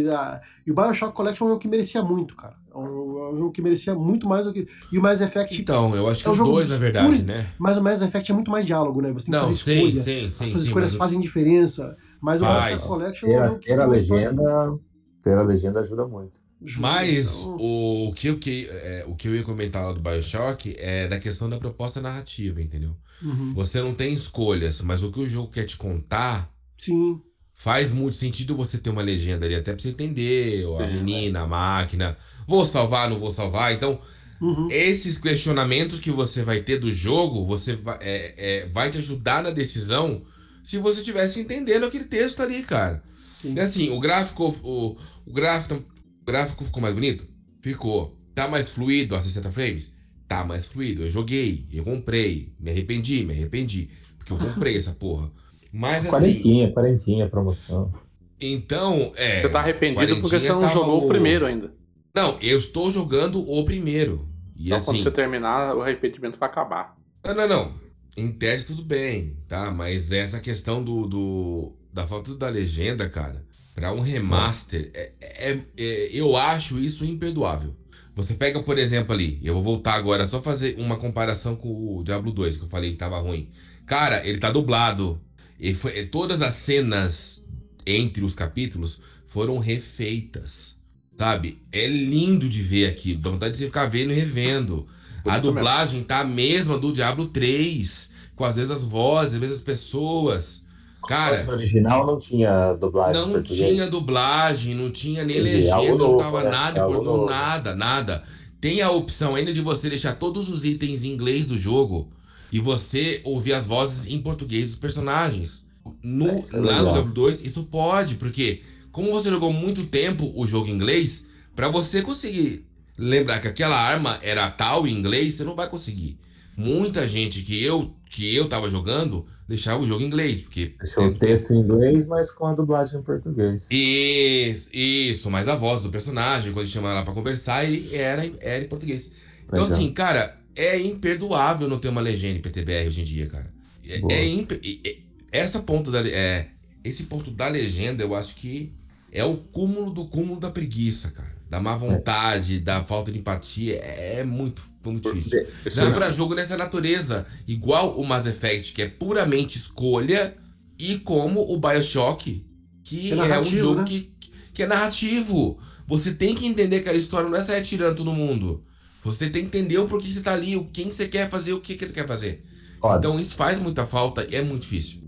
E, 0.66 0.70
o 0.70 0.74
Bioshock 0.74 1.14
Collection 1.14 1.44
é 1.44 1.46
um 1.46 1.50
jogo 1.52 1.60
que 1.60 1.68
merecia 1.68 2.02
muito, 2.02 2.36
cara. 2.36 2.54
É 2.72 2.76
um, 2.78 2.84
é 3.18 3.32
um 3.32 3.36
jogo 3.36 3.50
que 3.50 3.62
merecia 3.62 3.94
muito 3.94 4.28
mais 4.28 4.44
do 4.44 4.52
que. 4.52 4.68
E 4.92 4.98
o 4.98 5.02
Mass 5.02 5.20
Effect. 5.22 5.60
Então, 5.60 5.96
eu 5.96 6.06
acho 6.06 6.20
que 6.22 6.28
É 6.28 6.30
um 6.30 6.34
os 6.34 6.38
dois, 6.38 6.68
na 6.68 6.76
verdade, 6.76 7.22
né? 7.24 7.46
Mas 7.58 7.78
o 7.78 7.82
Mass 7.82 8.02
Effect 8.02 8.30
é 8.30 8.34
muito 8.34 8.50
mais 8.50 8.64
diálogo, 8.66 9.00
né? 9.00 9.10
Você 9.12 9.24
tem 9.24 9.32
que 9.34 9.40
Não, 9.40 9.46
fazer 9.48 9.56
sim, 9.58 9.86
escolha. 9.86 10.02
sim, 10.02 10.24
As 10.26 10.32
sim, 10.32 10.46
suas 10.46 10.60
sim. 10.60 10.66
escolhas 10.68 10.94
fazem 10.94 11.18
diferença. 11.18 11.96
Mas 12.20 12.42
o. 12.42 12.44
Bioshock 12.44 12.86
Collection 12.86 13.28
é 13.28 13.32
Ter 13.32 13.38
um 13.38 13.42
a, 13.42 13.46
jogo 13.48 13.58
que 13.58 13.66
ter 13.66 13.72
a 13.72 13.76
tem 13.78 13.86
uma 13.86 13.96
história- 13.96 14.30
legenda, 14.30 14.78
ter 15.26 15.36
a 15.36 15.42
legenda 15.42 15.80
ajuda 15.80 16.06
muito. 16.06 16.32
Mas 16.78 17.40
então- 17.42 17.56
o 17.58 18.12
que, 18.14 18.28
eu, 18.28 18.38
que, 18.38 18.68
é, 18.70 19.04
o 19.08 19.14
que 19.16 19.26
eu 19.28 19.34
ia 19.34 19.42
comentar 19.42 19.84
lá 19.84 19.92
do 19.92 20.00
Bioshock 20.00 20.74
é 20.78 21.08
da 21.08 21.18
questão 21.18 21.50
da 21.50 21.58
proposta 21.58 22.00
narrativa, 22.00 22.62
entendeu? 22.62 22.96
Uhum. 23.22 23.52
Você 23.54 23.80
não 23.82 23.92
tem 23.92 24.12
escolhas, 24.12 24.80
mas 24.82 25.02
o 25.02 25.10
que 25.10 25.18
o 25.20 25.28
jogo 25.28 25.50
quer 25.50 25.64
te 25.64 25.76
contar 25.76 26.50
Sim. 26.78 27.20
faz 27.52 27.92
muito 27.92 28.14
sentido 28.16 28.56
você 28.56 28.78
ter 28.78 28.88
uma 28.90 29.02
legenda 29.02 29.44
ali, 29.44 29.54
até 29.56 29.72
pra 29.72 29.82
você 29.82 29.90
entender 29.90 30.64
a 30.80 30.86
Sim, 30.86 30.92
menina, 30.94 31.40
a 31.40 31.46
máquina. 31.46 32.16
Vou 32.46 32.64
salvar, 32.64 33.10
não 33.10 33.18
vou 33.18 33.30
salvar. 33.30 33.74
Então, 33.74 33.98
Uhum. 34.40 34.68
esses 34.70 35.18
questionamentos 35.18 35.98
que 35.98 36.10
você 36.10 36.42
vai 36.42 36.60
ter 36.60 36.78
do 36.78 36.92
jogo, 36.92 37.44
você 37.46 37.74
vai, 37.74 37.98
é, 38.00 38.34
é, 38.36 38.66
vai 38.68 38.90
te 38.90 38.98
ajudar 38.98 39.42
na 39.42 39.50
decisão 39.50 40.22
se 40.62 40.78
você 40.78 41.00
estivesse 41.00 41.40
entendendo 41.40 41.84
aquele 41.84 42.04
texto 42.04 42.40
ali, 42.42 42.62
cara. 42.62 43.02
Sim. 43.42 43.54
E 43.54 43.60
assim, 43.60 43.90
o 43.90 44.00
gráfico, 44.00 44.48
o, 44.62 44.96
o 45.26 45.32
gráfico, 45.32 45.74
o 45.74 46.24
gráfico 46.24 46.64
ficou 46.64 46.80
mais 46.82 46.94
bonito? 46.94 47.26
Ficou. 47.60 48.16
Tá 48.34 48.46
mais 48.48 48.72
fluido 48.72 49.14
a 49.16 49.20
60 49.20 49.50
frames? 49.50 49.94
Tá 50.28 50.44
mais 50.44 50.66
fluido. 50.66 51.02
Eu 51.02 51.08
joguei, 51.08 51.66
eu 51.72 51.84
comprei, 51.84 52.52
me 52.60 52.70
arrependi, 52.70 53.24
me 53.24 53.32
arrependi. 53.32 53.88
Porque 54.18 54.32
eu 54.32 54.38
comprei 54.38 54.76
essa 54.78 54.92
porra. 54.92 55.30
Mas 55.72 55.98
assim, 56.06 56.10
Quarentinha, 56.10 56.72
quarentinha, 56.72 57.28
promoção. 57.28 57.92
então, 58.40 59.12
é. 59.16 59.42
Você 59.42 59.48
tá 59.48 59.60
arrependido 59.60 60.20
porque 60.20 60.40
você 60.40 60.48
não 60.48 60.68
jogou 60.68 61.04
o 61.04 61.08
primeiro 61.08 61.46
ainda. 61.46 61.72
Não, 62.14 62.38
eu 62.40 62.58
estou 62.58 62.90
jogando 62.90 63.40
o 63.50 63.64
primeiro. 63.64 64.26
E 64.56 64.66
Então 64.66 64.78
assim. 64.78 64.86
quando 64.92 65.02
você 65.02 65.10
terminar, 65.10 65.76
o 65.76 65.82
arrependimento 65.82 66.38
vai 66.38 66.48
acabar. 66.48 66.96
Não, 67.24 67.34
não, 67.34 67.48
não. 67.48 67.74
Em 68.16 68.32
tese 68.32 68.68
tudo 68.68 68.82
bem, 68.82 69.36
tá? 69.46 69.70
Mas 69.70 70.10
essa 70.12 70.40
questão 70.40 70.82
do, 70.82 71.06
do- 71.06 71.72
da 71.92 72.06
falta 72.06 72.34
da 72.34 72.48
legenda, 72.48 73.06
cara, 73.08 73.44
pra 73.76 73.92
um 73.92 74.00
remaster, 74.00 74.90
é, 74.94 75.12
é- 75.20 75.60
é- 75.76 76.08
eu 76.10 76.34
acho 76.34 76.78
isso 76.78 77.04
imperdoável. 77.04 77.76
Você 78.14 78.32
pega, 78.32 78.62
por 78.62 78.78
exemplo, 78.78 79.12
ali, 79.12 79.38
eu 79.44 79.52
vou 79.52 79.62
voltar 79.62 79.92
agora 79.92 80.24
só 80.24 80.40
fazer 80.40 80.76
uma 80.78 80.96
comparação 80.96 81.54
com 81.54 81.98
o 81.98 82.02
Diablo 82.02 82.32
2, 82.32 82.56
que 82.56 82.64
eu 82.64 82.68
falei 82.70 82.92
que 82.92 82.96
tava 82.96 83.20
ruim. 83.20 83.50
Cara, 83.84 84.26
ele 84.26 84.38
tá 84.38 84.50
dublado. 84.50 85.20
E 85.60 85.74
foi- 85.74 86.06
todas 86.06 86.40
as 86.40 86.54
cenas 86.54 87.46
entre 87.86 88.24
os 88.24 88.34
capítulos 88.34 89.02
foram 89.26 89.58
refeitas. 89.58 90.74
Sabe? 91.18 91.58
É 91.70 91.86
lindo 91.86 92.48
de 92.48 92.62
ver 92.62 92.86
aquilo. 92.86 93.20
Dá 93.20 93.30
vontade 93.30 93.52
de 93.52 93.58
você 93.58 93.66
ficar 93.66 93.86
vendo 93.86 94.10
e 94.12 94.16
revendo. 94.16 94.86
A 95.26 95.38
dublagem 95.38 96.02
tá 96.02 96.20
a 96.20 96.24
mesma 96.24 96.78
do 96.78 96.92
Diablo 96.92 97.26
3, 97.28 98.10
com 98.34 98.44
as 98.44 98.56
mesmas 98.56 98.84
vozes, 98.84 99.34
as 99.34 99.40
mesmas 99.40 99.60
pessoas. 99.60 100.64
Cara, 101.06 101.44
original 101.50 102.06
não 102.06 102.18
tinha 102.18 102.72
dublagem 102.74 103.22
em 103.22 103.26
não 103.26 103.42
tinha 103.42 103.86
dublagem, 103.86 104.74
não 104.74 104.90
tinha 104.90 105.24
nem 105.24 105.40
legenda, 105.40 105.96
não 105.96 106.16
tava 106.16 106.42
né? 106.42 106.50
nada, 106.50 106.84
por 106.84 107.02
novo. 107.02 107.26
nada, 107.26 107.74
nada. 107.74 108.22
Tem 108.60 108.82
a 108.82 108.90
opção 108.90 109.34
ainda 109.34 109.52
de 109.52 109.60
você 109.60 109.88
deixar 109.88 110.14
todos 110.14 110.48
os 110.48 110.64
itens 110.64 111.04
em 111.04 111.12
inglês 111.12 111.46
do 111.46 111.56
jogo 111.56 112.08
e 112.50 112.58
você 112.58 113.20
ouvir 113.24 113.52
as 113.52 113.66
vozes 113.66 114.06
em 114.06 114.20
português 114.20 114.66
dos 114.66 114.78
personagens. 114.78 115.64
No, 116.02 116.28
É, 116.28 116.42
lá 116.52 116.58
no 116.58 116.62
legal. 116.62 116.92
Diablo 116.92 117.12
2, 117.12 117.44
isso 117.44 117.64
pode, 117.64 118.16
porque 118.16 118.62
como 118.90 119.12
você 119.12 119.30
jogou 119.30 119.52
muito 119.52 119.86
tempo 119.86 120.32
o 120.34 120.46
jogo 120.46 120.68
em 120.68 120.72
inglês, 120.72 121.28
pra 121.54 121.68
você 121.68 122.02
conseguir 122.02 122.66
lembrar 122.96 123.40
que 123.40 123.48
aquela 123.48 123.78
arma 123.78 124.18
era 124.22 124.50
tal 124.50 124.86
em 124.86 124.92
inglês, 124.92 125.34
você 125.34 125.44
não 125.44 125.54
vai 125.54 125.68
conseguir. 125.68 126.18
Muita 126.56 127.06
gente 127.06 127.42
que 127.42 127.62
eu 127.62 127.94
que 128.08 128.34
eu 128.34 128.48
tava 128.48 128.68
jogando 128.68 129.26
deixava 129.48 129.82
o 129.82 129.86
jogo 129.86 130.02
em 130.02 130.06
inglês, 130.06 130.40
porque 130.42 130.74
Deixou 130.78 131.06
o 131.06 131.14
texto 131.14 131.52
em 131.52 131.58
inglês, 131.60 132.06
mas 132.06 132.30
com 132.30 132.46
a 132.46 132.54
dublagem 132.54 133.00
em 133.00 133.02
português. 133.02 133.62
isso, 133.70 134.68
isso, 134.72 135.30
mas 135.30 135.48
a 135.48 135.54
voz 135.56 135.82
do 135.82 135.90
personagem, 135.90 136.52
quando 136.52 136.66
chama 136.66 136.90
ela 136.90 137.02
pra 137.04 137.14
conversar, 137.14 137.64
ele 137.64 137.94
era, 137.94 138.28
era 138.40 138.64
em 138.64 138.68
português. 138.68 139.10
Então, 139.44 139.62
Legal. 139.62 139.76
assim, 139.76 139.92
cara, 139.92 140.38
é 140.54 140.80
imperdoável 140.80 141.68
não 141.68 141.78
ter 141.78 141.88
uma 141.88 142.00
legenda 142.00 142.38
em 142.38 142.42
PTBR 142.42 142.88
hoje 142.88 143.00
em 143.00 143.04
dia, 143.04 143.26
cara. 143.26 143.52
É, 143.84 144.00
é 144.12 144.24
e- 144.26 145.02
essa 145.30 145.60
ponto 145.60 145.90
da, 145.90 146.00
é, 146.08 146.48
esse 146.82 147.04
ponto 147.04 147.30
da 147.30 147.46
legenda, 147.46 148.02
eu 148.02 148.14
acho 148.14 148.36
que 148.36 148.72
é 149.12 149.24
o 149.24 149.36
cúmulo 149.36 149.90
do 149.90 150.06
cúmulo 150.06 150.40
da 150.40 150.50
preguiça, 150.50 151.10
cara. 151.10 151.35
Da 151.48 151.60
má 151.60 151.76
vontade, 151.76 152.60
da 152.60 152.82
falta 152.82 153.12
de 153.12 153.18
empatia. 153.18 153.76
É, 153.82 154.20
é 154.20 154.24
muito, 154.24 154.62
muito 154.84 155.04
difícil. 155.12 155.46
Não 155.76 155.84
é 155.84 155.90
é- 155.90 155.92
pra 155.92 156.10
jogo 156.10 156.34
nessa 156.34 156.56
natureza. 156.56 157.26
Igual 157.46 157.98
o 157.98 158.04
Mass 158.06 158.26
Effect, 158.26 158.72
que 158.72 158.82
é 158.82 158.88
puramente 158.88 159.56
escolha, 159.56 160.36
e 160.78 160.98
como 160.98 161.40
o 161.52 161.58
Bioshock, 161.58 162.44
que 162.84 163.12
É 163.12 163.28
é, 163.30 163.38
um 163.40 163.44
jogo 163.44 163.80
né? 163.80 163.84
que, 163.84 164.12
que 164.52 164.62
é 164.62 164.66
narrativo. 164.66 165.58
Você 165.86 166.12
tem 166.14 166.34
que 166.34 166.46
entender 166.46 166.80
que 166.82 166.88
a 166.88 166.94
história 166.94 167.28
não 167.28 167.36
é 167.36 167.40
sair 167.40 167.60
atirando 167.60 167.96
todo 167.96 168.12
mundo. 168.12 168.64
Você 169.04 169.30
tem 169.30 169.42
que 169.42 169.48
entender 169.58 169.78
o 169.78 169.86
porquê 169.86 170.10
você 170.12 170.20
tá 170.20 170.32
ali, 170.32 170.56
o 170.56 170.64
quem 170.64 170.90
você 170.90 171.06
quer 171.08 171.30
fazer, 171.30 171.52
o 171.52 171.60
que, 171.60 171.76
que 171.76 171.86
você 171.86 171.92
quer 171.92 172.06
fazer. 172.08 172.44
Então 172.88 173.18
isso 173.20 173.36
faz 173.36 173.58
muita 173.60 173.86
falta 173.86 174.26
e 174.28 174.34
é 174.34 174.42
muito 174.42 174.62
difícil. 174.62 175.05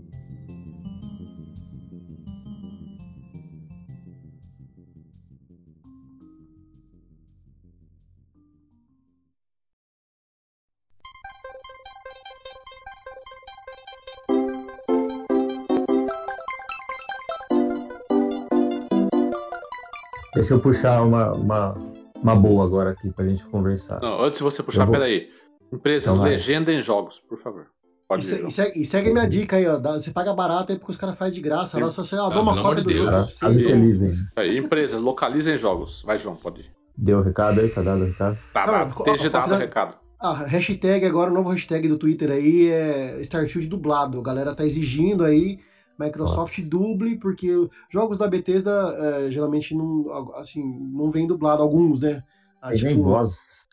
Deixa 20.33 20.53
eu 20.53 20.59
puxar 20.59 21.01
uma, 21.01 21.31
uma, 21.33 21.77
uma 22.21 22.35
boa 22.35 22.65
agora 22.65 22.91
aqui 22.91 23.11
pra 23.11 23.25
gente 23.25 23.43
conversar. 23.45 23.99
Não, 24.01 24.21
antes 24.21 24.39
de 24.39 24.43
você 24.43 24.61
puxar, 24.63 24.85
vou- 24.85 24.93
peraí. 24.93 25.27
Empresas, 25.71 26.11
Então 26.13 26.25
legenda 26.25 26.73
em 26.73 26.81
jogos, 26.81 27.19
por 27.19 27.37
favor. 27.39 27.67
Pode 28.07 28.25
e 28.25 28.49
segue, 28.51 28.81
e 28.81 28.85
segue 28.85 29.09
a 29.11 29.13
minha 29.13 29.27
dica 29.29 29.55
aí, 29.57 29.67
ó. 29.67 29.77
Você 29.77 30.09
paga 30.09 30.33
barato 30.33 30.71
aí 30.71 30.79
porque 30.79 30.91
os 30.91 30.97
caras 30.97 31.15
fazem 31.15 31.35
de 31.35 31.41
graça. 31.41 31.79
Lá 31.79 31.91
só 31.91 32.03
você 32.03 32.15
ó, 32.15 32.25
Ah, 32.25 32.29
dá 32.33 32.41
uma 32.41 32.59
cópia 32.59 32.83
de 32.83 32.91
do 32.91 32.91
jogo. 32.91 33.11
Tá? 33.11 33.51
Hein? 33.51 34.11
Aí, 34.35 34.57
empresas, 34.57 34.99
localizem 34.99 35.55
jogos. 35.57 36.01
Vai, 36.03 36.17
João, 36.17 36.35
pode 36.35 36.61
ir. 36.61 36.71
Deu 36.97 37.19
o 37.19 37.21
recado 37.21 37.61
aí? 37.61 37.69
Tá 37.69 37.83
dado 37.83 38.01
o 38.01 38.05
recado? 38.07 38.37
Tá, 38.51 38.89
ó, 38.97 39.03
Desde 39.03 39.29
dado 39.29 39.53
o 39.53 39.57
recado. 39.57 39.95
A 40.19 40.33
hashtag 40.33 41.05
agora, 41.05 41.29
o 41.29 41.33
novo 41.33 41.49
hashtag 41.49 41.87
do 41.87 41.97
Twitter 41.97 42.31
aí 42.31 42.69
é 42.69 43.21
Starfield 43.21 43.69
dublado. 43.69 44.19
A 44.19 44.23
galera 44.23 44.55
tá 44.55 44.65
exigindo 44.65 45.23
aí 45.23 45.59
Microsoft 45.99 46.59
duble, 46.61 47.17
porque 47.17 47.49
jogos 47.91 48.17
da 48.17 48.27
Bethesda 48.27 48.71
é, 48.97 49.31
geralmente 49.31 49.75
não, 49.75 50.05
assim, 50.35 50.63
não 50.93 51.11
vem 51.11 51.27
dublado, 51.27 51.61
alguns, 51.61 51.99
né? 52.01 52.23
Ah, 52.61 52.69
Tem 52.69 52.77
tipo, 52.77 53.03
voz. 53.03 53.67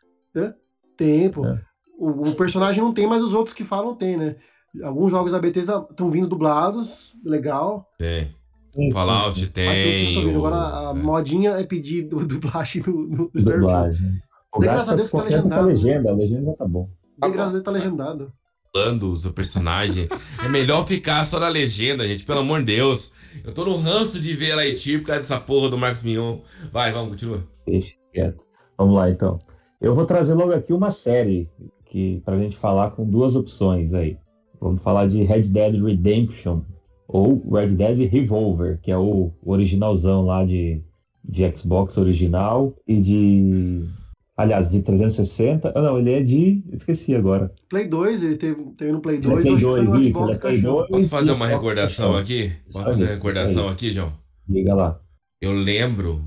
tempo. 0.97 1.47
É. 1.47 1.61
O, 1.99 2.29
o 2.31 2.35
personagem 2.35 2.83
não 2.83 2.93
tem, 2.93 3.07
mas 3.07 3.23
os 3.23 3.33
outros 3.33 3.55
que 3.55 3.65
falam 3.65 3.95
tem, 3.95 4.17
né? 4.17 4.37
Alguns 4.83 5.11
jogos 5.11 5.33
da 5.33 5.39
Bethesda 5.39 5.87
estão 5.91 6.11
vindo 6.11 6.27
dublados, 6.27 7.15
legal. 7.25 7.89
Tem. 7.99 8.35
Sim, 8.75 8.91
Fallout 8.93 9.29
Mas 9.31 9.41
vindo. 9.41 9.53
tem. 9.53 10.35
o- 10.35 10.39
Agora 10.39 10.57
a 10.57 10.91
é. 10.91 10.93
modinha 11.03 11.51
é 11.53 11.65
pedir 11.65 12.03
du- 12.03 12.27
dublagem 12.27 12.83
no, 12.87 12.93
no. 13.09 13.31
Starfield. 13.35 13.61
Dublagem. 13.61 14.23
Gasto 14.59 14.61
graças 14.61 14.89
a 14.91 14.95
Deus 14.97 15.07
que 15.11 15.17
tá 15.17 15.23
a 15.23 15.25
legendado. 15.25 15.67
legenda. 15.69 16.11
A 16.11 16.15
legenda 16.15 16.45
já 16.51 16.57
tá 16.57 16.67
bom. 16.67 16.89
Tá 17.19 17.27
Tem 17.27 17.33
graças 17.33 17.51
a. 17.51 17.53
Deus 17.55 17.65
tá 17.65 17.71
legendado. 17.71 18.33
Falando 18.77 19.13
do 19.13 19.17
seu 19.17 19.33
personagem. 19.33 20.09
É 20.45 20.49
melhor 20.49 20.87
ficar 20.87 21.25
só 21.25 21.41
na 21.41 21.49
legenda, 21.49 22.07
gente. 22.07 22.25
Pelo 22.25 22.41
amor 22.41 22.61
de 22.61 22.67
Deus. 22.67 23.11
Eu 23.43 23.53
tô 23.53 23.65
no 23.65 23.79
ranço 23.79 24.21
de 24.21 24.35
ver 24.35 24.53
a 24.53 24.57
Lightyear 24.57 25.01
por 25.01 25.07
causa 25.07 25.23
dessa 25.23 25.41
porra 25.41 25.71
do 25.71 25.79
Marcos 25.79 26.03
Mion. 26.03 26.39
Vai, 26.71 26.93
vamos, 26.93 27.09
continua. 27.09 27.43
Deixa 27.67 27.97
quieto. 28.13 28.45
Vamos 28.79 28.95
lá, 28.95 29.11
então. 29.11 29.39
Eu 29.81 29.95
vou 29.95 30.05
trazer 30.07 30.35
logo 30.35 30.53
aqui 30.53 30.73
uma 30.73 30.91
série 30.91 31.49
que 31.87 32.21
pra 32.25 32.39
gente 32.39 32.57
falar 32.57 32.91
com 32.91 33.09
duas 33.09 33.35
opções 33.35 33.93
aí. 33.93 34.19
Vamos 34.61 34.83
falar 34.83 35.09
de 35.09 35.23
Red 35.25 35.45
Dead 35.45 35.83
Redemption 35.83 36.61
ou 37.09 37.43
Red 37.51 37.71
Dead 37.71 38.09
Revolver, 38.09 38.79
que 38.81 38.93
é 38.93 38.99
o 38.99 39.33
originalzão 39.45 40.27
lá 40.27 40.45
de, 40.45 40.81
de 41.25 41.57
Xbox 41.57 41.97
original 41.97 42.77
e 42.87 43.01
de 43.01 43.85
Aliás, 44.37 44.71
de 44.71 44.83
360. 44.83 45.73
Ah, 45.75 45.83
não, 45.83 45.99
ele 45.99 46.13
é 46.13 46.23
de. 46.23 46.63
Esqueci 46.73 47.15
agora. 47.15 47.51
Play 47.71 47.89
2, 47.89 48.23
ele 48.23 48.37
teve, 48.37 48.63
teve 48.77 48.93
no 48.93 49.01
Play 49.01 49.19
2. 49.19 49.47
Ele 49.47 49.49
é 49.49 49.59
Play 49.59 49.87
2, 49.87 50.07
isso, 50.09 50.25
ele 50.25 50.33
é 50.33 50.39
Play 50.39 50.61
2. 50.61 50.89
Posso 50.89 51.09
fazer 51.09 51.33
uma 51.33 51.47
recordação 51.47 52.17
aqui? 52.17 52.53
Posso 52.71 52.85
fazer 52.85 53.05
uma 53.05 53.13
recordação 53.15 53.69
aqui, 53.69 53.93
João? 53.93 54.13
Liga 54.47 54.75
lá. 54.75 55.01
Eu 55.41 55.53
lembro, 55.53 56.23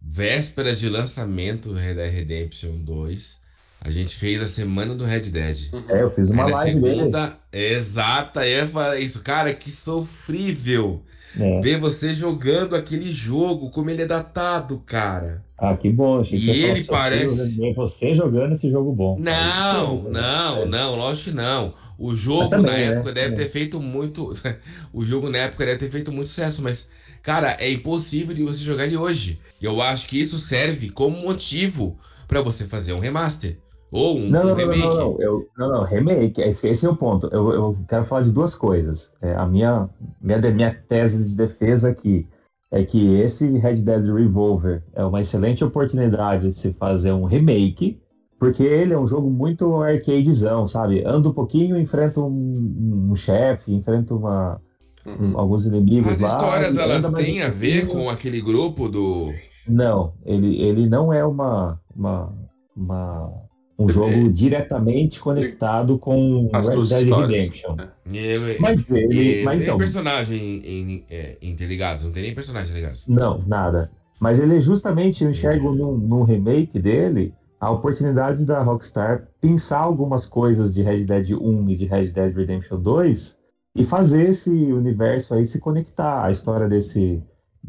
vésperas 0.00 0.80
de 0.80 0.88
lançamento 0.88 1.68
do 1.68 1.74
Red 1.74 1.94
Dead 1.94 2.12
Redemption 2.12 2.76
2, 2.78 3.40
a 3.80 3.90
gente 3.90 4.16
fez 4.16 4.40
a 4.40 4.46
semana 4.46 4.94
do 4.94 5.04
Red 5.04 5.30
Dead. 5.30 5.70
É, 5.88 6.02
eu 6.02 6.10
fiz 6.10 6.30
uma 6.30 6.46
live 6.46 6.72
segunda, 6.72 7.38
dele. 7.52 7.74
Exata, 7.74 8.48
eu 8.48 8.66
falei 8.68 9.04
isso. 9.04 9.22
Cara, 9.22 9.52
que 9.52 9.70
sofrível 9.70 11.02
é. 11.38 11.60
ver 11.60 11.78
você 11.78 12.14
jogando 12.14 12.76
aquele 12.76 13.10
jogo, 13.10 13.70
como 13.70 13.90
ele 13.90 14.02
é 14.02 14.06
datado, 14.06 14.82
cara. 14.84 15.44
Ah, 15.56 15.76
que 15.76 15.88
bom. 15.88 16.20
Achei 16.20 16.38
e 16.38 16.64
ele 16.64 16.84
parece. 16.84 17.56
Ver 17.56 17.74
você 17.74 18.12
jogando 18.12 18.54
esse 18.54 18.70
jogo 18.70 18.92
bom. 18.92 19.16
Não, 19.18 20.02
não, 20.04 20.62
é. 20.62 20.66
não, 20.66 20.96
lógico 20.96 21.30
que 21.30 21.36
não. 21.36 21.74
O 21.98 22.14
jogo 22.14 22.48
também, 22.48 22.72
na 22.72 22.94
época 22.94 23.08
né? 23.10 23.14
deve 23.14 23.34
é. 23.34 23.36
ter 23.38 23.48
feito 23.48 23.80
muito. 23.80 24.32
o 24.92 25.04
jogo 25.04 25.30
na 25.30 25.38
época 25.38 25.64
deve 25.64 25.78
ter 25.78 25.90
feito 25.90 26.12
muito 26.12 26.28
sucesso, 26.28 26.62
mas, 26.62 26.88
cara, 27.22 27.56
é 27.60 27.70
impossível 27.70 28.34
de 28.34 28.42
você 28.42 28.64
jogar 28.64 28.86
ele 28.86 28.96
hoje. 28.96 29.38
E 29.60 29.64
eu 29.64 29.80
acho 29.80 30.08
que 30.08 30.20
isso 30.20 30.38
serve 30.38 30.90
como 30.90 31.16
motivo 31.16 31.98
para 32.26 32.40
você 32.40 32.66
fazer 32.66 32.92
um 32.92 32.98
remaster. 32.98 33.58
Ou 33.94 34.16
um, 34.16 34.28
não, 34.28 34.42
um 34.42 34.46
não, 34.46 34.54
remake? 34.54 34.80
Não, 34.80 34.94
não, 34.96 35.20
eu, 35.20 35.48
não, 35.56 35.68
não, 35.68 35.84
remake. 35.84 36.40
Esse, 36.40 36.66
esse 36.66 36.84
é 36.84 36.90
o 36.90 36.96
ponto. 36.96 37.28
Eu, 37.28 37.52
eu 37.52 37.78
quero 37.88 38.04
falar 38.04 38.22
de 38.22 38.32
duas 38.32 38.56
coisas. 38.56 39.12
É, 39.22 39.36
a 39.36 39.46
minha, 39.46 39.88
minha, 40.20 40.38
minha 40.50 40.74
tese 40.88 41.22
de 41.22 41.36
defesa 41.36 41.90
aqui 41.90 42.26
é 42.72 42.82
que 42.82 43.14
esse 43.14 43.56
Red 43.56 43.82
Dead 43.82 44.04
Revolver 44.04 44.82
é 44.94 45.04
uma 45.04 45.20
excelente 45.20 45.62
oportunidade 45.62 46.48
de 46.48 46.54
se 46.54 46.72
fazer 46.72 47.12
um 47.12 47.24
remake, 47.24 48.00
porque 48.36 48.64
ele 48.64 48.92
é 48.92 48.98
um 48.98 49.06
jogo 49.06 49.30
muito 49.30 49.80
arcadezão, 49.80 50.66
sabe? 50.66 51.04
Anda 51.06 51.28
um 51.28 51.32
pouquinho, 51.32 51.78
enfrenta 51.78 52.20
um, 52.20 53.10
um 53.12 53.14
chefe, 53.14 53.72
enfrenta 53.72 54.12
uma, 54.12 54.60
um, 55.06 55.38
alguns 55.38 55.66
inimigos 55.66 56.14
As 56.14 56.20
lá. 56.20 56.26
As 56.26 56.32
histórias, 56.32 56.76
elas 56.76 57.12
têm 57.12 57.42
a 57.42 57.48
ver 57.48 57.86
com 57.86 58.10
aquele 58.10 58.40
grupo 58.40 58.88
do... 58.88 59.32
Não, 59.68 60.14
ele, 60.26 60.60
ele 60.60 60.88
não 60.88 61.12
é 61.12 61.24
uma, 61.24 61.80
uma, 61.94 62.34
uma 62.76 63.43
um 63.78 63.88
jogo 63.88 64.12
é. 64.12 64.28
diretamente 64.28 65.18
conectado 65.18 65.98
com 65.98 66.48
As 66.52 66.68
Red 66.68 66.82
Dead 66.82 67.10
Redemption. 67.10 67.76
É. 67.78 68.16
Ele, 68.16 68.56
mas 68.60 68.90
ele. 68.90 69.18
ele 69.18 69.44
mas 69.44 69.58
tem 69.58 69.66
então, 69.66 69.78
personagem 69.78 70.38
em, 70.64 71.04
é, 71.10 71.36
interligados, 71.42 72.04
não 72.04 72.12
tem 72.12 72.22
nem 72.22 72.34
personagem 72.34 72.74
ligados. 72.74 73.06
Não, 73.08 73.42
nada. 73.46 73.90
Mas 74.20 74.38
ele 74.38 74.60
justamente, 74.60 75.24
eu 75.24 75.30
enxergo 75.30 75.72
num, 75.72 75.96
num, 75.96 76.22
remake 76.22 76.78
dele 76.78 77.34
a 77.60 77.70
oportunidade 77.70 78.44
da 78.44 78.62
Rockstar 78.62 79.26
pensar 79.40 79.78
algumas 79.78 80.26
coisas 80.26 80.72
de 80.72 80.82
Red 80.82 81.04
Dead 81.04 81.32
1 81.32 81.70
e 81.70 81.76
de 81.76 81.86
Red 81.86 82.08
Dead 82.08 82.34
Redemption 82.34 82.80
2 82.80 83.38
e 83.76 83.84
fazer 83.84 84.30
esse 84.30 84.50
universo 84.50 85.34
aí 85.34 85.46
se 85.46 85.60
conectar. 85.60 86.24
A 86.24 86.30
história 86.30 86.68
desse 86.68 87.22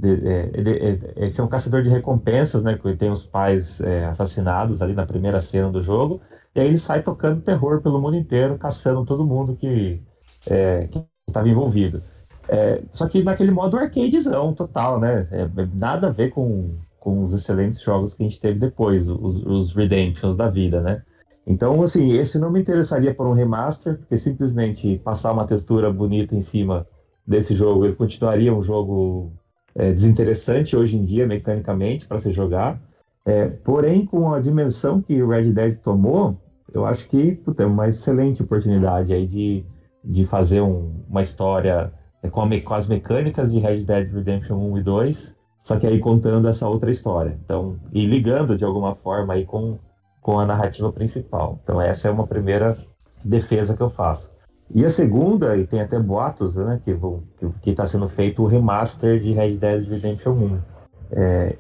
é, 0.04 0.50
ele, 0.54 1.00
esse 1.18 1.40
é 1.40 1.44
um 1.44 1.48
caçador 1.48 1.82
de 1.82 1.90
recompensas, 1.90 2.64
né? 2.64 2.78
Que 2.78 2.96
tem 2.96 3.12
os 3.12 3.24
pais 3.24 3.80
é, 3.82 4.06
assassinados 4.06 4.82
ali 4.82 4.94
na 4.94 5.06
primeira 5.06 5.42
cena 5.42 5.70
do 5.70 5.82
jogo. 5.82 6.22
E 6.54 6.60
aí 6.60 6.68
ele 6.68 6.78
sai 6.78 7.02
tocando 7.02 7.42
terror 7.42 7.82
pelo 7.82 8.02
mundo 8.02 8.16
inteiro, 8.16 8.58
caçando 8.58 9.06
todo 9.06 9.26
mundo 9.26 9.56
que 9.56 10.02
é, 10.48 10.90
estava 11.28 11.48
envolvido. 11.48 12.02
É, 12.48 12.82
só 12.92 13.08
que 13.08 13.24
naquele 13.24 13.52
modo 13.52 13.78
arcadezão 13.78 14.54
total, 14.54 15.00
né? 15.00 15.28
É, 15.32 15.48
nada 15.74 16.08
a 16.08 16.12
ver 16.12 16.30
com, 16.30 16.76
com 17.00 17.24
os 17.24 17.34
excelentes 17.34 17.82
jogos 17.82 18.14
que 18.14 18.24
a 18.24 18.28
gente 18.28 18.40
teve 18.40 18.60
depois, 18.60 19.08
os, 19.08 19.36
os 19.46 19.76
Redemptions 19.76 20.38
da 20.38 20.50
vida, 20.50 20.82
né? 20.82 21.02
Então, 21.48 21.84
assim, 21.84 22.14
esse 22.14 22.40
não 22.40 22.52
me 22.52 22.62
interessaria 22.62 23.14
por 23.14 23.28
um 23.28 23.34
remaster, 23.34 23.98
porque 23.98 24.18
simplesmente 24.18 25.00
passar 25.04 25.32
uma 25.32 25.46
textura 25.46 25.92
bonita 25.92 26.36
em 26.36 26.42
cima 26.42 26.88
desse 27.26 27.54
jogo, 27.56 27.86
ele 27.86 27.96
continuaria 27.96 28.54
um 28.54 28.64
jogo 28.64 29.32
é, 29.76 29.92
desinteressante 29.92 30.76
hoje 30.76 30.96
em 30.96 31.04
dia, 31.04 31.28
mecanicamente, 31.28 32.06
para 32.06 32.20
se 32.20 32.32
jogar. 32.32 32.80
É, 33.26 33.48
porém, 33.48 34.06
com 34.06 34.34
a 34.34 34.40
dimensão 34.40 35.02
que 35.02 35.22
o 35.22 35.30
Red 35.30 35.52
Dead 35.52 35.78
tomou, 35.80 36.38
eu 36.72 36.86
acho 36.86 37.08
que 37.08 37.36
puta, 37.36 37.64
é 37.64 37.66
uma 37.66 37.90
excelente 37.90 38.44
oportunidade 38.44 39.14
aí 39.14 39.26
de, 39.26 39.66
de 40.04 40.26
fazer 40.26 40.62
um, 40.62 41.04
uma 41.10 41.22
história 41.22 41.92
é, 42.22 42.30
com, 42.30 42.42
a, 42.42 42.62
com, 42.62 42.74
as 42.74 42.88
mecânicas 42.88 43.52
de 43.52 43.60
Red 43.60 43.84
Dead 43.84 44.14
Redemption 44.14 44.58
1 44.58 44.78
e 44.78 44.84
2, 44.84 45.40
só 45.64 45.78
que 45.78 45.88
aí 45.88 46.00
contando 46.00 46.48
essa 46.48 46.70
outra 46.70 46.92
história. 46.92 47.38
Então, 47.44 47.78
e 47.92 48.06
ligando 48.06 48.58
de 48.58 48.64
alguma 48.64 48.96
forma 48.96 49.34
aí 49.34 49.46
com, 49.46 49.80
com 50.22 50.40
a 50.40 50.46
narrativa 50.46 50.92
principal. 50.92 51.60
Então, 51.64 51.82
essa 51.82 52.08
é 52.08 52.12
uma 52.12 52.28
primeira 52.28 52.78
defesa 53.24 53.76
que 53.76 53.82
eu 53.82 53.90
faço. 53.90 54.35
E 54.74 54.84
a 54.84 54.90
segunda, 54.90 55.56
e 55.56 55.68
tem 55.68 55.82
até 55.82 56.00
boatos, 56.00 56.56
né, 56.56 56.82
que 57.62 57.70
está 57.70 57.86
sendo 57.86 58.10
feito 58.10 58.42
o 58.42 58.48
remaster 58.48 59.20
de 59.20 59.32
Red 59.32 59.58
Dead 59.58 59.88
Redemption 59.88 60.32
1. 60.32 60.60
É, 61.12 61.56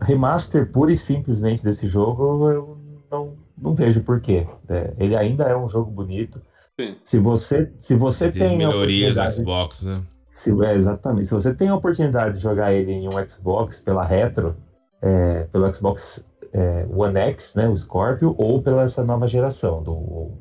remaster 0.00 0.70
pura 0.70 0.92
e 0.92 0.98
simplesmente 0.98 1.64
desse 1.64 1.88
jogo, 1.88 2.50
eu 2.50 2.78
não, 3.10 3.32
não 3.56 3.74
vejo 3.74 4.02
porquê. 4.02 4.46
É, 4.68 4.92
ele 4.98 5.16
ainda 5.16 5.44
é 5.44 5.56
um 5.56 5.68
jogo 5.68 5.90
bonito. 5.90 6.40
Sim. 6.78 6.96
Se 7.04 7.18
você, 7.18 7.72
se 7.80 7.94
você 7.94 8.30
tem. 8.30 8.58
melhorias 8.58 9.16
no 9.16 9.32
Xbox, 9.32 9.82
né? 9.82 10.02
Se, 10.30 10.50
é, 10.64 10.74
exatamente. 10.74 11.26
Se 11.26 11.34
você 11.34 11.54
tem 11.54 11.68
a 11.68 11.74
oportunidade 11.74 12.36
de 12.36 12.42
jogar 12.42 12.72
ele 12.72 12.92
em 12.92 13.08
um 13.08 13.28
Xbox 13.28 13.80
pela 13.80 14.04
retro, 14.04 14.56
é, 15.02 15.44
pelo 15.52 15.72
Xbox 15.74 16.29
é, 16.52 16.86
One 16.92 17.18
X, 17.18 17.54
né, 17.54 17.68
o 17.68 17.76
Scorpio, 17.76 18.34
ou 18.38 18.62
pela 18.62 18.82
essa 18.82 19.04
nova 19.04 19.26
geração, 19.28 19.82
do 19.82 19.92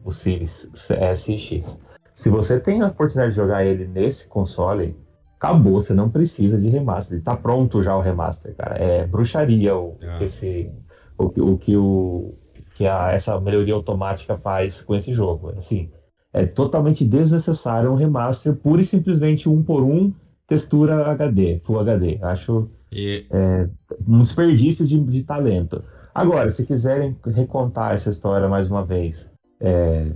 o 0.03 0.11
Series 0.11 0.71
SX. 0.73 1.81
Se 2.13 2.29
você 2.29 2.59
tem 2.59 2.81
a 2.81 2.87
oportunidade 2.87 3.31
de 3.31 3.37
jogar 3.37 3.65
ele 3.65 3.87
nesse 3.87 4.27
console, 4.27 4.95
acabou, 5.37 5.79
você 5.79 5.93
não 5.93 6.09
precisa 6.09 6.59
de 6.59 6.67
remaster. 6.67 7.15
Ele 7.15 7.23
tá 7.23 7.35
pronto 7.35 7.81
já 7.81 7.95
o 7.95 8.01
remaster, 8.01 8.53
cara. 8.55 8.75
É 8.77 9.07
bruxaria 9.07 9.75
o, 9.75 9.97
é. 10.01 10.23
esse, 10.23 10.69
o, 11.17 11.25
o 11.53 11.57
que 11.57 11.77
o 11.77 12.33
que 12.75 12.87
a, 12.87 13.11
essa 13.11 13.39
melhoria 13.41 13.73
automática 13.73 14.37
faz 14.37 14.81
com 14.81 14.95
esse 14.95 15.13
jogo. 15.13 15.53
Assim, 15.57 15.91
é 16.31 16.45
totalmente 16.45 17.03
desnecessário 17.03 17.91
um 17.91 17.95
remaster 17.95 18.55
pura 18.55 18.81
e 18.81 18.85
simplesmente 18.85 19.49
um 19.49 19.61
por 19.61 19.83
um 19.83 20.13
textura 20.47 21.11
HD, 21.11 21.59
Full 21.63 21.79
HD. 21.79 22.19
Acho 22.21 22.69
e... 22.91 23.25
é, 23.29 23.67
um 24.07 24.21
desperdício 24.21 24.87
de, 24.87 24.97
de 24.97 25.23
talento. 25.23 25.83
Agora, 26.13 26.49
se 26.49 26.65
quiserem 26.65 27.15
recontar 27.25 27.93
essa 27.93 28.09
história 28.09 28.47
mais 28.47 28.69
uma 28.69 28.83
vez, 28.83 29.31
é, 29.59 30.11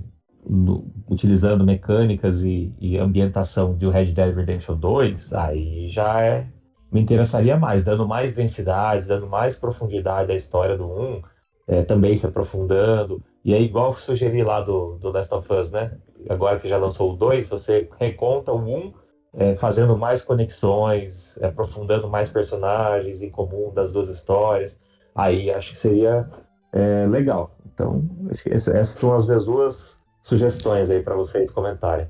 no, 0.47 0.91
utilizando 1.07 1.63
mecânicas 1.63 2.43
e, 2.43 2.73
e, 2.79 2.97
ambientação 2.97 3.75
de 3.77 3.87
Red 3.87 4.07
Dead 4.07 4.35
Redemption 4.35 4.75
2, 4.75 5.33
aí 5.33 5.89
já 5.89 6.21
é, 6.21 6.47
me 6.91 7.01
interessaria 7.01 7.57
mais, 7.57 7.83
dando 7.83 8.07
mais 8.07 8.33
densidade, 8.33 9.07
dando 9.07 9.27
mais 9.27 9.57
profundidade 9.57 10.31
à 10.31 10.35
história 10.35 10.77
do 10.77 10.85
1, 10.85 11.21
é, 11.67 11.83
também 11.83 12.17
se 12.17 12.25
aprofundando. 12.25 13.23
E 13.45 13.53
aí, 13.53 13.63
igual 13.63 13.93
sugeri 13.93 14.43
lá 14.43 14.61
do, 14.61 14.97
do 14.97 15.11
Last 15.11 15.33
of 15.33 15.53
Us, 15.53 15.71
né? 15.71 15.97
Agora 16.29 16.59
que 16.59 16.67
já 16.67 16.77
lançou 16.77 17.13
o 17.13 17.15
2, 17.15 17.49
você 17.49 17.89
reconta 17.99 18.51
o 18.51 18.57
1, 18.57 18.93
é, 19.35 19.55
fazendo 19.55 19.97
mais 19.97 20.23
conexões, 20.23 21.41
aprofundando 21.41 22.09
mais 22.09 22.29
personagens 22.31 23.21
em 23.21 23.29
comum 23.29 23.71
das 23.73 23.93
duas 23.93 24.07
histórias 24.09 24.82
aí 25.15 25.51
acho 25.51 25.71
que 25.71 25.77
seria 25.77 26.29
é, 26.71 27.05
legal. 27.07 27.57
Então, 27.73 28.07
acho 28.29 28.43
que 28.43 28.49
essas 28.49 28.89
são 28.89 29.13
as 29.13 29.25
minhas 29.25 29.45
duas 29.45 29.99
sugestões 30.23 30.89
aí 30.89 31.01
para 31.01 31.15
vocês 31.15 31.51
comentarem. 31.51 32.07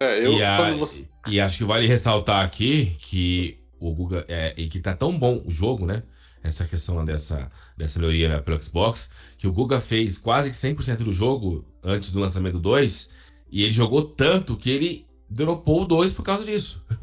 É, 0.00 0.26
eu, 0.26 0.32
e, 0.32 0.42
a, 0.42 0.74
você... 0.74 1.08
e, 1.28 1.40
acho 1.40 1.58
que 1.58 1.64
vale 1.64 1.86
ressaltar 1.86 2.44
aqui 2.44 2.96
que 2.98 3.58
o 3.78 3.92
Google 3.94 4.24
é, 4.28 4.54
e 4.56 4.68
que 4.68 4.80
tá 4.80 4.94
tão 4.94 5.16
bom 5.18 5.42
o 5.44 5.50
jogo, 5.50 5.86
né? 5.86 6.02
Essa 6.42 6.64
questão 6.64 7.04
dessa, 7.04 7.48
dessa 7.76 8.00
melhoria 8.00 8.42
pelo 8.42 8.60
Xbox, 8.60 9.10
que 9.38 9.46
o 9.46 9.52
Guga 9.52 9.80
fez 9.80 10.18
quase 10.18 10.50
que 10.50 10.56
100% 10.56 11.04
do 11.04 11.12
jogo 11.12 11.64
antes 11.84 12.10
do 12.10 12.18
lançamento 12.18 12.54
do 12.54 12.60
2, 12.60 13.10
e 13.50 13.62
ele 13.62 13.72
jogou 13.72 14.02
tanto 14.02 14.56
que 14.56 14.70
ele 14.70 15.06
dropou 15.30 15.82
o 15.82 15.86
2 15.86 16.12
por 16.12 16.24
causa 16.24 16.44
disso. 16.44 16.84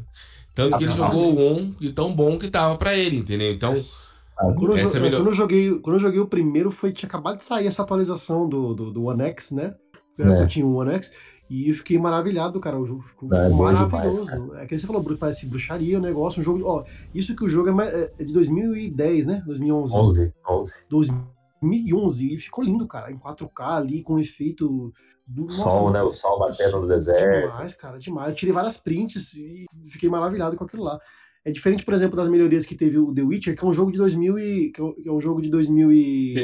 Tanto 0.52 0.76
que 0.76 0.84
ele 0.84 0.92
jogou 0.92 1.32
o 1.32 1.58
1 1.58 1.76
e 1.80 1.92
tão 1.92 2.12
bom 2.12 2.36
que 2.36 2.50
tava 2.50 2.76
para 2.76 2.94
ele, 2.94 3.16
entendeu? 3.16 3.52
Então, 3.52 3.72
quando, 4.40 4.72
eu, 4.72 4.78
é 4.78 5.10
quando, 5.10 5.26
eu, 5.28 5.34
joguei, 5.34 5.78
quando 5.80 5.96
eu 5.96 6.00
joguei 6.00 6.20
o 6.20 6.26
primeiro, 6.26 6.70
foi, 6.70 6.92
tinha 6.92 7.08
acabado 7.08 7.38
de 7.38 7.44
sair 7.44 7.66
essa 7.66 7.82
atualização 7.82 8.48
do, 8.48 8.74
do, 8.74 8.90
do 8.90 9.04
One 9.04 9.22
X, 9.24 9.50
né? 9.50 9.74
Eu 10.16 10.32
é. 10.32 10.46
tinha 10.46 10.66
o 10.66 10.74
One 10.74 10.92
X. 10.92 11.12
E 11.50 11.68
eu 11.68 11.74
fiquei 11.74 11.98
maravilhado, 11.98 12.60
cara. 12.60 12.78
O 12.78 12.86
jogo 12.86 13.02
ficou 13.02 13.34
é, 13.34 13.48
maravilhoso. 13.48 14.24
Demais, 14.24 14.62
é 14.62 14.66
que 14.66 14.78
você 14.78 14.86
falou, 14.86 15.04
parece 15.18 15.46
bruxaria 15.46 15.98
o 15.98 16.00
negócio, 16.00 16.40
um 16.40 16.44
jogo. 16.44 16.64
Ó, 16.64 16.84
isso 17.12 17.34
que 17.34 17.44
o 17.44 17.48
jogo 17.48 17.80
é, 17.80 18.12
é 18.16 18.24
de 18.24 18.32
2010, 18.32 19.26
né? 19.26 19.42
2011. 19.44 19.92
11, 19.92 20.34
11. 20.48 20.72
2011. 20.88 22.34
E 22.34 22.38
ficou 22.38 22.62
lindo, 22.62 22.86
cara. 22.86 23.10
Em 23.10 23.18
4K 23.18 23.76
ali, 23.76 24.02
com 24.02 24.18
efeito. 24.18 24.92
Do, 25.26 25.44
nossa, 25.44 25.62
sol, 25.62 25.90
né? 25.90 26.02
O 26.02 26.12
sol 26.12 26.38
batendo 26.38 26.80
no 26.80 26.88
deserto. 26.88 27.50
Demais, 27.50 27.74
cara, 27.74 27.98
demais. 27.98 28.28
Eu 28.28 28.34
tirei 28.34 28.52
várias 28.52 28.78
prints 28.78 29.34
e 29.34 29.66
fiquei 29.88 30.08
maravilhado 30.08 30.56
com 30.56 30.64
aquilo 30.64 30.84
lá. 30.84 31.00
É 31.44 31.50
diferente, 31.50 31.84
por 31.84 31.94
exemplo, 31.94 32.16
das 32.16 32.28
melhorias 32.28 32.66
que 32.66 32.74
teve 32.74 32.98
o 32.98 33.14
The 33.14 33.22
Witcher, 33.22 33.56
que 33.56 33.64
é 33.64 33.68
um 33.68 33.72
jogo 33.72 33.90
de 33.90 33.98
2000 33.98 34.38
e, 34.38 34.72
que 34.72 34.80
é 34.80 34.84
um 35.10 35.18
é 35.18 35.20
jogo 35.20 35.40
de 35.40 35.48
2000 35.48 35.92
e, 35.92 36.34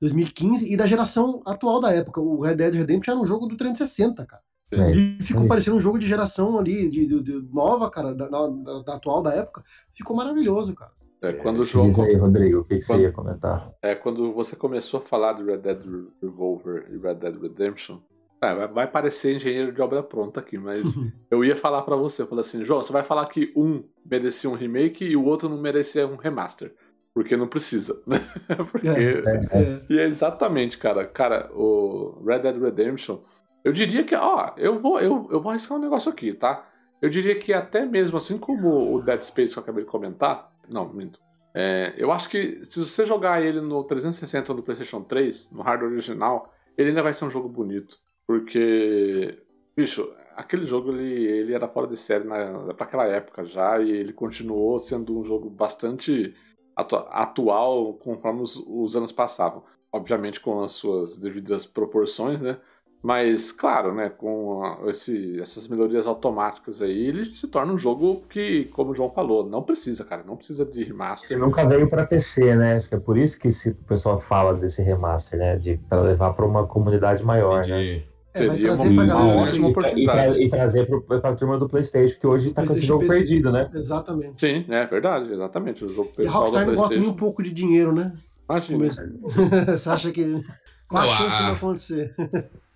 2015 0.00 0.72
e 0.72 0.76
da 0.76 0.86
geração 0.86 1.42
atual 1.46 1.80
da 1.80 1.92
época. 1.92 2.20
O 2.20 2.40
Red 2.40 2.56
Dead 2.56 2.74
Redemption 2.74 3.12
era 3.12 3.20
um 3.20 3.26
jogo 3.26 3.46
do 3.46 3.56
360, 3.56 4.24
cara. 4.24 4.42
É, 4.72 4.92
e 4.92 5.22
ficou 5.22 5.44
é. 5.44 5.46
parecendo 5.46 5.76
um 5.76 5.80
jogo 5.80 5.98
de 5.98 6.06
geração 6.06 6.58
ali, 6.58 6.88
de, 6.88 7.06
de, 7.06 7.22
de 7.22 7.48
nova, 7.52 7.90
cara, 7.90 8.14
da, 8.14 8.28
da, 8.28 8.48
da, 8.80 8.94
atual 8.94 9.22
da 9.22 9.32
época. 9.34 9.62
Ficou 9.92 10.16
maravilhoso, 10.16 10.74
cara. 10.74 10.92
É, 11.22 11.32
quando 11.32 11.60
o 11.60 11.66
jogo. 11.66 11.88
Diz 11.88 11.98
aí, 12.00 12.16
Rodrigo, 12.16 12.60
o 12.60 12.64
que, 12.64 12.78
que 12.78 12.86
quando, 12.86 12.98
você 12.98 13.02
ia 13.04 13.12
comentar? 13.12 13.72
É, 13.82 13.94
quando 13.94 14.32
você 14.32 14.56
começou 14.56 15.00
a 15.00 15.02
falar 15.02 15.34
de 15.34 15.44
Red 15.44 15.58
Dead 15.58 15.80
Revolver 16.20 16.86
e 16.90 16.98
Red 16.98 17.14
Dead 17.14 17.40
Redemption, 17.40 17.98
é, 18.46 18.66
vai 18.66 18.86
parecer 18.86 19.36
engenheiro 19.36 19.72
de 19.72 19.80
obra 19.80 20.02
pronta 20.02 20.40
aqui, 20.40 20.58
mas 20.58 20.94
eu 21.30 21.44
ia 21.44 21.56
falar 21.56 21.82
para 21.82 21.96
você, 21.96 22.22
eu 22.22 22.26
falei 22.26 22.40
assim, 22.40 22.64
João, 22.64 22.82
você 22.82 22.92
vai 22.92 23.02
falar 23.02 23.26
que 23.26 23.52
um 23.56 23.84
merecia 24.04 24.48
um 24.50 24.54
remake 24.54 25.04
e 25.04 25.16
o 25.16 25.24
outro 25.24 25.48
não 25.48 25.60
merecia 25.60 26.06
um 26.06 26.16
remaster. 26.16 26.74
Porque 27.14 27.36
não 27.36 27.46
precisa, 27.46 28.02
né? 28.06 28.28
Porque... 28.72 28.88
É, 28.88 28.92
é, 28.92 29.62
é. 29.62 29.86
E 29.88 29.98
é 30.00 30.04
exatamente, 30.04 30.76
cara. 30.76 31.06
Cara, 31.06 31.48
o 31.54 32.20
Red 32.26 32.40
Dead 32.40 32.60
Redemption, 32.60 33.18
eu 33.62 33.72
diria 33.72 34.02
que, 34.02 34.16
ó, 34.16 34.52
eu 34.56 34.80
vou, 34.80 34.98
eu, 34.98 35.28
eu 35.30 35.40
vou 35.40 35.50
arriscar 35.50 35.78
um 35.78 35.80
negócio 35.80 36.10
aqui, 36.10 36.34
tá? 36.34 36.68
Eu 37.00 37.08
diria 37.08 37.38
que 37.38 37.52
até 37.52 37.86
mesmo 37.86 38.16
assim 38.16 38.36
como 38.36 38.94
o 38.94 39.00
Dead 39.00 39.20
Space 39.20 39.52
que 39.52 39.58
eu 39.58 39.62
acabei 39.62 39.84
de 39.84 39.90
comentar, 39.90 40.50
não, 40.68 40.92
minto. 40.92 41.20
É, 41.54 41.94
eu 41.96 42.10
acho 42.10 42.28
que 42.28 42.64
se 42.64 42.80
você 42.80 43.06
jogar 43.06 43.40
ele 43.40 43.60
no 43.60 43.84
360 43.84 44.50
ou 44.50 44.56
no 44.56 44.62
PlayStation 44.64 45.02
3, 45.02 45.52
no 45.52 45.62
hardware 45.62 45.92
original, 45.92 46.52
ele 46.76 46.88
ainda 46.88 47.02
vai 47.02 47.14
ser 47.14 47.24
um 47.24 47.30
jogo 47.30 47.48
bonito. 47.48 47.98
Porque, 48.26 49.38
bicho, 49.76 50.10
aquele 50.34 50.66
jogo 50.66 50.92
ele, 50.92 51.24
ele 51.24 51.54
era 51.54 51.68
fora 51.68 51.86
de 51.86 51.96
série 51.96 52.24
para 52.24 52.86
aquela 52.86 53.06
época 53.06 53.44
já 53.44 53.78
e 53.80 53.90
ele 53.90 54.12
continuou 54.12 54.78
sendo 54.78 55.18
um 55.18 55.24
jogo 55.24 55.48
bastante 55.48 56.34
atu 56.76 56.96
atual 56.96 57.94
conforme 57.94 58.42
os, 58.42 58.56
os 58.66 58.96
anos 58.96 59.12
passavam. 59.12 59.62
Obviamente 59.92 60.40
com 60.40 60.64
as 60.64 60.72
suas 60.72 61.18
devidas 61.18 61.64
proporções, 61.64 62.40
né? 62.40 62.58
Mas, 63.00 63.52
claro, 63.52 63.94
né, 63.94 64.08
com 64.08 64.62
esse, 64.88 65.38
essas 65.38 65.68
melhorias 65.68 66.06
automáticas 66.06 66.80
aí, 66.80 67.06
ele 67.06 67.34
se 67.34 67.46
torna 67.48 67.70
um 67.70 67.78
jogo 67.78 68.22
que, 68.30 68.64
como 68.72 68.92
o 68.92 68.94
João 68.94 69.10
falou, 69.10 69.46
não 69.46 69.62
precisa, 69.62 70.06
cara, 70.06 70.24
não 70.24 70.38
precisa 70.38 70.64
de 70.64 70.82
remaster. 70.82 71.32
Ele 71.36 71.44
nunca 71.44 71.66
veio 71.66 71.86
para 71.86 72.06
PC, 72.06 72.56
né? 72.56 72.76
Acho 72.76 72.88
que 72.88 72.94
é 72.94 72.98
por 72.98 73.18
isso 73.18 73.38
que 73.38 73.48
esse, 73.48 73.72
o 73.72 73.84
pessoal 73.84 74.18
fala 74.18 74.54
desse 74.54 74.82
remaster, 74.82 75.38
né? 75.38 75.56
De, 75.58 75.76
para 75.76 76.00
levar 76.00 76.32
para 76.32 76.46
uma 76.46 76.66
comunidade 76.66 77.22
maior, 77.22 77.58
Entendi. 77.58 77.98
né? 77.98 78.13
É, 78.34 78.38
Seria 78.38 78.74
uma, 78.74 79.04
uma 79.04 79.26
ótima 79.42 79.68
oportunidade. 79.68 80.32
E, 80.32 80.34
tra 80.34 80.42
e 80.42 80.50
trazer 80.50 80.88
para 81.06 81.30
a 81.30 81.36
turma 81.36 81.56
do 81.56 81.68
PlayStation, 81.68 82.18
que 82.18 82.26
hoje 82.26 82.48
está 82.48 82.66
com 82.66 82.72
esse 82.72 82.82
jogo 82.82 83.06
PC. 83.06 83.14
perdido, 83.14 83.52
né? 83.52 83.70
Exatamente. 83.72 84.40
Sim, 84.40 84.64
é 84.68 84.84
verdade, 84.86 85.32
exatamente. 85.32 85.84
O 85.84 85.88
jogo 85.88 86.10
pessoal 86.10 86.26
e 86.26 86.46
Rockstar 86.46 86.60
da 86.60 86.72
PlayStation. 86.72 87.00
gosta 87.00 87.12
um 87.12 87.16
pouco 87.16 87.42
de 87.44 87.52
dinheiro, 87.52 87.92
né? 87.92 88.12
Imagina. 88.48 88.88
Você 89.78 89.88
acha 89.88 90.10
que. 90.10 90.44
Qual 90.88 91.04
a 91.04 91.06
chance 91.06 91.44
de 91.44 91.50
acontecer? 91.52 92.14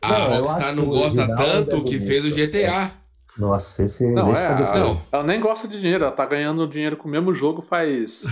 A 0.01 0.09
não, 0.09 0.43
Rockstar 0.43 0.77
não 0.77 0.85
gosta 0.87 1.37
tanto 1.37 1.85
que 1.85 1.99
fez 1.99 2.25
o 2.25 2.37
GTA. 2.37 2.93
Nossa, 3.37 3.85
esse 3.85 4.05
não, 4.11 4.35
é, 4.35 4.81
não. 4.81 5.01
Ela 5.13 5.23
nem 5.23 5.41
gosta 5.41 5.69
de 5.69 5.81
dinheiro, 5.81 6.03
ela 6.03 6.13
tá 6.13 6.27
ganhando 6.27 6.67
dinheiro 6.67 6.97
com 6.97 7.07
o 7.07 7.11
mesmo 7.11 7.33
jogo 7.33 7.63
faz 7.63 8.25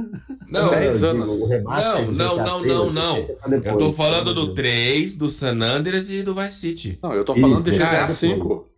não, 0.62 0.70
10 0.70 1.04
anos. 1.04 1.50
Não, 1.62 2.12
não, 2.12 2.36
não, 2.36 2.64
não, 2.64 2.92
não. 2.92 3.16
Eu 3.64 3.76
tô 3.76 3.92
falando 3.92 4.34
do 4.34 4.54
3, 4.54 5.14
do 5.16 5.28
San 5.28 5.60
Andreas 5.62 6.10
e 6.10 6.22
do 6.22 6.34
Vice 6.34 6.58
City. 6.58 6.98
Não, 7.02 7.12
eu 7.12 7.24
tô 7.24 7.34
falando 7.34 7.60
Isso, 7.60 7.70
de 7.70 7.78
GTA 7.78 8.06
V. 8.06 8.26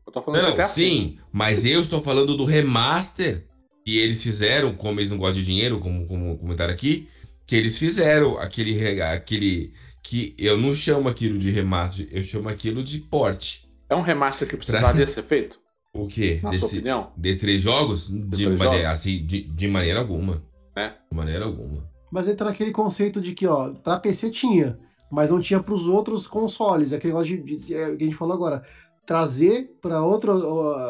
Eu 0.07 0.12
tô 0.12 0.23
falando 0.23 0.43
não, 0.43 0.51
de 0.51 0.57
GTA 0.57 0.66
sim, 0.69 1.19
mas 1.32 1.65
eu 1.65 1.81
estou 1.81 2.01
falando 2.01 2.36
do 2.36 2.44
remaster 2.44 3.44
que 3.85 3.98
eles 3.98 4.23
fizeram, 4.23 4.73
como 4.73 4.98
eles 4.98 5.11
não 5.11 5.19
gostam 5.19 5.40
de 5.40 5.47
dinheiro, 5.47 5.78
como, 5.78 6.07
como 6.07 6.36
comentaram 6.39 6.73
aqui, 6.73 7.09
que 7.47 7.55
eles 7.55 7.78
fizeram 7.78 8.36
aquele, 8.39 9.01
aquele 9.01 9.73
que 10.03 10.35
eu 10.39 10.57
não 10.57 10.74
chamo 10.74 11.09
aquilo 11.09 11.39
de 11.39 11.51
remaster, 11.51 12.09
eu 12.11 12.23
chamo 12.23 12.48
aquilo 12.48 12.82
de 12.82 12.98
porte. 12.98 13.69
É 13.89 13.94
um 13.94 14.03
remaster 14.03 14.48
que 14.48 14.57
precisaria 14.57 15.05
pra... 15.05 15.07
ser 15.07 15.23
feito? 15.23 15.59
O 15.97 16.07
quê? 16.07 16.40
Na 16.43 16.51
Desse, 16.51 16.61
sua 16.61 16.69
opinião? 16.69 17.12
Desses 17.16 17.40
três 17.40 17.62
jogos? 17.62 18.11
De, 18.11 18.44
três 18.44 18.59
jogos? 18.59 18.85
Assim, 18.85 19.24
de, 19.24 19.40
de 19.43 19.66
maneira 19.66 19.98
alguma. 19.98 20.43
É? 20.77 20.90
De 21.11 21.16
maneira 21.16 21.44
alguma. 21.44 21.89
Mas 22.12 22.28
entra 22.28 22.47
naquele 22.47 22.70
conceito 22.70 23.20
de 23.20 23.35
que, 23.35 23.47
ó, 23.47 23.73
pra 23.73 23.98
PC 23.98 24.31
tinha, 24.31 24.78
mas 25.11 25.31
não 25.31 25.40
tinha 25.40 25.61
pros 25.61 25.89
outros 25.89 26.27
consoles. 26.27 26.93
Aquele 26.93 27.12
negócio 27.12 27.36
de, 27.36 27.43
de, 27.43 27.66
de, 27.66 27.74
é, 27.74 27.97
que 27.97 28.03
a 28.03 28.07
gente 28.07 28.16
falou 28.16 28.35
agora. 28.35 28.65
Trazer 29.07 29.77
para 29.81 30.03
outro, 30.03 30.32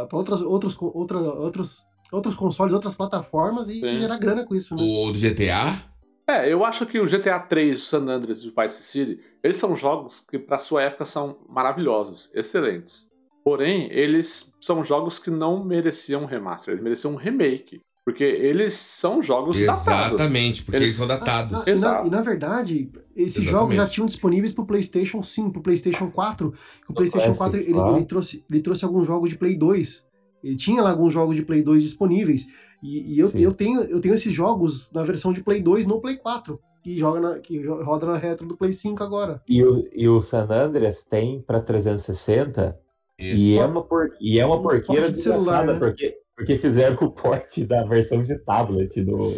pra 0.08 0.18
outras, 0.18 0.40
outros, 0.40 0.76
outra, 0.80 1.18
outros, 1.18 1.84
outros 2.10 2.34
consoles, 2.34 2.72
outras 2.72 2.94
plataformas 2.94 3.68
e 3.68 3.80
Sim. 3.80 3.92
gerar 3.92 4.18
grana 4.18 4.44
com 4.46 4.54
isso, 4.54 4.74
né? 4.74 4.82
O 4.82 5.12
do 5.12 5.18
GTA? 5.18 5.84
É, 6.26 6.52
eu 6.52 6.64
acho 6.64 6.86
que 6.86 6.98
o 6.98 7.06
GTA 7.06 7.38
3, 7.38 7.80
o 7.80 7.84
San 7.84 8.08
Andreas 8.08 8.42
e 8.42 8.48
o 8.48 8.54
Vice 8.58 8.82
City, 8.82 9.20
eles 9.44 9.58
são 9.58 9.76
jogos 9.76 10.24
que 10.28 10.38
para 10.38 10.58
sua 10.58 10.82
época 10.82 11.04
são 11.04 11.38
maravilhosos, 11.48 12.30
excelentes. 12.34 13.06
Porém, 13.44 13.88
eles 13.92 14.52
são 14.60 14.84
jogos 14.84 15.20
que 15.20 15.30
não 15.30 15.62
mereciam 15.62 16.22
um 16.22 16.26
remaster, 16.26 16.72
eles 16.72 16.82
mereciam 16.82 17.12
um 17.12 17.16
remake. 17.16 17.80
Porque 18.06 18.22
eles 18.22 18.74
são 18.74 19.20
jogos 19.20 19.58
Exatamente, 19.58 19.84
datados. 19.84 20.20
Exatamente, 20.20 20.64
porque 20.64 20.76
eles, 20.76 20.86
eles 20.86 20.96
são 20.96 21.08
datados. 21.08 21.58
Ah, 21.58 21.64
ah, 21.66 21.70
e, 21.70 21.74
na, 21.74 22.06
e, 22.06 22.10
na, 22.10 22.22
verdade, 22.22 22.88
esses 23.16 23.38
Exatamente. 23.38 23.50
jogos 23.50 23.74
já 23.74 23.86
tinham 23.88 24.06
disponíveis 24.06 24.52
pro 24.52 24.64
PlayStation 24.64 25.24
5, 25.24 25.50
pro 25.50 25.60
PlayStation 25.60 26.08
4. 26.08 26.54
O 26.88 26.94
PlayStation 26.94 27.34
4 27.34 27.58
ele, 27.58 27.76
ele, 27.76 28.04
trouxe, 28.04 28.44
ele 28.48 28.60
trouxe 28.60 28.84
alguns 28.84 29.08
jogos 29.08 29.30
de 29.30 29.36
Play 29.36 29.56
2. 29.56 30.06
Ele 30.44 30.54
tinha 30.54 30.80
lá 30.82 30.90
alguns 30.90 31.12
jogos 31.12 31.34
de 31.34 31.44
Play 31.44 31.64
2 31.64 31.82
disponíveis. 31.82 32.46
E, 32.80 33.14
e 33.16 33.18
eu, 33.18 33.28
eu, 33.34 33.52
tenho, 33.52 33.80
eu 33.80 34.00
tenho 34.00 34.14
esses 34.14 34.32
jogos 34.32 34.88
na 34.92 35.02
versão 35.02 35.32
de 35.32 35.42
Play 35.42 35.60
2 35.60 35.84
no 35.84 36.00
Play 36.00 36.16
4. 36.16 36.60
Que, 36.84 36.96
joga 36.96 37.18
na, 37.18 37.40
que 37.40 37.60
roda 37.66 38.06
na 38.06 38.16
retro 38.16 38.46
do 38.46 38.56
Play 38.56 38.72
5 38.72 39.02
agora. 39.02 39.42
E 39.48 39.64
o, 39.64 39.84
e 39.92 40.08
o 40.08 40.22
San 40.22 40.46
Andreas 40.48 41.02
tem 41.02 41.42
para 41.42 41.60
360 41.60 42.78
e 43.18 43.58
é, 43.58 43.64
uma 43.64 43.82
por, 43.82 44.10
e 44.20 44.38
é 44.38 44.46
uma 44.46 44.62
porqueira 44.62 45.10
de 45.10 45.18
celular, 45.20 45.66
né? 45.66 45.74
porque, 45.78 46.16
porque 46.36 46.58
fizeram 46.58 46.96
o 47.00 47.10
porte 47.10 47.64
da 47.64 47.84
versão 47.84 48.22
de 48.22 48.38
tablet 48.38 49.02
do, 49.02 49.32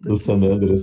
do 0.00 0.16
San 0.16 0.34
Andreas. 0.34 0.82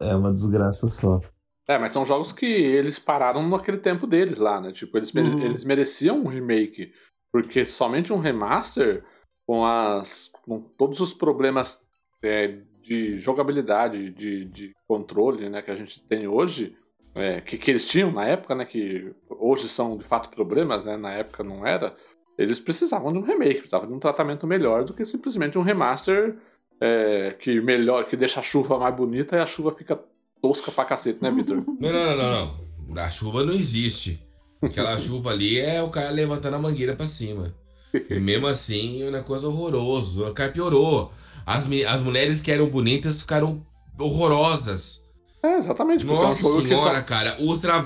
É 0.00 0.14
uma 0.14 0.32
desgraça 0.32 0.86
só. 0.86 1.20
É, 1.68 1.76
mas 1.78 1.92
são 1.92 2.06
jogos 2.06 2.32
que 2.32 2.46
eles 2.46 2.98
pararam 2.98 3.46
naquele 3.48 3.78
tempo 3.78 4.06
deles 4.06 4.38
lá, 4.38 4.60
né? 4.60 4.72
Tipo, 4.72 4.96
eles, 4.96 5.12
uhum. 5.12 5.42
eles 5.42 5.64
mereciam 5.64 6.20
um 6.20 6.28
remake. 6.28 6.92
Porque 7.32 7.66
somente 7.66 8.12
um 8.12 8.20
remaster, 8.20 9.04
com, 9.44 9.64
as, 9.64 10.30
com 10.44 10.60
todos 10.60 11.00
os 11.00 11.12
problemas 11.12 11.84
é, 12.22 12.58
de 12.80 13.18
jogabilidade, 13.18 14.10
de, 14.10 14.44
de 14.44 14.72
controle 14.86 15.48
né, 15.48 15.60
que 15.60 15.70
a 15.70 15.76
gente 15.76 16.00
tem 16.02 16.28
hoje, 16.28 16.76
é, 17.14 17.40
que, 17.40 17.58
que 17.58 17.70
eles 17.70 17.86
tinham 17.86 18.12
na 18.12 18.24
época, 18.24 18.54
né? 18.54 18.64
Que 18.64 19.12
hoje 19.28 19.68
são 19.68 19.96
de 19.96 20.04
fato 20.04 20.28
problemas, 20.28 20.84
né? 20.84 20.96
Na 20.96 21.12
época 21.12 21.42
não 21.42 21.66
era. 21.66 21.96
Eles 22.38 22.58
precisavam 22.58 23.12
de 23.12 23.18
um 23.18 23.22
remake, 23.22 23.60
precisavam 23.60 23.88
de 23.88 23.94
um 23.94 23.98
tratamento 23.98 24.46
melhor 24.46 24.84
do 24.84 24.92
que 24.92 25.04
simplesmente 25.04 25.56
um 25.56 25.62
remaster 25.62 26.36
é, 26.80 27.34
que 27.38 27.60
melhor, 27.60 28.04
que 28.04 28.16
deixa 28.16 28.40
a 28.40 28.42
chuva 28.42 28.78
mais 28.78 28.94
bonita 28.94 29.36
e 29.36 29.40
a 29.40 29.46
chuva 29.46 29.72
fica 29.72 29.98
tosca 30.42 30.70
pra 30.70 30.84
cacete, 30.84 31.22
né, 31.22 31.30
Victor? 31.30 31.64
Não, 31.80 31.92
não, 31.92 32.16
não, 32.16 32.66
não. 32.88 33.02
A 33.02 33.10
chuva 33.10 33.44
não 33.44 33.52
existe. 33.52 34.22
Aquela 34.62 34.96
chuva 34.98 35.30
ali 35.30 35.58
é 35.58 35.82
o 35.82 35.88
cara 35.88 36.10
levantando 36.10 36.54
a 36.54 36.58
mangueira 36.58 36.94
pra 36.94 37.06
cima. 37.08 37.54
E 37.92 38.20
mesmo 38.20 38.46
assim, 38.46 39.02
é 39.02 39.08
uma 39.08 39.22
coisa 39.22 39.48
horrorosa. 39.48 40.28
O 40.28 40.34
cara 40.34 40.52
piorou. 40.52 41.10
As, 41.44 41.64
as 41.64 42.00
mulheres 42.00 42.42
que 42.42 42.50
eram 42.50 42.68
bonitas 42.68 43.22
ficaram 43.22 43.64
horrorosas. 43.98 45.04
É, 45.42 45.58
exatamente. 45.58 46.04
Nossa 46.04 46.46
é 46.46 46.50
um 46.50 46.62
senhora, 46.62 46.98
só... 46.98 47.04
cara. 47.04 47.36
Os 47.40 47.60
tra... 47.60 47.84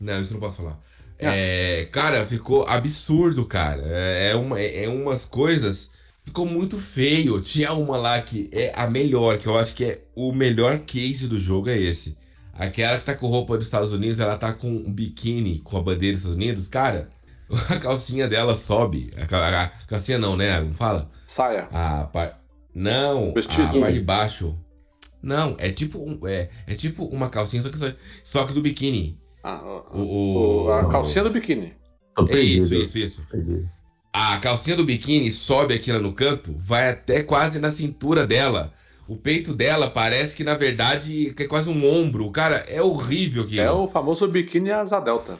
Não, 0.00 0.22
isso 0.22 0.34
não 0.34 0.40
posso 0.40 0.58
falar. 0.58 0.78
É. 1.18 1.80
é, 1.80 1.84
cara, 1.86 2.24
ficou 2.24 2.66
absurdo, 2.66 3.44
cara. 3.44 3.82
É, 3.84 4.30
é, 4.30 4.36
uma, 4.36 4.60
é 4.60 4.88
umas 4.88 5.24
coisas. 5.24 5.90
Ficou 6.24 6.46
muito 6.46 6.78
feio. 6.78 7.40
Tinha 7.40 7.72
uma 7.72 7.96
lá 7.96 8.20
que 8.20 8.48
é 8.52 8.72
a 8.74 8.88
melhor, 8.88 9.38
que 9.38 9.46
eu 9.46 9.58
acho 9.58 9.74
que 9.74 9.84
é 9.84 10.02
o 10.14 10.32
melhor 10.32 10.78
case 10.80 11.26
do 11.26 11.40
jogo, 11.40 11.68
é 11.68 11.78
esse. 11.78 12.16
Aquela 12.52 12.98
que 12.98 13.04
tá 13.04 13.14
com 13.14 13.28
roupa 13.28 13.56
dos 13.56 13.66
Estados 13.66 13.92
Unidos, 13.92 14.20
ela 14.20 14.36
tá 14.36 14.52
com 14.52 14.68
um 14.68 14.92
biquíni 14.92 15.60
com 15.60 15.76
a 15.76 15.82
bandeira 15.82 16.14
dos 16.14 16.22
Estados 16.22 16.36
Unidos. 16.36 16.68
Cara, 16.68 17.08
a 17.70 17.78
calcinha 17.78 18.28
dela 18.28 18.54
sobe. 18.56 19.12
A, 19.16 19.36
a, 19.36 19.64
a 19.64 19.68
calcinha 19.86 20.18
não, 20.18 20.36
né? 20.36 20.60
Como 20.60 20.74
fala? 20.74 21.10
Saia. 21.26 21.68
A 21.72 22.04
par... 22.04 22.40
Não, 22.74 23.32
Vestido. 23.32 23.78
a 23.78 23.80
parte 23.80 23.94
de 23.94 24.00
baixo. 24.00 24.58
Não, 25.22 25.56
é 25.58 25.70
tipo, 25.70 26.26
é, 26.26 26.48
é 26.66 26.74
tipo 26.74 27.04
uma 27.06 27.28
calcinha, 27.28 27.62
só 27.62 27.70
que, 27.70 27.96
só 28.22 28.44
que 28.44 28.52
do 28.52 28.60
biquíni. 28.60 29.18
Ah, 29.42 29.62
o, 29.92 30.66
o, 30.66 30.72
a 30.72 30.88
calcinha 30.88 31.24
do 31.24 31.30
biquíni. 31.30 31.74
É 32.28 32.38
isso, 32.38 32.74
isso, 32.74 32.98
isso. 32.98 33.26
A 34.12 34.38
calcinha 34.38 34.76
do 34.76 34.84
biquíni 34.84 35.30
sobe 35.30 35.74
aqui 35.74 35.92
lá 35.92 36.00
no 36.00 36.12
canto, 36.12 36.54
vai 36.58 36.90
até 36.90 37.22
quase 37.22 37.60
na 37.60 37.70
cintura 37.70 38.26
dela. 38.26 38.72
O 39.06 39.16
peito 39.16 39.54
dela 39.54 39.88
parece 39.88 40.36
que, 40.36 40.44
na 40.44 40.54
verdade, 40.54 41.34
é 41.38 41.44
quase 41.44 41.70
um 41.70 41.86
ombro. 41.88 42.30
Cara, 42.30 42.56
é 42.68 42.82
horrível 42.82 43.44
aquilo. 43.44 43.60
É 43.60 43.70
o 43.70 43.88
famoso 43.88 44.26
biquíni 44.28 44.70
asa 44.70 45.00
delta. 45.00 45.38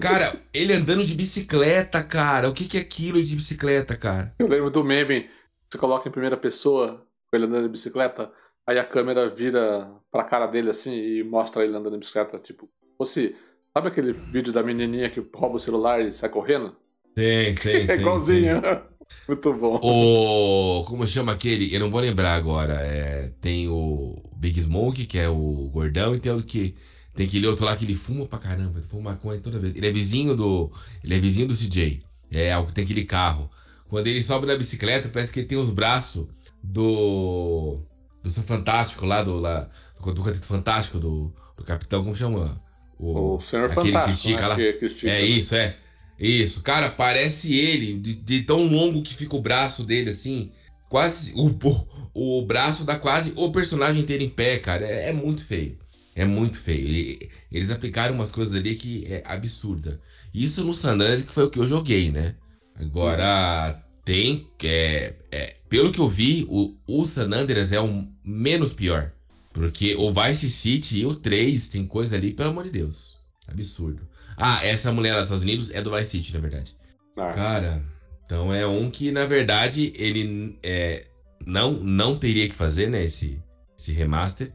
Cara, 0.00 0.36
ele 0.54 0.72
andando 0.72 1.04
de 1.04 1.14
bicicleta, 1.14 2.02
cara. 2.02 2.48
O 2.48 2.54
que, 2.54 2.66
que 2.66 2.78
é 2.78 2.80
aquilo 2.80 3.22
de 3.22 3.34
bicicleta, 3.34 3.96
cara? 3.96 4.32
Eu 4.38 4.46
lembro 4.46 4.70
do 4.70 4.82
meme 4.82 5.28
você 5.74 5.78
coloca 5.78 6.08
em 6.08 6.12
primeira 6.12 6.36
pessoa, 6.36 7.04
ele 7.32 7.46
andando 7.46 7.64
de 7.64 7.68
bicicleta, 7.68 8.32
aí 8.64 8.78
a 8.78 8.84
câmera 8.84 9.28
vira 9.28 9.90
pra 10.10 10.22
cara 10.22 10.46
dele 10.46 10.70
assim 10.70 10.94
e 10.94 11.24
mostra 11.24 11.64
ele 11.64 11.76
andando 11.76 11.94
de 11.94 11.98
bicicleta, 11.98 12.38
tipo, 12.38 12.68
fosse. 12.96 13.34
Sabe 13.72 13.88
aquele 13.88 14.12
vídeo 14.12 14.52
da 14.52 14.62
menininha 14.62 15.10
que 15.10 15.20
rouba 15.34 15.56
o 15.56 15.60
celular 15.60 16.00
e 16.06 16.12
sai 16.12 16.28
correndo? 16.28 16.76
Sim, 17.18 17.54
sim, 17.54 17.70
é 17.90 17.96
igualzinho. 17.96 18.56
Sim. 18.56 18.94
Muito 19.28 19.52
bom. 19.54 19.80
O. 19.82 20.84
Como 20.84 21.06
chama 21.06 21.32
aquele? 21.32 21.74
Eu 21.74 21.80
não 21.80 21.90
vou 21.90 22.00
lembrar 22.00 22.34
agora. 22.34 22.74
É, 22.74 23.32
tem 23.40 23.68
o 23.68 24.16
Big 24.36 24.60
Smoke, 24.60 25.06
que 25.06 25.18
é 25.18 25.28
o 25.28 25.70
gordão, 25.72 26.14
e 26.14 26.20
tem 26.20 26.32
o 26.32 26.42
que. 26.42 26.74
Tem 27.14 27.26
aquele 27.26 27.46
outro 27.46 27.64
lá 27.64 27.76
que 27.76 27.84
ele 27.84 27.94
fuma 27.94 28.26
pra 28.26 28.38
caramba, 28.38 28.78
ele 28.78 28.88
fuma 28.88 29.12
maconha 29.12 29.40
toda 29.40 29.58
vez. 29.58 29.76
Ele 29.76 29.86
é 29.86 29.92
vizinho 29.92 30.34
do. 30.34 30.70
Ele 31.02 31.14
é 31.14 31.18
vizinho 31.18 31.46
do 31.46 31.54
CJ. 31.54 32.02
É, 32.30 32.60
tem 32.74 32.84
aquele 32.84 33.04
carro. 33.04 33.50
Quando 33.88 34.06
ele 34.06 34.22
sobe 34.22 34.46
na 34.46 34.56
bicicleta, 34.56 35.08
parece 35.08 35.32
que 35.32 35.40
ele 35.40 35.46
tem 35.46 35.58
os 35.58 35.70
braços 35.70 36.26
do. 36.62 37.78
Do 38.22 38.30
seu 38.30 38.42
Fantástico 38.42 39.06
lá, 39.06 39.22
do. 39.22 39.38
Lá, 39.38 39.68
do, 40.02 40.12
do 40.12 40.34
Fantástico, 40.44 40.98
do, 40.98 41.32
do 41.56 41.64
Capitão, 41.64 42.02
como 42.02 42.16
chama? 42.16 42.60
O, 42.98 43.36
o 43.36 43.40
Senhor 43.40 43.70
Fantástico. 43.70 44.00
Se 44.00 44.10
estica 44.10 44.42
né? 44.42 44.48
lá. 44.48 44.56
Que, 44.56 44.72
que 44.74 44.86
estica, 44.86 45.10
é 45.10 45.24
isso, 45.24 45.54
é. 45.54 45.76
Isso, 46.18 46.62
cara, 46.62 46.90
parece 46.90 47.52
ele, 47.52 47.98
de, 47.98 48.14
de, 48.14 48.42
tão 48.42 48.64
longo 48.64 49.02
que 49.02 49.14
fica 49.14 49.34
o 49.34 49.42
braço 49.42 49.84
dele, 49.84 50.10
assim. 50.10 50.50
Quase. 50.88 51.32
O, 51.34 51.48
o, 52.14 52.38
o 52.38 52.46
braço 52.46 52.84
dá 52.84 52.96
quase 52.96 53.32
o 53.36 53.50
personagem 53.50 54.02
inteiro 54.02 54.22
em 54.22 54.28
pé, 54.28 54.58
cara. 54.58 54.86
É, 54.86 55.10
é 55.10 55.12
muito 55.12 55.44
feio. 55.44 55.78
É 56.14 56.24
muito 56.24 56.58
feio. 56.58 56.86
Ele, 56.86 57.30
eles 57.50 57.70
aplicaram 57.70 58.14
umas 58.14 58.30
coisas 58.30 58.54
ali 58.54 58.76
que 58.76 59.04
é 59.06 59.22
absurda. 59.26 60.00
Isso 60.32 60.64
no 60.64 60.72
San 60.72 60.92
Andreas, 60.92 61.24
que 61.24 61.32
foi 61.32 61.44
o 61.44 61.50
que 61.50 61.58
eu 61.58 61.66
joguei, 61.66 62.12
né? 62.12 62.36
Agora, 62.76 63.82
tem. 64.04 64.46
É, 64.62 65.14
é, 65.32 65.56
pelo 65.68 65.90
que 65.90 65.98
eu 65.98 66.08
vi, 66.08 66.46
o, 66.48 66.76
o 66.86 67.04
San 67.04 67.32
Andreas 67.32 67.72
é 67.72 67.80
o 67.80 68.06
menos 68.24 68.72
pior. 68.72 69.12
Porque 69.54 69.94
o 69.94 70.12
Vice 70.12 70.50
City 70.50 70.98
e 70.98 71.06
o 71.06 71.14
3 71.14 71.68
tem 71.68 71.86
coisa 71.86 72.16
ali, 72.16 72.34
pelo 72.34 72.50
amor 72.50 72.64
de 72.64 72.70
Deus. 72.70 73.16
Absurdo. 73.46 74.06
Ah, 74.36 74.66
essa 74.66 74.90
mulher 74.90 75.12
lá 75.12 75.20
dos 75.20 75.28
Estados 75.28 75.44
Unidos 75.44 75.70
é 75.70 75.80
do 75.80 75.96
Vice 75.96 76.10
City, 76.10 76.34
na 76.34 76.40
verdade. 76.40 76.76
Ah. 77.16 77.32
Cara, 77.32 77.84
então 78.24 78.52
é 78.52 78.66
um 78.66 78.90
que, 78.90 79.12
na 79.12 79.24
verdade, 79.26 79.92
ele 79.96 80.58
é, 80.60 81.04
não, 81.46 81.72
não 81.72 82.18
teria 82.18 82.48
que 82.48 82.54
fazer, 82.54 82.90
né? 82.90 83.04
Esse, 83.04 83.40
esse 83.78 83.92
remaster. 83.92 84.52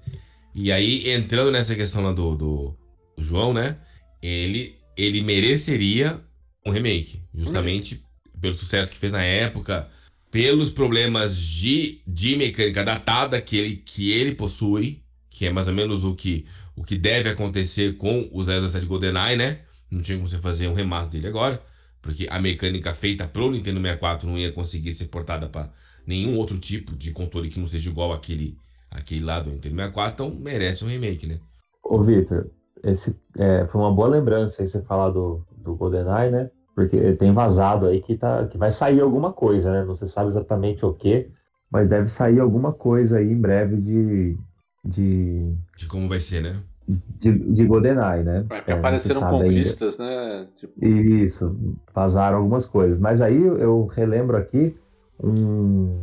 E 0.54 0.70
aí, 0.70 1.10
entrando 1.10 1.50
nessa 1.50 1.76
questão 1.76 2.04
lá 2.04 2.12
do, 2.12 2.36
do, 2.36 2.78
do 3.16 3.24
João, 3.24 3.54
né? 3.54 3.80
Ele, 4.22 4.76
ele 4.98 5.22
mereceria 5.22 6.20
um 6.66 6.72
remake. 6.72 7.24
Justamente 7.34 8.04
pelo 8.42 8.54
sucesso 8.54 8.92
que 8.92 8.98
fez 8.98 9.14
na 9.14 9.24
época, 9.24 9.88
pelos 10.32 10.70
problemas 10.70 11.38
de, 11.38 12.02
de 12.06 12.36
mecânica 12.36 12.84
datada 12.84 13.42
que 13.42 13.58
ele, 13.58 13.78
que 13.78 14.12
ele 14.12 14.36
possui, 14.36 15.02
que 15.30 15.46
é 15.46 15.52
mais 15.52 15.68
ou 15.68 15.74
menos 15.74 16.04
o 16.04 16.14
que, 16.14 16.46
o 16.76 16.84
que 16.84 16.98
deve 16.98 17.30
acontecer 17.30 17.98
com 17.98 18.30
o 18.32 18.44
007 18.44 18.86
GoldenEye, 18.86 19.36
né? 19.36 19.60
Não 19.90 20.02
tinha 20.02 20.18
como 20.18 20.28
você 20.28 20.38
fazer 20.38 20.68
um 20.68 20.74
remaster 20.74 21.14
dele 21.14 21.28
agora, 21.28 21.62
porque 22.02 22.28
a 22.30 22.40
mecânica 22.40 22.94
feita 22.94 23.28
pro 23.28 23.52
Nintendo 23.52 23.82
64 23.82 24.28
não 24.28 24.38
ia 24.38 24.52
conseguir 24.52 24.94
ser 24.94 25.06
portada 25.06 25.48
para 25.48 25.70
nenhum 26.06 26.38
outro 26.38 26.58
tipo 26.60 26.96
de 26.96 27.12
controle 27.12 27.50
que 27.50 27.60
não 27.60 27.68
seja 27.68 27.90
igual 27.90 28.14
aquele, 28.14 28.58
aquele 28.92 29.26
lá 29.26 29.40
do 29.40 29.50
Nintendo 29.50 29.76
64, 29.76 30.14
então 30.14 30.40
merece 30.40 30.86
um 30.86 30.88
remake, 30.88 31.26
né? 31.26 31.40
Ô, 31.84 32.04
Victor, 32.04 32.52
esse 32.84 33.20
é, 33.38 33.66
foi 33.68 33.82
uma 33.82 33.94
boa 33.94 34.08
lembrança 34.08 34.62
aí 34.62 34.68
você 34.68 34.82
falar 34.84 35.10
do, 35.10 35.44
do 35.58 35.76
GoldenEye, 35.76 36.32
né? 36.32 36.52
Porque 36.80 37.14
tem 37.14 37.34
vazado 37.34 37.88
aí 37.88 38.02
que, 38.02 38.16
tá, 38.16 38.48
que 38.48 38.58
vai 38.58 38.72
sair 38.72 39.02
alguma 39.02 39.34
coisa, 39.34 39.70
né? 39.70 39.84
Não 39.84 39.98
se 39.98 40.08
sabe 40.08 40.30
exatamente 40.30 40.86
o 40.86 40.94
que, 40.94 41.30
mas 41.70 41.90
deve 41.90 42.08
sair 42.08 42.40
alguma 42.40 42.72
coisa 42.72 43.18
aí 43.18 43.30
em 43.30 43.40
breve 43.40 43.76
de. 43.76 44.38
De, 44.86 45.54
de 45.76 45.88
como 45.90 46.08
vai 46.08 46.22
ser, 46.22 46.42
né? 46.42 46.56
de, 46.88 47.38
de 47.38 47.66
GoldenEye, 47.66 48.24
né? 48.24 48.46
É, 48.66 48.72
apareceram 48.72 49.20
conquistas, 49.30 50.00
ainda. 50.00 50.40
né? 50.40 50.48
Tipo... 50.56 50.86
Isso, 50.86 51.76
vazaram 51.94 52.38
algumas 52.38 52.66
coisas. 52.66 52.98
Mas 52.98 53.22
aí 53.22 53.44
eu 53.44 53.86
relembro 53.88 54.38
aqui 54.38 54.74
um, 55.22 56.00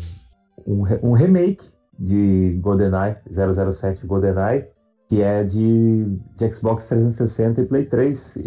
um, 0.67 0.83
um 1.03 1.13
remake 1.13 1.67
de 1.99 2.59
GoldenEye, 2.61 3.17
007 3.31 4.07
GoldenEye, 4.07 4.69
que 5.09 5.23
é 5.23 5.45
de, 5.45 6.05
de 6.37 6.53
Xbox 6.53 6.89
360 6.89 7.61
e 7.61 7.67
Play 7.67 7.85
3. 7.85 8.39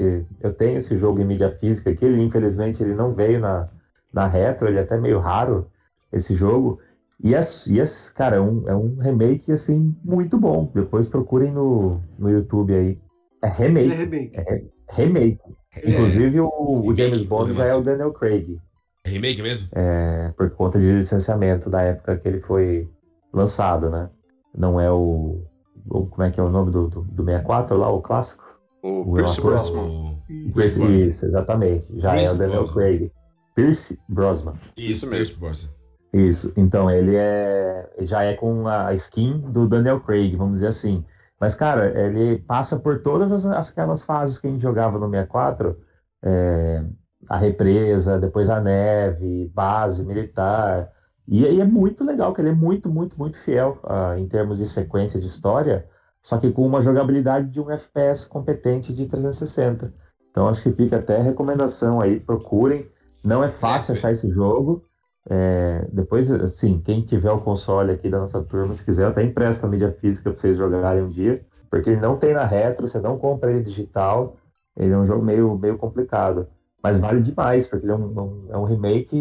Eu 0.41 0.53
tenho 0.53 0.79
esse 0.79 0.97
jogo 0.97 1.21
em 1.21 1.25
mídia 1.25 1.51
física 1.51 1.89
aqui, 1.89 2.05
ele, 2.05 2.21
infelizmente 2.21 2.83
ele 2.83 2.95
não 2.95 3.13
veio 3.13 3.39
na, 3.39 3.69
na 4.13 4.27
retro, 4.27 4.67
ele 4.67 4.79
é 4.79 4.81
até 4.81 4.97
meio 4.99 5.19
raro, 5.19 5.67
esse 6.11 6.35
jogo. 6.35 6.79
E, 7.21 7.35
as, 7.35 7.67
e 7.67 7.81
as, 7.81 8.09
cara, 8.09 8.37
é 8.37 8.41
um, 8.41 8.67
é 8.67 8.75
um 8.75 8.95
remake, 8.97 9.51
assim, 9.51 9.93
muito 10.03 10.39
bom. 10.39 10.71
Depois 10.73 11.09
procurem 11.09 11.51
no, 11.51 12.01
no 12.17 12.29
YouTube 12.29 12.73
aí. 12.73 12.97
É 13.41 13.47
remake. 13.47 13.91
É 13.91 13.95
remake. 13.95 14.37
É 14.37 14.63
remake. 14.89 15.41
É. 15.75 15.89
Inclusive, 15.89 16.39
o, 16.39 16.49
o 16.85 16.95
James 16.95 17.23
Bond 17.23 17.53
já 17.53 17.65
é 17.65 17.75
o 17.75 17.81
Daniel 17.81 18.13
Craig. 18.13 18.57
É 19.03 19.09
remake 19.09 19.41
mesmo? 19.41 19.69
É, 19.73 20.31
por 20.37 20.49
conta 20.51 20.79
de 20.79 20.91
licenciamento 20.91 21.69
da 21.69 21.81
época 21.81 22.17
que 22.17 22.27
ele 22.27 22.41
foi 22.41 22.87
lançado, 23.33 23.89
né? 23.89 24.09
Não 24.55 24.79
é 24.79 24.91
o. 24.91 25.43
o 25.87 26.05
como 26.05 26.23
é 26.23 26.31
que 26.31 26.39
é 26.39 26.43
o 26.43 26.49
nome 26.49 26.71
do, 26.71 26.87
do, 26.87 27.01
do 27.01 27.23
64 27.23 27.77
lá, 27.77 27.89
o 27.89 28.01
clássico? 28.01 28.43
O, 28.81 29.01
o 29.01 29.13
Pierce 29.13 29.41
Brosnan. 29.41 30.15
Pierce, 30.53 30.83
isso, 30.83 31.25
exatamente. 31.25 31.99
Já 31.99 32.11
Pierce 32.11 32.31
é 32.31 32.35
o 32.35 32.37
Daniel 32.37 32.63
Brosnan. 32.63 32.73
Craig. 32.73 33.11
Pierce 33.55 33.99
Brosnan. 34.07 34.53
Isso 34.77 35.07
mesmo. 35.07 35.39
Pierce 35.39 35.39
Brosnan. 35.39 35.79
Isso, 36.11 36.51
então 36.57 36.89
ele 36.89 37.15
é 37.15 37.87
já 37.99 38.23
é 38.23 38.33
com 38.33 38.67
a 38.67 38.93
skin 38.95 39.39
do 39.51 39.67
Daniel 39.67 39.99
Craig, 39.99 40.35
vamos 40.35 40.55
dizer 40.55 40.67
assim. 40.67 41.05
Mas, 41.39 41.55
cara, 41.55 41.87
ele 41.99 42.39
passa 42.39 42.79
por 42.79 43.01
todas 43.01 43.31
as, 43.31 43.71
aquelas 43.71 44.03
fases 44.03 44.39
que 44.39 44.47
a 44.47 44.49
gente 44.49 44.61
jogava 44.61 44.99
no 44.99 45.09
64, 45.09 45.77
é, 46.23 46.83
a 47.29 47.37
represa, 47.37 48.19
depois 48.19 48.49
a 48.49 48.59
neve, 48.59 49.49
base 49.53 50.05
militar. 50.05 50.91
E 51.31 51.45
aí 51.45 51.61
é 51.61 51.65
muito 51.65 52.03
legal, 52.03 52.33
que 52.33 52.41
ele 52.41 52.49
é 52.49 52.53
muito, 52.53 52.89
muito, 52.89 53.17
muito 53.17 53.37
fiel 53.37 53.77
uh, 53.83 54.17
em 54.17 54.27
termos 54.27 54.57
de 54.57 54.67
sequência 54.67 55.19
de 55.19 55.27
história, 55.27 55.85
só 56.23 56.37
que 56.39 56.51
com 56.51 56.65
uma 56.65 56.81
jogabilidade 56.81 57.49
de 57.49 57.61
um 57.61 57.69
FPS 57.69 58.27
competente 58.27 58.91
de 58.91 59.05
360. 59.05 59.93
Então 60.31 60.47
acho 60.47 60.63
que 60.63 60.71
fica 60.71 60.97
até 60.97 61.21
recomendação 61.21 62.01
aí, 62.01 62.19
procurem. 62.19 62.89
Não 63.23 63.43
é 63.43 63.49
fácil 63.49 63.93
achar 63.93 64.11
esse 64.11 64.29
jogo, 64.31 64.81
é, 65.29 65.85
depois, 65.91 66.31
assim, 66.31 66.79
quem 66.79 67.03
tiver 67.03 67.31
o 67.31 67.39
console 67.39 67.91
aqui 67.91 68.09
da 68.09 68.19
nossa 68.19 68.41
turma, 68.41 68.73
se 68.73 68.83
quiser, 68.83 69.03
eu 69.03 69.09
até 69.09 69.21
empresto 69.21 69.65
a 69.65 69.69
mídia 69.69 69.91
física 69.91 70.31
para 70.31 70.39
vocês 70.39 70.57
jogarem 70.57 71.03
um 71.03 71.07
dia, 71.07 71.45
porque 71.69 71.91
ele 71.91 72.01
não 72.01 72.17
tem 72.17 72.33
na 72.33 72.45
retro, 72.45 72.87
você 72.87 72.99
não 72.99 73.17
compra 73.17 73.51
ele 73.51 73.61
digital, 73.61 74.35
ele 74.75 74.93
é 74.93 74.97
um 74.97 75.05
jogo 75.05 75.23
meio, 75.23 75.55
meio 75.55 75.77
complicado, 75.77 76.47
mas 76.81 76.99
vale 76.99 77.21
demais, 77.21 77.67
porque 77.67 77.85
ele 77.85 77.93
é 77.93 77.95
um, 77.95 78.19
um 78.19 78.47
é 78.49 78.57
um 78.57 78.63
remake 78.63 79.15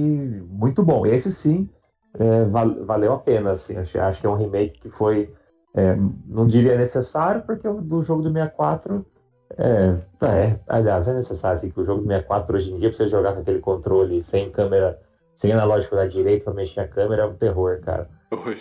muito 0.49 0.83
bom. 0.83 1.05
Esse 1.05 1.31
sim, 1.31 1.69
é, 2.19 2.45
valeu 2.85 3.13
a 3.13 3.19
pena, 3.19 3.53
assim, 3.53 3.77
acho, 3.77 4.01
acho 4.01 4.21
que 4.21 4.27
é 4.27 4.31
um 4.31 4.37
remake 4.37 4.81
que 4.81 4.91
foi, 4.91 5.33
é, 5.75 5.97
não 6.27 6.47
diria 6.47 6.77
necessário, 6.77 7.43
porque 7.43 7.67
o 7.67 7.81
do 7.81 8.03
jogo 8.03 8.23
do 8.23 8.33
64 8.33 9.05
é, 9.57 9.97
é, 10.27 10.59
aliás, 10.69 11.09
é 11.09 11.15
necessário 11.15 11.57
assim, 11.57 11.71
que 11.71 11.81
o 11.81 11.85
jogo 11.85 12.03
do 12.03 12.09
64 12.09 12.57
hoje 12.57 12.73
em 12.73 12.79
dia, 12.79 12.89
para 12.89 12.99
você 12.99 13.09
jogar 13.09 13.35
com 13.35 13.41
aquele 13.41 13.61
controle 13.61 14.23
sem 14.23 14.51
câmera 14.51 14.99
sem 15.37 15.53
analógico 15.53 15.95
da 15.95 16.07
direita 16.07 16.45
para 16.45 16.55
mexer 16.55 16.81
a 16.81 16.89
câmera 16.89 17.23
é 17.23 17.27
um 17.27 17.35
terror, 17.35 17.81
cara. 17.81 18.09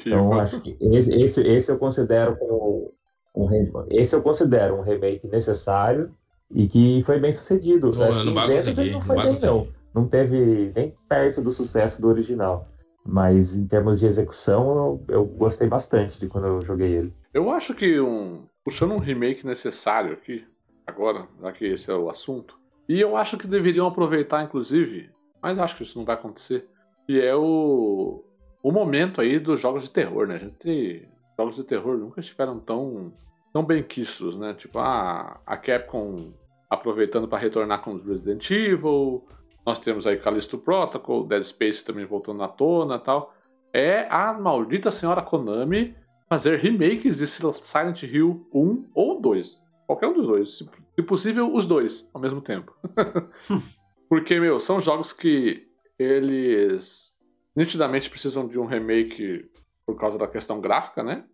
Então 0.05 0.33
acho 0.39 0.61
que 0.61 0.77
esse, 0.79 1.13
esse, 1.13 1.41
esse 1.41 1.71
eu 1.71 1.77
considero 1.77 2.37
como 2.37 2.93
um, 3.35 3.47
esse 3.89 4.15
eu 4.15 4.21
considero 4.21 4.75
um 4.75 4.81
remake 4.81 5.27
necessário 5.27 6.11
e 6.51 6.67
que 6.67 7.03
foi 7.03 7.19
bem 7.19 7.33
sucedido. 7.33 7.91
Não, 7.91 8.03
acho 8.03 8.23
não 8.23 8.33
vai 8.33 8.55
conseguir, 8.55 8.91
não, 8.91 9.01
foi 9.01 9.15
não, 9.15 9.23
bem, 9.23 9.39
não. 9.41 9.67
não 9.93 10.07
teve 10.07 10.71
nem 10.75 10.93
perto 11.09 11.41
do 11.41 11.51
sucesso 11.51 11.99
do 11.99 12.07
original. 12.07 12.67
Mas 13.07 13.55
em 13.55 13.65
termos 13.65 14.01
de 14.01 14.05
execução, 14.05 15.01
eu, 15.07 15.15
eu 15.15 15.25
gostei 15.25 15.67
bastante 15.67 16.19
de 16.19 16.27
quando 16.27 16.47
eu 16.47 16.61
joguei 16.61 16.91
ele. 16.91 17.13
Eu 17.33 17.49
acho 17.49 17.73
que 17.73 17.99
um. 18.01 18.45
Puxando 18.65 18.91
um 18.91 18.99
remake 18.99 19.47
necessário 19.47 20.11
aqui, 20.11 20.45
agora, 20.85 21.25
já 21.41 21.51
que 21.53 21.65
esse 21.65 21.89
é 21.89 21.95
o 21.95 22.09
assunto. 22.09 22.59
E 22.89 22.99
eu 22.99 23.15
acho 23.15 23.37
que 23.37 23.47
deveriam 23.47 23.87
aproveitar, 23.87 24.43
inclusive, 24.43 25.09
mas 25.41 25.57
acho 25.57 25.77
que 25.77 25.83
isso 25.83 25.97
não 25.97 26.05
vai 26.05 26.15
acontecer. 26.15 26.67
E 27.07 27.17
é 27.17 27.33
o, 27.33 28.25
o 28.61 28.71
momento 28.71 29.21
aí 29.21 29.39
dos 29.39 29.61
jogos 29.61 29.83
de 29.83 29.91
terror, 29.91 30.27
né? 30.27 30.35
A 30.35 30.39
gente, 30.39 31.07
jogos 31.37 31.55
de 31.55 31.63
terror 31.63 31.97
nunca 31.97 32.19
estiveram 32.19 32.59
tão, 32.59 33.13
tão 33.53 33.63
bem 33.63 33.81
quistos, 33.81 34.37
né? 34.37 34.53
Tipo, 34.53 34.79
ah, 34.79 35.39
a 35.45 35.55
Capcom 35.55 36.33
aproveitando 36.69 37.27
para 37.27 37.39
retornar 37.39 37.81
com 37.81 37.93
os 37.93 38.05
Resident 38.05 38.51
Evil, 38.51 39.25
nós 39.67 39.79
temos 39.79 40.07
aí 40.07 40.15
Callisto 40.15 40.57
Protocol, 40.57 41.27
Dead 41.27 41.43
Space 41.43 41.83
também 41.83 42.05
voltando 42.05 42.41
à 42.41 42.47
tona 42.47 42.97
tal. 42.97 43.35
É 43.73 44.07
a 44.09 44.31
maldita 44.31 44.89
senhora 44.89 45.21
Konami 45.21 45.93
fazer 46.29 46.57
remakes 46.59 47.17
de 47.17 47.27
Silent 47.27 48.03
Hill 48.03 48.47
1 48.53 48.85
ou 48.93 49.19
2. 49.19 49.61
Qualquer 49.85 50.07
um 50.07 50.13
dos 50.13 50.25
dois. 50.25 50.57
Se 50.95 51.03
possível, 51.03 51.53
os 51.53 51.67
dois 51.67 52.09
ao 52.13 52.21
mesmo 52.21 52.39
tempo. 52.39 52.73
Porque, 54.07 54.39
meu, 54.39 54.57
são 54.57 54.79
jogos 54.79 55.11
que 55.11 55.67
eles 55.99 57.17
nitidamente 57.53 58.09
precisam 58.09 58.47
de 58.47 58.57
um 58.57 58.65
remake 58.65 59.51
por 59.85 59.99
causa 59.99 60.17
da 60.17 60.29
questão 60.29 60.61
gráfica, 60.61 61.03
né? 61.03 61.25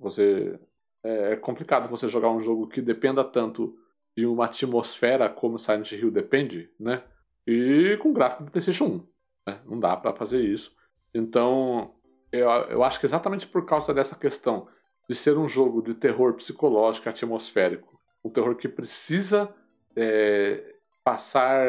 Você 0.00 0.58
é, 1.04 1.34
é 1.34 1.36
complicado 1.36 1.88
você 1.88 2.08
jogar 2.08 2.30
um 2.30 2.42
jogo 2.42 2.66
que 2.66 2.82
dependa 2.82 3.22
tanto 3.22 3.78
de 4.16 4.26
uma 4.26 4.46
atmosfera 4.46 5.28
como 5.28 5.60
Silent 5.60 5.92
Hill 5.92 6.10
depende, 6.10 6.68
né? 6.76 7.04
E 7.50 7.96
com 7.96 8.12
gráfico 8.12 8.44
do 8.44 8.50
PlayStation 8.50 8.84
1, 8.84 9.06
né? 9.46 9.60
Não 9.64 9.80
dá 9.80 9.96
para 9.96 10.12
fazer 10.12 10.42
isso. 10.42 10.76
Então, 11.14 11.94
eu, 12.30 12.46
eu 12.46 12.84
acho 12.84 13.00
que 13.00 13.06
exatamente 13.06 13.46
por 13.46 13.64
causa 13.64 13.94
dessa 13.94 14.14
questão 14.14 14.68
de 15.08 15.14
ser 15.14 15.38
um 15.38 15.48
jogo 15.48 15.80
de 15.80 15.94
terror 15.94 16.34
psicológico, 16.34 17.08
atmosférico, 17.08 17.98
um 18.22 18.28
terror 18.28 18.54
que 18.54 18.68
precisa 18.68 19.48
é, 19.96 20.74
passar 21.02 21.66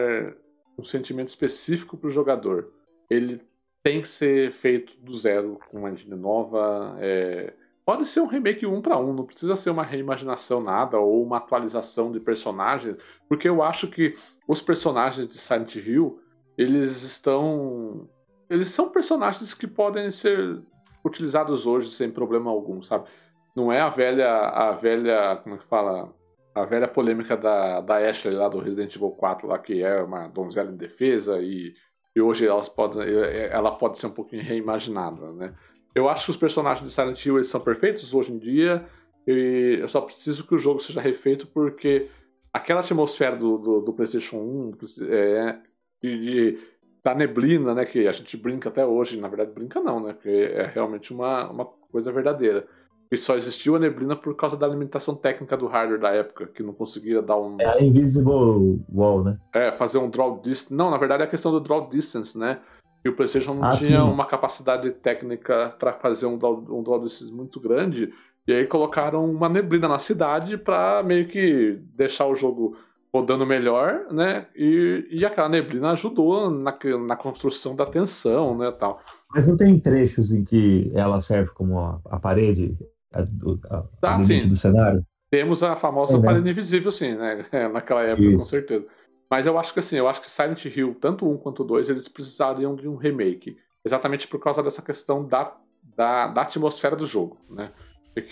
um 0.77 0.83
sentimento 0.83 1.29
específico 1.29 1.95
para 1.95 2.09
o 2.09 2.11
jogador. 2.11 2.73
Ele 3.09 3.41
tem 3.81 4.01
que 4.01 4.09
ser 4.09 4.51
feito 4.51 4.97
do 4.99 5.13
zero, 5.17 5.59
com 5.69 5.79
uma 5.79 5.91
engine 5.91 6.15
nova. 6.15 6.97
É... 6.99 7.53
Pode 7.89 8.05
ser 8.05 8.21
um 8.21 8.27
remake 8.27 8.67
um 8.67 8.83
para 8.83 8.99
um, 8.99 9.11
não 9.11 9.25
precisa 9.25 9.55
ser 9.55 9.71
uma 9.71 9.81
reimaginação 9.81 10.61
nada 10.61 10.99
ou 10.99 11.23
uma 11.23 11.37
atualização 11.37 12.11
de 12.11 12.19
personagens, 12.19 12.95
porque 13.27 13.49
eu 13.49 13.63
acho 13.63 13.87
que 13.87 14.15
os 14.47 14.61
personagens 14.61 15.27
de 15.27 15.35
Silent 15.35 15.75
Hill, 15.75 16.21
eles 16.55 17.01
estão 17.01 18.07
eles 18.47 18.69
são 18.69 18.91
personagens 18.91 19.55
que 19.55 19.65
podem 19.65 20.11
ser 20.11 20.61
utilizados 21.03 21.65
hoje 21.65 21.89
sem 21.89 22.11
problema 22.11 22.51
algum, 22.51 22.79
sabe? 22.83 23.09
Não 23.55 23.71
é 23.71 23.81
a 23.81 23.89
velha 23.89 24.29
a 24.33 24.71
velha, 24.73 25.37
como 25.37 25.55
é 25.55 25.57
que 25.57 25.65
fala? 25.65 26.13
a 26.53 26.65
velha 26.65 26.87
polêmica 26.87 27.35
da, 27.35 27.81
da 27.81 28.07
Ashley 28.07 28.35
lá 28.35 28.47
do 28.47 28.59
Resident 28.59 28.95
Evil 28.95 29.09
4, 29.09 29.47
lá, 29.47 29.57
que 29.57 29.81
é 29.81 29.99
uma 29.99 30.27
donzela 30.27 30.69
indefesa 30.69 31.41
e, 31.41 31.73
e 32.15 32.21
hoje 32.21 32.45
elas 32.45 32.69
podem, 32.69 33.01
ela 33.49 33.71
pode 33.71 33.97
ser 33.97 34.05
um 34.05 34.11
pouquinho 34.11 34.43
reimaginada, 34.43 35.33
né? 35.33 35.55
Eu 35.93 36.07
acho 36.07 36.25
que 36.25 36.31
os 36.31 36.37
personagens 36.37 36.85
de 36.85 36.93
Silent 36.93 37.25
Hill 37.25 37.35
eles 37.35 37.47
são 37.47 37.59
perfeitos 37.59 38.13
hoje 38.13 38.31
em 38.31 38.37
dia 38.37 38.85
e 39.27 39.77
eu 39.81 39.87
só 39.87 40.01
preciso 40.01 40.45
que 40.45 40.55
o 40.55 40.59
jogo 40.59 40.79
seja 40.79 41.01
refeito 41.01 41.47
porque 41.47 42.07
aquela 42.53 42.81
atmosfera 42.81 43.35
do, 43.35 43.57
do, 43.57 43.81
do 43.81 43.93
PlayStation 43.93 44.37
1 44.37 44.73
é, 45.09 45.59
e, 46.03 46.57
da 47.03 47.15
neblina, 47.15 47.73
né, 47.73 47.85
que 47.85 48.07
a 48.07 48.11
gente 48.11 48.37
brinca 48.37 48.69
até 48.69 48.85
hoje, 48.85 49.19
na 49.19 49.27
verdade 49.27 49.51
brinca 49.51 49.79
não, 49.79 49.99
né, 49.99 50.13
porque 50.13 50.29
é 50.29 50.65
realmente 50.67 51.13
uma, 51.13 51.49
uma 51.49 51.65
coisa 51.65 52.11
verdadeira 52.11 52.67
e 53.11 53.17
só 53.17 53.35
existiu 53.35 53.75
a 53.75 53.79
neblina 53.79 54.15
por 54.15 54.35
causa 54.35 54.55
da 54.55 54.67
limitação 54.67 55.15
técnica 55.15 55.57
do 55.57 55.65
hardware 55.65 55.99
da 55.99 56.11
época, 56.11 56.45
que 56.45 56.61
não 56.61 56.73
conseguia 56.73 57.21
dar 57.21 57.37
um. 57.37 57.57
É 57.59 57.65
a 57.65 57.81
Invisible 57.81 58.79
Wall, 58.93 59.23
né? 59.23 59.39
É, 59.51 59.71
fazer 59.71 59.97
um 59.97 60.09
draw 60.09 60.39
distance. 60.39 60.73
Não, 60.73 60.91
na 60.91 60.97
verdade 60.97 61.23
é 61.23 61.25
a 61.25 61.29
questão 61.29 61.51
do 61.51 61.59
draw 61.59 61.89
distance, 61.89 62.37
né? 62.37 62.59
E 63.03 63.09
o 63.09 63.15
PlayStation 63.15 63.53
não 63.53 63.63
ah, 63.63 63.75
tinha 63.75 63.99
sim. 63.99 64.05
uma 64.05 64.25
capacidade 64.25 64.91
técnica 64.91 65.75
para 65.79 65.93
fazer 65.93 66.25
um 66.25 66.37
um 66.37 66.83
distance 67.01 67.31
muito 67.31 67.59
grande. 67.59 68.13
E 68.47 68.51
aí 68.51 68.65
colocaram 68.65 69.29
uma 69.29 69.47
neblina 69.47 69.87
na 69.87 69.99
cidade 69.99 70.57
para 70.57 71.03
meio 71.03 71.27
que 71.27 71.79
deixar 71.95 72.25
o 72.25 72.35
jogo 72.35 72.75
rodando 73.13 73.45
melhor, 73.45 74.05
né? 74.11 74.47
E, 74.55 75.07
e 75.11 75.25
aquela 75.25 75.49
neblina 75.49 75.91
ajudou 75.91 76.49
na, 76.49 76.75
na 77.07 77.15
construção 77.15 77.75
da 77.75 77.85
tensão, 77.85 78.57
né, 78.57 78.71
tal. 78.71 79.01
Mas 79.33 79.47
não 79.47 79.57
tem 79.57 79.79
trechos 79.79 80.31
em 80.31 80.43
que 80.43 80.91
ela 80.93 81.21
serve 81.21 81.51
como 81.51 81.79
a, 81.79 81.99
a 82.05 82.19
parede? 82.19 82.77
a, 83.13 83.21
a, 83.21 83.85
ah, 84.03 84.17
do 84.17 84.55
cenário? 84.55 85.03
Temos 85.31 85.63
a 85.63 85.75
famosa 85.75 86.15
é, 86.15 86.19
né? 86.19 86.25
parede 86.25 86.49
invisível, 86.49 86.91
sim, 86.91 87.15
né? 87.15 87.45
É, 87.51 87.67
naquela 87.67 88.03
época, 88.03 88.27
Isso. 88.27 88.37
com 88.37 88.45
certeza. 88.45 88.85
Mas 89.29 89.45
eu 89.45 89.57
acho 89.59 89.73
que 89.73 89.79
assim, 89.79 89.97
eu 89.97 90.07
acho 90.07 90.21
que 90.21 90.29
Silent 90.29 90.65
Hill, 90.65 90.95
tanto 90.99 91.29
um 91.29 91.37
quanto 91.37 91.63
dois, 91.63 91.89
eles 91.89 92.07
precisariam 92.07 92.75
de 92.75 92.87
um 92.87 92.95
remake. 92.95 93.57
Exatamente 93.85 94.27
por 94.27 94.39
causa 94.39 94.61
dessa 94.63 94.81
questão 94.81 95.25
da, 95.25 95.55
da, 95.95 96.27
da 96.27 96.41
atmosfera 96.41 96.95
do 96.95 97.05
jogo, 97.05 97.37
né? 97.49 97.71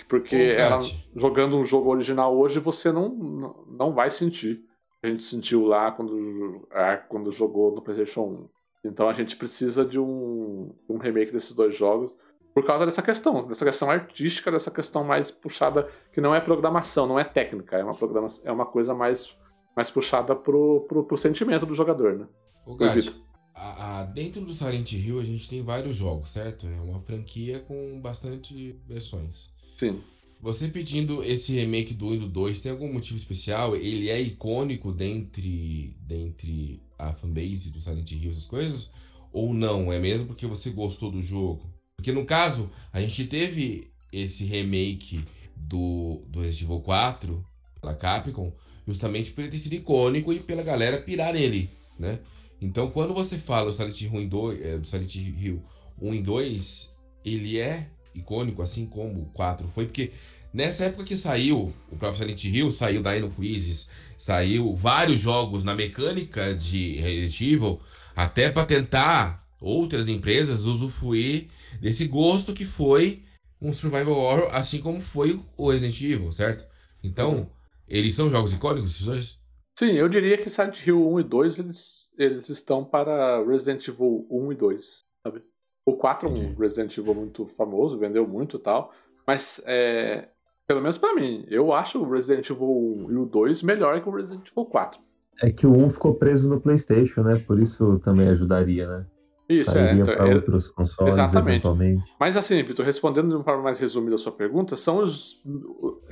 Porque 0.08 0.54
ela, 0.58 0.78
jogando 1.16 1.56
um 1.56 1.64
jogo 1.64 1.90
original 1.90 2.36
hoje, 2.36 2.58
você 2.58 2.92
não, 2.92 3.64
não 3.66 3.94
vai 3.94 4.10
sentir. 4.10 4.62
A 5.02 5.06
gente 5.06 5.22
sentiu 5.22 5.64
lá 5.64 5.92
quando, 5.92 6.68
é, 6.72 6.96
quando 7.08 7.32
jogou 7.32 7.74
no 7.74 7.80
PlayStation 7.80 8.22
1. 8.22 8.48
Então 8.84 9.08
a 9.08 9.14
gente 9.14 9.36
precisa 9.36 9.84
de 9.84 9.98
um, 9.98 10.74
um 10.88 10.98
remake 10.98 11.32
desses 11.32 11.54
dois 11.54 11.76
jogos 11.76 12.10
por 12.58 12.66
causa 12.66 12.84
dessa 12.84 13.02
questão, 13.02 13.46
dessa 13.46 13.64
questão 13.64 13.88
artística, 13.88 14.50
dessa 14.50 14.70
questão 14.70 15.04
mais 15.04 15.30
puxada, 15.30 15.88
que 16.12 16.20
não 16.20 16.34
é 16.34 16.40
programação, 16.40 17.06
não 17.06 17.18
é 17.18 17.22
técnica, 17.22 17.76
é 17.76 17.84
uma, 17.84 17.94
programa, 17.94 18.26
é 18.42 18.50
uma 18.50 18.66
coisa 18.66 18.92
mais, 18.92 19.38
mais 19.78 19.92
puxada 19.92 20.34
pro, 20.34 20.84
pro, 20.88 21.04
pro 21.04 21.16
sentimento 21.16 21.64
do 21.64 21.72
jogador, 21.72 22.18
né? 22.18 22.26
O 22.66 22.74
Gatti, 22.74 23.14
a, 23.54 24.00
a, 24.00 24.04
dentro 24.06 24.44
do 24.44 24.52
Silent 24.52 24.92
Hill 24.92 25.20
a 25.20 25.24
gente 25.24 25.48
tem 25.48 25.62
vários 25.62 25.94
jogos, 25.94 26.30
certo? 26.30 26.66
É 26.66 26.80
uma 26.80 26.98
franquia 26.98 27.60
com 27.60 28.00
bastante 28.00 28.76
versões. 28.88 29.52
Sim. 29.76 30.00
Você 30.40 30.66
pedindo 30.66 31.22
esse 31.22 31.54
remake 31.54 31.94
do 31.94 32.08
1 32.08 32.14
e 32.14 32.18
do 32.18 32.28
2, 32.28 32.60
tem 32.60 32.72
algum 32.72 32.92
motivo 32.92 33.16
especial? 33.16 33.76
Ele 33.76 34.10
é 34.10 34.20
icônico 34.20 34.90
dentre, 34.90 35.96
dentre 36.00 36.82
a 36.98 37.12
fanbase 37.12 37.70
do 37.70 37.80
Silent 37.80 38.10
Hill, 38.10 38.32
essas 38.32 38.46
coisas? 38.46 38.90
Ou 39.32 39.54
não? 39.54 39.92
É 39.92 40.00
mesmo 40.00 40.26
porque 40.26 40.46
você 40.46 40.70
gostou 40.70 41.08
do 41.08 41.22
jogo? 41.22 41.72
Porque 41.94 42.10
no 42.10 42.24
caso, 42.24 42.68
a 42.92 43.00
gente 43.00 43.28
teve 43.28 43.92
esse 44.12 44.44
remake 44.44 45.24
do, 45.54 46.24
do 46.26 46.40
Resident 46.40 46.64
Evil 46.64 46.80
4 46.80 47.47
pela 47.80 47.94
Capcom, 47.94 48.52
justamente 48.86 49.32
por 49.32 49.42
ele 49.42 49.50
ter 49.50 49.58
sido 49.58 49.74
icônico 49.74 50.32
e 50.32 50.40
pela 50.40 50.62
galera 50.62 51.00
pirar 51.00 51.32
nele, 51.32 51.70
né? 51.98 52.18
Então, 52.60 52.90
quando 52.90 53.14
você 53.14 53.38
fala 53.38 53.70
do 53.70 53.76
Silent 53.76 54.00
Hill 54.02 54.28
2, 54.28 54.60
é, 54.60 54.80
Silent 54.82 55.14
Hill 55.14 55.62
1 56.00 56.14
e 56.14 56.22
2, 56.22 56.96
ele 57.24 57.58
é 57.58 57.88
icônico, 58.14 58.62
assim 58.62 58.86
como 58.86 59.22
o 59.22 59.26
4 59.26 59.68
foi, 59.74 59.84
porque 59.86 60.12
nessa 60.52 60.86
época 60.86 61.04
que 61.04 61.16
saiu 61.16 61.72
o 61.90 61.96
próprio 61.96 62.20
Silent 62.20 62.44
Hill, 62.44 62.70
saiu 62.70 63.02
Dino 63.02 63.30
Quizzes, 63.30 63.88
saiu 64.16 64.74
vários 64.74 65.20
jogos 65.20 65.62
na 65.62 65.74
mecânica 65.74 66.54
de 66.54 66.96
Resident 66.96 67.40
Evil, 67.40 67.80
até 68.16 68.50
para 68.50 68.66
tentar 68.66 69.46
outras 69.60 70.08
empresas 70.08 70.64
usufruir 70.64 71.48
desse 71.80 72.06
gosto 72.06 72.52
que 72.52 72.64
foi 72.64 73.22
um 73.60 73.72
survival 73.72 74.16
horror, 74.16 74.48
assim 74.52 74.80
como 74.80 75.00
foi 75.00 75.40
o 75.56 75.70
Resident 75.70 76.00
Evil, 76.00 76.30
certo? 76.30 76.66
Então, 77.02 77.50
eles 77.88 78.14
são 78.14 78.30
jogos 78.30 78.52
icônicos, 78.52 78.90
esses 78.90 79.06
dois? 79.06 79.38
Sim, 79.78 79.92
eu 79.92 80.08
diria 80.08 80.36
que 80.36 80.50
Silent 80.50 80.84
Hill 80.86 81.08
1 81.08 81.20
e 81.20 81.22
2 81.22 81.58
eles, 81.60 82.10
eles 82.18 82.48
estão 82.48 82.84
para 82.84 83.44
Resident 83.44 83.86
Evil 83.86 84.26
1 84.30 84.52
e 84.52 84.54
2, 84.56 85.04
sabe? 85.22 85.42
O 85.86 85.96
4 85.96 86.28
é 86.28 86.32
um 86.32 86.54
Resident 86.56 86.98
Evil 86.98 87.14
muito 87.14 87.46
famoso, 87.46 87.98
vendeu 87.98 88.26
muito 88.26 88.56
e 88.56 88.60
tal, 88.60 88.92
mas 89.26 89.62
é, 89.66 90.28
pelo 90.66 90.82
menos 90.82 90.98
para 90.98 91.14
mim, 91.14 91.46
eu 91.48 91.72
acho 91.72 91.98
o 91.98 92.10
Resident 92.10 92.50
Evil 92.50 93.06
1 93.08 93.12
e 93.12 93.16
o 93.16 93.24
2 93.24 93.62
melhor 93.62 94.02
que 94.02 94.08
o 94.08 94.12
Resident 94.12 94.48
Evil 94.50 94.66
4. 94.66 95.00
É 95.40 95.50
que 95.50 95.66
o 95.66 95.72
1 95.72 95.90
ficou 95.90 96.14
preso 96.14 96.48
no 96.48 96.60
PlayStation, 96.60 97.22
né? 97.22 97.38
Por 97.46 97.60
isso 97.60 98.00
também 98.00 98.28
ajudaria, 98.28 98.86
né? 98.86 99.06
Isso, 99.48 99.76
é. 99.76 99.94
Então, 99.94 100.14
para 100.14 100.28
é, 100.28 100.34
outros 100.34 100.68
consoles, 100.68 101.14
exatamente. 101.14 101.48
eventualmente. 101.48 102.12
Mas 102.20 102.36
assim, 102.36 102.62
Vitor, 102.62 102.84
respondendo 102.84 103.28
de 103.28 103.34
uma 103.34 103.44
forma 103.44 103.62
mais 103.62 103.80
resumida 103.80 104.16
a 104.16 104.18
sua 104.18 104.32
pergunta, 104.32 104.76
são 104.76 104.98
os, 104.98 105.42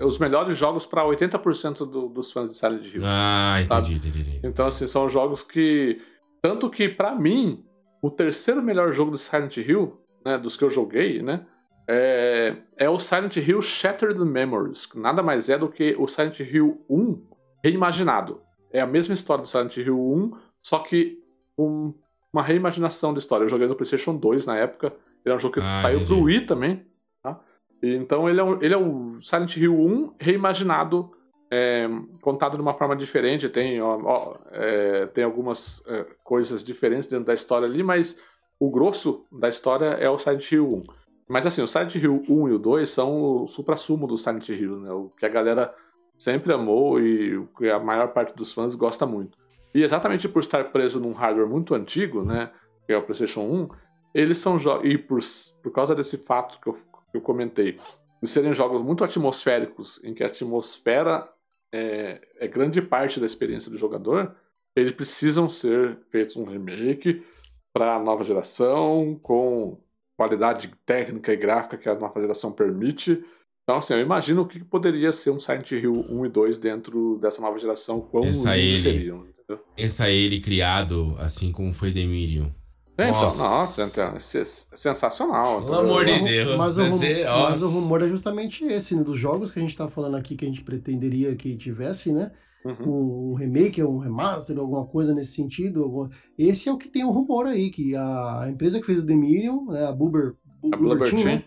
os 0.01 0.19
melhores 0.19 0.57
jogos 0.57 0.87
para 0.87 1.05
80% 1.05 1.79
do, 1.79 2.09
dos 2.09 2.33
fãs 2.33 2.51
de 2.51 2.57
Silent 2.57 2.95
Hill. 2.95 3.03
Ah, 3.05 3.59
entendi, 3.61 3.95
entendi, 3.95 4.21
entendi. 4.21 4.41
Então, 4.43 4.67
assim, 4.67 4.87
são 4.87 5.09
jogos 5.11 5.43
que. 5.43 6.01
Tanto 6.41 6.71
que, 6.71 6.89
para 6.89 7.15
mim, 7.15 7.63
o 8.01 8.11
terceiro 8.11 8.63
melhor 8.63 8.93
jogo 8.93 9.13
de 9.13 9.19
Silent 9.19 9.57
Hill, 9.59 10.01
né, 10.25 10.39
dos 10.39 10.57
que 10.57 10.65
eu 10.65 10.71
joguei, 10.71 11.23
né? 11.23 11.45
É, 11.89 12.57
é 12.77 12.89
o 12.89 12.99
Silent 12.99 13.37
Hill 13.37 13.61
Shattered 13.61 14.19
Memories. 14.19 14.87
Que 14.87 14.99
nada 14.99 15.23
mais 15.23 15.51
é 15.51 15.59
do 15.59 15.69
que 15.69 15.95
o 15.99 16.09
Silent 16.09 16.41
Hill 16.41 16.85
1 16.89 17.23
reimaginado. 17.63 18.41
É 18.73 18.81
a 18.81 18.87
mesma 18.87 19.15
história 19.15 19.43
do 19.43 19.49
Silent 19.49 19.77
Hill 19.77 19.99
1, 19.99 20.31
só 20.63 20.79
que 20.81 21.19
um 21.59 21.95
uma 22.37 22.43
reimaginação 22.43 23.13
da 23.13 23.19
história. 23.19 23.45
Eu 23.45 23.49
joguei 23.49 23.67
no 23.67 23.75
PlayStation 23.75 24.15
2 24.15 24.47
na 24.47 24.57
época. 24.57 24.93
Ele 25.25 25.33
é 25.33 25.37
um 25.37 25.41
jogo 25.41 25.55
que 25.55 25.61
ah, 25.61 25.77
saiu 25.83 25.97
entendi. 25.97 26.13
pro 26.13 26.23
Wii 26.23 26.41
também. 26.43 26.87
Tá? 27.23 27.41
E, 27.83 27.95
então 27.95 28.29
ele 28.29 28.41
é, 28.41 28.45
um, 28.45 28.63
ele 28.63 28.75
é 28.75 28.77
o 28.77 29.19
Silent 29.21 29.57
Hill 29.57 29.75
1 29.75 30.15
reimaginado, 30.21 31.11
é, 31.51 31.89
contado 32.21 32.57
de 32.57 32.63
uma 32.63 32.75
forma 32.75 32.95
diferente. 32.95 33.49
Tem, 33.49 33.81
ó, 33.81 33.99
ó, 34.05 34.37
é, 34.53 35.07
tem 35.07 35.25
algumas 35.25 35.83
é, 35.87 36.05
coisas 36.23 36.63
diferentes 36.63 37.09
dentro 37.09 37.25
da 37.25 37.35
história 37.35 37.67
ali, 37.67 37.83
mas 37.83 38.23
o 38.61 38.71
grosso 38.71 39.25
da 39.33 39.49
história 39.49 39.87
é 39.87 40.09
o 40.11 40.19
Silent 40.19 40.53
Hill 40.53 40.69
1. 40.69 40.83
Mas 41.29 41.47
assim, 41.47 41.63
o 41.63 41.67
Silent 41.67 41.95
Hill 41.95 42.23
1 42.29 42.49
e 42.49 42.53
o 42.53 42.59
2 42.59 42.89
são 42.89 43.21
o 43.23 43.49
supra-sumo 43.49 44.07
do 44.07 44.17
Silent 44.17 44.49
Hill, 44.49 44.79
né? 44.81 44.93
O 44.93 45.11
que 45.19 45.27
a 45.27 45.31
galera 45.31 45.75
sempre 46.17 46.53
amou 46.53 47.01
e 47.01 47.37
o 47.37 47.47
que 47.47 47.69
a 47.69 47.81
maior 47.81 48.09
parte 48.09 48.35
dos 48.37 48.53
fãs 48.53 48.75
gosta 48.75 49.05
muito. 49.07 49.37
E 49.77 49.83
exatamente 49.83 50.27
por 50.27 50.41
estar 50.41 50.73
preso 50.73 50.99
num 50.99 51.13
hardware 51.13 51.47
muito 51.47 51.75
antigo, 51.75 52.25
né, 52.25 52.51
que 52.87 52.95
é 52.95 52.97
o 52.97 53.03
PlayStation 53.03 53.43
1, 53.43 53.69
eles 54.15 54.39
são 54.39 54.59
jogos. 54.59 54.89
E 54.89 54.97
por, 54.97 55.21
por 55.63 55.71
causa 55.71 55.95
desse 55.95 56.17
fato 56.17 56.59
que 56.59 56.69
eu, 56.69 56.73
que 56.73 57.19
eu 57.19 57.21
comentei, 57.21 57.79
de 58.23 58.27
serem 58.27 58.55
jogos 58.55 58.81
muito 58.81 59.05
atmosféricos, 59.05 60.03
em 60.03 60.15
que 60.15 60.25
a 60.25 60.29
atmosfera 60.29 61.29
é, 61.71 62.27
é, 62.41 62.49
grande 62.49 62.81
parte 62.81 63.21
da 63.21 63.27
experiência 63.27 63.71
do 63.71 63.77
jogador, 63.77 64.35
eles 64.75 64.93
precisam 64.93 65.51
ser 65.51 65.99
feitos 66.11 66.37
um 66.37 66.45
remake 66.45 67.23
para 67.71 67.97
a 67.97 68.03
nova 68.03 68.25
geração, 68.25 69.21
com 69.23 69.79
qualidade 70.17 70.73
técnica 70.87 71.35
e 71.35 71.37
gráfica 71.37 71.77
que 71.77 71.87
a 71.91 71.95
nova 71.95 72.19
geração 72.19 72.51
permite. 72.51 73.23
Então, 73.65 73.77
assim, 73.77 73.93
eu 73.93 74.01
imagino 74.01 74.41
o 74.41 74.49
que 74.49 74.65
poderia 74.65 75.13
ser 75.13 75.33
um 75.33 75.41
Silent 75.41 75.71
Hill 75.73 76.07
1 76.09 76.25
e 76.25 76.29
2 76.31 76.57
dentro 76.57 77.19
dessa 77.19 77.43
nova 77.43 77.59
geração, 77.59 78.01
ele, 78.25 78.79
seriam. 78.79 79.36
Pensa 79.77 80.11
ele 80.11 80.41
criado 80.41 81.17
assim 81.19 81.53
como 81.53 81.73
foi 81.73 81.93
Demirium. 81.93 82.53
É, 82.99 83.11
então, 83.11 83.23
nossa, 83.23 83.43
nossa 83.43 83.85
então, 83.85 84.17
é 84.17 84.21
sensacional. 84.21 85.63
Pelo 85.63 85.75
amor 85.75 86.07
de 86.07 86.19
Deus. 86.19 86.57
Mas, 86.57 86.79
o, 86.79 86.83
mas 86.83 87.63
o 87.63 87.69
rumor 87.69 88.03
é 88.03 88.09
justamente 88.09 88.65
esse, 88.65 88.95
né? 88.95 89.05
Dos 89.05 89.19
jogos 89.19 89.53
que 89.53 89.59
a 89.59 89.63
gente 89.63 89.73
está 89.73 89.87
falando 89.87 90.17
aqui 90.17 90.35
que 90.35 90.47
a 90.47 90.49
gente 90.49 90.63
pretenderia 90.63 91.37
que 91.37 91.57
tivesse, 91.57 92.11
né? 92.11 92.33
Uhum. 92.65 93.33
Um 93.33 93.35
remake, 93.35 93.83
um 93.83 93.99
remaster, 93.99 94.59
alguma 94.59 94.87
coisa 94.87 95.15
nesse 95.15 95.35
sentido. 95.35 95.83
Alguma... 95.83 96.11
Esse 96.39 96.71
é 96.71 96.73
o 96.73 96.79
que 96.79 96.89
tem 96.89 97.05
o 97.05 97.09
um 97.09 97.13
rumor 97.13 97.47
aí, 97.47 97.71
que 97.71 97.95
a 97.95 98.47
empresa 98.49 98.81
que 98.81 98.87
fez 98.87 98.99
o 98.99 99.03
Demirium, 99.03 99.67
né, 99.67 99.85
a 99.85 99.93
Buber, 99.93 100.35
a 100.73 100.77
Bloober 100.77 101.11
Team, 101.11 101.25
né? 101.25 101.45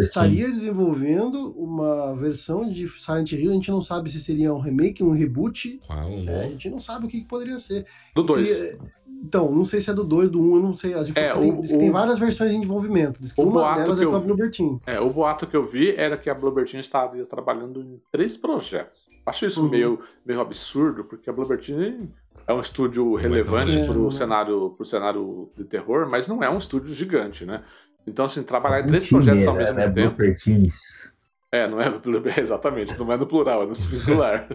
estaria 0.00 0.48
desenvolvendo 0.48 1.52
uma 1.56 2.14
versão 2.14 2.68
de 2.68 2.88
Silent 2.88 3.32
Hill. 3.32 3.50
A 3.50 3.54
gente 3.54 3.70
não 3.70 3.80
sabe 3.80 4.10
se 4.10 4.20
seria 4.20 4.52
um 4.52 4.58
remake, 4.58 5.02
um 5.02 5.12
reboot. 5.12 5.80
Ah, 5.88 6.06
um 6.06 6.28
é, 6.28 6.44
a 6.44 6.48
gente 6.48 6.70
não 6.70 6.80
sabe 6.80 7.06
o 7.06 7.08
que, 7.08 7.20
que 7.20 7.26
poderia 7.26 7.58
ser. 7.58 7.86
Do 8.14 8.22
2. 8.22 8.78
Então, 9.20 9.50
não 9.50 9.64
sei 9.64 9.80
se 9.80 9.90
é 9.90 9.94
do 9.94 10.04
2, 10.04 10.30
do 10.30 10.40
1, 10.40 10.44
um, 10.44 10.56
eu 10.56 10.62
não 10.62 10.74
sei. 10.74 10.94
As 10.94 11.08
é, 11.16 11.32
tem, 11.32 11.52
o, 11.52 11.62
tem 11.62 11.90
várias 11.90 12.18
versões 12.18 12.52
em 12.52 12.60
desenvolvimento. 12.60 13.20
Diz 13.20 13.32
que 13.32 13.40
uma 13.40 13.74
delas 13.74 14.00
é 14.00 14.06
com 14.06 14.14
a. 14.14 14.92
É, 14.92 15.00
o 15.00 15.10
boato 15.10 15.46
que 15.46 15.56
eu 15.56 15.66
vi 15.66 15.94
era 15.96 16.16
que 16.16 16.30
a 16.30 16.34
Bloober 16.34 16.68
Team 16.68 16.80
estaria 16.80 17.24
trabalhando 17.24 17.82
em 17.82 18.00
três 18.12 18.36
projetos. 18.36 19.08
Acho 19.26 19.46
isso 19.46 19.62
uhum. 19.62 19.68
meio, 19.68 20.00
meio 20.24 20.40
absurdo, 20.40 21.04
porque 21.04 21.28
a 21.28 21.32
Bloober 21.32 21.60
Team 21.60 22.08
é 22.46 22.54
um 22.54 22.60
estúdio 22.60 23.14
relevante 23.14 23.78
é, 23.78 23.84
para 23.84 23.98
o 23.98 24.10
cenário, 24.10 24.70
pro 24.70 24.86
cenário 24.86 25.50
de 25.54 25.64
terror, 25.64 26.08
mas 26.08 26.26
não 26.26 26.42
é 26.42 26.48
um 26.48 26.56
estúdio 26.56 26.94
gigante, 26.94 27.44
né? 27.44 27.62
Então, 28.06 28.24
assim, 28.24 28.42
trabalhar 28.42 28.80
em 28.80 28.86
três 28.86 29.08
projetos 29.08 29.46
ao 29.46 29.54
mesmo 29.54 29.76
né? 29.76 29.90
tempo. 29.90 30.16
É, 31.50 31.66
não 31.66 31.80
é 31.80 31.88
exatamente, 32.38 32.98
não 32.98 33.12
é 33.12 33.16
no 33.16 33.26
plural, 33.26 33.62
é 33.62 33.66
no 33.66 33.74
singular. 33.74 34.48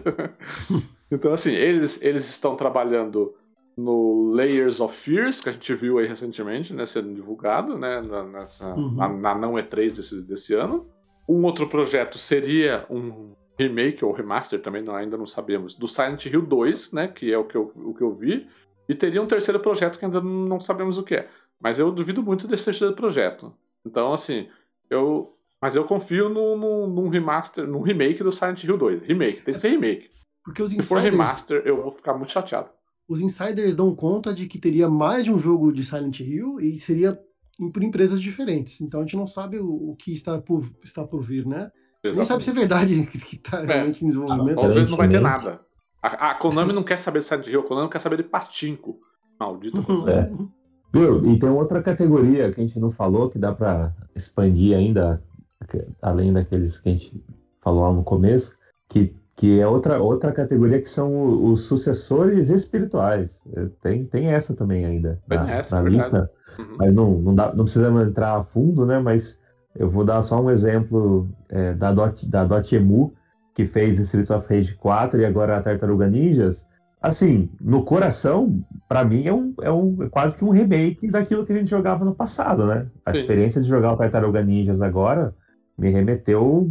então, 1.10 1.32
assim, 1.32 1.52
eles, 1.52 2.00
eles 2.02 2.28
estão 2.28 2.56
trabalhando 2.56 3.34
no 3.76 4.32
Layers 4.32 4.80
of 4.80 4.96
Fears, 4.96 5.40
que 5.40 5.48
a 5.48 5.52
gente 5.52 5.74
viu 5.74 5.98
aí 5.98 6.06
recentemente, 6.06 6.72
né, 6.72 6.86
sendo 6.86 7.12
divulgado, 7.12 7.76
né, 7.76 8.00
nessa, 8.32 8.72
uhum. 8.74 8.92
na, 8.92 9.08
na, 9.08 9.34
não 9.34 9.54
E3 9.54 9.96
desse, 9.96 10.22
desse 10.22 10.54
ano. 10.54 10.86
Um 11.28 11.42
outro 11.44 11.68
projeto 11.68 12.18
seria 12.18 12.86
um 12.88 13.32
remake 13.58 14.04
ou 14.04 14.12
remaster, 14.12 14.60
também 14.60 14.82
não, 14.82 14.94
ainda 14.94 15.16
não 15.16 15.26
sabemos, 15.26 15.74
do 15.74 15.88
Silent 15.88 16.26
Hill 16.26 16.42
2, 16.42 16.92
né, 16.92 17.08
que 17.08 17.32
é 17.32 17.38
o 17.38 17.44
que, 17.44 17.56
eu, 17.56 17.72
o 17.74 17.94
que 17.94 18.02
eu 18.02 18.14
vi. 18.14 18.46
E 18.88 18.94
teria 18.94 19.22
um 19.22 19.26
terceiro 19.26 19.58
projeto 19.58 19.98
que 19.98 20.04
ainda 20.04 20.20
não 20.20 20.60
sabemos 20.60 20.98
o 20.98 21.02
que 21.02 21.14
é. 21.14 21.28
Mas 21.60 21.78
eu 21.78 21.90
duvido 21.90 22.22
muito 22.22 22.46
desse 22.46 22.66
terceiro 22.66 22.94
projeto. 22.94 23.52
Então, 23.86 24.12
assim, 24.12 24.48
eu. 24.90 25.36
Mas 25.60 25.76
eu 25.76 25.84
confio 25.84 26.28
no, 26.28 26.56
no, 26.56 26.86
num 26.86 27.08
remaster, 27.08 27.66
num 27.66 27.80
remake 27.80 28.22
do 28.22 28.30
Silent 28.30 28.62
Hill 28.64 28.76
2. 28.76 29.02
Remake, 29.02 29.42
tem 29.42 29.54
que 29.54 29.60
ser 29.60 29.70
remake. 29.70 30.10
Porque 30.44 30.62
os 30.62 30.70
Se 30.70 30.82
for 30.82 31.00
remaster, 31.00 31.62
eu 31.64 31.76
vou 31.76 31.92
ficar 31.92 32.12
muito 32.14 32.32
chateado. 32.32 32.68
Os 33.08 33.20
insiders 33.20 33.74
dão 33.74 33.94
conta 33.94 34.34
de 34.34 34.46
que 34.46 34.58
teria 34.58 34.88
mais 34.90 35.24
de 35.24 35.32
um 35.32 35.38
jogo 35.38 35.72
de 35.72 35.84
Silent 35.84 36.20
Hill 36.20 36.60
e 36.60 36.76
seria 36.76 37.18
por 37.72 37.82
empresas 37.82 38.20
diferentes. 38.20 38.80
Então 38.80 39.00
a 39.00 39.02
gente 39.04 39.16
não 39.16 39.26
sabe 39.26 39.58
o, 39.58 39.90
o 39.90 39.96
que 39.96 40.12
está 40.12 40.38
por, 40.38 40.70
está 40.82 41.04
por 41.04 41.22
vir, 41.22 41.46
né? 41.46 41.70
Exatamente. 42.02 42.16
Nem 42.16 42.24
sabe 42.24 42.44
se 42.44 42.50
é 42.50 42.52
verdade 42.52 43.06
que 43.26 43.36
está 43.36 43.62
é. 43.62 43.66
realmente 43.66 44.04
em 44.04 44.08
desenvolvimento. 44.08 44.60
Talvez 44.60 44.90
não 44.90 44.96
vai 44.96 45.08
ter 45.08 45.20
nada. 45.20 45.60
A, 46.02 46.32
a 46.32 46.34
Konami 46.34 46.72
não 46.72 46.82
quer 46.82 46.98
saber 46.98 47.20
de 47.20 47.26
Silent 47.26 47.46
Hill, 47.46 47.60
a 47.60 47.64
Konami 47.64 47.90
quer 47.90 48.00
saber 48.00 48.16
de 48.16 48.24
Patinco. 48.24 48.98
Maldito 49.40 49.80
Konami. 49.84 50.12
É. 50.12 50.30
Viu? 50.94 51.26
E 51.26 51.38
tem 51.38 51.48
outra 51.48 51.82
categoria 51.82 52.52
que 52.52 52.60
a 52.60 52.64
gente 52.64 52.78
não 52.78 52.90
falou, 52.92 53.28
que 53.28 53.38
dá 53.38 53.52
para 53.52 53.92
expandir 54.14 54.76
ainda, 54.76 55.20
além 56.00 56.32
daqueles 56.32 56.78
que 56.78 56.88
a 56.88 56.92
gente 56.92 57.24
falou 57.60 57.82
lá 57.82 57.92
no 57.92 58.04
começo, 58.04 58.56
que, 58.88 59.12
que 59.34 59.58
é 59.58 59.66
outra, 59.66 60.00
outra 60.00 60.30
categoria 60.30 60.80
que 60.80 60.88
são 60.88 61.50
os 61.50 61.64
sucessores 61.64 62.48
espirituais. 62.48 63.42
Tem, 63.82 64.04
tem 64.04 64.28
essa 64.28 64.54
também 64.54 64.84
ainda 64.84 65.20
na, 65.26 65.50
essa, 65.50 65.82
na 65.82 65.88
lista, 65.88 66.30
uhum. 66.58 66.76
mas 66.78 66.94
não, 66.94 67.10
não, 67.20 67.34
dá, 67.34 67.52
não 67.52 67.64
precisamos 67.64 68.06
entrar 68.06 68.36
a 68.36 68.44
fundo, 68.44 68.86
né? 68.86 69.00
Mas 69.00 69.40
eu 69.74 69.90
vou 69.90 70.04
dar 70.04 70.22
só 70.22 70.40
um 70.40 70.50
exemplo 70.50 71.28
é, 71.48 71.74
da, 71.74 71.92
Dot, 71.92 72.24
da 72.28 72.44
Dotemu, 72.44 73.12
que 73.52 73.66
fez 73.66 73.98
Streets 73.98 74.30
of 74.30 74.46
Rage 74.48 74.74
4 74.74 75.20
e 75.20 75.24
agora 75.24 75.56
a 75.56 75.62
Tartaruga 75.62 76.08
Ninjas, 76.08 76.66
assim, 77.04 77.50
no 77.60 77.84
coração, 77.84 78.64
para 78.88 79.04
mim 79.04 79.26
é, 79.26 79.32
um, 79.32 79.54
é, 79.60 79.70
um, 79.70 80.02
é 80.04 80.08
quase 80.08 80.38
que 80.38 80.44
um 80.44 80.48
remake 80.48 81.10
daquilo 81.10 81.44
que 81.44 81.52
a 81.52 81.56
gente 81.56 81.68
jogava 81.68 82.02
no 82.02 82.14
passado, 82.14 82.66
né? 82.66 82.86
A 83.04 83.12
Sim. 83.12 83.20
experiência 83.20 83.60
de 83.60 83.68
jogar 83.68 83.92
o 83.92 83.96
Tartaruga 83.96 84.42
Ninjas 84.42 84.80
agora 84.80 85.34
me 85.76 85.90
remeteu 85.90 86.70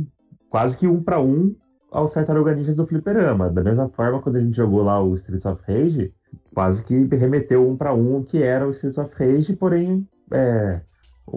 quase 0.49 0.76
que 0.76 0.88
um 0.88 1.03
para 1.03 1.22
um 1.22 1.55
ao 1.91 2.10
Tartaruga 2.10 2.55
Ninjas 2.55 2.76
do 2.76 2.88
Fliperama. 2.88 3.47
Da 3.51 3.64
mesma 3.64 3.88
forma, 3.89 4.23
quando 4.23 4.38
a 4.38 4.39
gente 4.39 4.57
jogou 4.57 4.81
lá 4.81 4.99
o 5.03 5.14
Streets 5.14 5.45
of 5.45 5.61
Rage, 5.68 6.11
quase 6.51 6.84
que 6.84 7.05
remeteu 7.15 7.69
um 7.69 7.77
para 7.77 7.93
um 7.93 8.23
que 8.23 8.41
era 8.41 8.68
o 8.68 8.72
Streets 8.72 8.97
of 8.97 9.14
Rage, 9.15 9.55
porém 9.55 10.07
é, 10.31 10.81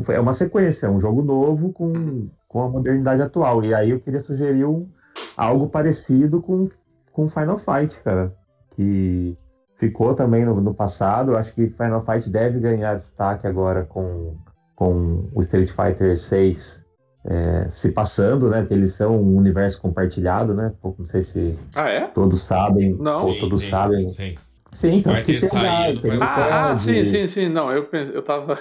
é 0.09 0.21
uma 0.21 0.33
sequência, 0.33 0.87
é 0.87 0.91
um 0.91 0.99
jogo 0.99 1.23
novo 1.23 1.71
com, 1.71 2.31
com 2.49 2.63
a 2.63 2.69
modernidade 2.71 3.21
atual. 3.21 3.63
E 3.63 3.75
aí 3.75 3.91
eu 3.91 4.01
queria 4.01 4.23
sugerir 4.23 4.65
um, 4.65 4.89
algo 5.37 5.69
parecido 5.69 6.41
com, 6.41 6.67
com 7.13 7.29
Final 7.29 7.59
Fight, 7.59 7.95
cara 8.03 8.33
que 8.77 9.37
ficou 9.79 10.15
também 10.15 10.45
no, 10.45 10.61
no 10.61 10.75
passado. 10.75 11.33
Eu 11.33 11.39
acho 11.39 11.55
que 11.55 11.69
Final 11.71 12.05
Fight 12.05 12.29
deve 12.29 12.61
ganhar 12.61 12.95
destaque 12.95 13.47
agora 13.47 13.85
com, 13.85 14.37
com 14.75 15.29
o 15.35 15.41
Street 15.41 15.71
Fighter 15.71 16.17
6 16.17 16.87
é, 17.29 17.67
se 17.69 17.93
passando, 17.93 18.49
né? 18.49 18.65
Que 18.65 18.75
eles 18.75 18.93
são 18.93 19.17
um 19.21 19.37
universo 19.37 19.81
compartilhado, 19.81 20.55
né? 20.55 20.73
Não 20.83 21.07
sei 21.07 21.23
se 21.23 21.59
ah, 21.75 21.89
é? 21.89 22.07
todos 22.09 22.45
sabem. 22.45 22.95
Não. 22.95 23.27
Ou 23.27 23.39
todos 23.41 23.63
sim, 23.63 23.71
sabem. 23.71 24.09
Sim. 24.11 24.37
Sim, 24.73 24.97
então, 24.99 25.15
que 25.17 25.41
tem, 25.41 25.49
um, 25.49 26.01
tem 26.01 26.19
ah, 26.21 26.73
ah, 26.73 26.79
sim, 26.79 27.03
sim, 27.03 27.27
sim. 27.27 27.49
Não, 27.49 27.73
eu, 27.73 27.89
eu 27.93 28.23
tava. 28.23 28.59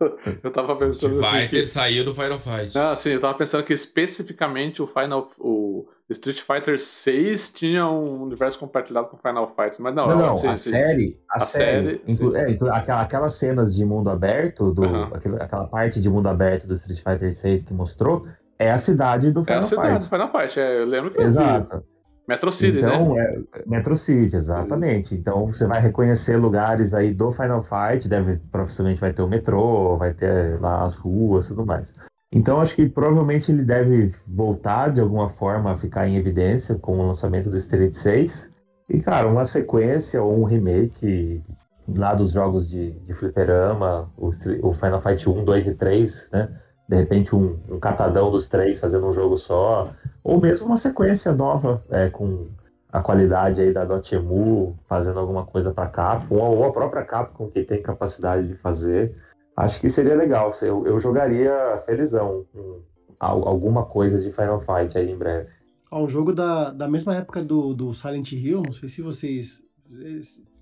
eu 0.42 0.50
tava 0.50 0.76
pensando. 0.76 1.20
Vai 1.20 1.40
assim 1.42 1.50
ter 1.50 1.60
que... 1.60 1.66
saído 1.66 2.04
do 2.06 2.14
Final 2.14 2.38
Fight. 2.38 2.76
Ah, 2.76 2.96
sim, 2.96 3.10
eu 3.10 3.20
tava 3.20 3.36
pensando 3.36 3.62
que 3.62 3.72
especificamente 3.74 4.80
o 4.80 4.86
Final. 4.86 5.30
O 5.38 5.86
Street 6.12 6.40
Fighter 6.40 6.78
6 6.78 7.50
tinha 7.50 7.86
um 7.88 8.22
universo 8.22 8.58
compartilhado 8.58 9.08
com 9.08 9.16
Final 9.16 9.52
Fight, 9.54 9.80
mas 9.80 9.94
não. 9.94 10.06
Não, 10.06 10.18
não 10.18 10.36
sim, 10.36 10.48
a, 10.48 10.56
sim. 10.56 10.70
Série, 10.70 11.18
a, 11.28 11.42
a 11.42 11.46
série. 11.46 12.02
É, 12.34 12.70
aquela, 12.70 13.02
aquelas 13.02 13.34
cenas 13.34 13.74
de 13.74 13.84
mundo 13.84 14.10
aberto, 14.10 14.72
do, 14.72 14.82
uhum. 14.82 15.02
aquela, 15.04 15.42
aquela 15.42 15.64
parte 15.64 16.00
de 16.00 16.08
mundo 16.08 16.28
aberto 16.28 16.66
do 16.66 16.74
Street 16.74 17.02
Fighter 17.02 17.34
6 17.34 17.64
que 17.64 17.74
mostrou, 17.74 18.26
é 18.58 18.70
a 18.70 18.78
cidade 18.78 19.30
do 19.30 19.44
Final 19.44 19.62
Fight. 19.62 19.74
É 19.74 19.78
a 19.78 19.82
cidade 19.82 20.04
do 20.04 20.08
Final 20.08 20.30
Fight, 20.30 20.60
é, 20.60 20.80
eu 20.80 20.86
lembro 20.86 21.10
que 21.10 21.20
Exato. 21.20 21.74
eu 21.74 21.80
vi. 21.80 21.92
Metro 22.26 22.52
City, 22.52 22.78
então, 22.78 23.14
né? 23.14 23.42
É, 23.54 23.62
Metro 23.66 23.96
City, 23.96 24.36
exatamente. 24.36 25.06
Isso. 25.06 25.14
Então 25.14 25.46
você 25.46 25.66
vai 25.66 25.80
reconhecer 25.80 26.36
lugares 26.36 26.94
aí 26.94 27.12
do 27.12 27.32
Final 27.32 27.62
Fight, 27.62 28.08
deve, 28.08 28.36
provavelmente 28.50 29.00
vai 29.00 29.12
ter 29.12 29.22
o 29.22 29.28
metrô, 29.28 29.96
vai 29.96 30.14
ter 30.14 30.60
lá 30.60 30.84
as 30.84 30.96
ruas 30.96 31.46
e 31.46 31.48
tudo 31.48 31.66
mais. 31.66 31.92
Então 32.32 32.60
acho 32.60 32.74
que 32.74 32.88
provavelmente 32.88 33.52
ele 33.52 33.62
deve 33.62 34.14
voltar 34.26 34.90
de 34.90 35.00
alguma 35.00 35.28
forma 35.28 35.72
a 35.72 35.76
ficar 35.76 36.08
em 36.08 36.16
evidência 36.16 36.76
com 36.76 36.98
o 36.98 37.06
lançamento 37.06 37.50
do 37.50 37.58
Street 37.58 37.92
6. 37.92 38.50
E, 38.88 39.00
cara, 39.00 39.28
uma 39.28 39.44
sequência 39.44 40.22
ou 40.22 40.40
um 40.40 40.44
remake 40.44 41.42
lá 41.86 42.14
dos 42.14 42.32
jogos 42.32 42.68
de, 42.68 42.92
de 42.92 43.14
fliperama, 43.14 44.10
o, 44.16 44.30
o 44.62 44.72
Final 44.72 45.02
Fight 45.02 45.28
1, 45.28 45.44
2 45.44 45.66
e 45.66 45.74
3, 45.74 46.28
né? 46.32 46.48
De 46.88 46.96
repente 46.96 47.34
um, 47.34 47.58
um 47.68 47.78
catadão 47.78 48.30
dos 48.30 48.48
três 48.48 48.80
fazendo 48.80 49.06
um 49.06 49.12
jogo 49.12 49.38
só 49.38 49.92
ou 50.22 50.40
mesmo 50.40 50.66
uma 50.66 50.76
sequência 50.76 51.32
nova 51.32 51.82
é, 51.90 52.08
com 52.10 52.48
a 52.92 53.00
qualidade 53.00 53.62
aí 53.62 53.72
da 53.72 53.84
Dotemu 53.84 54.78
fazendo 54.88 55.18
alguma 55.18 55.46
coisa 55.46 55.72
para 55.72 55.88
Capcom 55.88 56.36
ou 56.36 56.64
a 56.64 56.72
própria 56.72 57.04
Capcom 57.04 57.48
que 57.48 57.62
tem 57.62 57.80
capacidade 57.80 58.46
de 58.48 58.54
fazer. 58.56 59.16
Acho 59.56 59.80
que 59.80 59.90
seria 59.90 60.14
legal. 60.14 60.52
Eu, 60.62 60.86
eu 60.86 60.98
jogaria 60.98 61.82
felizão 61.86 62.46
um, 62.54 62.80
alguma 63.20 63.84
coisa 63.84 64.20
de 64.20 64.32
Final 64.32 64.60
Fight 64.60 64.96
aí 64.96 65.10
em 65.10 65.16
breve. 65.16 65.48
um 65.92 66.08
jogo 66.08 66.32
da, 66.32 66.70
da 66.70 66.88
mesma 66.88 67.14
época 67.14 67.42
do, 67.42 67.74
do 67.74 67.92
Silent 67.92 68.32
Hill, 68.32 68.62
não 68.62 68.72
sei 68.72 68.88
se 68.88 69.02
vocês 69.02 69.62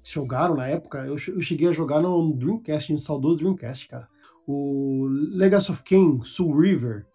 jogaram 0.02 0.56
na 0.56 0.66
época, 0.66 1.06
eu, 1.06 1.14
eu 1.14 1.40
cheguei 1.40 1.68
a 1.68 1.72
jogar 1.72 2.00
no 2.00 2.32
Dreamcast, 2.32 2.92
no 2.92 2.98
saudoso 2.98 3.38
Dreamcast, 3.38 3.88
cara. 3.88 4.08
O 4.46 5.06
Legacy 5.08 5.70
of 5.70 5.82
Kain, 5.84 6.20
Soul 6.24 6.58
River, 6.58 7.06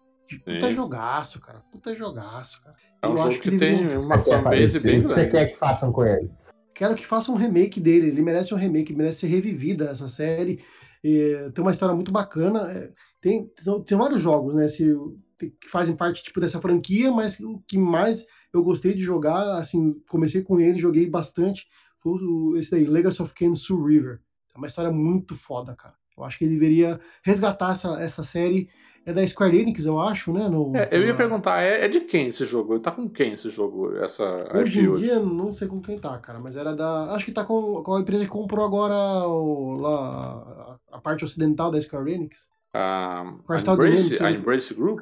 Puta 0.44 0.66
Sim. 0.66 0.72
jogaço, 0.72 1.40
cara. 1.40 1.62
Puta 1.70 1.94
jogaço, 1.94 2.60
cara. 2.60 2.76
É 3.00 3.06
um 3.06 3.12
eu 3.12 3.16
jogo 3.16 3.28
acho 3.28 3.40
que, 3.40 3.50
que 3.50 3.58
tem 3.58 3.78
devia... 3.78 4.00
uma 4.00 4.18
fanbase 4.18 4.80
bem 4.80 5.00
grande. 5.00 5.14
Você 5.14 5.28
quer 5.28 5.46
que 5.46 5.56
façam 5.56 5.92
com 5.92 6.04
ele? 6.04 6.30
Quero 6.74 6.94
que 6.94 7.06
façam 7.06 7.34
um 7.34 7.38
remake 7.38 7.80
dele. 7.80 8.08
Ele 8.08 8.22
merece 8.22 8.52
um 8.52 8.56
remake, 8.56 8.94
merece 8.94 9.20
ser 9.20 9.28
revivida 9.28 9.84
essa 9.84 10.08
série. 10.08 10.64
Tem 11.02 11.62
uma 11.62 11.70
história 11.70 11.94
muito 11.94 12.12
bacana. 12.12 12.70
É, 12.70 12.92
tem, 13.20 13.50
tem 13.86 13.98
vários 13.98 14.20
jogos, 14.20 14.54
né? 14.54 14.68
Se, 14.68 14.94
que 15.38 15.68
fazem 15.68 15.96
parte 15.96 16.22
tipo 16.22 16.40
dessa 16.40 16.60
franquia, 16.60 17.10
mas 17.12 17.38
o 17.40 17.60
que 17.66 17.78
mais 17.78 18.24
eu 18.52 18.62
gostei 18.62 18.94
de 18.94 19.02
jogar, 19.02 19.58
assim, 19.58 20.00
comecei 20.08 20.42
com 20.42 20.58
ele, 20.58 20.78
joguei 20.78 21.08
bastante, 21.08 21.68
foi 21.98 22.18
esse 22.58 22.70
daí, 22.70 22.86
Legacy 22.86 23.22
of 23.22 23.34
Kain 23.34 23.54
Soul 23.54 23.84
River. 23.84 24.20
É 24.54 24.58
uma 24.58 24.66
história 24.66 24.90
muito 24.90 25.34
foda, 25.34 25.74
cara. 25.74 25.94
Eu 26.16 26.24
acho 26.24 26.38
que 26.38 26.44
ele 26.44 26.54
deveria 26.54 26.98
resgatar 27.22 27.72
essa, 27.72 28.00
essa 28.00 28.24
série. 28.24 28.70
É 29.06 29.12
da 29.12 29.24
Square 29.24 29.56
Enix, 29.56 29.86
eu 29.86 30.00
acho, 30.00 30.32
né? 30.32 30.48
No, 30.48 30.76
é, 30.76 30.88
eu 30.90 31.06
ia 31.06 31.14
perguntar, 31.14 31.62
é, 31.62 31.84
é, 31.84 31.88
de 31.88 32.00
quem 32.00 32.26
esse 32.26 32.44
jogo? 32.44 32.80
Tá 32.80 32.90
com 32.90 33.08
quem 33.08 33.34
esse 33.34 33.48
jogo? 33.50 33.96
Essa 33.98 34.24
hoje 34.52 34.80
em 34.80 34.92
dia, 34.94 35.20
não 35.20 35.52
sei 35.52 35.68
com 35.68 35.80
quem 35.80 35.96
tá, 35.96 36.18
cara, 36.18 36.40
mas 36.40 36.56
era 36.56 36.74
da. 36.74 37.14
Acho 37.14 37.24
que 37.24 37.30
tá 37.30 37.44
com, 37.44 37.84
com 37.84 37.94
a 37.94 38.00
empresa 38.00 38.24
que 38.24 38.30
comprou 38.30 38.66
agora 38.66 38.94
o, 39.28 39.76
lá, 39.76 40.76
a 40.90 41.00
parte 41.00 41.24
ocidental 41.24 41.70
da 41.70 41.80
Square 41.80 42.12
Enix. 42.12 42.48
A, 42.74 43.20
a, 43.48 43.72
Embrace, 43.72 44.24
a 44.24 44.32
Embrace 44.32 44.74
Group? 44.74 45.00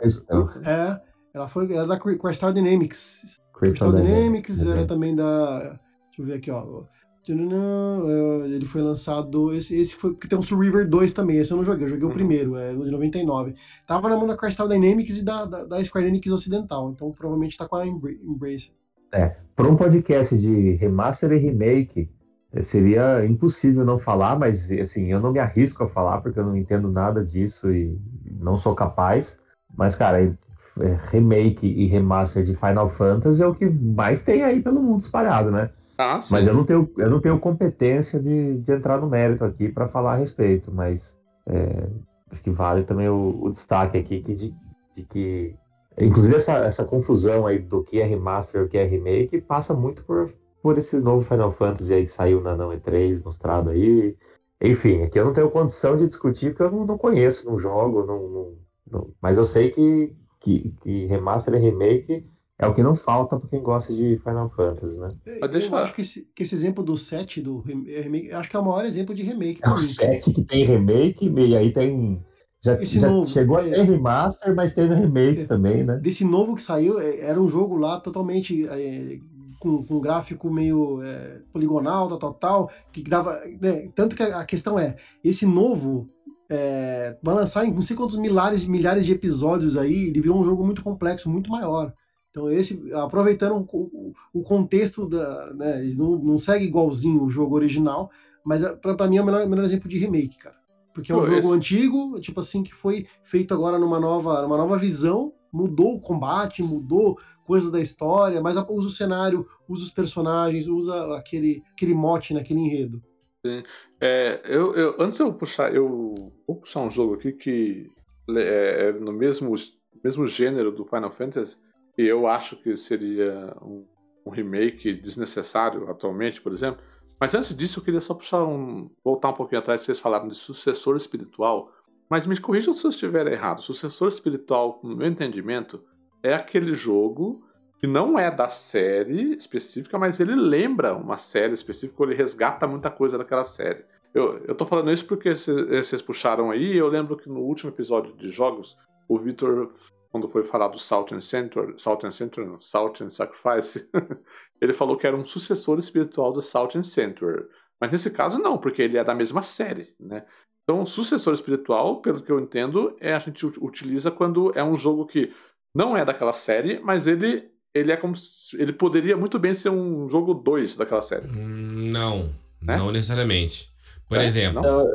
É, 0.67 1.01
ela 1.33 1.49
foi 1.49 1.73
era 1.73 1.87
da 1.87 1.99
Crystal 1.99 2.53
Dynamics. 2.53 3.41
Crystal, 3.55 3.91
Crystal 3.91 3.93
Dynamics, 3.93 4.59
Dynamics 4.59 4.67
era 4.67 4.87
também 4.87 5.17
da. 5.17 5.61
Deixa 5.61 6.21
eu 6.21 6.27
ver 6.27 6.35
aqui, 6.35 6.51
ó. 6.51 6.85
Ele 7.33 8.67
foi 8.67 8.83
lançado. 8.83 9.55
Esse, 9.55 9.77
esse 9.77 9.95
foi. 9.95 10.15
Que 10.15 10.29
tem 10.29 10.39
um 10.39 10.43
Survivor 10.43 10.87
2 10.87 11.13
também. 11.13 11.39
Esse 11.39 11.53
eu 11.53 11.57
não 11.57 11.65
joguei, 11.65 11.85
eu 11.85 11.89
joguei 11.89 12.05
uhum. 12.05 12.11
o 12.11 12.15
primeiro, 12.15 12.57
é 12.57 12.73
de 12.73 12.91
99. 12.91 13.55
Tava 13.87 14.09
na 14.09 14.17
mão 14.17 14.27
da 14.27 14.37
Crystal 14.37 14.69
Dynamics 14.69 15.19
e 15.19 15.25
da, 15.25 15.45
da, 15.45 15.65
da 15.65 15.85
Square 15.85 16.07
Enix 16.07 16.31
Ocidental. 16.31 16.91
Então 16.91 17.13
provavelmente 17.13 17.57
tá 17.57 17.69
com 17.69 17.77
a 17.77 17.87
Embrace. 17.87 18.73
É, 19.13 19.37
para 19.55 19.69
um 19.69 19.77
podcast 19.77 20.37
de 20.37 20.73
remaster 20.73 21.31
e 21.31 21.39
remake, 21.39 22.11
é, 22.53 22.61
seria 22.63 23.25
impossível 23.25 23.85
não 23.85 23.99
falar, 23.99 24.37
mas 24.39 24.71
assim, 24.73 25.07
eu 25.07 25.21
não 25.21 25.33
me 25.33 25.39
arrisco 25.39 25.85
a 25.85 25.89
falar 25.89 26.21
porque 26.21 26.39
eu 26.39 26.45
não 26.45 26.57
entendo 26.57 26.91
nada 26.91 27.25
disso 27.25 27.73
e 27.73 27.97
não 28.41 28.57
sou 28.57 28.75
capaz. 28.75 29.39
Mas, 29.77 29.95
cara, 29.97 30.23
é, 30.23 30.99
remake 31.11 31.67
e 31.67 31.87
remaster 31.87 32.45
de 32.45 32.55
Final 32.55 32.89
Fantasy 32.89 33.43
é 33.43 33.47
o 33.47 33.55
que 33.55 33.67
mais 33.67 34.23
tem 34.23 34.43
aí 34.43 34.61
pelo 34.61 34.83
mundo 34.83 35.01
espalhado, 35.01 35.51
né? 35.51 35.71
Ah, 35.97 36.21
mas 36.31 36.47
eu 36.47 36.55
não 36.55 36.65
tenho, 36.65 36.91
eu 36.99 37.09
não 37.09 37.21
tenho 37.21 37.39
competência 37.39 38.19
de, 38.19 38.59
de 38.59 38.73
entrar 38.73 39.01
no 39.01 39.09
mérito 39.09 39.45
aqui 39.45 39.69
para 39.69 39.89
falar 39.89 40.15
a 40.15 40.17
respeito, 40.17 40.73
mas 40.73 41.17
é, 41.47 41.89
acho 42.31 42.43
que 42.43 42.51
vale 42.51 42.83
também 42.85 43.09
o, 43.09 43.39
o 43.43 43.51
destaque 43.51 43.99
aqui 43.99 44.21
que 44.21 44.35
de, 44.35 44.55
de, 44.95 45.03
que. 45.05 45.55
Inclusive 45.97 46.35
essa, 46.35 46.55
essa 46.65 46.85
confusão 46.85 47.47
aí 47.47 47.61
do 47.61 47.85
que 47.85 48.01
é 48.01 48.05
remaster 48.05 48.61
e 48.61 48.65
o 48.65 48.69
que 48.69 48.77
é 48.77 48.85
remake 48.85 49.41
passa 49.41 49.73
muito 49.73 50.03
por, 50.05 50.33
por 50.61 50.77
esse 50.79 50.99
novo 50.99 51.23
Final 51.23 51.53
Fantasy 51.53 51.95
aí 51.95 52.07
que 52.07 52.13
saiu 52.13 52.41
na 52.41 52.57
Não 52.57 52.71
E3 52.71 53.25
mostrado 53.25 53.71
aí. 53.71 54.17
Enfim, 54.61 55.03
aqui 55.03 55.19
eu 55.19 55.25
não 55.25 55.33
tenho 55.33 55.51
condição 55.51 55.97
de 55.97 56.07
discutir 56.07 56.51
porque 56.51 56.63
eu 56.65 56.71
não, 56.71 56.87
não 56.87 56.99
conheço, 56.99 57.49
não 57.49 57.59
jogo, 57.59 58.05
não, 58.05 58.29
não, 58.29 58.53
não, 58.91 59.11
mas 59.21 59.39
eu 59.39 59.45
sei 59.45 59.71
que, 59.71 60.13
que, 60.41 60.75
que 60.81 61.07
remaster 61.07 61.55
e 61.55 61.59
remake 61.59 62.27
é 62.59 62.67
o 62.67 62.75
que 62.75 62.83
não 62.83 62.95
falta 62.95 63.39
para 63.39 63.49
quem 63.49 63.63
gosta 63.63 63.93
de 63.93 64.17
Final 64.19 64.49
Fantasy, 64.51 64.99
né? 64.99 65.13
Eu, 65.27 65.49
eu 65.49 65.77
acho 65.77 65.93
que 65.93 66.03
esse, 66.03 66.33
que 66.35 66.45
esse, 66.45 66.55
exemplo 66.55 66.85
do 66.85 66.97
7 66.97 67.41
do 67.41 67.59
remake, 67.59 68.31
acho 68.33 68.49
que 68.49 68.57
é 68.57 68.59
o 68.61 68.65
maior 68.65 68.85
exemplo 68.85 69.15
de 69.15 69.23
remake. 69.23 69.61
É 69.63 69.71
o 69.71 69.79
7 69.79 70.33
que 70.33 70.45
tem 70.45 70.65
remake, 70.65 71.29
e 71.29 71.57
aí 71.57 71.73
tem. 71.73 72.25
Já, 72.63 72.77
já 72.77 73.09
novo, 73.09 73.27
chegou 73.27 73.59
é, 73.59 73.63
a 73.63 73.65
ter 73.65 73.83
remaster, 73.83 74.55
mas 74.55 74.73
teve 74.73 74.95
remake 74.95 75.43
é, 75.43 75.47
também, 75.47 75.85
né? 75.85 75.97
Desse 75.97 76.25
novo 76.25 76.55
que 76.55 76.63
saiu, 76.63 76.99
é, 77.01 77.21
era 77.21 77.41
um 77.41 77.49
jogo 77.49 77.77
lá 77.77 78.01
totalmente 78.01 78.67
é, 78.69 79.19
com, 79.59 79.85
com 79.85 79.97
um 79.97 80.01
gráfico 80.01 80.49
meio 80.49 81.03
é, 81.03 81.41
poligonal, 81.53 82.09
tal, 82.09 82.19
tal, 82.19 82.35
tal, 82.35 82.71
que 82.93 83.03
dava. 83.03 83.43
Né, 83.61 83.91
tanto 83.95 84.15
que 84.15 84.23
a 84.23 84.45
questão 84.45 84.79
é, 84.79 84.97
esse 85.25 85.45
novo 85.45 86.09
é, 86.49 87.17
vai 87.21 87.35
lançar 87.35 87.67
em 87.67 87.73
não 87.73 87.83
sei 87.83 87.97
quantos 87.97 88.17
milhares, 88.17 88.65
milhares 88.65 89.05
de 89.05 89.13
episódios 89.13 89.77
aí, 89.77 90.09
ele 90.09 90.21
virou 90.21 90.41
um 90.41 90.45
jogo 90.45 90.65
muito 90.65 90.85
complexo, 90.85 91.29
muito 91.29 91.51
maior. 91.51 91.93
Então, 92.35 92.51
esse, 92.51 92.93
aproveitando 92.93 93.65
o, 93.73 94.13
o 94.33 94.43
contexto 94.43 95.09
da. 95.09 95.55
Né, 95.55 95.79
eles 95.79 95.97
não, 95.97 96.19
não 96.19 96.37
seguem 96.37 96.67
igualzinho 96.67 97.23
o 97.23 97.31
jogo 97.31 97.55
original, 97.55 98.11
mas 98.45 98.61
é, 98.61 98.75
para 98.75 99.07
mim 99.07 99.19
é 99.19 99.23
o 99.23 99.25
melhor, 99.25 99.47
melhor 99.47 99.65
exemplo 99.65 99.89
de 99.89 99.99
remake, 99.99 100.39
cara. 100.39 100.57
Porque 100.93 101.13
é 101.13 101.15
um 101.15 101.21
Pô, 101.21 101.27
jogo 101.27 101.39
esse... 101.39 101.53
antigo, 101.53 102.21
tipo 102.21 102.41
assim, 102.41 102.65
que 102.65 102.75
foi 102.75 103.07
feito 103.23 103.55
agora 103.55 103.79
numa 103.79 104.01
nova, 104.01 104.43
numa 104.43 104.57
nova 104.57 104.77
visão, 104.77 105.33
mudou 105.53 105.95
o 105.95 106.01
combate, 106.01 106.61
mudou 106.61 107.17
coisas 107.45 107.71
da 107.71 107.81
história, 107.81 108.41
mas 108.41 108.57
usa 108.69 108.89
o 108.89 108.91
cenário, 108.91 109.47
usa 109.69 109.85
os 109.85 109.93
personagens, 109.93 110.67
usa 110.67 111.17
aquele, 111.17 111.63
aquele 111.73 111.95
mote 111.95 112.35
naquele 112.35 112.59
enredo. 112.59 113.01
Sim. 113.47 113.63
É, 114.01 114.41
eu, 114.45 114.75
eu, 114.75 114.97
antes 114.99 115.21
eu 115.21 115.33
puxar, 115.33 115.73
eu 115.73 116.33
vou 116.49 116.57
puxar 116.57 116.81
um 116.81 116.91
jogo 116.91 117.15
aqui 117.15 117.31
que 117.33 117.93
é, 118.31 118.89
é 118.89 118.93
no 118.93 119.13
mesmo, 119.13 119.55
mesmo 120.03 120.27
gênero 120.27 120.73
do 120.73 120.85
Final 120.85 121.13
Fantasy, 121.13 121.57
e 121.97 122.03
eu 122.03 122.27
acho 122.27 122.57
que 122.57 122.77
seria 122.77 123.57
um, 123.63 123.87
um, 124.27 124.31
remake 124.31 124.93
desnecessário 124.95 125.89
atualmente, 125.91 126.41
por 126.41 126.53
exemplo. 126.53 126.83
Mas 127.21 127.35
antes 127.35 127.55
disso, 127.55 127.79
eu 127.79 127.85
queria 127.85 128.01
só 128.01 128.15
puxar 128.15 128.45
um, 128.45 128.91
voltar 129.05 129.31
um 129.31 129.35
pouquinho 129.35 129.61
atrás, 129.61 129.81
vocês 129.81 129.99
falaram 129.99 130.29
de 130.29 130.37
sucessor 130.37 130.97
espiritual. 130.97 131.73
Mas 132.11 132.27
me 132.27 132.39
corrijam 132.39 132.75
se 132.75 132.87
eu 132.87 132.91
estiver 132.91 133.27
errado. 133.29 133.63
Sucessor 133.63 134.09
espiritual, 134.09 134.81
no 134.83 134.97
meu 134.97 135.07
entendimento, 135.07 135.83
é 136.23 136.35
aquele 136.35 136.75
jogo 136.75 137.43
que 137.79 137.87
não 137.87 138.19
é 138.19 138.31
da 138.31 138.49
série 138.49 139.35
específica, 139.37 139.99
mas 139.99 140.19
ele 140.19 140.35
lembra 140.35 140.95
uma 140.95 141.17
série 141.17 141.55
específica, 141.55 142.03
ele 142.03 142.15
resgata 142.15 142.67
muita 142.67 142.91
coisa 142.91 143.19
daquela 143.19 143.45
série. 143.45 143.85
Eu, 144.15 144.39
eu 144.47 144.55
tô 144.55 144.65
falando 144.65 144.91
isso 144.91 145.07
porque 145.07 145.35
vocês 145.35 146.01
puxaram 146.01 146.51
aí, 146.51 146.77
eu 146.77 146.89
lembro 146.89 147.17
que 147.17 147.29
no 147.29 147.41
último 147.41 147.71
episódio 147.71 148.15
de 148.17 148.29
jogos, 148.29 148.77
o 149.09 149.19
Victor 149.19 149.71
quando 150.15 150.29
foi 150.29 150.45
falar 150.45 150.69
do 150.69 150.79
Southern 150.79 151.21
Center, 151.21 151.75
Southern 151.77 152.13
Center, 152.13 152.47
não, 152.47 152.61
Southern 152.61 153.11
Sacrifice, 153.11 153.91
ele 154.63 154.73
falou 154.73 154.97
que 154.97 155.09
era 155.09 155.17
um 155.17 155.27
sucessor 155.27 155.77
espiritual 155.77 156.33
do 156.33 156.41
Southern 156.41 156.85
Center. 156.85 157.49
Mas 157.81 157.91
nesse 157.91 158.13
caso 158.13 158.39
não, 158.39 158.57
porque 158.57 158.81
ele 158.81 158.97
é 158.97 159.03
da 159.03 159.13
mesma 159.13 159.43
série, 159.43 159.93
né? 159.99 160.25
Então, 160.63 160.87
sucessor 160.87 161.35
espiritual, 161.35 162.01
pelo 162.01 162.23
que 162.23 162.31
eu 162.31 162.39
entendo, 162.39 162.97
é 163.01 163.13
a 163.13 163.19
gente 163.19 163.45
utiliza 163.45 164.09
quando 164.09 164.53
é 164.55 164.63
um 164.63 164.77
jogo 164.77 165.05
que 165.05 165.33
não 165.75 165.97
é 165.97 166.05
daquela 166.05 166.33
série, 166.33 166.79
mas 166.79 167.09
ele 167.09 167.51
ele 167.75 167.91
é 167.91 167.97
como 167.97 168.15
se, 168.15 168.57
ele 168.63 168.73
poderia 168.73 169.17
muito 169.17 169.37
bem 169.37 169.53
ser 169.53 169.71
um 169.71 170.09
jogo 170.09 170.33
2 170.33 170.77
daquela 170.77 171.03
série. 171.03 171.27
Hum, 171.27 171.91
não, 171.91 172.33
né? 172.63 172.77
não 172.77 172.93
necessariamente. 172.93 173.69
Por 174.09 174.19
é? 174.19 174.25
exemplo, 174.25 174.63
não? 174.63 174.87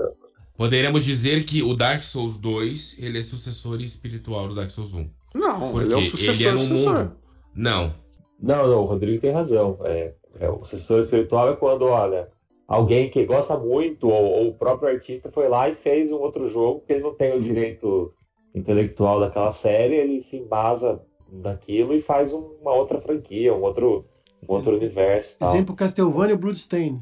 Poderíamos 0.59 1.05
dizer 1.05 1.45
que 1.45 1.63
o 1.63 1.73
Dark 1.73 2.03
Souls 2.03 2.37
2 2.37 2.97
ele 2.99 3.17
é 3.17 3.21
sucessor 3.21 3.79
espiritual 3.79 4.49
do 4.49 4.55
Dark 4.55 4.69
Souls 4.69 4.93
1. 4.93 5.09
Não, 5.33 5.71
porque 5.71 5.85
ele 5.85 5.93
é 5.93 5.97
o 5.97 6.05
sucessor. 6.05 6.35
Ele 6.35 6.47
é 6.47 6.51
no 6.51 6.75
mundo. 6.75 7.11
Não. 7.55 7.95
Não, 8.41 8.67
não, 8.67 8.81
o 8.81 8.85
Rodrigo 8.85 9.21
tem 9.21 9.31
razão. 9.31 9.79
É, 9.85 10.11
é, 10.37 10.49
o 10.49 10.65
sucessor 10.65 10.99
espiritual 10.99 11.49
é 11.49 11.55
quando, 11.55 11.83
olha, 11.83 12.27
alguém 12.67 13.09
que 13.09 13.25
gosta 13.25 13.57
muito, 13.57 14.09
ou, 14.09 14.21
ou, 14.21 14.49
o 14.49 14.53
próprio 14.53 14.89
artista 14.89 15.31
foi 15.31 15.47
lá 15.47 15.69
e 15.69 15.75
fez 15.75 16.11
um 16.11 16.17
outro 16.17 16.45
jogo, 16.49 16.83
que 16.85 16.91
ele 16.91 17.03
não 17.03 17.15
tem 17.15 17.37
o 17.37 17.41
direito 17.41 18.13
intelectual 18.53 19.21
daquela 19.21 19.53
série, 19.53 19.95
ele 19.95 20.21
se 20.21 20.35
embasa 20.35 21.01
naquilo 21.31 21.93
e 21.93 22.01
faz 22.01 22.33
uma 22.33 22.73
outra 22.73 22.99
franquia, 22.99 23.53
um 23.53 23.61
outro, 23.61 24.03
um 24.45 24.53
outro 24.53 24.75
universo. 24.75 25.39
Tal. 25.39 25.53
Exemplo 25.53 25.73
Castlevania 25.73 26.35
e 26.35 26.37
Bloodstained. 26.37 26.99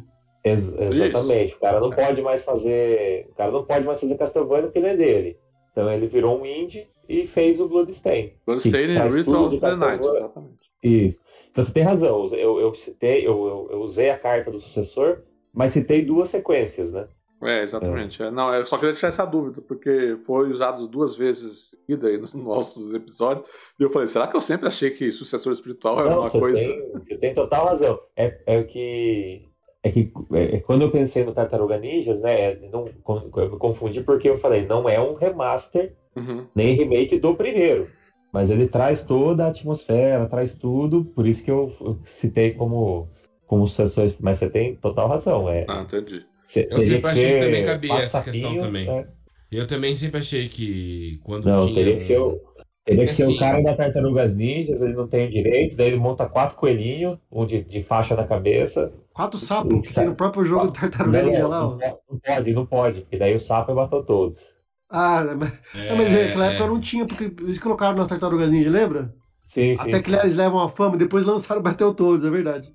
Ex 0.48 0.74
exatamente. 0.78 1.46
Isso. 1.48 1.56
O 1.58 1.60
cara 1.60 1.80
não 1.80 1.90
pode 1.90 2.22
mais 2.22 2.44
fazer. 2.44 3.28
O 3.32 3.36
cara 3.36 3.52
não 3.52 3.66
pode 3.66 3.86
mais 3.86 4.00
fazer 4.00 4.18
Castlevania 4.18 4.64
porque 4.64 4.80
ele 4.80 4.88
é 4.88 4.98
dele. 4.98 5.40
Então 5.72 5.92
ele 5.92 6.08
virou 6.08 6.42
um 6.42 6.46
indie 6.46 6.88
e 7.08 7.26
fez 7.26 7.60
o 7.60 7.68
Bloodstain. 7.68 8.34
Bloodstain 8.46 8.92
e 8.92 9.10
Ritual 9.10 9.46
of 9.46 9.60
the 9.60 9.76
Night, 9.76 10.06
exatamente. 10.06 10.68
Isso. 10.84 11.22
Então 11.52 11.64
você 11.64 11.74
tem 11.74 11.84
razão. 11.84 12.26
Eu, 12.34 12.60
eu 12.60 12.74
citei, 12.74 13.26
eu, 13.26 13.68
eu, 13.72 13.80
usei 13.80 14.10
a 14.10 14.18
carta 14.18 14.52
do 14.52 14.60
sucessor, 14.60 15.20
mas 15.54 15.74
citei 15.74 16.04
duas 16.04 16.30
sequências, 16.30 16.94
né? 16.94 17.08
É, 17.44 17.62
exatamente. 17.62 18.22
É. 18.22 18.32
Não, 18.32 18.54
eu 18.54 18.66
só 18.66 18.78
queria 18.78 18.96
tirar 18.96 19.10
essa 19.10 19.26
dúvida, 19.26 19.62
porque 19.62 20.18
foi 20.26 20.50
usado 20.50 20.88
duas 20.88 21.16
vezes 21.16 21.70
seguida 21.70 22.08
aí 22.08 22.18
nos 22.18 22.34
nossos 22.36 22.94
episódios, 22.94 23.48
e 23.80 23.84
eu 23.84 23.90
falei, 23.90 24.08
será 24.08 24.28
que 24.28 24.36
eu 24.36 24.42
sempre 24.42 24.68
achei 24.68 24.92
que 24.92 25.12
sucessor 25.12 25.54
espiritual 25.54 26.00
era 26.00 26.20
uma 26.20 26.30
coisa. 26.30 26.62
Tem, 26.62 26.92
você 26.92 27.18
tem 27.18 27.34
total 27.34 27.68
razão. 27.68 28.00
É, 28.16 28.40
é 28.46 28.60
o 28.60 28.66
que 28.66 29.47
é 29.88 29.92
que 29.92 30.12
é, 30.34 30.60
quando 30.60 30.82
eu 30.84 30.92
pensei 30.92 31.24
no 31.24 31.34
Tartaruga 31.34 31.78
Ninjas, 31.78 32.22
né, 32.22 32.56
não, 32.72 32.90
eu 33.08 33.52
me 33.52 33.58
confundi 33.58 34.02
porque 34.02 34.30
eu 34.30 34.38
falei, 34.38 34.66
não 34.66 34.88
é 34.88 35.00
um 35.00 35.16
remaster, 35.16 35.94
uhum. 36.16 36.46
nem 36.54 36.76
remake 36.76 37.20
do 37.20 37.36
primeiro, 37.36 37.90
mas 38.32 38.50
ele 38.50 38.68
traz 38.68 39.04
toda 39.04 39.46
a 39.46 39.50
atmosfera, 39.50 40.28
traz 40.28 40.56
tudo, 40.56 41.06
por 41.06 41.26
isso 41.26 41.44
que 41.44 41.52
eu, 41.52 41.74
eu 41.80 41.98
citei 42.04 42.52
como, 42.52 43.10
como 43.46 43.68
sucessores, 43.68 44.16
mas 44.20 44.38
você 44.38 44.50
tem 44.50 44.76
total 44.76 45.08
razão. 45.08 45.50
É, 45.50 45.66
ah, 45.68 45.82
entendi. 45.82 46.26
eu 46.70 46.82
sempre 46.82 47.10
achei 47.10 47.34
que 47.34 47.46
também 47.46 47.66
cabia 47.66 47.94
essa 47.96 48.22
questão 48.22 48.58
também. 48.58 48.86
Né? 48.86 49.08
Eu 49.50 49.66
também 49.66 49.96
sempre 49.96 50.20
achei 50.20 50.50
que 50.50 51.20
quando 51.24 51.46
não, 51.46 51.56
tinha... 51.56 51.76
Teria 51.76 51.96
que 51.96 52.04
ser 52.04 52.20
o, 52.20 52.42
Teria 52.88 53.04
que 53.04 53.12
assim, 53.12 53.26
ser 53.26 53.36
o 53.36 53.38
cara 53.38 53.62
da 53.62 53.76
Tartarugas 53.76 54.34
Ninjas, 54.34 54.82
ele 54.82 54.94
não 54.94 55.10
tem 55.10 55.30
direito, 55.30 55.76
daí 55.76 55.88
ele 55.88 55.98
monta 55.98 56.26
quatro 56.26 56.56
coelhinhos, 56.56 57.20
um 57.30 57.46
de, 57.46 57.62
de 57.62 57.84
faixa 57.84 58.16
na 58.16 58.26
cabeça. 58.26 58.94
Quatro 59.14 59.38
sapos, 59.38 59.86
que 59.86 59.94
tem 59.94 60.06
no 60.06 60.16
próprio 60.16 60.46
jogo 60.46 60.68
do 60.68 60.72
Tartaruga 60.72 61.22
Ninja 61.22 61.48
lá. 61.50 61.60
Não, 61.60 61.78
não, 61.78 62.20
pode, 62.26 62.54
não 62.54 62.66
pode, 62.66 63.02
porque 63.02 63.18
daí 63.18 63.36
o 63.36 63.42
sapo 63.42 63.76
matou 63.76 64.06
todos. 64.06 64.56
Ah, 64.90 65.22
mas, 65.38 65.52
é, 65.76 65.96
mas 65.96 66.12
naquela 66.12 66.46
é. 66.46 66.50
época 66.54 66.68
não 66.68 66.80
tinha, 66.80 67.06
porque 67.06 67.26
eles 67.26 67.60
colocaram 67.60 67.98
nas 67.98 68.08
Tartarugas 68.08 68.52
Ninja, 68.52 68.70
lembra? 68.70 69.14
Sim, 69.50 69.76
sim. 69.76 69.82
Até 69.82 70.02
que 70.02 70.10
eles 70.10 70.36
levam 70.38 70.62
a 70.62 70.70
fama, 70.70 70.96
depois 70.96 71.26
lançaram 71.26 71.60
bateu 71.62 71.94
todos, 71.94 72.24
é 72.24 72.30
verdade. 72.30 72.74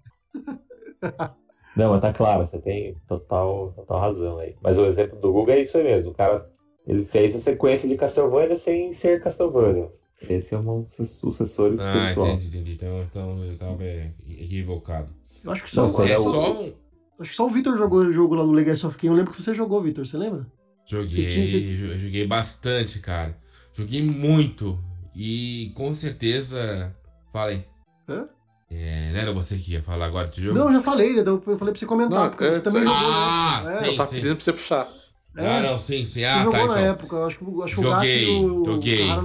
Não, 1.75 1.89
mas 1.89 2.03
tá 2.03 2.13
claro, 2.13 2.47
você 2.47 2.59
tem 2.59 2.95
total, 3.09 3.73
total 3.75 3.99
razão 3.99 4.39
aí. 4.39 4.57
Mas 4.63 4.77
o 4.77 4.85
exemplo 4.85 5.19
do 5.19 5.33
Google 5.33 5.55
é 5.55 5.61
isso 5.61 5.79
aí 5.79 5.85
mesmo. 5.85 6.11
O 6.11 6.15
cara 6.15 6.47
ele 6.87 7.05
fez 7.05 7.35
a 7.35 7.39
sequência 7.39 7.89
de 7.89 7.97
Castlevania 7.97 8.59
sem 8.59 8.93
ser 8.93 9.23
Castlevania. 9.23 9.91
Esse 10.29 10.55
é 10.55 10.59
um 10.59 10.87
sucessor 10.89 11.75
espiritual. 11.75 12.27
Ah, 12.27 12.33
entendi, 12.33 12.49
entendi. 12.49 12.73
Então, 12.73 13.03
então 13.03 13.37
eu 13.39 13.57
tava 13.57 13.85
equivocado. 14.29 15.13
Eu 15.45 15.53
acho 15.53 15.65
que 15.65 15.71
só, 15.71 15.83
Nossa, 15.83 16.05
é 16.05 16.17
só 16.17 16.53
um... 16.53 16.75
Acho 17.19 17.31
que 17.31 17.37
só 17.37 17.47
o 17.47 17.51
Vitor 17.51 17.77
jogou 17.77 18.01
o 18.01 18.13
jogo 18.13 18.35
lá 18.35 18.45
no 18.45 18.53
Legacy 18.53 18.87
of 18.87 18.97
Kain. 18.97 19.11
Eu 19.11 19.17
lembro 19.17 19.33
que 19.33 19.43
você 19.43 19.55
jogou, 19.55 19.83
Vitor. 19.83 20.07
Você 20.07 20.17
lembra? 20.17 20.47
Joguei, 20.87 21.29
tinha... 21.29 21.99
joguei 21.99 22.27
bastante, 22.27 22.99
cara. 23.01 23.37
Joguei 23.73 24.03
muito. 24.03 24.79
E 25.15 25.73
com 25.75 25.93
certeza. 25.95 26.95
Falei. 27.33 27.65
Hã? 28.09 28.29
É, 28.71 29.13
não 29.13 29.21
era 29.21 29.33
você 29.33 29.57
que 29.57 29.73
ia 29.73 29.83
falar 29.83 30.07
agora 30.07 30.29
desse 30.29 30.43
jogo? 30.43 30.59
Não, 30.59 30.73
já 30.73 30.81
falei. 30.81 31.19
Eu 31.19 31.41
falei 31.41 31.57
pra 31.59 31.75
você 31.75 31.87
comentar, 31.87 32.19
não, 32.19 32.31
porque 32.31 32.45
é, 32.45 32.51
você 32.51 32.61
também 32.61 32.83
jogou. 32.83 32.99
Ah, 32.99 33.63
né? 33.65 33.77
sim, 33.77 33.85
é, 33.85 33.89
eu 33.89 33.97
tava 33.97 34.09
sim. 34.09 34.17
pedindo 34.17 34.37
pra 34.37 34.45
você 34.45 34.53
puxar. 34.53 34.89
É, 35.37 35.47
ah, 35.47 35.63
não, 35.63 35.79
sim, 35.79 36.05
sim. 36.05 36.25
Ah, 36.25 36.45
você 36.45 36.51
tá, 36.51 36.59
jogou 36.59 36.75
na 36.75 36.81
então. 36.81 36.93
época, 36.93 37.17
eu 37.17 37.27
acho 37.27 37.39
que, 37.39 37.45
acho 37.45 37.77
que 37.77 37.83
joguei, 37.83 38.45
o 38.45 38.65
joguei. 38.65 39.07
Não, 39.07 39.23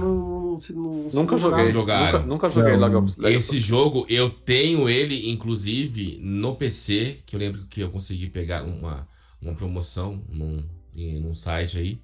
não, 0.70 0.82
não, 0.82 1.10
nunca 1.12 1.38
joguei. 1.38 1.72
Nunca, 1.72 2.18
nunca 2.20 2.48
joguei 2.48 2.76
não. 2.76 3.28
Esse 3.28 3.60
jogo, 3.60 4.06
eu 4.08 4.30
tenho 4.30 4.88
ele, 4.88 5.30
inclusive, 5.30 6.18
no 6.22 6.54
PC, 6.56 7.18
que 7.26 7.36
eu 7.36 7.40
lembro 7.40 7.66
que 7.66 7.80
eu 7.80 7.90
consegui 7.90 8.28
pegar 8.28 8.64
uma, 8.64 9.08
uma 9.40 9.54
promoção 9.54 10.22
num, 10.28 10.64
num 10.94 11.34
site 11.34 11.78
aí. 11.78 12.00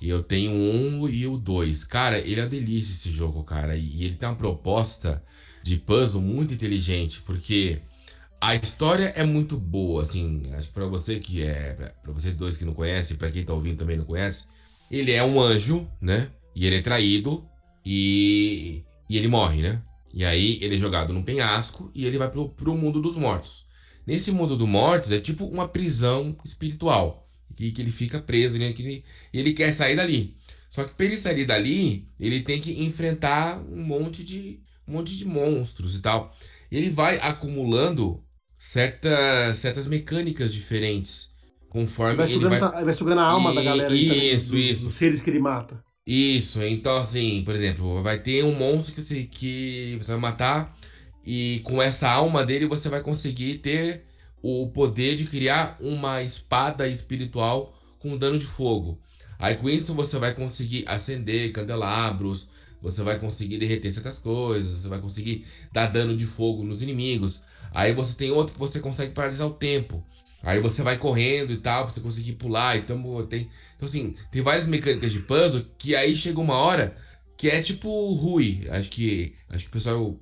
E 0.00 0.08
eu 0.08 0.22
tenho 0.22 0.52
um 0.52 1.08
e 1.08 1.26
o 1.26 1.38
dois. 1.38 1.84
Cara, 1.84 2.18
ele 2.18 2.40
é 2.40 2.44
uma 2.44 2.50
delícia 2.50 2.92
esse 2.92 3.10
jogo, 3.10 3.42
cara. 3.42 3.76
E 3.76 4.04
ele 4.04 4.14
tem 4.14 4.28
uma 4.28 4.34
proposta 4.34 5.22
de 5.62 5.76
puzzle 5.76 6.22
muito 6.22 6.54
inteligente, 6.54 7.22
porque 7.22 7.80
a 8.40 8.54
história 8.54 9.12
é 9.16 9.24
muito 9.24 9.56
boa, 9.56 10.02
assim, 10.02 10.42
acho 10.54 10.68
que 10.68 10.72
para 10.74 10.86
você 10.86 11.18
que 11.18 11.42
é, 11.42 11.92
para 12.02 12.12
vocês 12.12 12.36
dois 12.36 12.56
que 12.56 12.64
não 12.64 12.74
conhecem, 12.74 13.16
para 13.16 13.30
quem 13.30 13.44
tá 13.44 13.52
ouvindo 13.52 13.78
também 13.78 13.96
não 13.96 14.04
conhece, 14.04 14.46
ele 14.90 15.10
é 15.10 15.24
um 15.24 15.40
anjo, 15.40 15.88
né? 16.00 16.30
E 16.54 16.66
ele 16.66 16.76
é 16.76 16.82
traído 16.82 17.44
e, 17.88 18.84
e 19.08 19.16
ele 19.16 19.28
morre, 19.28 19.62
né? 19.62 19.80
E 20.12 20.24
aí 20.24 20.58
ele 20.60 20.74
é 20.74 20.78
jogado 20.78 21.12
num 21.12 21.22
penhasco 21.22 21.88
e 21.94 22.04
ele 22.04 22.18
vai 22.18 22.28
pro, 22.28 22.48
pro 22.48 22.74
mundo 22.74 23.00
dos 23.00 23.14
mortos. 23.14 23.64
Nesse 24.04 24.32
mundo 24.32 24.56
dos 24.56 24.66
mortos 24.66 25.12
é 25.12 25.20
tipo 25.20 25.46
uma 25.46 25.68
prisão 25.68 26.36
espiritual, 26.44 27.28
que, 27.54 27.70
que 27.70 27.80
ele 27.80 27.92
fica 27.92 28.20
preso, 28.20 28.58
né? 28.58 28.72
que 28.72 28.82
ele, 28.82 29.04
ele 29.32 29.52
quer 29.52 29.70
sair 29.72 29.94
dali. 29.94 30.36
Só 30.68 30.82
que 30.82 30.94
para 30.94 31.06
ele 31.06 31.16
sair 31.16 31.46
dali, 31.46 32.08
ele 32.18 32.42
tem 32.42 32.60
que 32.60 32.82
enfrentar 32.84 33.60
um 33.60 33.84
monte 33.84 34.24
de 34.24 34.60
um 34.86 34.94
monte 34.94 35.16
de 35.16 35.24
monstros 35.24 35.94
e 35.94 36.00
tal. 36.00 36.34
Ele 36.70 36.90
vai 36.90 37.18
acumulando 37.18 38.22
certas, 38.58 39.58
certas 39.58 39.86
mecânicas 39.86 40.52
diferentes. 40.52 41.36
Conforme 41.68 42.16
vai 42.16 42.32
ele 42.32 42.48
vai... 42.48 42.84
vai 42.84 42.92
sugando 42.92 43.20
a 43.20 43.24
alma 43.24 43.52
e... 43.52 43.54
da 43.54 43.62
galera. 43.62 43.94
Isso, 43.94 44.48
também, 44.50 44.70
isso. 44.70 44.86
Dos 44.86 44.94
seres 44.96 45.22
que 45.22 45.30
ele 45.30 45.38
mata. 45.38 45.84
Isso, 46.06 46.62
então 46.62 46.96
assim, 46.98 47.42
por 47.44 47.54
exemplo, 47.54 48.00
vai 48.02 48.18
ter 48.20 48.44
um 48.44 48.54
monstro 48.54 48.94
que 48.94 49.02
você, 49.02 49.24
que 49.24 49.96
você 49.98 50.12
vai 50.12 50.20
matar 50.20 50.78
e 51.24 51.60
com 51.64 51.82
essa 51.82 52.08
alma 52.08 52.46
dele 52.46 52.66
você 52.66 52.88
vai 52.88 53.02
conseguir 53.02 53.58
ter 53.58 54.04
o 54.40 54.68
poder 54.68 55.16
de 55.16 55.24
criar 55.24 55.76
uma 55.80 56.22
espada 56.22 56.86
espiritual 56.86 57.74
com 57.98 58.16
dano 58.16 58.38
de 58.38 58.46
fogo. 58.46 59.00
Aí 59.36 59.56
com 59.56 59.68
isso 59.68 59.94
você 59.94 60.16
vai 60.16 60.32
conseguir 60.32 60.84
acender 60.86 61.50
candelabros, 61.50 62.48
você 62.80 63.02
vai 63.02 63.18
conseguir 63.18 63.58
derreter 63.58 63.90
certas 63.90 64.20
coisas, 64.20 64.82
você 64.82 64.88
vai 64.88 65.00
conseguir 65.00 65.44
dar 65.72 65.88
dano 65.88 66.16
de 66.16 66.24
fogo 66.24 66.62
nos 66.62 66.82
inimigos. 66.82 67.42
Aí 67.72 67.92
você 67.92 68.14
tem 68.16 68.30
outro 68.30 68.54
que 68.54 68.60
você 68.60 68.78
consegue 68.78 69.12
paralisar 69.12 69.48
o 69.48 69.54
tempo. 69.54 70.04
Aí 70.42 70.60
você 70.60 70.82
vai 70.82 70.96
correndo 70.96 71.52
e 71.52 71.56
tal, 71.56 71.84
pra 71.84 71.92
você 71.92 72.00
conseguir 72.00 72.32
pular. 72.32 72.76
Então, 72.76 73.26
tem, 73.26 73.48
então 73.74 73.86
assim, 73.86 74.14
tem 74.30 74.42
várias 74.42 74.66
mecânicas 74.66 75.12
de 75.12 75.20
puzzle 75.20 75.64
que 75.78 75.96
aí 75.96 76.14
chega 76.16 76.40
uma 76.40 76.56
hora 76.56 76.96
que 77.36 77.48
é 77.48 77.60
tipo 77.60 78.12
Rui. 78.14 78.66
Acho 78.70 78.88
que, 78.90 79.34
acho 79.50 79.64
que 79.64 79.70
o 79.70 79.72
pessoal 79.72 80.20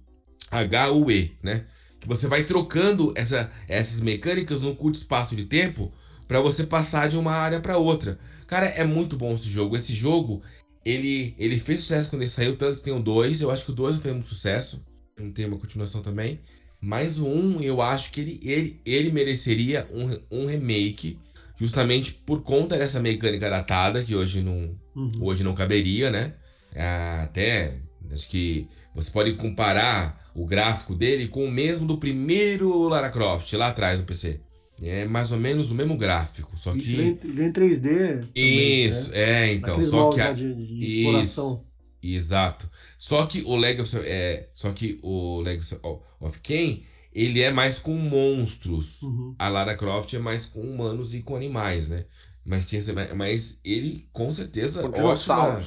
H-U-E, 0.50 1.36
né? 1.42 1.66
Que 2.00 2.08
você 2.08 2.28
vai 2.28 2.44
trocando 2.44 3.12
essa, 3.16 3.50
essas 3.68 4.00
mecânicas 4.00 4.62
num 4.62 4.74
curto 4.74 4.96
espaço 4.96 5.34
de 5.34 5.46
tempo 5.46 5.92
para 6.26 6.40
você 6.40 6.64
passar 6.64 7.08
de 7.08 7.16
uma 7.16 7.32
área 7.32 7.60
para 7.60 7.78
outra. 7.78 8.18
Cara, 8.46 8.66
é 8.66 8.84
muito 8.84 9.16
bom 9.16 9.34
esse 9.34 9.48
jogo. 9.48 9.76
Esse 9.76 9.94
jogo, 9.94 10.42
ele, 10.84 11.34
ele 11.38 11.58
fez 11.58 11.82
sucesso 11.82 12.10
quando 12.10 12.22
ele 12.22 12.30
saiu, 12.30 12.56
tanto 12.56 12.78
que 12.78 12.82
tem 12.82 12.94
o 12.94 13.00
2. 13.00 13.42
Eu 13.42 13.50
acho 13.50 13.64
que 13.64 13.72
o 13.72 13.74
2 13.74 13.98
fez 13.98 14.14
um 14.14 14.22
sucesso. 14.22 14.84
Não 15.18 15.32
tem 15.32 15.46
uma 15.46 15.58
continuação 15.58 16.02
também. 16.02 16.40
Mas 16.84 17.18
o 17.18 17.26
1, 17.26 17.62
eu 17.62 17.80
acho 17.80 18.12
que 18.12 18.20
ele, 18.20 18.40
ele, 18.42 18.80
ele 18.84 19.10
mereceria 19.10 19.88
um, 19.90 20.42
um 20.42 20.46
remake, 20.46 21.18
justamente 21.58 22.12
por 22.12 22.42
conta 22.42 22.76
dessa 22.76 23.00
mecânica 23.00 23.48
datada, 23.48 24.04
que 24.04 24.14
hoje 24.14 24.42
não, 24.42 24.76
uhum. 24.94 25.12
hoje 25.22 25.42
não 25.42 25.54
caberia, 25.54 26.10
né? 26.10 26.34
É, 26.74 27.22
até, 27.22 27.78
acho 28.12 28.28
que 28.28 28.68
você 28.94 29.10
pode 29.10 29.32
comparar 29.32 30.30
o 30.34 30.44
gráfico 30.44 30.94
dele 30.94 31.26
com 31.28 31.46
o 31.46 31.50
mesmo 31.50 31.86
do 31.86 31.96
primeiro 31.96 32.86
Lara 32.86 33.08
Croft, 33.08 33.50
lá 33.54 33.68
atrás 33.68 33.98
no 33.98 34.04
PC. 34.04 34.40
É 34.82 35.06
mais 35.06 35.32
ou 35.32 35.38
menos 35.38 35.70
o 35.70 35.74
mesmo 35.74 35.96
gráfico, 35.96 36.52
só 36.54 36.72
que. 36.72 36.96
Vem, 36.96 37.14
vem 37.14 37.50
3D. 37.50 37.80
Também, 37.80 38.84
isso, 38.86 39.10
né? 39.10 39.46
é, 39.46 39.54
então. 39.54 39.82
só 39.82 40.10
que 40.10 40.20
a... 40.20 40.32
de, 40.32 40.52
de 40.54 41.22
isso, 41.22 41.64
exato. 42.12 42.68
Só 42.98 43.24
que 43.26 43.42
o 43.42 43.56
Legacy, 43.56 43.98
é, 43.98 44.48
só 44.52 44.72
que 44.72 44.98
o 45.02 45.40
Legacy 45.40 45.78
of 46.20 46.40
Kain, 46.40 46.82
ele 47.12 47.40
é 47.40 47.50
mais 47.50 47.78
com 47.78 47.94
monstros. 47.94 49.02
Uhum. 49.02 49.34
A 49.38 49.48
Lara 49.48 49.76
Croft 49.76 50.12
é 50.12 50.18
mais 50.18 50.46
com 50.46 50.60
humanos 50.60 51.14
e 51.14 51.22
com 51.22 51.36
animais, 51.36 51.88
né? 51.88 52.04
Mas, 52.44 52.68
tinha, 52.68 52.82
mas 53.16 53.60
ele, 53.64 54.08
com 54.12 54.30
certeza, 54.32 54.82
com 54.82 55.02
ótima, 55.02 55.64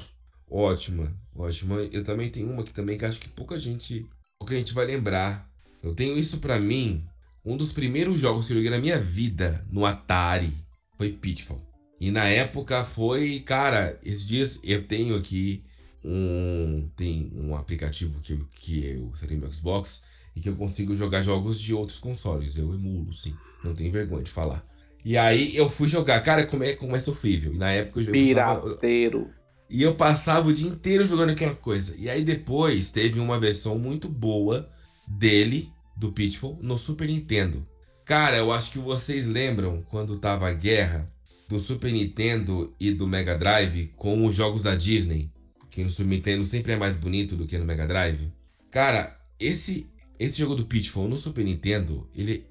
ótima, 0.50 1.18
ótima. 1.36 1.76
Eu 1.92 2.04
também 2.04 2.30
tenho 2.30 2.52
uma 2.52 2.64
que 2.64 2.74
também 2.74 2.98
que 2.98 3.06
acho 3.06 3.20
que 3.20 3.30
pouca 3.30 3.58
gente, 3.58 4.06
pouca 4.38 4.56
gente 4.56 4.74
vai 4.74 4.86
lembrar. 4.86 5.50
Eu 5.82 5.96
tenho 5.96 6.18
isso 6.18 6.40
para 6.40 6.60
mim 6.60 7.04
um 7.48 7.56
dos 7.56 7.72
primeiros 7.72 8.20
jogos 8.20 8.46
que 8.46 8.52
eu 8.52 8.58
joguei 8.58 8.70
na 8.70 8.78
minha 8.78 9.00
vida 9.00 9.66
no 9.72 9.86
Atari 9.86 10.52
foi 10.98 11.14
Pitfall. 11.14 11.62
E 12.00 12.12
na 12.12 12.26
época 12.26 12.84
foi, 12.84 13.40
cara, 13.40 13.98
esses 14.04 14.26
dias 14.26 14.60
eu 14.64 14.86
tenho 14.86 15.16
aqui 15.16 15.64
um 16.04 16.90
tem 16.96 17.32
um 17.36 17.56
aplicativo 17.56 18.20
que, 18.22 18.38
que 18.56 18.86
eu 18.86 19.12
serei 19.16 19.38
meu 19.38 19.52
Xbox 19.52 20.02
e 20.36 20.40
que 20.40 20.50
eu 20.50 20.56
consigo 20.56 20.96
jogar 20.96 21.22
jogos 21.22 21.60
de 21.60 21.74
outros 21.74 22.00
consoles. 22.00 22.58
Eu 22.58 22.74
emulo, 22.74 23.12
sim. 23.14 23.34
Não 23.64 23.74
tenho 23.74 23.92
vergonha 23.92 24.24
de 24.24 24.32
falar. 24.32 24.66
E 25.04 25.18
aí 25.18 25.56
eu 25.56 25.70
fui 25.70 25.88
jogar, 25.88 26.22
cara, 26.22 26.46
como 26.46 26.64
é, 26.64 26.74
como 26.74 26.96
é 26.96 27.00
sofrível. 27.00 27.54
E 27.54 27.58
na 27.58 27.72
época 27.72 28.02
eu 28.02 28.12
Pirateiro. 28.12 29.20
Passava, 29.20 29.38
e 29.70 29.84
eu 29.84 29.96
passava 29.96 30.48
o 30.48 30.54
dia 30.54 30.68
inteiro 30.68 31.06
jogando 31.06 31.32
aquela 31.32 31.56
coisa. 31.56 31.96
E 31.98 32.10
aí 32.10 32.24
depois 32.24 32.92
teve 32.92 33.20
uma 33.20 33.40
versão 33.40 33.78
muito 33.78 34.08
boa 34.08 34.70
dele 35.08 35.72
do 35.96 36.12
Pitfall 36.12 36.60
no 36.62 36.78
Super 36.78 37.08
Nintendo. 37.08 37.64
Cara, 38.06 38.38
eu 38.38 38.52
acho 38.52 38.72
que 38.72 38.80
vocês 38.80 39.26
lembram 39.26 39.84
quando 39.90 40.18
tava 40.18 40.48
a 40.48 40.54
guerra 40.54 41.12
do 41.50 41.60
Super 41.60 41.92
Nintendo 41.92 42.74
e 42.80 42.92
do 42.92 43.08
Mega 43.08 43.38
Drive 43.38 43.94
com 43.96 44.26
os 44.26 44.36
jogos 44.36 44.62
da 44.62 44.76
Disney, 44.76 45.30
que 45.78 45.84
no 45.84 45.92
Super 45.92 46.10
Nintendo 46.10 46.44
sempre 46.44 46.72
é 46.72 46.76
mais 46.76 46.96
bonito 46.96 47.36
do 47.36 47.46
que 47.46 47.56
no 47.56 47.64
Mega 47.64 47.86
Drive. 47.86 48.34
Cara, 48.72 49.16
esse 49.40 49.86
esse 50.20 50.40
jogo 50.40 50.56
do 50.56 50.66
Pitfall 50.66 51.08
no 51.08 51.16
Super 51.16 51.46
Nintendo, 51.46 52.10
ele, 52.16 52.44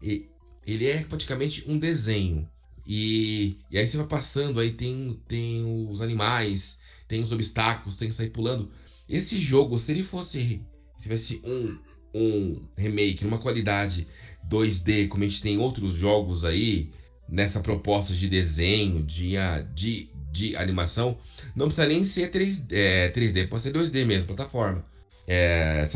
ele, 0.00 0.30
ele 0.66 0.86
é 0.86 1.04
praticamente 1.04 1.62
um 1.68 1.78
desenho. 1.78 2.48
E, 2.86 3.58
e 3.70 3.76
aí 3.76 3.86
você 3.86 3.98
vai 3.98 4.06
passando, 4.06 4.58
aí 4.58 4.72
tem, 4.72 5.20
tem 5.28 5.86
os 5.90 6.00
animais, 6.00 6.78
tem 7.06 7.22
os 7.22 7.30
obstáculos, 7.30 7.98
tem 7.98 8.08
que 8.08 8.14
sair 8.14 8.30
pulando. 8.30 8.70
Esse 9.06 9.38
jogo, 9.38 9.78
se 9.78 9.92
ele 9.92 10.02
fosse. 10.02 10.62
Se 10.96 11.02
tivesse 11.02 11.42
um, 11.44 11.76
um 12.14 12.66
remake 12.78 13.22
numa 13.22 13.36
qualidade 13.36 14.06
2D, 14.48 15.08
como 15.08 15.24
a 15.24 15.28
gente 15.28 15.42
tem 15.42 15.58
outros 15.58 15.94
jogos 15.94 16.42
aí, 16.42 16.90
nessa 17.28 17.60
proposta 17.60 18.14
de 18.14 18.28
desenho, 18.28 19.02
de, 19.02 19.34
de, 19.74 20.08
de 20.32 20.56
animação, 20.56 21.16
não 21.54 21.66
precisa 21.66 21.86
nem 21.86 22.04
ser 22.04 22.30
3, 22.30 22.66
é, 22.72 23.10
3D, 23.10 23.48
pode 23.48 23.62
ser 23.62 23.72
2D 23.72 24.06
mesmo, 24.06 24.26
plataforma. 24.26 24.82
É, 25.26 25.86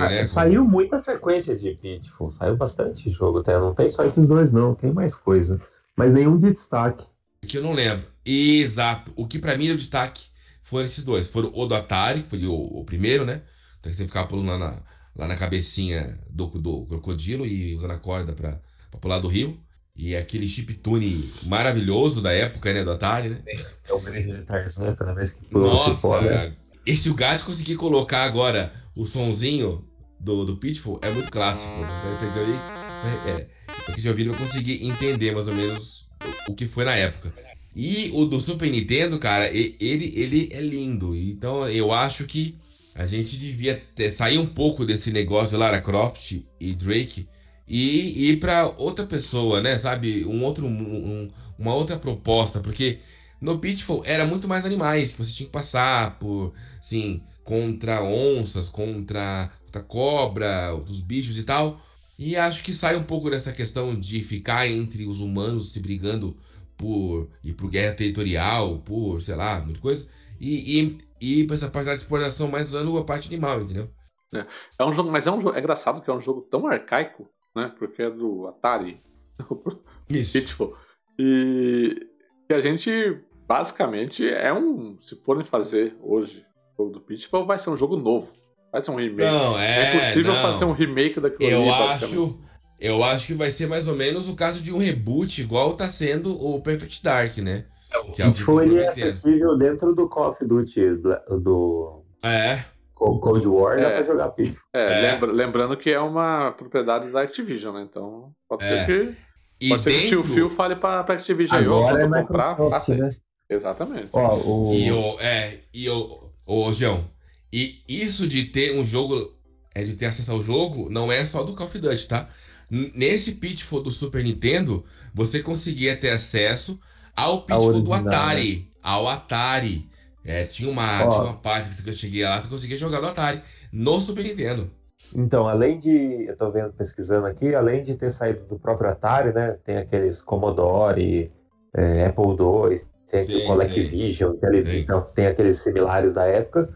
ah, 0.00 0.08
né? 0.08 0.26
Saiu 0.28 0.60
como... 0.60 0.70
muita 0.70 0.98
sequência 0.98 1.56
de 1.56 1.74
Pitfall, 1.74 2.30
saiu 2.30 2.56
bastante 2.56 3.10
jogo, 3.10 3.38
até. 3.38 3.58
Não 3.58 3.74
tem 3.74 3.90
só 3.90 4.04
esses 4.04 4.28
dois, 4.28 4.52
não, 4.52 4.74
tem 4.74 4.92
mais 4.92 5.14
coisa. 5.14 5.60
Mas 5.96 6.12
nenhum 6.12 6.38
de 6.38 6.52
destaque. 6.52 7.04
Que 7.42 7.58
eu 7.58 7.62
não 7.62 7.72
lembro. 7.72 8.06
Exato. 8.24 9.12
O 9.16 9.26
que 9.26 9.38
pra 9.38 9.56
mim 9.56 9.68
era 9.68 9.76
destaque 9.76 10.26
foram 10.62 10.84
esses 10.84 11.04
dois. 11.04 11.28
Foram 11.28 11.50
o 11.52 11.66
do 11.66 11.74
Atari, 11.74 12.22
que 12.22 12.30
foi 12.30 12.46
o, 12.46 12.54
o 12.54 12.84
primeiro, 12.84 13.24
né? 13.24 13.42
Então 13.80 13.92
você 13.92 14.06
ficava 14.06 14.28
pulando 14.28 14.48
lá 14.50 14.58
na, 14.58 14.82
lá 15.16 15.26
na 15.26 15.36
cabecinha 15.36 16.18
do, 16.30 16.46
do 16.46 16.86
crocodilo 16.86 17.44
e 17.44 17.74
usando 17.74 17.92
a 17.92 17.98
corda 17.98 18.32
pra, 18.32 18.60
pra 18.90 19.00
pular 19.00 19.18
do 19.18 19.28
rio. 19.28 19.58
E 19.98 20.14
aquele 20.14 20.46
chiptune 20.46 21.32
maravilhoso 21.42 22.20
da 22.20 22.32
época, 22.32 22.72
né? 22.72 22.84
Do 22.84 22.92
Atari, 22.92 23.30
né? 23.30 23.42
É 23.88 23.92
o 23.92 24.00
grande 24.00 24.30
de 24.30 24.42
Tarzan, 24.42 24.94
cada 24.94 25.14
vez 25.14 25.32
que 25.32 25.44
pula 25.46 25.68
Nossa, 25.68 26.20
né? 26.20 26.52
esse 26.84 27.08
o 27.10 27.14
gato 27.14 27.44
conseguir 27.44 27.76
colocar 27.76 28.22
agora 28.22 28.72
o 28.94 29.04
sonzinho 29.04 29.84
do, 30.20 30.44
do 30.44 30.56
Pitfall 30.56 31.00
é 31.02 31.10
muito 31.10 31.30
clássico. 31.30 31.74
Né? 31.74 31.88
Entendeu 32.16 32.44
aí? 32.44 32.86
É, 33.30 33.46
o 33.88 33.92
que 33.92 34.00
já 34.00 34.10
ouviram 34.10 34.32
pra 34.32 34.40
conseguir 34.40 34.84
entender 34.86 35.32
mais 35.32 35.48
ou 35.48 35.54
menos 35.54 36.08
o 36.48 36.54
que 36.54 36.66
foi 36.66 36.84
na 36.84 36.94
época. 36.94 37.32
E 37.74 38.10
o 38.14 38.24
do 38.24 38.40
Super 38.40 38.70
Nintendo, 38.70 39.18
cara, 39.18 39.48
ele, 39.48 39.76
ele 39.80 40.48
é 40.50 40.60
lindo. 40.60 41.14
Então 41.14 41.68
eu 41.68 41.92
acho 41.92 42.24
que 42.24 42.58
a 42.94 43.04
gente 43.04 43.36
devia 43.36 43.82
ter, 43.94 44.10
sair 44.10 44.38
um 44.38 44.46
pouco 44.46 44.84
desse 44.84 45.10
negócio 45.10 45.50
de 45.50 45.56
Lara 45.56 45.80
Croft 45.80 46.40
e 46.58 46.74
Drake 46.74 47.28
e 47.66 48.30
ir 48.30 48.36
para 48.38 48.66
outra 48.66 49.06
pessoa, 49.06 49.60
né? 49.60 49.76
Sabe? 49.78 50.24
Um 50.24 50.44
outro, 50.44 50.66
um, 50.66 51.28
uma 51.58 51.74
outra 51.74 51.96
proposta. 51.98 52.60
Porque 52.60 53.00
no 53.40 53.58
Pitfall 53.58 54.02
era 54.04 54.26
muito 54.26 54.48
mais 54.48 54.64
animais 54.64 55.12
que 55.12 55.18
você 55.24 55.32
tinha 55.32 55.46
que 55.46 55.52
passar 55.52 56.18
por, 56.18 56.52
assim, 56.78 57.22
contra 57.44 58.02
onças, 58.02 58.68
contra, 58.68 59.50
contra 59.64 59.82
cobra, 59.82 60.74
os 60.74 61.00
bichos 61.00 61.38
e 61.38 61.44
tal. 61.44 61.80
E 62.18 62.34
acho 62.36 62.64
que 62.64 62.72
sai 62.72 62.96
um 62.96 63.02
pouco 63.02 63.30
dessa 63.30 63.52
questão 63.52 63.94
de 63.94 64.22
ficar 64.22 64.66
entre 64.66 65.06
os 65.06 65.20
humanos 65.20 65.72
se 65.72 65.80
brigando 65.80 66.34
por 66.76 67.28
ir 67.42 67.54
por 67.54 67.70
guerra 67.70 67.94
territorial, 67.94 68.78
por, 68.78 69.20
sei 69.20 69.34
lá, 69.34 69.60
muita 69.60 69.80
coisa, 69.80 70.08
e, 70.38 70.98
e, 71.20 71.40
e 71.40 71.44
pra 71.46 71.54
essa 71.54 71.70
parte 71.70 71.86
da 71.86 71.94
exploração 71.94 72.48
mais 72.48 72.68
usando 72.68 72.96
a 72.98 73.04
parte 73.04 73.28
animal, 73.28 73.62
entendeu? 73.62 73.90
É, 74.34 74.46
é 74.78 74.84
um 74.84 74.92
jogo, 74.92 75.10
mas 75.10 75.26
é 75.26 75.30
um 75.30 75.40
jogo, 75.40 75.56
é 75.56 75.60
engraçado 75.60 76.02
que 76.02 76.10
é 76.10 76.12
um 76.12 76.20
jogo 76.20 76.42
tão 76.42 76.66
arcaico, 76.66 77.28
né? 77.56 77.72
Porque 77.78 78.02
é 78.02 78.10
do 78.10 78.46
Atari. 78.46 79.00
Isso. 80.08 80.38
Pitfall. 80.38 80.76
E 81.18 82.06
que 82.46 82.54
a 82.54 82.60
gente 82.60 83.20
basicamente 83.48 84.28
é 84.28 84.52
um. 84.52 84.96
Se 85.00 85.16
forem 85.16 85.44
fazer 85.44 85.96
hoje 86.00 86.44
o 86.74 86.82
jogo 86.82 86.92
do 86.92 87.00
Pitfall, 87.00 87.46
vai 87.46 87.58
ser 87.58 87.70
um 87.70 87.76
jogo 87.76 87.96
novo. 87.96 88.32
Vai 88.70 88.82
ser 88.82 88.90
um 88.90 88.96
remake. 88.96 89.30
Não, 89.30 89.58
é. 89.58 89.96
é 89.96 89.98
possível 89.98 90.34
não. 90.34 90.42
fazer 90.42 90.64
um 90.64 90.72
remake 90.72 91.18
daquilo 91.18 91.50
Eu 91.50 91.62
ali, 91.62 91.94
acho. 91.94 92.38
Eu 92.78 93.02
acho 93.02 93.28
que 93.28 93.34
vai 93.34 93.48
ser 93.48 93.66
mais 93.66 93.88
ou 93.88 93.96
menos 93.96 94.28
o 94.28 94.36
caso 94.36 94.62
de 94.62 94.72
um 94.72 94.76
reboot, 94.76 95.40
igual 95.40 95.74
tá 95.74 95.88
sendo 95.88 96.36
o 96.38 96.60
Perfect 96.60 97.02
Dark, 97.02 97.38
né? 97.38 97.64
Que 98.12 98.20
é 98.20 98.26
o 98.26 98.60
ele 98.60 98.78
é 98.78 98.88
acessível 98.88 99.56
dentro 99.56 99.94
do 99.94 100.06
Call 100.06 100.30
of 100.30 100.44
Duty 100.44 100.96
do. 101.42 102.02
É. 102.22 102.62
Cold 102.96 103.46
War, 103.46 103.78
É. 103.78 103.82
dá 103.82 103.90
pra 103.90 104.02
jogar 104.02 104.28
Pitfall. 104.30 104.62
É, 104.74 104.84
É. 104.84 105.12
lembra- 105.12 105.32
lembrando 105.32 105.76
que 105.76 105.90
é 105.90 106.00
uma 106.00 106.50
propriedade 106.52 107.10
da 107.10 107.22
Activision, 107.22 107.74
né? 107.76 107.86
Então, 107.88 108.32
pode 108.48 108.64
É. 108.64 108.84
ser 108.84 108.86
que. 108.86 109.16
E 109.60 109.68
Pode 109.68 109.82
ser 109.84 109.90
que 109.90 109.96
o 109.96 110.08
tio 110.08 110.20
dentro. 110.22 110.34
Phil 110.34 110.50
fale 110.50 110.76
pra, 110.76 111.04
pra 111.04 111.14
Activision 111.14 111.58
aí, 111.60 111.68
ó, 111.68 111.78
Agora 111.88 112.00
é 112.02 112.04
eu 112.06 112.10
comprar, 112.10 112.56
faça 112.56 112.92
aí. 112.92 112.98
né? 112.98 113.10
Exatamente. 113.48 114.08
Ó, 114.12 114.36
o... 114.36 114.74
E 114.74 114.90
o. 114.90 115.20
É, 115.20 115.60
e 115.72 115.88
o. 115.88 116.30
Ô, 116.46 116.72
João. 116.72 117.08
E 117.52 117.82
isso 117.88 118.26
de 118.26 118.44
ter 118.46 118.76
um 118.78 118.84
jogo. 118.84 119.34
É 119.74 119.84
de 119.84 119.94
ter 119.94 120.06
acesso 120.06 120.32
ao 120.32 120.42
jogo, 120.42 120.88
não 120.90 121.12
é 121.12 121.22
só 121.24 121.42
do 121.42 121.52
Call 121.54 121.66
of 121.66 121.78
Duty, 121.78 122.08
tá? 122.08 122.28
Nesse 122.70 123.32
Pitfall 123.32 123.82
do 123.82 123.90
Super 123.90 124.24
Nintendo, 124.24 124.84
você 125.14 125.42
conseguia 125.42 125.94
ter 125.96 126.10
acesso 126.10 126.80
ao 127.14 127.42
Pitfall 127.42 127.72
do 127.82 127.90
original, 127.90 128.02
né? 128.02 128.08
Atari. 128.16 128.70
Ao 128.82 129.06
Atari. 129.08 129.86
É, 130.26 130.44
tinha 130.44 130.68
uma, 130.68 131.04
Ó. 131.06 131.10
tinha 131.10 131.22
uma 131.22 131.34
parte 131.34 131.68
que 131.68 131.74
você 131.76 131.92
cheguia 131.92 132.28
lá, 132.28 132.42
você 132.42 132.48
conseguia 132.48 132.76
jogar 132.76 133.00
no 133.00 133.08
Atari. 133.08 133.40
No 133.72 134.00
Super 134.00 134.24
Nintendo. 134.24 134.70
Então, 135.14 135.46
além 135.46 135.78
de, 135.78 136.26
eu 136.26 136.36
tô 136.36 136.50
vendo, 136.50 136.72
pesquisando 136.72 137.26
aqui, 137.26 137.54
além 137.54 137.84
de 137.84 137.94
ter 137.94 138.10
saído 138.10 138.44
do 138.46 138.58
próprio 138.58 138.90
Atari, 138.90 139.32
né, 139.32 139.56
tem 139.64 139.76
aqueles 139.76 140.20
Commodore, 140.20 141.30
é, 141.74 142.06
Apple 142.06 142.24
II, 142.24 142.80
tem 143.08 143.20
aqui 143.20 143.32
Sim, 143.32 144.24
o 144.24 144.36
Sim. 144.70 144.78
então 144.80 145.02
tem 145.14 145.26
aqueles 145.26 145.58
similares 145.58 146.12
da 146.12 146.24
época, 146.26 146.68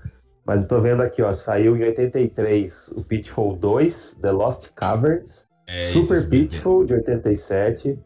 mas 0.47 0.63
eu 0.63 0.69
tô 0.69 0.81
vendo 0.81 1.03
aqui, 1.03 1.23
ó, 1.23 1.33
saiu 1.33 1.77
em 1.77 1.83
83 1.83 2.89
o 2.97 3.03
Pitfall 3.03 3.57
2, 3.57 4.19
The 4.21 4.31
Lost 4.31 4.69
Caverns, 4.77 5.47
É, 5.67 5.83
é 5.83 5.85
Super. 5.87 6.29
Pitfall 6.29 6.85
de 6.85 6.95
87, 6.95 7.99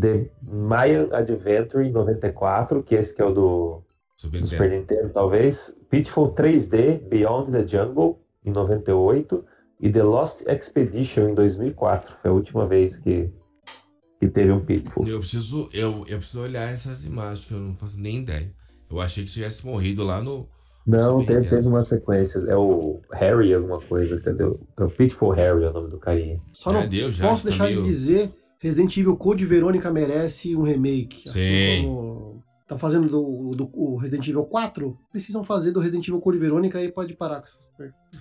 The 0.00 0.26
Mayan 0.42 1.08
Adventure 1.12 1.86
em 1.86 1.90
94, 1.92 2.82
que 2.82 2.94
esse 2.94 3.14
que 3.14 3.22
é 3.22 3.24
o 3.24 3.32
do, 3.32 3.82
Super 4.22 4.38
do 4.38 4.44
Nintendo. 4.44 4.48
Super 4.64 4.70
Nintendo, 4.70 5.10
talvez. 5.12 5.78
Pitfall 5.90 6.34
3D, 6.34 7.08
Beyond 7.08 7.50
the 7.52 7.66
Jungle, 7.66 8.20
em 8.44 8.50
98. 8.50 9.44
E 9.80 9.90
The 9.90 10.02
Lost 10.02 10.42
Expedition, 10.46 11.30
em 11.30 11.34
2004. 11.34 12.14
Foi 12.22 12.30
a 12.30 12.34
última 12.34 12.66
vez 12.68 12.96
que, 12.98 13.28
que 14.20 14.28
teve 14.28 14.52
um 14.52 14.60
Pitfall. 14.64 15.06
Eu 15.08 15.18
preciso, 15.18 15.68
eu, 15.72 16.04
eu 16.06 16.18
preciso 16.18 16.42
olhar 16.42 16.72
essas 16.72 17.04
imagens, 17.04 17.44
que 17.46 17.52
eu 17.52 17.58
não 17.58 17.74
faço 17.74 18.00
nem 18.00 18.18
ideia. 18.18 18.48
Eu 18.90 19.00
achei 19.00 19.24
que 19.24 19.30
tivesse 19.30 19.66
morrido 19.66 20.04
lá 20.04 20.20
no. 20.22 20.48
Não, 20.86 21.24
teve, 21.24 21.48
teve 21.48 21.66
uma 21.68 21.82
sequência. 21.82 22.38
É 22.48 22.56
o 22.56 23.00
Harry 23.12 23.54
alguma 23.54 23.80
coisa, 23.80 24.20
cadê? 24.20 24.44
o- 24.44 24.60
É 24.78 24.84
o 24.84 24.90
Pitfall 24.90 25.30
Harry 25.30 25.64
é 25.64 25.68
o 25.70 25.72
nome 25.72 25.90
do 25.90 25.98
carinha. 25.98 26.40
Só 26.52 26.72
não 26.72 26.86
deu, 26.88 27.10
já. 27.10 27.26
posso 27.28 27.44
deixar 27.44 27.64
meio- 27.64 27.82
de 27.82 27.88
dizer, 27.88 28.32
Resident 28.60 28.96
Evil 28.96 29.16
Code 29.16 29.44
Verônica 29.46 29.90
merece 29.90 30.54
um 30.56 30.62
remake. 30.62 31.28
Sim. 31.28 31.78
Assim 31.78 31.86
como 31.86 32.31
tá 32.66 32.78
fazendo 32.78 33.08
do, 33.08 33.54
do 33.54 33.70
o 33.74 33.96
Resident 33.96 34.28
Evil 34.28 34.44
4, 34.44 34.98
precisam 35.10 35.44
fazer 35.44 35.72
do 35.72 35.80
Resident 35.80 36.06
Evil 36.08 36.20
Code 36.20 36.38
Verônica 36.38 36.82
e 36.82 36.90
pode 36.90 37.14
parar 37.14 37.40
com 37.40 37.46
essas 37.46 37.70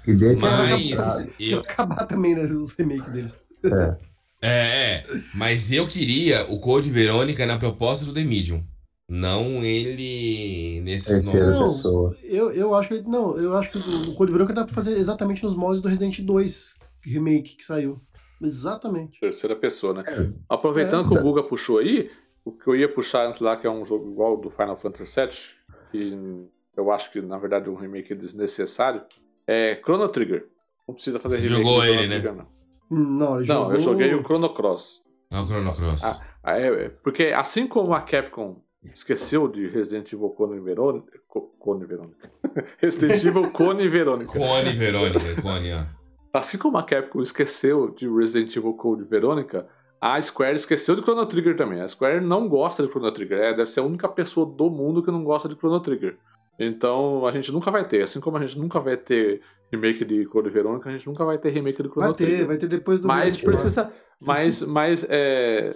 deixa 0.05 0.39
Mas 0.39 1.27
eu, 1.39 1.59
acabar 1.59 2.05
também 2.05 2.35
né, 2.35 2.43
os 2.43 2.73
remakes 2.73 3.11
deles. 3.11 3.33
É. 3.63 4.11
É, 4.43 4.49
é, 4.49 5.05
mas 5.35 5.71
eu 5.71 5.85
queria 5.85 6.51
o 6.51 6.59
Code 6.59 6.89
Verônica 6.89 7.45
na 7.45 7.59
proposta 7.59 8.05
do 8.05 8.13
The 8.13 8.23
Medium. 8.23 8.63
Não 9.07 9.63
ele 9.63 10.81
nesses 10.81 11.21
nomes. 11.21 11.83
Não. 11.83 12.15
Eu, 12.23 12.49
eu 12.51 12.73
acho 12.73 12.89
que 12.89 13.01
não, 13.01 13.37
eu 13.37 13.55
acho 13.55 13.69
que 13.69 13.77
o 13.77 14.15
Code 14.15 14.31
Verônica 14.31 14.53
dá 14.53 14.63
pra 14.63 14.73
fazer 14.73 14.93
exatamente 14.93 15.43
nos 15.43 15.53
moldes 15.53 15.81
do 15.81 15.89
Resident 15.89 16.21
2 16.21 16.75
remake 17.03 17.57
que 17.57 17.63
saiu. 17.63 18.01
Exatamente. 18.41 19.19
Terceira 19.19 19.55
pessoa, 19.55 19.93
né? 19.93 20.03
É. 20.07 20.29
Aproveitando 20.49 21.05
É. 21.05 21.09
que 21.09 21.19
o 21.19 21.21
Guga 21.21 21.43
puxou 21.43 21.77
aí, 21.77 22.09
o 22.45 22.51
que 22.51 22.67
eu 22.67 22.75
ia 22.75 22.91
puxar 22.91 23.27
antes 23.27 23.39
lá, 23.41 23.55
que 23.57 23.67
é 23.67 23.69
um 23.69 23.85
jogo 23.85 24.09
igual 24.11 24.31
ao 24.31 24.37
do 24.37 24.49
Final 24.49 24.75
Fantasy 24.75 25.19
VII, 25.21 25.31
que 25.91 26.49
eu 26.75 26.91
acho 26.91 27.11
que 27.11 27.21
na 27.21 27.37
verdade 27.37 27.67
é 27.67 27.71
um 27.71 27.75
remake 27.75 28.15
desnecessário, 28.15 29.03
é 29.47 29.75
Chrono 29.83 30.07
Trigger. 30.09 30.47
Não 30.87 30.95
precisa 30.95 31.19
fazer 31.19 31.37
Você 31.37 31.47
remake 31.47 31.63
jogou 31.63 31.85
ele, 31.85 32.07
né? 32.07 32.19
Trigger, 32.19 32.33
não. 32.35 32.47
Hum, 32.89 33.17
Não, 33.17 33.39
ele 33.39 33.47
Não, 33.47 33.55
jogou... 33.61 33.73
eu 33.73 33.79
joguei 33.79 34.13
o 34.15 34.23
Chrono 34.23 34.53
Cross. 34.53 35.01
Ah, 35.29 35.41
o 35.43 35.47
Chrono 35.47 35.73
Cross. 35.73 36.03
Ah, 36.03 36.21
Ah, 36.43 36.59
é, 36.59 36.67
é, 36.85 36.89
porque 36.89 37.25
assim 37.27 37.67
como 37.67 37.93
a 37.93 38.01
Capcom 38.01 38.61
esqueceu 38.83 39.47
de 39.47 39.67
Resident 39.67 40.11
Evil 40.11 40.29
Cone 40.29 40.59
Verônica. 40.59 41.19
Co- 41.27 41.53
Cone 41.59 41.85
Verônica. 41.85 42.31
Resident 42.79 43.23
Evil 43.23 43.51
Cone 43.51 43.87
Verônica. 43.87 44.31
Cone 44.31 44.73
Verônica, 44.73 45.41
Cone, 45.41 45.73
ó. 45.73 45.83
Assim 46.33 46.57
como 46.57 46.77
a 46.77 46.83
Capcom 46.83 47.21
esqueceu 47.21 47.91
de 47.91 48.09
Resident 48.09 48.55
Evil 48.55 48.73
Code 48.73 49.03
Verônica, 49.03 49.67
a 50.01 50.19
Square 50.21 50.55
esqueceu 50.55 50.95
de 50.95 51.01
Chrono 51.03 51.25
Trigger 51.27 51.55
também. 51.55 51.79
A 51.79 51.87
Square 51.87 52.19
não 52.25 52.49
gosta 52.49 52.81
de 52.83 52.89
Chrono 52.89 53.11
Trigger. 53.11 53.37
É, 53.37 53.51
deve 53.53 53.67
ser 53.69 53.81
a 53.81 53.83
única 53.83 54.09
pessoa 54.09 54.45
do 54.45 54.69
mundo 54.69 55.03
que 55.03 55.11
não 55.11 55.23
gosta 55.23 55.47
de 55.47 55.55
Chrono 55.55 55.79
Trigger. 55.79 56.17
Então 56.59 57.25
a 57.25 57.31
gente 57.31 57.51
nunca 57.51 57.69
vai 57.71 57.87
ter. 57.87 58.01
Assim 58.01 58.19
como 58.19 58.37
a 58.37 58.41
gente 58.41 58.57
nunca 58.57 58.79
vai 58.79 58.97
ter 58.97 59.41
remake 59.71 60.03
de 60.03 60.25
Code 60.25 60.49
Verônica, 60.49 60.89
a 60.89 60.91
gente 60.91 61.07
nunca 61.07 61.23
vai 61.23 61.37
ter 61.37 61.49
remake 61.51 61.81
do 61.83 61.89
Chrono 61.89 62.07
Vai 62.07 62.15
ter, 62.17 62.25
Trigger. 62.25 62.47
vai 62.47 62.57
ter 62.57 62.67
depois 62.67 62.99
do 62.99 63.07
Mas 63.07 63.37
precisa. 63.37 63.91
Mas, 64.19 64.61
mas 64.63 65.05
é, 65.09 65.75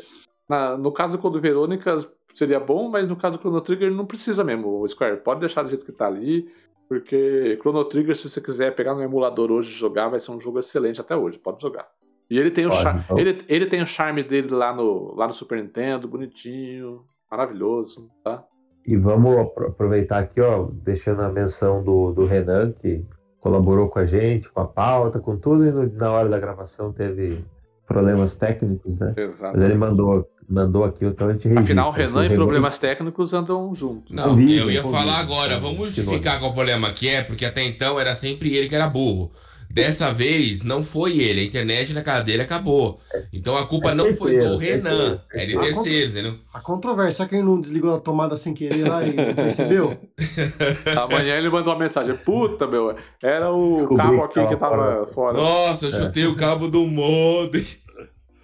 na- 0.50 0.78
no 0.78 0.92
caso 0.92 1.14
do 1.14 1.20
Code 1.20 1.40
Verônica 1.40 2.00
seria 2.34 2.60
bom, 2.60 2.90
mas 2.90 3.08
no 3.08 3.16
caso 3.16 3.38
do 3.38 3.42
Chrono 3.42 3.62
Trigger 3.62 3.92
não 3.92 4.06
precisa 4.06 4.44
mesmo. 4.44 4.82
O 4.82 4.88
Square 4.88 5.18
pode 5.22 5.40
deixar 5.40 5.64
do 5.64 5.70
jeito 5.70 5.86
que 5.86 5.92
tá 5.92 6.08
ali. 6.08 6.48
Porque 6.88 7.58
Chrono 7.62 7.84
Trigger, 7.86 8.16
se 8.16 8.30
você 8.30 8.40
quiser 8.40 8.76
pegar 8.76 8.94
no 8.94 9.02
emulador 9.02 9.52
hoje 9.52 9.72
e 9.72 9.74
jogar, 9.74 10.08
vai 10.10 10.20
ser 10.20 10.32
um 10.32 10.40
jogo 10.40 10.60
excelente 10.60 11.02
até 11.02 11.16
hoje. 11.16 11.40
Pode 11.40 11.60
jogar. 11.62 11.88
E 12.30 12.40
ele 12.40 12.50
tem 12.52 12.66
o, 12.66 12.72
char- 12.72 13.04
então. 13.06 13.20
ele, 13.20 13.38
ele 13.48 13.66
tem 13.68 13.82
o 13.82 13.88
charme 13.88 14.24
dele 14.24 14.50
lá 14.50 14.74
no, 14.76 15.14
lá 15.16 15.28
no 15.28 15.34
Super 15.34 15.62
Nintendo, 15.62 16.08
bonitinho, 16.08 17.02
maravilhoso, 17.30 18.10
tá? 18.24 18.44
E 18.86 18.96
vamos 18.98 19.36
apro- 19.38 19.68
aproveitar 19.68 20.20
aqui, 20.20 20.42
ó, 20.42 20.68
deixando 20.72 21.22
a 21.22 21.30
menção 21.32 21.84
do, 21.84 22.12
do 22.14 22.26
Renan, 22.26 22.72
que 22.72 23.04
colaborou 23.40 23.90
com 23.90 24.00
a 24.00 24.06
gente, 24.06 24.50
com 24.50 24.60
a 24.62 24.66
pauta, 24.66 25.20
com 25.20 25.38
tudo, 25.38 25.66
e 25.66 25.72
no- 25.72 25.92
na 25.94 26.12
hora 26.12 26.30
da 26.30 26.40
gravação 26.40 26.92
teve 26.92 27.44
problemas 27.88 28.36
técnicos, 28.36 29.00
né? 29.00 29.14
Exato. 29.16 29.54
Mas 29.56 29.64
ele 29.64 29.76
mandou, 29.76 30.28
mandou 30.50 30.84
aqui, 30.84 31.06
então 31.06 31.28
a 31.28 31.34
gente 31.34 31.44
registra. 31.48 31.64
Afinal, 31.64 31.92
Renan 31.92 32.26
e 32.26 32.34
problemas 32.34 32.80
técnicos 32.80 33.34
andam 33.34 33.74
juntos. 33.76 34.16
Não, 34.16 34.40
eu 34.40 34.72
ia 34.72 34.82
falar 34.82 35.20
agora, 35.20 35.60
vamos 35.60 35.94
Que 35.94 36.02
justificar 36.02 36.40
qual 36.40 36.50
o 36.50 36.54
problema 36.56 36.92
que 36.92 37.08
é, 37.08 37.22
porque 37.24 37.46
até 37.46 37.64
então 37.64 38.00
era 38.00 38.16
sempre 38.16 38.56
ele 38.56 38.68
que 38.68 38.74
era 38.76 38.88
burro. 38.90 39.32
Dessa 39.76 40.14
vez 40.14 40.64
não 40.64 40.86
foi 40.86 41.18
ele, 41.20 41.42
a 41.42 41.44
internet 41.44 41.92
na 41.94 42.02
cara 42.02 42.24
dele 42.24 42.42
acabou. 42.44 42.98
Então 43.34 43.58
a 43.58 43.68
culpa 43.68 43.92
É 43.92 43.94
não 43.94 44.14
foi 44.14 44.38
do 44.38 44.56
Renan, 44.56 44.58
terceiro, 44.58 45.22
é 45.34 45.46
de 45.46 45.52
terceiro. 45.52 45.60
terceiros, 45.60 46.12
entendeu? 46.14 46.36
A 46.54 46.62
controvérsia, 46.62 47.12
será 47.18 47.28
que 47.28 47.36
ele 47.36 47.44
não 47.44 47.60
desligou 47.60 47.94
a 47.94 48.00
tomada 48.00 48.38
sem 48.38 48.54
querer 48.54 48.88
lá 48.88 49.06
e 49.06 49.12
percebeu? 49.36 49.98
Amanhã 50.98 51.36
ele 51.36 51.50
mandou 51.50 51.74
uma 51.74 51.80
mensagem. 51.80 52.16
Puta, 52.16 52.66
meu, 52.68 52.96
era 53.22 53.52
o 53.52 53.76
Descobri 53.76 53.98
cabo 54.06 54.28
que 54.30 54.40
aqui 54.40 54.50
que 54.54 54.60
tava 54.60 54.78
tava 54.78 55.08
fora. 55.08 55.38
Nossa, 55.38 55.88
eu 55.88 55.92
chutei 55.92 56.26
o 56.26 56.36
cabo 56.38 56.70
do 56.70 56.86
modem. 56.88 57.66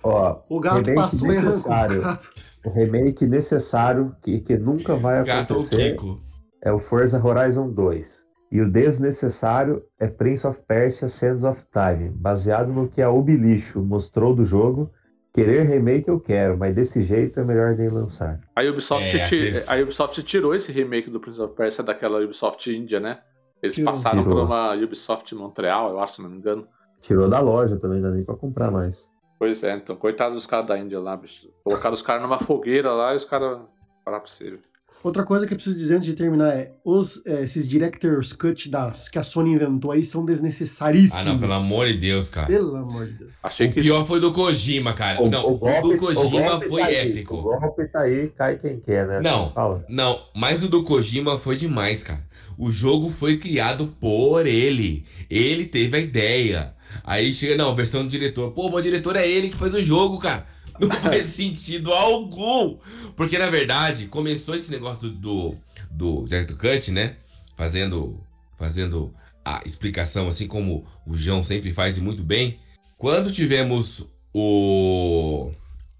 Ó, 0.04 0.38
O 0.50 0.60
gato 0.60 0.78
remake 0.88 0.96
passou 0.96 1.32
e 1.32 1.38
arrancou 1.38 1.52
o 1.52 1.56
necessário. 1.56 2.02
cabo. 2.02 2.20
o 2.66 2.70
remake 2.72 3.26
necessário, 3.26 4.16
que, 4.22 4.40
que 4.42 4.58
nunca 4.58 4.96
vai 4.96 5.24
Gato 5.24 5.54
ou 5.54 5.60
acontecer, 5.62 5.92
Kiko. 5.92 6.20
é 6.62 6.72
o 6.74 6.80
Forza 6.80 7.26
Horizon 7.26 7.70
2. 7.70 8.31
E 8.52 8.60
o 8.60 8.70
desnecessário 8.70 9.84
é 10.00 10.08
Prince 10.08 10.46
of 10.46 10.60
Persia 10.68 11.08
Sands 11.08 11.44
of 11.44 11.64
Time, 11.72 12.10
baseado 12.10 12.74
no 12.74 12.88
que 12.90 13.02
a 13.02 13.10
Ubilixo 13.10 13.82
mostrou 13.82 14.36
do 14.36 14.44
jogo 14.44 14.92
Querer 15.34 15.66
remake 15.66 16.10
eu 16.10 16.20
quero, 16.20 16.58
mas 16.58 16.76
desse 16.76 17.04
jeito 17.04 17.40
é 17.40 17.44
melhor 17.44 17.74
nem 17.78 17.88
lançar. 17.88 18.42
A 18.54 18.62
Ubisoft, 18.64 19.18
é, 19.18 19.24
aquele... 19.24 19.64
a 19.66 19.82
Ubisoft 19.82 20.22
tirou 20.24 20.54
esse 20.54 20.74
remake 20.74 21.10
do 21.10 21.22
Prince 21.22 21.42
of 21.42 21.56
Persia 21.56 21.84
daquela 21.84 22.22
Ubisoft 22.22 22.70
Índia, 22.70 23.00
né? 23.00 23.22
Eles 23.64 23.76
tirou. 23.76 23.94
passaram 23.94 24.24
tirou. 24.24 24.36
por 24.36 24.44
uma 24.44 24.74
Ubisoft 24.74 25.34
Montreal, 25.34 25.92
eu 25.92 26.00
acho, 26.02 26.18
se 26.18 26.22
não 26.22 26.30
me 26.30 26.36
engano. 26.36 26.68
Tirou 27.02 27.30
da 27.30 27.40
loja 27.40 27.78
também, 27.78 28.02
não 28.02 28.10
dá 28.10 28.16
nem 28.16 28.26
pra 28.26 28.36
comprar 28.36 28.70
mais. 28.70 29.10
Pois 29.40 29.64
é, 29.64 29.74
então, 29.74 29.96
coitado 29.96 30.36
dos 30.36 30.46
caras 30.46 30.68
da 30.68 30.78
Índia 30.78 31.00
lá, 31.00 31.16
bicho. 31.16 31.50
Colocaram 31.64 31.94
os 31.94 32.02
caras 32.02 32.22
numa 32.22 32.40
fogueira 32.40 32.92
lá 32.92 33.14
e 33.14 33.16
os 33.16 33.26
caras. 33.26 33.62
Falar 34.04 34.20
pra 34.20 34.30
você. 34.30 34.60
Outra 35.04 35.24
coisa 35.24 35.48
que 35.48 35.54
eu 35.54 35.58
preciso 35.58 35.76
dizer 35.76 35.96
antes 35.96 36.06
de 36.06 36.14
terminar 36.14 36.50
é: 36.50 36.74
os, 36.84 37.22
é, 37.26 37.44
esses 37.44 37.68
Director's 37.68 38.34
Cut 38.34 38.70
das, 38.70 39.10
que 39.10 39.18
a 39.18 39.24
Sony 39.24 39.54
inventou 39.54 39.92
aí 39.92 40.04
são 40.04 40.24
desnecessaríssimos. 40.24 41.26
Ah, 41.26 41.30
não, 41.30 41.40
pelo 41.40 41.54
amor 41.54 41.88
de 41.88 41.96
Deus, 41.96 42.30
cara. 42.30 42.48
Pelo 42.48 42.76
amor 42.76 43.08
de 43.08 43.14
Deus. 43.14 43.32
Achei 43.42 43.68
o 43.68 43.74
que 43.74 43.82
pior 43.82 43.98
isso... 43.98 44.06
foi 44.06 44.20
do 44.20 44.32
Kojima, 44.32 44.94
cara. 44.94 45.22
O, 45.22 45.30
não, 45.30 45.48
o, 45.48 45.58
golpe, 45.58 45.88
o 45.88 45.92
do 45.92 45.98
Kojima 45.98 46.58
o 46.58 46.62
foi 46.62 46.82
tá 46.82 46.92
épico. 46.92 47.36
o 47.36 47.42
golpe 47.42 47.88
tá 47.88 48.02
aí, 48.02 48.30
cai 48.30 48.60
quem 48.60 48.80
quer, 48.80 49.08
né? 49.08 49.22
Não, 49.22 49.52
não, 49.90 50.22
mas 50.36 50.64
o 50.64 50.70
do 50.70 50.84
Kojima 50.84 51.38
foi 51.40 51.56
demais, 51.56 52.04
cara. 52.04 52.24
O 52.58 52.72
jogo 52.72 53.10
foi 53.10 53.38
criado 53.38 53.88
por 54.00 54.46
ele. 54.46 55.04
Ele 55.30 55.66
teve 55.66 55.98
a 55.98 56.00
ideia. 56.00 56.76
Aí 57.04 57.34
chega, 57.34 57.56
não, 57.56 57.76
versão 57.76 58.04
do 58.04 58.10
diretor. 58.10 58.52
Pô, 58.52 58.70
o 58.70 58.82
diretor 58.82 59.16
é 59.16 59.28
ele 59.28 59.50
que 59.50 59.58
faz 59.58 59.74
o 59.74 59.84
jogo, 59.84 60.20
cara. 60.20 60.46
Não 60.88 60.90
faz 61.02 61.30
sentido 61.30 61.94
algum. 61.94 62.78
Porque, 63.16 63.38
na 63.38 63.50
verdade, 63.50 64.08
começou 64.08 64.56
esse 64.56 64.72
negócio 64.72 65.10
do, 65.10 65.12
do, 65.12 65.58
do 65.92 66.26
Director 66.26 66.58
Cut, 66.58 66.92
né? 66.92 67.18
Fazendo, 67.56 68.20
fazendo 68.58 69.14
a 69.46 69.62
explicação, 69.66 70.28
assim 70.28 70.48
como 70.48 70.84
o 71.06 71.16
João 71.16 71.44
sempre 71.44 71.72
faz 71.74 71.98
e 71.98 72.02
muito 72.02 72.24
bem. 72.24 72.60
Quando 72.98 73.32
tivemos 73.32 74.08
o. 74.34 75.52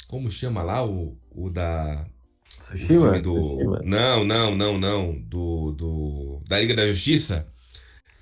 Como 0.08 0.32
chama 0.32 0.64
lá? 0.64 0.86
O, 0.86 1.18
o 1.32 1.50
da. 1.50 2.06
Tsushima? 2.62 3.20
do... 3.20 3.34
Tsushima. 3.34 3.82
Não, 3.84 4.24
não, 4.24 4.56
não, 4.56 4.78
não. 4.78 5.14
Do, 5.14 5.72
do. 5.72 6.42
Da 6.48 6.60
Liga 6.60 6.76
da 6.76 6.88
Justiça. 6.88 7.48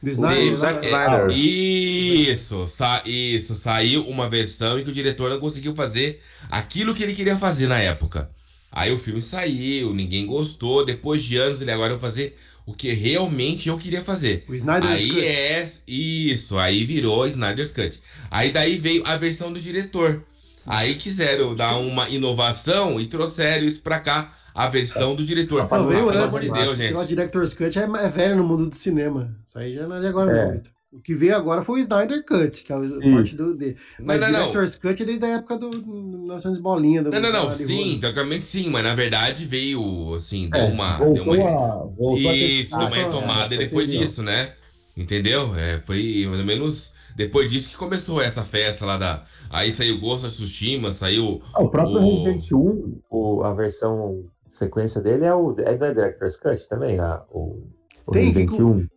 Do 0.02 0.10
Snyder, 0.10 0.54
Snyder. 0.54 1.30
Isso, 1.32 2.66
sa 2.68 3.04
isso, 3.06 3.54
saiu 3.56 4.08
uma 4.08 4.30
versão 4.30 4.80
em 4.80 4.84
que 4.84 4.90
o 4.90 4.94
diretor 4.94 5.30
não 5.30 5.40
conseguiu 5.40 5.76
fazer 5.76 6.22
aquilo 6.50 6.96
que 6.96 7.04
ele 7.04 7.14
queria 7.14 7.38
fazer 7.38 7.68
na 7.68 7.80
época. 7.80 8.30
Aí 8.72 8.94
o 8.94 9.00
filme 9.00 9.22
saiu, 9.22 9.94
ninguém 9.94 10.26
gostou. 10.26 10.86
Depois 10.86 11.24
de 11.24 11.36
anos, 11.38 11.60
ele 11.60 11.72
agora 11.72 11.96
vai 11.96 12.00
fazer 12.00 12.38
o 12.66 12.74
que 12.74 12.94
realmente 12.94 13.68
eu 13.68 13.78
queria 13.78 14.04
fazer. 14.04 14.46
O 14.48 14.54
Snyder's 14.54 14.94
aí 14.94 15.10
Cut. 15.10 15.26
é 15.26 15.68
isso, 15.88 16.58
aí 16.58 16.86
virou 16.86 17.26
Snyder's 17.26 17.72
Cut. 17.72 18.00
Aí 18.30 18.52
daí 18.52 18.78
veio 18.78 19.04
a 19.06 19.18
versão 19.18 19.52
do 19.52 19.60
diretor. 19.60 20.24
Aí 20.66 20.96
quiseram 20.96 21.56
dar 21.56 21.78
uma 21.78 22.08
inovação 22.10 23.02
e 23.02 23.08
trouxeram 23.08 23.66
isso 23.66 23.82
pra 23.82 24.00
cá 24.00 24.32
a 24.54 24.68
versão 24.68 25.16
do 25.16 25.24
diretor. 25.24 25.68
Pelo 25.68 25.90
amor 25.90 26.42
de 26.42 26.52
Deus, 26.52 26.78
gente. 26.78 26.94
O 26.94 27.06
Director's 27.06 27.54
Cut 27.54 27.78
é, 27.78 27.84
é, 27.84 28.10
velho 28.10 28.38
no 28.38 28.44
mundo 28.44 28.70
do 28.70 28.76
cinema. 28.76 29.36
Isso 29.44 29.58
aí 29.58 29.74
já 29.74 29.88
não 29.88 29.96
é 29.96 30.00
de 30.00 30.08
agora, 30.08 30.38
é. 30.38 30.54
não. 30.54 30.62
O 30.92 31.00
que 31.00 31.14
veio 31.14 31.36
agora 31.36 31.64
foi 31.64 31.80
o 31.80 31.84
Snyder 31.84 32.26
Cut, 32.26 32.64
que 32.64 32.74
é 32.74 32.76
o 32.76 32.82
parte 33.14 33.38
do 33.38 33.56
D. 33.56 33.76
Mas 34.00 34.20
o 34.22 34.26
Director's 34.26 34.74
não. 34.74 34.90
Cut 34.90 35.04
é 35.04 35.06
desde 35.06 35.26
a 35.26 35.30
época 35.30 35.58
do 35.60 35.70
1900 35.70 36.60
bolinha. 36.60 37.04
Do, 37.04 37.12
não, 37.12 37.22
não, 37.22 37.32
não. 37.32 37.52
Sim, 37.52 38.00
tecnicamente 38.02 38.44
sim, 38.44 38.70
mas 38.70 38.84
na 38.84 38.96
verdade 38.96 39.46
veio, 39.46 40.16
assim, 40.16 40.50
deu 40.50 40.62
é, 40.62 40.66
uma. 40.66 40.98
Deu 40.98 41.24
uma... 41.24 41.36
A, 41.36 42.36
Isso, 42.36 42.76
deu 42.76 42.88
uma 42.88 42.96
retomada 42.96 43.54
é, 43.54 43.58
depois 43.60 43.92
disso, 43.92 44.24
né? 44.24 44.54
Entendeu? 44.98 45.56
É, 45.56 45.80
foi 45.86 46.26
mais 46.28 46.40
ou 46.40 46.46
menos 46.46 46.94
depois 47.16 47.52
disso 47.52 47.70
que 47.70 47.78
começou 47.78 48.22
essa 48.22 48.44
festa 48.44 48.86
lá 48.86 48.98
da. 48.98 49.24
Aí 49.50 49.72
saiu 49.72 50.00
Ghost 50.00 50.26
of 50.26 50.36
Tsushima, 50.36 50.92
saiu. 50.92 51.42
Ah, 51.54 51.62
o 51.62 51.70
próprio 51.70 51.98
o... 51.98 52.24
Resident 52.24 52.52
1, 52.52 53.02
o, 53.10 53.44
a 53.44 53.54
versão 53.54 54.24
sequência 54.50 55.02
dele 55.02 55.26
é 55.26 55.34
o 55.34 55.56
é 55.60 55.78
do 55.78 55.94
Director's 55.94 56.38
Cut 56.38 56.68
também, 56.68 57.00
a, 57.00 57.24
o, 57.32 57.68
o 58.06 58.12
Tem, 58.12 58.34
que, 58.34 58.46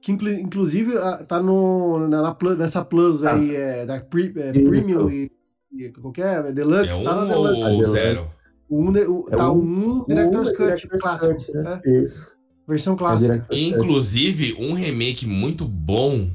que, 0.01 0.13
inclusive 0.13 0.95
tá 1.29 1.43
no, 1.43 2.09
na, 2.09 2.23
na, 2.23 2.37
nessa 2.57 2.85
Plus 2.85 3.25
ah. 3.25 3.35
aí, 3.35 3.55
é, 3.55 3.87
da 3.87 4.01
pre, 4.01 4.33
é, 4.37 4.53
Premium 4.53 5.11
e, 5.11 5.31
e 5.73 5.91
qualquer 5.91 6.45
é, 6.47 6.53
Deluxe, 6.53 6.91
é 6.91 6.95
um 6.95 7.05
tá 7.05 7.17
na 7.17 7.25
Deluxe. 7.27 7.63
Ou 7.63 7.85
zero? 7.85 8.31
Um, 8.71 8.91
o, 8.91 9.29
é 9.31 9.37
tá 9.37 9.53
um, 9.53 9.59
um 9.59 10.05
Director's 10.07 10.49
um 10.49 10.53
Cut 10.53 10.65
Director's 10.65 11.03
clássico. 11.03 11.35
Cut, 11.35 11.53
né? 11.53 11.81
é. 11.85 11.91
Isso. 12.03 12.33
Versão 12.67 12.97
clássica. 12.97 13.47
Inclusive, 13.51 14.55
um 14.59 14.73
remake 14.73 15.27
muito 15.27 15.67
bom 15.67 16.31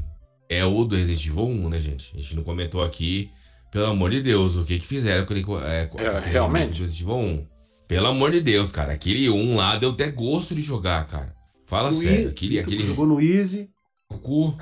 é 0.49 0.64
o 0.65 0.84
do 0.85 0.95
Resident 0.95 1.26
Evil 1.27 1.45
1, 1.45 1.69
né, 1.69 1.80
gente? 1.80 2.14
A 2.15 2.22
gente 2.22 2.35
não 2.35 2.44
comentou 2.44 2.84
aqui. 2.84 3.31
Pelo 3.72 3.88
amor 3.88 4.11
de 4.11 4.22
Deus, 4.22 4.56
o 4.56 4.64
que 4.64 4.80
que 4.80 4.85
fizeram 4.88 5.26
com, 5.26 5.60
é, 5.60 5.85
com 5.88 5.99
é, 5.99 6.19
realmente? 6.19 6.81
Resident 6.81 7.02
Evil 7.02 7.15
1? 7.15 7.48
Pelo 7.88 8.07
amor 8.07 8.31
de 8.31 8.41
Deus, 8.41 8.72
cara. 8.72 8.93
Aquele 8.93 9.30
1 9.30 9.55
lá 9.55 9.77
deu 9.77 9.91
até 9.91 10.11
gosto 10.11 10.53
de 10.53 10.61
jogar, 10.61 11.07
cara. 11.07 11.34
Fala 11.65 11.91
sério. 11.91 12.30
Aquele, 12.30 12.59
aquele... 12.59 12.85
Jogou 12.85 13.05
no 13.05 13.22
Easy. 13.22 13.69
O 14.09 14.18
cu. 14.18 14.57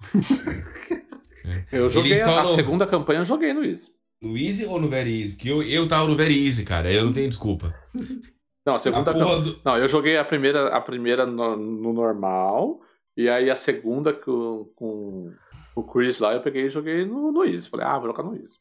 é. 1.44 1.64
Eu 1.72 1.88
joguei 1.88 2.20
a, 2.20 2.42
no... 2.42 2.48
segunda 2.50 2.86
campanha, 2.86 3.20
eu 3.20 3.24
joguei 3.24 3.52
no 3.52 3.64
Easy. 3.64 3.90
No 4.22 4.36
Easy 4.36 4.66
ou 4.66 4.80
no 4.80 4.88
Very 4.88 5.22
Easy? 5.22 5.32
Porque 5.34 5.48
eu, 5.48 5.62
eu 5.62 5.88
tava 5.88 6.06
no 6.06 6.16
Very 6.16 6.46
Easy, 6.46 6.64
cara. 6.64 6.92
Eu 6.92 7.04
não 7.04 7.12
tenho 7.12 7.28
desculpa. 7.28 7.74
Não, 8.66 8.74
a 8.74 8.78
segunda 8.78 9.12
campanha. 9.12 9.40
Do... 9.40 9.60
Não, 9.64 9.78
eu 9.78 9.88
joguei 9.88 10.18
a 10.18 10.24
primeira, 10.24 10.68
a 10.68 10.80
primeira 10.80 11.24
no, 11.24 11.56
no 11.56 11.92
normal. 11.92 12.80
E 13.16 13.28
aí 13.28 13.50
a 13.50 13.56
segunda 13.56 14.12
com, 14.12 14.70
com 14.76 15.32
o 15.74 15.82
Chris 15.82 16.18
lá, 16.18 16.34
eu 16.34 16.40
peguei 16.42 16.66
e 16.66 16.70
joguei 16.70 17.04
no, 17.04 17.32
no 17.32 17.44
Easy. 17.44 17.68
Falei, 17.68 17.86
ah, 17.86 17.98
vou 17.98 18.08
jogar 18.08 18.22
no 18.22 18.34
Easy. 18.34 18.58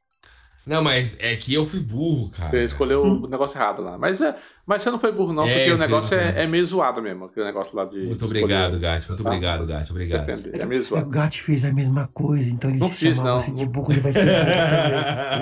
Não, 0.67 0.83
mas 0.83 1.17
é 1.21 1.35
que 1.35 1.53
eu 1.53 1.65
fui 1.65 1.79
burro, 1.79 2.29
cara. 2.29 2.49
Você 2.49 2.65
escolheu 2.65 3.01
hum. 3.01 3.21
o 3.23 3.27
negócio 3.27 3.57
errado 3.57 3.81
lá. 3.81 3.97
Mas, 3.97 4.19
é, 4.19 4.35
mas 4.65 4.81
você 4.81 4.91
não 4.91 4.99
foi 4.99 5.13
burro, 5.13 5.31
não, 5.31 5.47
é, 5.47 5.53
porque 5.53 5.71
o 5.71 5.77
negócio 5.77 6.17
é, 6.17 6.43
é, 6.43 6.47
meio 6.47 6.65
zoado 6.65 7.01
mesmo. 7.01 7.25
Aquele 7.25 7.45
negócio 7.45 7.73
lá 7.73 7.85
de. 7.85 7.99
Muito 7.99 8.25
obrigado, 8.25 8.77
Gatti. 8.77 9.07
Muito 9.07 9.23
tá? 9.23 9.29
obrigado, 9.29 9.65
Gatti. 9.65 9.91
Obrigado. 9.91 10.29
É, 10.53 10.65
meio 10.65 10.83
zoado. 10.83 11.07
O 11.07 11.09
Gatti 11.09 11.41
fez 11.41 11.63
a 11.63 11.71
mesma 11.71 12.09
coisa, 12.13 12.49
então 12.49 12.69
ele 12.69 12.79
não 12.79 12.89
fiz, 12.89 13.21
não. 13.21 13.37
de 13.37 13.65
burro, 13.65 13.93
ele 13.93 14.01
vai 14.01 14.11
ser. 14.11 14.25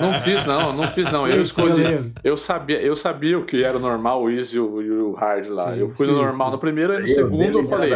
não 0.00 0.14
fiz, 0.22 0.46
não. 0.46 0.72
Não 0.72 0.88
fiz, 0.92 1.10
não. 1.10 1.26
Eu 1.26 1.42
escolhi. 1.42 2.12
Eu 2.22 2.36
sabia, 2.36 2.80
eu 2.80 2.94
sabia 2.94 3.36
o 3.36 3.44
que 3.44 3.64
era 3.64 3.76
o 3.76 3.80
normal, 3.80 4.22
o 4.22 4.30
easy 4.30 4.56
e 4.56 4.60
o 4.60 5.12
hard 5.14 5.48
lá. 5.48 5.74
Sim, 5.74 5.80
eu 5.80 5.90
fui 5.96 6.06
sim, 6.06 6.12
no 6.12 6.18
normal 6.22 6.48
sim. 6.48 6.52
no 6.52 6.58
primeiro 6.60 6.94
e 6.94 7.00
no 7.00 7.08
eu 7.08 7.14
segundo 7.14 7.58
eu 7.58 7.64
falei. 7.66 7.90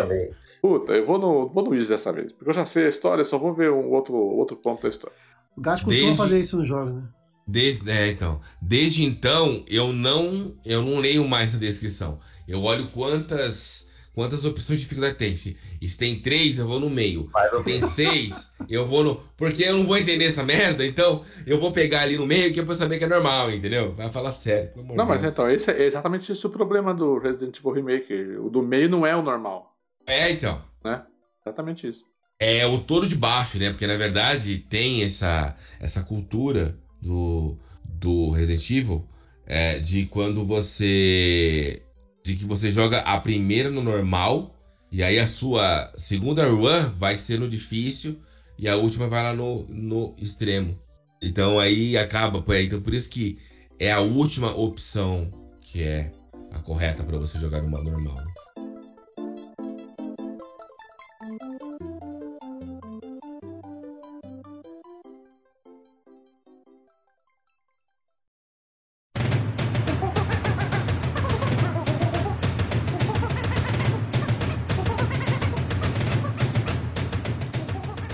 Puta, 0.61 0.93
eu 0.93 1.07
vou 1.07 1.19
no, 1.19 1.49
vou 1.49 1.65
no 1.65 1.75
easy 1.75 1.91
dessa 1.91 2.13
vez. 2.13 2.33
Porque 2.33 2.51
eu 2.51 2.55
já 2.55 2.65
sei 2.65 2.87
a 2.87 2.89
história, 2.89 3.23
só 3.25 3.39
vou 3.39 3.55
ver 3.55 3.71
um 3.71 3.91
outro, 3.93 4.15
outro 4.15 4.57
ponto 4.57 4.83
da 4.83 4.89
história. 4.89 5.17
O 5.57 5.61
Gatti 5.61 5.85
costuma 5.85 6.07
Desde... 6.07 6.17
fazer 6.17 6.41
isso 6.41 6.57
nos 6.57 6.67
jogos, 6.67 6.95
né? 6.95 7.03
Desde, 7.51 7.91
é, 7.91 8.09
então, 8.09 8.41
desde 8.63 9.03
então 9.05 9.65
eu 9.69 9.93
não 9.93 10.55
eu 10.65 10.85
não 10.85 10.99
leio 10.99 11.27
mais 11.27 11.53
a 11.53 11.59
descrição. 11.59 12.21
Eu 12.47 12.63
olho 12.63 12.89
quantas 12.91 13.91
quantas 14.15 14.45
opções 14.45 14.79
de 14.79 14.85
dificuldade 14.85 15.17
tem. 15.17 15.37
Se, 15.37 15.57
se 15.83 15.99
tem 15.99 16.21
três, 16.21 16.59
eu 16.59 16.69
vou 16.69 16.79
no 16.79 16.89
meio. 16.89 17.29
Se 17.57 17.65
tem 17.65 17.83
seis, 17.83 18.53
eu 18.69 18.87
vou 18.87 19.03
no. 19.03 19.17
Porque 19.37 19.65
eu 19.65 19.79
não 19.79 19.85
vou 19.85 19.99
entender 19.99 20.27
essa 20.27 20.45
merda, 20.45 20.87
então 20.87 21.25
eu 21.45 21.59
vou 21.59 21.73
pegar 21.73 22.03
ali 22.03 22.17
no 22.17 22.25
meio 22.25 22.53
que 22.53 22.61
é 22.61 22.65
pra 22.65 22.75
saber 22.77 22.99
que 22.99 23.05
é 23.05 23.09
normal, 23.09 23.51
entendeu? 23.51 23.93
Vai 23.95 24.09
falar 24.11 24.31
sério. 24.31 24.71
não, 24.95 25.05
mas 25.05 25.25
então, 25.25 25.51
esse 25.51 25.73
é 25.73 25.87
exatamente 25.87 26.31
esse 26.31 26.47
o 26.47 26.51
problema 26.51 26.95
do 26.95 27.19
Resident 27.19 27.59
Evil 27.59 27.73
Remake. 27.73 28.15
O 28.39 28.49
do 28.49 28.63
meio 28.63 28.89
não 28.89 29.05
é 29.05 29.17
o 29.17 29.23
normal. 29.23 29.75
É, 30.07 30.31
então. 30.31 30.63
Né? 30.85 31.03
Exatamente 31.45 31.89
isso. 31.89 32.05
É 32.39 32.65
o 32.65 32.79
touro 32.79 33.09
de 33.09 33.17
baixo, 33.17 33.59
né? 33.59 33.71
Porque 33.71 33.87
na 33.89 33.97
verdade 33.97 34.59
tem 34.59 35.03
essa, 35.03 35.57
essa 35.81 36.05
cultura 36.05 36.79
do, 37.01 37.57
do 37.85 38.31
Resident 38.31 38.71
Evil 38.71 39.07
é, 39.47 39.79
de 39.79 40.07
quando 40.07 40.47
você. 40.47 41.83
de 42.25 42.37
que 42.37 42.45
você 42.45 42.71
joga 42.71 42.99
a 43.01 43.19
primeira 43.21 43.71
no 43.71 43.83
normal 43.83 44.55
e 44.93 45.03
aí 45.03 45.19
a 45.19 45.27
sua 45.27 45.93
segunda 45.97 46.47
run 46.49 46.91
vai 46.99 47.17
ser 47.17 47.39
no 47.39 47.49
difícil 47.49 48.19
e 48.59 48.69
a 48.69 48.77
última 48.77 49.09
vai 49.09 49.23
lá 49.23 49.33
no, 49.33 49.65
no 49.69 50.15
extremo. 50.19 50.79
Então 51.23 51.59
aí 51.59 51.97
acaba. 51.97 52.45
Então 52.61 52.81
por 52.81 52.95
isso 52.95 53.11
que 53.11 53.39
é 53.79 53.91
a 53.91 54.01
última 54.01 54.55
opção 54.55 55.31
que 55.61 55.83
é 55.83 56.13
a 56.53 56.59
correta 56.59 57.05
para 57.05 57.19
você 57.19 57.39
jogar 57.39 57.63
numa 57.63 57.83
normal. 57.83 58.25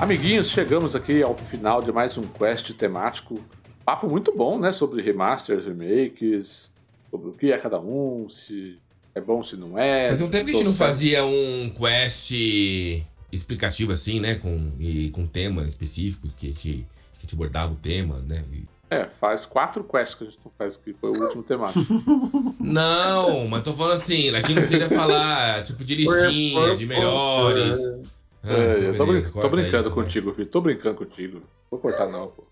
Amiguinhos, 0.07 0.51
chegamos 0.51 0.95
aqui 0.95 1.21
ao 1.21 1.37
final 1.37 1.83
de 1.83 1.91
mais 1.91 2.17
um 2.17 2.23
quest 2.23 2.71
temático. 2.75 3.45
Papo 3.85 4.09
muito 4.09 4.33
bom, 4.33 4.57
né? 4.57 4.71
Sobre 4.71 5.03
remasters, 5.03 5.65
remakes, 5.65 6.73
sobre 7.11 7.31
o 7.31 7.33
que 7.33 7.51
é 7.51 7.59
cada 7.59 7.81
um, 7.81 8.29
se 8.29 8.79
é 9.17 9.21
bom, 9.21 9.43
se 9.43 9.57
não 9.57 9.77
é. 9.77 10.09
Mas 10.09 10.21
um 10.21 10.29
tempo 10.31 10.45
que 10.45 10.53
a 10.53 10.55
gente 10.55 10.65
não 10.65 10.73
fazia 10.73 11.25
um 11.25 11.71
quest 11.71 12.31
explicativo 13.33 13.91
assim, 13.91 14.21
né? 14.21 14.37
Com, 14.37 14.75
e 14.79 15.11
com 15.11 15.27
tema 15.27 15.65
específico, 15.65 16.29
que, 16.37 16.53
que, 16.53 16.87
que 17.19 17.27
te 17.27 17.35
abordava 17.35 17.73
o 17.73 17.77
tema, 17.77 18.21
né? 18.21 18.45
E 18.53 18.63
É, 18.89 19.07
faz 19.07 19.45
quatro 19.45 19.83
quests 19.83 20.15
que 20.15 20.23
a 20.23 20.27
gente 20.29 20.39
não 20.45 20.53
faz, 20.57 20.77
que 20.77 20.93
foi 20.93 21.11
o 21.11 21.21
último 21.21 21.43
temático. 21.43 21.85
Não, 22.61 23.49
mas 23.49 23.65
tô 23.65 23.75
falando 23.75 23.95
assim, 23.95 24.33
aqui 24.37 24.55
não 24.55 24.63
seria 24.63 24.89
falar, 24.89 25.63
tipo, 25.65 25.85
de 25.85 25.95
listinha, 25.97 26.77
de 26.77 26.87
melhores. 26.87 27.79
Ah, 28.47 28.53
é, 28.53 28.93
tô, 28.93 29.07
beleza, 29.07 29.31
tô, 29.31 29.49
brincando 29.49 29.87
isso, 29.87 29.91
contigo, 29.91 30.33
filho. 30.33 30.49
Tô 30.49 30.61
brincando 30.61 30.97
contigo. 30.97 31.43
Vou 31.71 31.81
cortar 31.81 32.09
não, 32.09 32.29
pô. 32.29 32.45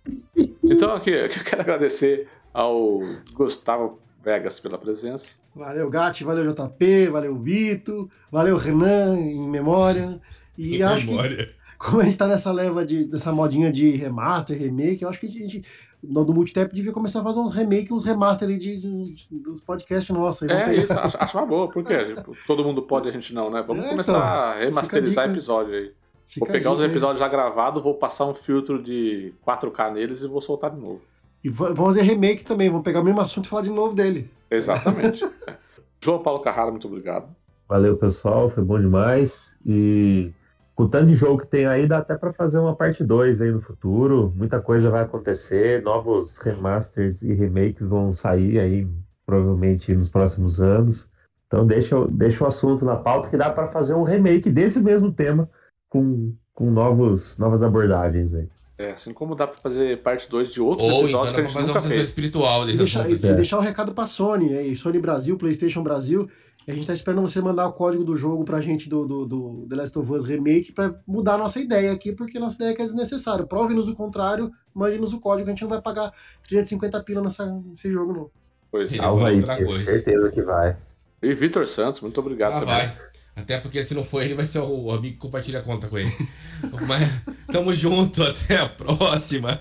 Então 0.62 0.93
aqui, 0.93 1.11
eu 1.15 1.29
quero 1.29 1.62
agradecer 1.62 2.29
ao 2.53 3.01
Gustavo 3.33 4.01
Vegas 4.25 4.59
pela 4.59 4.77
presença. 4.77 5.37
Valeu, 5.55 5.89
Gatti, 5.89 6.25
valeu, 6.25 6.51
JP, 6.51 7.09
valeu, 7.09 7.37
Vito, 7.37 8.11
valeu, 8.31 8.57
Renan, 8.57 9.16
em 9.16 9.49
memória. 9.49 10.21
E 10.59 10.79
em 10.79 10.83
acho 10.83 11.07
memória. 11.07 11.47
que, 11.47 11.55
como 11.79 12.01
a 12.01 12.05
gente 12.05 12.16
tá 12.16 12.27
nessa 12.27 12.51
leva 12.51 12.85
de, 12.85 13.05
dessa 13.05 13.31
modinha 13.31 13.71
de 13.71 13.91
remaster, 13.93 14.59
remake, 14.59 15.03
eu 15.03 15.09
acho 15.09 15.21
que 15.21 15.27
a 15.27 15.31
gente, 15.31 15.65
do 16.09 16.35
Multitap, 16.35 16.74
devia 16.74 16.93
começar 16.93 17.20
a 17.20 17.24
fazer 17.24 17.40
um 17.40 17.48
remake, 17.48 17.93
uns 17.93 18.05
remaster 18.05 18.47
ali 18.47 18.59
de, 18.59 18.76
de, 18.81 19.39
dos 19.39 19.60
podcasts 19.60 20.14
nossos. 20.14 20.48
É 20.48 20.74
isso, 20.74 20.93
acho, 20.93 21.16
acho, 21.18 21.39
uma 21.39 21.47
boa, 21.47 21.68
porque 21.70 22.14
tipo, 22.14 22.36
todo 22.47 22.64
mundo 22.64 22.82
pode, 22.82 23.09
a 23.09 23.12
gente 23.12 23.35
não, 23.35 23.51
né? 23.51 23.64
Vamos 23.66 23.85
é, 23.85 23.90
começar 23.90 24.12
então, 24.12 24.22
a 24.22 24.55
remasterizar 24.55 25.31
episódio 25.31 25.74
aí. 25.74 25.93
Fica 26.26 26.47
vou 26.47 26.52
pegar 26.52 26.72
os 26.72 26.81
episódios 26.81 27.20
aí. 27.20 27.26
já 27.26 27.28
gravados, 27.28 27.82
vou 27.82 27.94
passar 27.94 28.26
um 28.26 28.35
filtro 28.35 28.82
de 28.82 29.35
4K 29.47 29.93
neles 29.93 30.22
e 30.22 30.28
vou 30.28 30.40
soltar 30.40 30.70
de 30.70 30.81
novo. 30.81 31.02
E 31.43 31.48
vamos 31.48 31.78
fazer 31.78 32.02
remake 32.02 32.44
também, 32.44 32.68
vamos 32.70 32.85
pegar 32.85 33.01
o 33.01 33.05
mesmo 33.05 33.20
assunto 33.20 33.44
e 33.44 33.48
falar 33.48 33.62
de 33.62 33.70
novo 33.70 33.94
dele. 33.94 34.31
Exatamente. 34.51 35.22
João 36.02 36.22
Paulo 36.22 36.40
Carrara, 36.40 36.70
muito 36.70 36.86
obrigado. 36.86 37.31
Valeu, 37.68 37.97
pessoal, 37.97 38.48
foi 38.48 38.62
bom 38.62 38.81
demais. 38.81 39.59
E 39.64 40.32
com 40.75 40.85
o 40.85 40.89
tanto 40.89 41.07
de 41.07 41.15
jogo 41.15 41.43
que 41.43 41.47
tem 41.47 41.67
aí, 41.67 41.87
dá 41.87 41.99
até 41.99 42.17
para 42.17 42.33
fazer 42.33 42.59
uma 42.59 42.75
parte 42.75 43.05
2 43.05 43.41
aí 43.41 43.51
no 43.51 43.61
futuro. 43.61 44.33
Muita 44.35 44.61
coisa 44.61 44.91
vai 44.91 45.03
acontecer, 45.03 45.83
novos 45.83 46.39
remasters 46.39 47.23
e 47.23 47.33
remakes 47.33 47.87
vão 47.87 48.13
sair 48.13 48.59
aí, 48.59 48.89
provavelmente 49.25 49.95
nos 49.95 50.11
próximos 50.11 50.61
anos. 50.61 51.09
Então 51.47 51.67
deixa, 51.67 51.97
deixa 52.09 52.43
o 52.43 52.47
assunto 52.47 52.85
na 52.85 52.97
pauta 52.97 53.29
que 53.29 53.37
dá 53.37 53.51
para 53.51 53.69
fazer 53.69 53.95
um 53.95 54.03
remake 54.03 54.51
desse 54.51 54.83
mesmo 54.83 55.13
tema 55.13 55.49
com, 55.89 56.35
com 56.53 56.71
novos, 56.71 57.39
novas 57.39 57.63
abordagens 57.63 58.35
aí. 58.35 58.49
É, 58.77 58.91
assim 58.93 59.13
como 59.13 59.37
dá 59.37 59.47
pra 59.47 59.61
fazer 59.61 60.03
parte 60.03 60.29
2 60.29 60.53
de 60.53 60.61
outros 60.61 60.89
Ou 60.91 61.03
episódios 61.05 61.29
então 61.29 61.35
que 61.35 61.41
a 61.41 61.45
gente 61.45 61.53
fazer 61.53 61.67
nunca 61.69 61.79
um 61.79 61.83
fez. 61.91 62.03
espiritual 62.03 62.65
desse 62.67 62.75
e 62.75 62.79
deixar, 62.79 63.01
assunto. 63.03 63.25
e, 63.27 63.31
e 63.31 63.35
deixar 63.35 63.57
o 63.57 63.61
um 63.61 63.63
recado 63.63 63.95
pra 63.95 64.07
Sony, 64.09 64.53
aí, 64.57 64.75
Sony 64.75 64.99
Brasil, 64.99 65.37
PlayStation 65.37 65.83
Brasil. 65.83 66.29
A 66.67 66.73
gente 66.73 66.87
tá 66.87 66.93
esperando 66.95 67.21
você 67.23 67.41
mandar 67.43 67.67
o 67.69 67.73
código 67.75 68.03
do 68.03 68.17
jogo 68.17 68.43
pra 68.45 68.61
gente 68.61 68.89
do, 68.89 69.07
do, 69.07 69.27
do 69.27 69.67
The 69.69 69.77
Last 69.77 69.99
of 69.99 70.11
Us 70.11 70.25
Remake 70.25 70.73
pra 70.73 70.95
mudar 71.07 71.35
a 71.35 71.39
nossa 71.39 71.61
ideia 71.61 71.93
aqui, 71.93 72.11
porque 72.11 72.39
nossa 72.39 72.57
ideia 72.57 72.71
é 72.71 72.75
que 72.75 72.83
é 72.83 72.87
desnecessário. 72.87 73.47
Prove-nos 73.47 73.87
o 73.87 73.95
contrário, 73.95 74.51
mande-nos 74.75 75.13
o 75.13 75.21
código, 75.21 75.47
a 75.47 75.51
gente 75.53 75.63
não 75.63 75.69
vai 75.69 75.81
pagar 75.83 76.11
350 76.49 77.03
pila 77.05 77.21
nessa, 77.23 77.45
nesse 77.47 77.91
jogo, 77.91 78.13
não. 78.13 78.31
Pois 78.73 78.93
é. 78.93 78.97
Salva 78.97 79.29
aí, 79.29 79.41
tenho 79.41 79.73
certeza 79.77 80.33
que 80.33 80.43
vai. 80.43 80.77
E 81.23 81.33
Vitor 81.35 81.69
Santos, 81.69 82.01
muito 82.01 82.19
obrigado 82.19 82.55
Ah, 82.55 82.61
também. 82.61 82.75
vai. 82.75 82.97
Até 83.36 83.59
porque 83.59 83.82
se 83.82 83.94
não 83.94 84.05
for 84.05 84.23
ele, 84.23 84.35
vai 84.35 84.47
ser 84.47 84.61
o 84.61 84.90
amigo 84.90 85.15
que 85.15 85.20
compartilha 85.20 85.59
a 85.59 85.62
conta 85.62 85.89
com 85.89 85.98
ele. 85.98 86.12
Mas 86.86 87.23
tamo 87.51 87.73
junto, 87.73 88.23
até 88.23 88.59
a 88.59 88.69
próxima. 88.69 89.59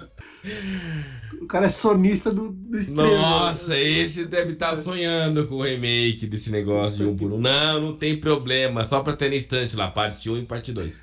O 1.41 1.47
cara 1.47 1.65
é 1.65 1.69
sonista 1.69 2.31
do, 2.31 2.51
do. 2.51 2.91
Nossa, 2.91 3.77
esse 3.77 4.25
deve 4.25 4.53
estar 4.53 4.75
sonhando 4.75 5.47
com 5.47 5.55
o 5.55 5.61
remake 5.63 6.27
desse 6.27 6.51
negócio 6.51 6.97
de 6.97 7.03
um 7.03 7.17
por 7.17 7.33
um. 7.33 7.37
Não, 7.37 7.81
não 7.81 7.97
tem 7.97 8.17
problema. 8.17 8.85
Só 8.85 9.01
pra 9.01 9.15
ter 9.15 9.29
na 9.29 9.35
estante 9.35 9.75
lá, 9.75 9.89
parte 9.89 10.29
1 10.29 10.37
e 10.37 10.45
parte 10.45 10.71
2. 10.71 11.01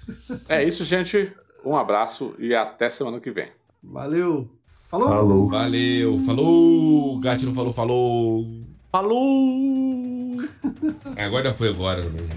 É 0.48 0.62
isso, 0.62 0.84
gente. 0.84 1.32
Um 1.64 1.76
abraço 1.76 2.34
e 2.38 2.54
até 2.54 2.88
semana 2.88 3.20
que 3.20 3.30
vem. 3.30 3.48
Valeu. 3.82 4.48
Falou. 4.88 5.08
Falou. 5.08 5.48
Valeu, 5.48 6.18
falou. 6.20 7.20
Gato 7.20 7.46
não 7.46 7.54
falou, 7.54 7.72
falou. 7.72 8.46
Falou! 8.90 9.89
Agora 11.16 11.54
foi 11.54 11.68
agora. 11.68 12.02
Né? 12.02 12.28